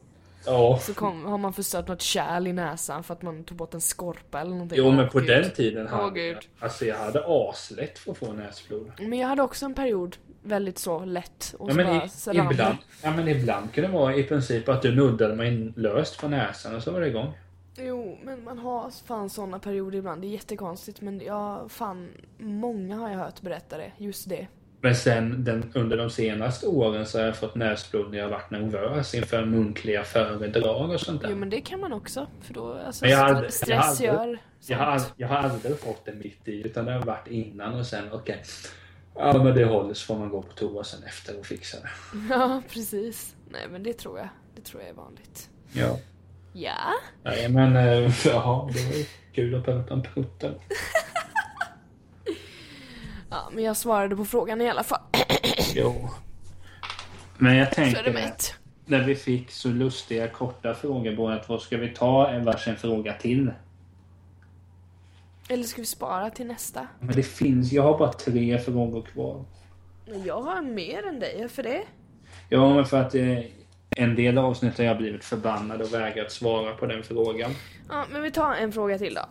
Ja. 0.45 0.79
Så 0.81 0.93
kom, 0.93 1.25
har 1.25 1.37
man 1.37 1.53
förstört 1.53 1.87
något 1.87 2.01
kärl 2.01 2.47
i 2.47 2.53
näsan 2.53 3.03
för 3.03 3.13
att 3.13 3.21
man 3.21 3.43
tog 3.43 3.57
bort 3.57 3.73
en 3.73 3.81
skorpa 3.81 4.41
eller 4.41 4.51
någonting. 4.51 4.77
Jo 4.77 4.91
men 4.91 5.09
på 5.09 5.19
gud. 5.19 5.27
den 5.27 5.51
tiden 5.51 5.87
hade 5.87 6.21
jag, 6.21 6.37
alltså 6.59 6.85
jag 6.85 6.97
hade 6.97 7.23
aslätt 7.27 7.99
för 7.99 8.11
att 8.11 8.17
få 8.17 8.33
näsblod. 8.33 8.91
Men 8.99 9.19
jag 9.19 9.27
hade 9.27 9.41
också 9.41 9.65
en 9.65 9.73
period 9.73 10.17
väldigt 10.43 10.77
så 10.77 11.05
lätt. 11.05 11.55
Och 11.59 11.69
Ja, 11.69 11.73
så 11.73 11.77
men 11.77 11.85
bara 12.35 12.51
i, 12.51 12.53
ibland, 12.53 12.77
ja 13.03 13.11
men 13.11 13.27
ibland 13.27 13.73
kunde 13.73 13.89
det 13.89 13.93
vara 13.93 14.15
i 14.15 14.23
princip 14.23 14.69
att 14.69 14.81
du 14.81 14.95
nuddade 14.95 15.35
mig 15.35 15.73
löst 15.75 16.21
på 16.21 16.27
näsan 16.27 16.75
och 16.75 16.83
så 16.83 16.91
var 16.91 17.01
det 17.01 17.07
igång. 17.07 17.33
Jo, 17.77 18.17
men 18.23 18.43
man 18.43 18.57
har 18.57 18.91
fan 19.05 19.29
såna 19.29 19.59
perioder 19.59 19.97
ibland. 19.97 20.21
Det 20.21 20.27
är 20.27 20.29
jättekonstigt 20.29 21.01
men 21.01 21.19
jag 21.19 21.71
fan, 21.71 22.09
många 22.37 22.95
har 22.95 23.09
jag 23.09 23.17
hört 23.17 23.41
berätta 23.41 23.77
det. 23.77 23.91
Just 23.97 24.29
det. 24.29 24.47
Men 24.81 24.95
sen 24.95 25.43
den, 25.43 25.71
under 25.75 25.97
de 25.97 26.09
senaste 26.09 26.67
åren 26.67 27.05
så 27.05 27.17
har 27.19 27.25
jag 27.25 27.35
fått 27.37 27.55
näsblod 27.55 28.11
när 28.11 28.17
jag 28.17 28.29
varit 28.29 28.51
nervös 28.51 29.13
inför 29.15 29.45
muntliga 29.45 30.03
föredrag 30.03 30.89
och 30.89 30.99
sånt 31.01 31.21
där. 31.21 31.29
Jo 31.29 31.35
men 31.35 31.49
det 31.49 31.61
kan 31.61 31.79
man 31.79 31.93
också. 31.93 32.27
För 32.41 32.53
då, 32.53 32.73
alltså 32.73 33.05
jag 33.05 33.19
aldrig- 33.19 33.53
stress 33.53 33.69
jag 33.69 34.15
aldrig- 34.15 34.29
gör 34.29 34.39
jag, 34.67 34.77
har, 34.77 34.99
sånt. 34.99 35.13
jag 35.17 35.27
har 35.27 35.35
aldrig 35.37 35.79
fått 35.79 36.05
det 36.05 36.13
mitt 36.13 36.47
i 36.47 36.61
utan 36.65 36.85
det 36.85 36.91
har 36.93 37.01
varit 37.01 37.27
innan 37.27 37.73
och 37.73 37.85
sen 37.85 38.03
okej. 38.11 38.43
Ja 39.15 39.43
men 39.43 39.55
det 39.55 39.65
håller 39.65 39.93
så 39.93 40.05
får 40.05 40.15
man 40.19 40.29
gå 40.29 40.41
på 40.41 40.53
toa 40.53 40.83
sen 40.83 41.03
efter 41.03 41.39
och 41.39 41.45
fixa 41.45 41.77
det. 41.81 41.89
Ja, 42.29 42.61
precis. 42.69 43.35
Nej 43.51 43.61
men 43.71 43.83
det 43.83 43.93
tror 43.93 44.17
jag. 44.19 44.29
Det 44.55 44.61
tror 44.61 44.81
jag 44.81 44.89
är 44.89 44.93
vanligt. 44.93 45.49
Ja. 45.73 45.97
Ja. 46.53 46.93
Nej 47.23 47.49
men 47.49 47.75
äh, 47.75 48.11
jaha, 48.25 48.69
det 48.73 48.85
var 48.85 48.93
ju 48.97 49.05
kul 49.33 49.55
att 49.55 49.65
prata 49.65 49.93
om 49.93 50.03
putten. 50.03 50.53
Ja, 53.35 53.49
men 53.51 53.63
jag 53.63 53.77
svarade 53.77 54.15
på 54.15 54.25
frågan 54.25 54.61
i 54.61 54.69
alla 54.69 54.83
fall. 54.83 55.01
Jo. 55.73 56.09
Men 57.37 57.55
jag 57.55 57.71
tänker 57.71 58.33
när 58.85 59.03
vi 59.03 59.15
fick 59.15 59.51
så 59.51 59.69
lustiga 59.69 60.27
korta 60.27 60.73
frågor 60.73 61.15
båda 61.15 61.43
två, 61.43 61.57
ska 61.57 61.77
vi 61.77 61.89
ta 61.89 62.29
en 62.29 62.45
varsin 62.45 62.75
fråga 62.75 63.13
till? 63.13 63.51
Eller 65.49 65.63
ska 65.63 65.81
vi 65.81 65.85
spara 65.85 66.29
till 66.29 66.47
nästa? 66.47 66.87
Men 66.99 67.15
det 67.15 67.23
finns, 67.23 67.71
jag 67.71 67.83
har 67.83 67.97
bara 67.97 68.13
tre 68.13 68.59
frågor 68.59 69.01
kvar. 69.01 69.45
Men 70.07 70.23
jag 70.23 70.41
har 70.41 70.61
mer 70.61 71.07
än 71.07 71.19
dig, 71.19 71.49
för 71.49 71.63
det? 71.63 71.83
Ja 72.49 72.73
men 72.73 72.85
för 72.85 73.01
att 73.01 73.15
eh, 73.15 73.39
en 73.89 74.15
del 74.15 74.37
avsnitt 74.37 74.77
har 74.77 74.85
jag 74.85 74.97
blivit 74.97 75.23
förbannad 75.23 75.81
och 75.81 75.93
vägrat 75.93 76.31
svara 76.31 76.75
på 76.75 76.85
den 76.85 77.03
frågan. 77.03 77.51
Ja, 77.89 78.05
men 78.11 78.21
vi 78.21 78.31
tar 78.31 78.53
en 78.55 78.71
fråga 78.71 78.97
till 78.97 79.13
då. 79.13 79.25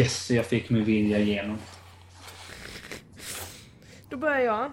Yes, 0.00 0.30
jag 0.30 0.46
fick 0.46 0.70
min 0.70 0.84
vilja 0.84 1.18
igenom. 1.18 1.58
Då 4.14 4.18
börjar 4.18 4.40
jag. 4.40 4.72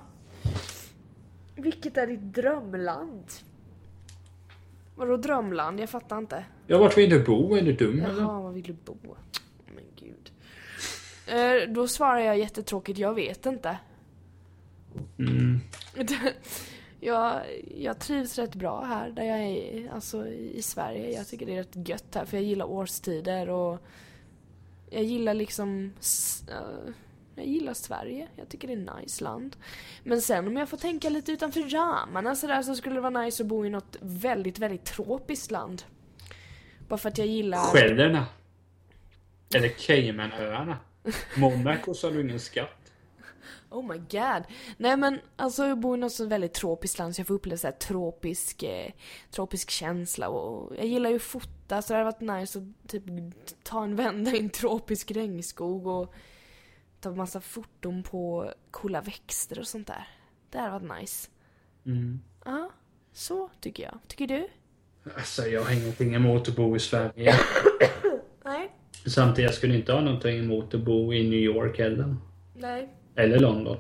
Vilket 1.55 1.97
är 1.97 2.07
ditt 2.07 2.33
drömland? 2.33 3.23
Vadå 4.95 5.17
drömland? 5.17 5.79
Jag 5.79 5.89
fattar 5.89 6.17
inte. 6.17 6.45
Ja, 6.67 6.77
vart 6.77 6.97
vill 6.97 7.09
du 7.09 7.23
bo? 7.23 7.55
Är 7.55 7.61
du 7.61 7.73
dum 7.73 8.05
eller? 8.05 8.21
Jaha, 8.21 8.41
var 8.41 8.51
vill 8.51 8.63
du 8.63 8.73
bo? 8.73 9.15
Men 9.65 9.83
gud. 9.95 10.31
Eh, 11.27 11.73
då 11.73 11.87
svarar 11.87 12.19
jag 12.19 12.37
jättetråkigt, 12.37 12.99
jag 12.99 13.13
vet 13.13 13.45
inte. 13.45 13.77
Mm. 15.19 15.59
jag, 16.99 17.41
jag 17.77 17.99
trivs 17.99 18.37
rätt 18.37 18.55
bra 18.55 18.83
här 18.83 19.09
där 19.09 19.23
jag 19.23 19.39
är, 19.39 19.91
alltså 19.91 20.27
i 20.27 20.61
Sverige. 20.61 21.11
Jag 21.11 21.27
tycker 21.27 21.45
det 21.45 21.53
är 21.53 21.57
rätt 21.57 21.89
gött 21.89 22.15
här 22.15 22.25
för 22.25 22.37
jag 22.37 22.43
gillar 22.43 22.65
årstider 22.65 23.49
och 23.49 23.81
jag 24.89 25.03
gillar 25.03 25.33
liksom, 25.33 25.93
eh, 26.49 26.93
jag 27.41 27.49
gillar 27.49 27.73
Sverige. 27.73 28.27
Jag 28.35 28.49
tycker 28.49 28.67
det 28.67 28.73
är 28.73 29.01
nice 29.01 29.23
land. 29.23 29.55
Men 30.03 30.21
sen 30.21 30.47
om 30.47 30.57
jag 30.57 30.69
får 30.69 30.77
tänka 30.77 31.09
lite 31.09 31.31
utanför 31.31 31.61
ramarna 31.61 32.35
sådär 32.35 32.61
så 32.61 32.75
skulle 32.75 32.95
det 32.95 33.01
vara 33.01 33.21
nice 33.21 33.43
att 33.43 33.49
bo 33.49 33.65
i 33.65 33.69
något 33.69 33.97
väldigt, 34.01 34.59
väldigt 34.59 34.85
tropiskt 34.85 35.51
land. 35.51 35.83
Bara 36.87 36.97
för 36.97 37.09
att 37.09 37.17
jag 37.17 37.27
gillar... 37.27 37.57
Skälderna. 37.57 38.25
Eller 39.55 39.69
Caymanöarna. 39.69 40.77
Monaco 41.37 41.93
så 41.93 42.07
har 42.07 42.13
du 42.13 42.21
ingen 42.21 42.39
skatt. 42.39 42.81
Oh 43.69 43.87
my 43.87 43.97
god. 43.97 44.43
Nej 44.77 44.97
men 44.97 45.19
alltså 45.35 45.65
jag 45.65 45.79
bor 45.79 45.97
i 45.97 45.99
något 45.99 46.11
så 46.11 46.25
väldigt 46.25 46.53
tropiskt 46.53 46.99
land 46.99 47.15
så 47.15 47.19
jag 47.19 47.27
får 47.27 47.33
uppleva 47.33 47.57
så 47.57 47.67
här 47.67 47.71
tropisk, 47.71 48.63
eh, 48.63 48.91
tropisk 49.31 49.69
känsla 49.69 50.29
och 50.29 50.75
jag 50.75 50.85
gillar 50.85 51.09
ju 51.09 51.19
fota 51.19 51.81
så 51.81 51.93
det 51.93 51.99
hade 51.99 52.11
varit 52.11 52.39
nice 52.39 52.59
att 52.59 52.89
typ 52.89 53.03
ta 53.63 53.83
en 53.83 53.95
vända 53.95 54.31
i 54.31 54.39
en 54.39 54.49
tropisk 54.49 55.11
regnskog 55.11 55.87
och 55.87 56.13
ta 57.01 57.11
massa 57.11 57.41
foton 57.41 58.03
på 58.03 58.53
coola 58.71 59.01
växter 59.01 59.59
och 59.59 59.67
sånt 59.67 59.87
där. 59.87 60.07
Det 60.49 60.57
hade 60.57 60.71
varit 60.71 61.01
nice. 61.01 61.29
Mm. 61.85 62.21
Ja, 62.45 62.71
så 63.13 63.49
tycker 63.59 63.83
jag. 63.83 63.99
Tycker 64.07 64.27
du? 64.27 64.47
Alltså, 65.15 65.47
jag 65.47 65.63
har 65.63 65.73
ingenting 65.73 66.15
emot 66.15 66.47
att 66.47 66.55
bo 66.55 66.75
i 66.75 66.79
Sverige. 66.79 67.35
Nej. 68.43 68.71
Samtidigt, 69.05 69.49
jag 69.49 69.53
skulle 69.53 69.75
inte 69.75 69.93
ha 69.93 70.01
någonting 70.01 70.39
emot 70.39 70.73
att 70.73 70.81
bo 70.81 71.13
i 71.13 71.29
New 71.29 71.39
York 71.39 71.79
heller. 71.79 72.15
Nej. 72.55 72.89
Eller 73.15 73.39
London. 73.39 73.77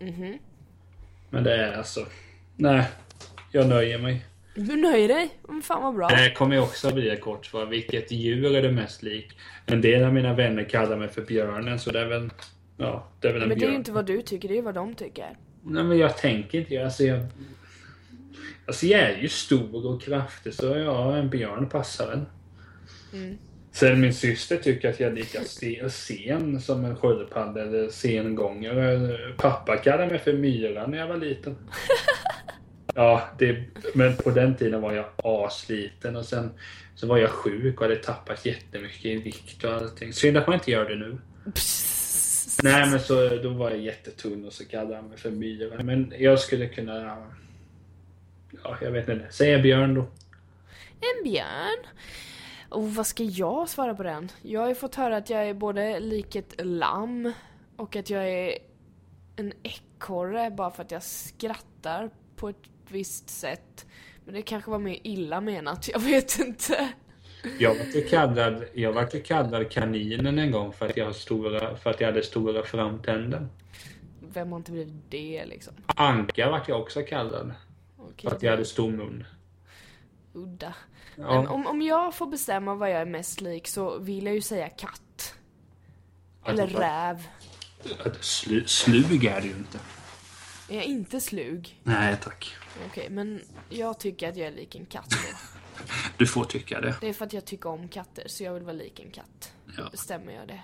Mhm. 0.00 0.38
Men 1.30 1.44
det 1.44 1.56
är 1.56 1.72
alltså... 1.72 2.06
Nej. 2.56 2.88
Jag 3.52 3.68
nöjer 3.68 3.98
mig. 3.98 4.24
Du 4.54 4.76
nöjer 4.76 5.08
dig? 5.08 5.30
Men 5.48 5.62
fan 5.62 5.82
vad 5.82 5.94
bra. 5.94 6.08
Det 6.08 6.14
här 6.14 6.34
kommer 6.34 6.56
ju 6.56 6.62
också 6.62 6.94
bli 6.94 7.08
ett 7.10 7.20
kort 7.20 7.46
svar. 7.46 7.66
Vilket 7.66 8.12
djur 8.12 8.56
är 8.56 8.62
du 8.62 8.70
mest 8.72 9.02
lik? 9.02 9.38
En 9.66 9.80
del 9.80 10.04
av 10.04 10.14
mina 10.14 10.34
vänner 10.34 10.64
kallar 10.64 10.96
mig 10.96 11.08
för 11.08 11.22
björnen, 11.22 11.78
så 11.78 11.90
det 11.90 12.00
är 12.00 12.06
väl... 12.06 12.30
Ja, 12.76 13.08
det 13.20 13.28
är 13.28 13.32
väl 13.32 13.42
en 13.42 13.48
Men 13.48 13.58
det 13.58 13.64
är 13.64 13.66
björn. 13.66 13.72
ju 13.72 13.78
inte 13.78 13.92
vad 13.92 14.06
du 14.06 14.22
tycker, 14.22 14.48
det 14.48 14.54
är 14.54 14.56
ju 14.56 14.62
vad 14.62 14.74
de 14.74 14.94
tycker. 14.94 15.36
Nej, 15.64 15.84
men 15.84 15.98
jag 15.98 16.16
tänker 16.16 16.58
inte... 16.58 16.84
Alltså, 16.84 17.04
jag... 17.04 17.20
Alltså, 18.66 18.86
jag 18.86 19.00
är 19.00 19.16
ju 19.18 19.28
stor 19.28 19.86
och 19.86 20.02
kraftig, 20.02 20.54
så 20.54 20.66
ja, 20.66 21.16
en 21.16 21.30
björn 21.30 21.68
passar 21.68 22.06
väl. 22.06 22.20
Mm. 23.12 23.38
Sen 23.72 24.00
min 24.00 24.14
syster 24.14 24.56
tycker 24.56 24.90
att 24.90 25.00
jag 25.00 25.10
är 25.10 25.14
lika 25.16 25.40
se- 25.44 25.90
sen 25.90 26.60
som 26.60 26.84
en 26.84 26.96
sköldpadda 26.96 27.62
eller 27.62 27.88
sengångare. 27.88 29.18
Pappa 29.36 29.76
kallade 29.76 30.06
mig 30.06 30.18
för 30.18 30.32
myra 30.32 30.86
när 30.86 30.98
jag 30.98 31.06
var 31.06 31.16
liten. 31.16 31.56
Ja, 32.94 33.28
det, 33.38 33.64
men 33.94 34.16
på 34.16 34.30
den 34.30 34.56
tiden 34.56 34.80
var 34.80 34.92
jag 34.92 35.06
asliten 35.24 36.16
och 36.16 36.24
sen 36.24 36.50
så 36.94 37.06
var 37.06 37.18
jag 37.18 37.30
sjuk 37.30 37.80
och 37.80 37.82
hade 37.82 37.96
tappat 37.96 38.46
jättemycket 38.46 39.04
i 39.04 39.16
vikt 39.16 39.64
och 39.64 39.72
allting. 39.72 40.12
Synd 40.12 40.36
att 40.36 40.46
man 40.46 40.54
inte 40.54 40.70
gör 40.70 40.88
det 40.88 40.96
nu. 40.96 41.18
Nej 42.62 42.90
men 42.90 43.00
så 43.00 43.28
då 43.28 43.48
var 43.48 43.70
jag 43.70 43.80
jättetunn 43.80 44.44
och 44.44 44.52
så 44.52 44.64
kallade 44.64 44.96
han 44.96 45.08
mig 45.08 45.18
för 45.18 45.30
myra. 45.30 45.82
Men 45.82 46.12
jag 46.18 46.40
skulle 46.40 46.68
kunna... 46.68 47.26
Ja, 48.64 48.76
jag 48.82 48.90
vet 48.90 49.08
inte. 49.08 49.32
Säga 49.32 49.58
björn 49.58 49.94
då. 49.94 50.00
En 51.00 51.24
björn? 51.24 51.86
Och 52.68 52.94
vad 52.94 53.06
ska 53.06 53.22
jag 53.22 53.68
svara 53.68 53.94
på 53.94 54.02
den? 54.02 54.28
Jag 54.42 54.60
har 54.60 54.68
ju 54.68 54.74
fått 54.74 54.94
höra 54.94 55.16
att 55.16 55.30
jag 55.30 55.48
är 55.48 55.54
både 55.54 56.00
lik 56.00 56.36
ett 56.36 56.54
lamm 56.58 57.32
och 57.76 57.96
att 57.96 58.10
jag 58.10 58.28
är 58.28 58.58
en 59.36 59.52
ekorre 59.62 60.50
bara 60.50 60.70
för 60.70 60.82
att 60.82 60.90
jag 60.90 61.02
skrattar 61.02 62.10
på 62.42 62.48
ett 62.48 62.56
visst 62.88 63.30
sätt. 63.30 63.86
Men 64.24 64.34
det 64.34 64.42
kanske 64.42 64.70
var 64.70 64.78
mer 64.78 64.98
illa 65.02 65.40
menat, 65.40 65.88
jag 65.92 65.98
vet 66.00 66.38
inte. 66.38 66.88
Jag 67.58 67.74
vart 67.74 67.94
ju 67.94 68.02
kallad, 68.08 68.64
jag 68.74 68.92
vart 68.92 69.14
ju 69.14 69.20
kallad 69.22 69.70
kaninen 69.70 70.38
en 70.38 70.50
gång 70.50 70.72
för 70.72 70.86
att 70.86 70.96
jag, 70.96 71.14
stora, 71.14 71.76
för 71.76 71.90
att 71.90 72.00
jag 72.00 72.08
hade 72.08 72.22
stora 72.22 72.62
framtänder. 72.62 73.48
Vem 74.32 74.50
har 74.52 74.58
inte 74.58 74.72
blivit 74.72 74.94
det 75.08 75.44
liksom? 75.46 75.74
Anka 75.86 76.50
vart 76.50 76.68
jag 76.68 76.80
också 76.80 77.02
kallad. 77.02 77.52
Okej, 77.98 78.28
För 78.30 78.36
att 78.36 78.42
jag 78.42 78.50
hade 78.50 78.64
stor 78.64 78.90
mun. 78.90 79.24
udda. 80.32 80.74
Men 81.16 81.26
Ja, 81.26 81.48
om, 81.48 81.66
om 81.66 81.82
jag 81.82 82.14
får 82.14 82.26
bestämma 82.26 82.74
vad 82.74 82.90
jag 82.90 83.00
är 83.00 83.04
mest 83.06 83.40
lik 83.40 83.68
så 83.68 83.98
vill 83.98 84.26
jag 84.26 84.34
ju 84.34 84.40
säga 84.40 84.68
katt. 84.68 85.34
Eller 86.46 86.62
Alltså, 86.62 86.78
räv. 86.78 87.26
att 88.04 88.24
slu, 88.24 88.64
slug 88.66 89.24
är 89.24 89.40
du 89.40 89.46
ju 89.48 89.54
inte. 89.54 89.78
Är 90.72 90.76
jag 90.76 90.84
inte 90.84 91.20
slug? 91.20 91.80
Nej 91.82 92.16
tack. 92.22 92.54
Okej, 92.86 93.08
men 93.10 93.40
jag 93.68 94.00
tycker 94.00 94.28
att 94.28 94.36
jag 94.36 94.46
är 94.46 94.52
lik 94.52 94.74
en 94.74 94.86
katt 94.86 95.10
då. 95.10 95.16
Du 96.16 96.26
får 96.26 96.44
tycka 96.44 96.80
det. 96.80 96.94
Det 97.00 97.08
är 97.08 97.12
för 97.12 97.24
att 97.24 97.32
jag 97.32 97.44
tycker 97.44 97.68
om 97.68 97.88
katter, 97.88 98.22
så 98.26 98.44
jag 98.44 98.54
vill 98.54 98.62
vara 98.62 98.72
lik 98.72 99.00
en 99.00 99.10
katt. 99.10 99.52
Ja. 99.66 99.82
Då 99.84 99.90
bestämmer 99.90 100.32
jag 100.32 100.48
det. 100.48 100.60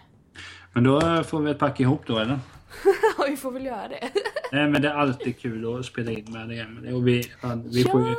Men 0.72 0.84
då 0.84 1.24
får 1.24 1.38
vi 1.38 1.44
väl 1.44 1.54
packa 1.54 1.82
ihop 1.82 2.06
då 2.06 2.18
eller? 2.18 2.38
Ja, 3.18 3.26
vi 3.28 3.36
får 3.36 3.50
väl 3.50 3.66
göra 3.66 3.88
det. 3.88 4.10
Nej 4.52 4.68
men 4.68 4.82
det 4.82 4.88
är 4.88 4.94
alltid 4.94 5.38
kul 5.38 5.78
att 5.78 5.86
spela 5.86 6.10
in 6.10 6.32
med 6.32 6.48
dig 6.48 6.58
Emelie. 6.60 6.92
Och 6.92 7.08
vi, 7.08 7.30
vi 7.64 7.84
får 7.84 8.00
ju, 8.00 8.10
Ja. 8.10 8.16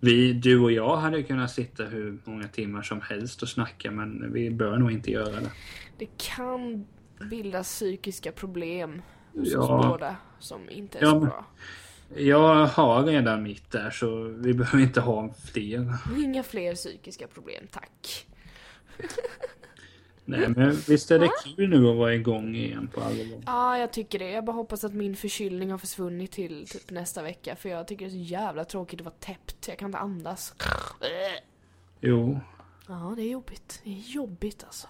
vi, 0.00 0.32
du 0.32 0.60
och 0.60 0.72
jag 0.72 0.96
hade 0.96 1.22
kunnat 1.22 1.50
sitta 1.50 1.84
hur 1.84 2.18
många 2.24 2.48
timmar 2.48 2.82
som 2.82 3.00
helst 3.00 3.42
och 3.42 3.48
snacka 3.48 3.90
men 3.90 4.32
vi 4.32 4.50
bör 4.50 4.78
nog 4.78 4.92
inte 4.92 5.10
göra 5.10 5.40
det. 5.40 5.50
Det 5.98 6.08
kan 6.16 6.86
bildas 7.30 7.68
psykiska 7.68 8.32
problem 8.32 9.02
hos 9.34 9.52
Ja. 9.52 9.58
oss 9.78 9.86
båda 9.86 10.16
som 10.38 10.70
inte 10.70 10.98
är 10.98 11.02
Ja, 11.02 11.10
så 11.10 11.20
bra. 11.20 11.44
Jag 12.16 12.66
har 12.66 13.02
redan 13.04 13.42
mitt 13.42 13.70
där 13.70 13.90
så 13.90 14.22
vi 14.24 14.54
behöver 14.54 14.84
inte 14.84 15.00
ha 15.00 15.32
fler. 15.52 15.96
Inga 16.18 16.42
fler 16.42 16.74
psykiska 16.74 17.26
problem, 17.26 17.66
tack. 17.70 18.26
Nej 20.24 20.48
men 20.48 20.70
visst 20.88 21.10
är 21.10 21.18
det 21.18 21.30
kul 21.44 21.68
nu 21.70 21.90
att 21.90 21.96
vara 21.96 22.14
igång 22.14 22.54
igen 22.54 22.88
på 22.94 23.00
allvar. 23.00 23.42
Ja, 23.46 23.78
jag 23.78 23.92
tycker 23.92 24.18
det. 24.18 24.30
Jag 24.30 24.44
bara 24.44 24.52
hoppas 24.52 24.84
att 24.84 24.94
min 24.94 25.16
förkylning 25.16 25.70
har 25.70 25.78
försvunnit 25.78 26.32
till 26.32 26.66
typ 26.68 26.90
nästa 26.90 27.22
vecka. 27.22 27.56
För 27.56 27.68
jag 27.68 27.88
tycker 27.88 28.04
det 28.04 28.08
är 28.08 28.24
så 28.24 28.32
jävla 28.32 28.64
tråkigt 28.64 29.00
att 29.00 29.04
vara 29.04 29.14
täppt. 29.20 29.68
Jag 29.68 29.78
kan 29.78 29.86
inte 29.86 29.98
andas. 29.98 30.54
Jo. 32.00 32.40
Ja, 32.88 33.12
det 33.16 33.22
är 33.22 33.30
jobbigt. 33.30 33.80
Det 33.84 33.90
är 33.90 33.94
jobbigt 34.14 34.64
alltså. 34.64 34.88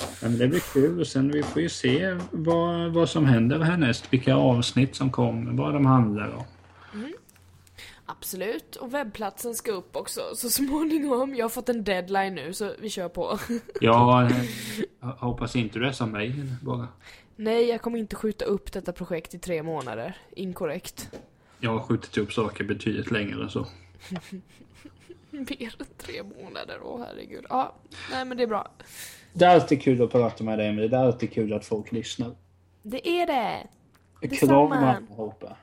Ja, 0.00 0.28
men 0.28 0.38
det 0.38 0.48
blir 0.48 0.60
kul 0.60 1.00
och 1.00 1.06
sen 1.06 1.30
vi 1.32 1.42
får 1.42 1.62
ju 1.62 1.68
se 1.68 2.18
vad, 2.30 2.92
vad 2.92 3.08
som 3.08 3.24
händer 3.24 3.60
härnäst. 3.60 4.12
Vilka 4.12 4.34
avsnitt 4.34 4.96
som 4.96 5.10
kommer, 5.10 5.52
vad 5.52 5.74
de 5.74 5.86
handlar 5.86 6.30
om. 6.30 6.44
Absolut. 8.06 8.76
Och 8.76 8.94
webbplatsen 8.94 9.54
ska 9.54 9.72
upp 9.72 9.96
också 9.96 10.20
så 10.34 10.50
småningom. 10.50 11.34
Jag 11.34 11.44
har 11.44 11.50
fått 11.50 11.68
en 11.68 11.84
deadline 11.84 12.34
nu 12.34 12.52
så 12.52 12.72
vi 12.78 12.90
kör 12.90 13.08
på. 13.08 13.38
Ja, 13.80 14.30
jag 15.00 15.08
hoppas 15.08 15.56
inte 15.56 15.78
du 15.78 15.86
är 15.86 15.92
som 15.92 16.10
mig 16.10 16.34
bara. 16.62 16.88
Nej, 17.36 17.68
jag 17.68 17.82
kommer 17.82 17.98
inte 17.98 18.16
skjuta 18.16 18.44
upp 18.44 18.72
detta 18.72 18.92
projekt 18.92 19.34
i 19.34 19.38
tre 19.38 19.62
månader. 19.62 20.18
Inkorrekt. 20.36 21.10
Jag 21.60 21.70
har 21.70 21.80
skjutit 21.80 22.18
upp 22.18 22.32
saker 22.32 22.64
betydligt 22.64 23.10
längre 23.10 23.42
än 23.42 23.50
så. 23.50 23.66
Mer 25.30 25.74
än 25.78 25.86
tre 25.98 26.22
månader, 26.22 26.78
åh 26.82 27.04
herregud. 27.06 27.44
Ja, 27.48 27.74
nej 28.10 28.24
men 28.24 28.36
det 28.36 28.42
är 28.42 28.46
bra. 28.46 28.70
Det 29.32 29.44
är 29.44 29.54
alltid 29.54 29.82
kul 29.82 30.02
att 30.02 30.10
prata 30.12 30.44
med 30.44 30.58
dig 30.58 30.68
Emelie. 30.68 30.88
Det 30.88 30.96
är 30.96 31.04
alltid 31.04 31.32
kul 31.32 31.52
att 31.52 31.64
folk 31.64 31.92
lyssnar. 31.92 32.34
Det 32.82 33.08
är 33.08 33.26
det. 33.26 33.66
Kram 34.20 34.30
Detsamma. 34.30 34.96
allihopa. 34.96 35.56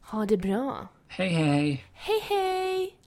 Ha 0.00 0.26
det 0.26 0.36
bra. 0.36 0.88
Hej 1.08 1.28
hej! 1.28 1.84
Hej 1.92 2.20
hej! 2.28 2.97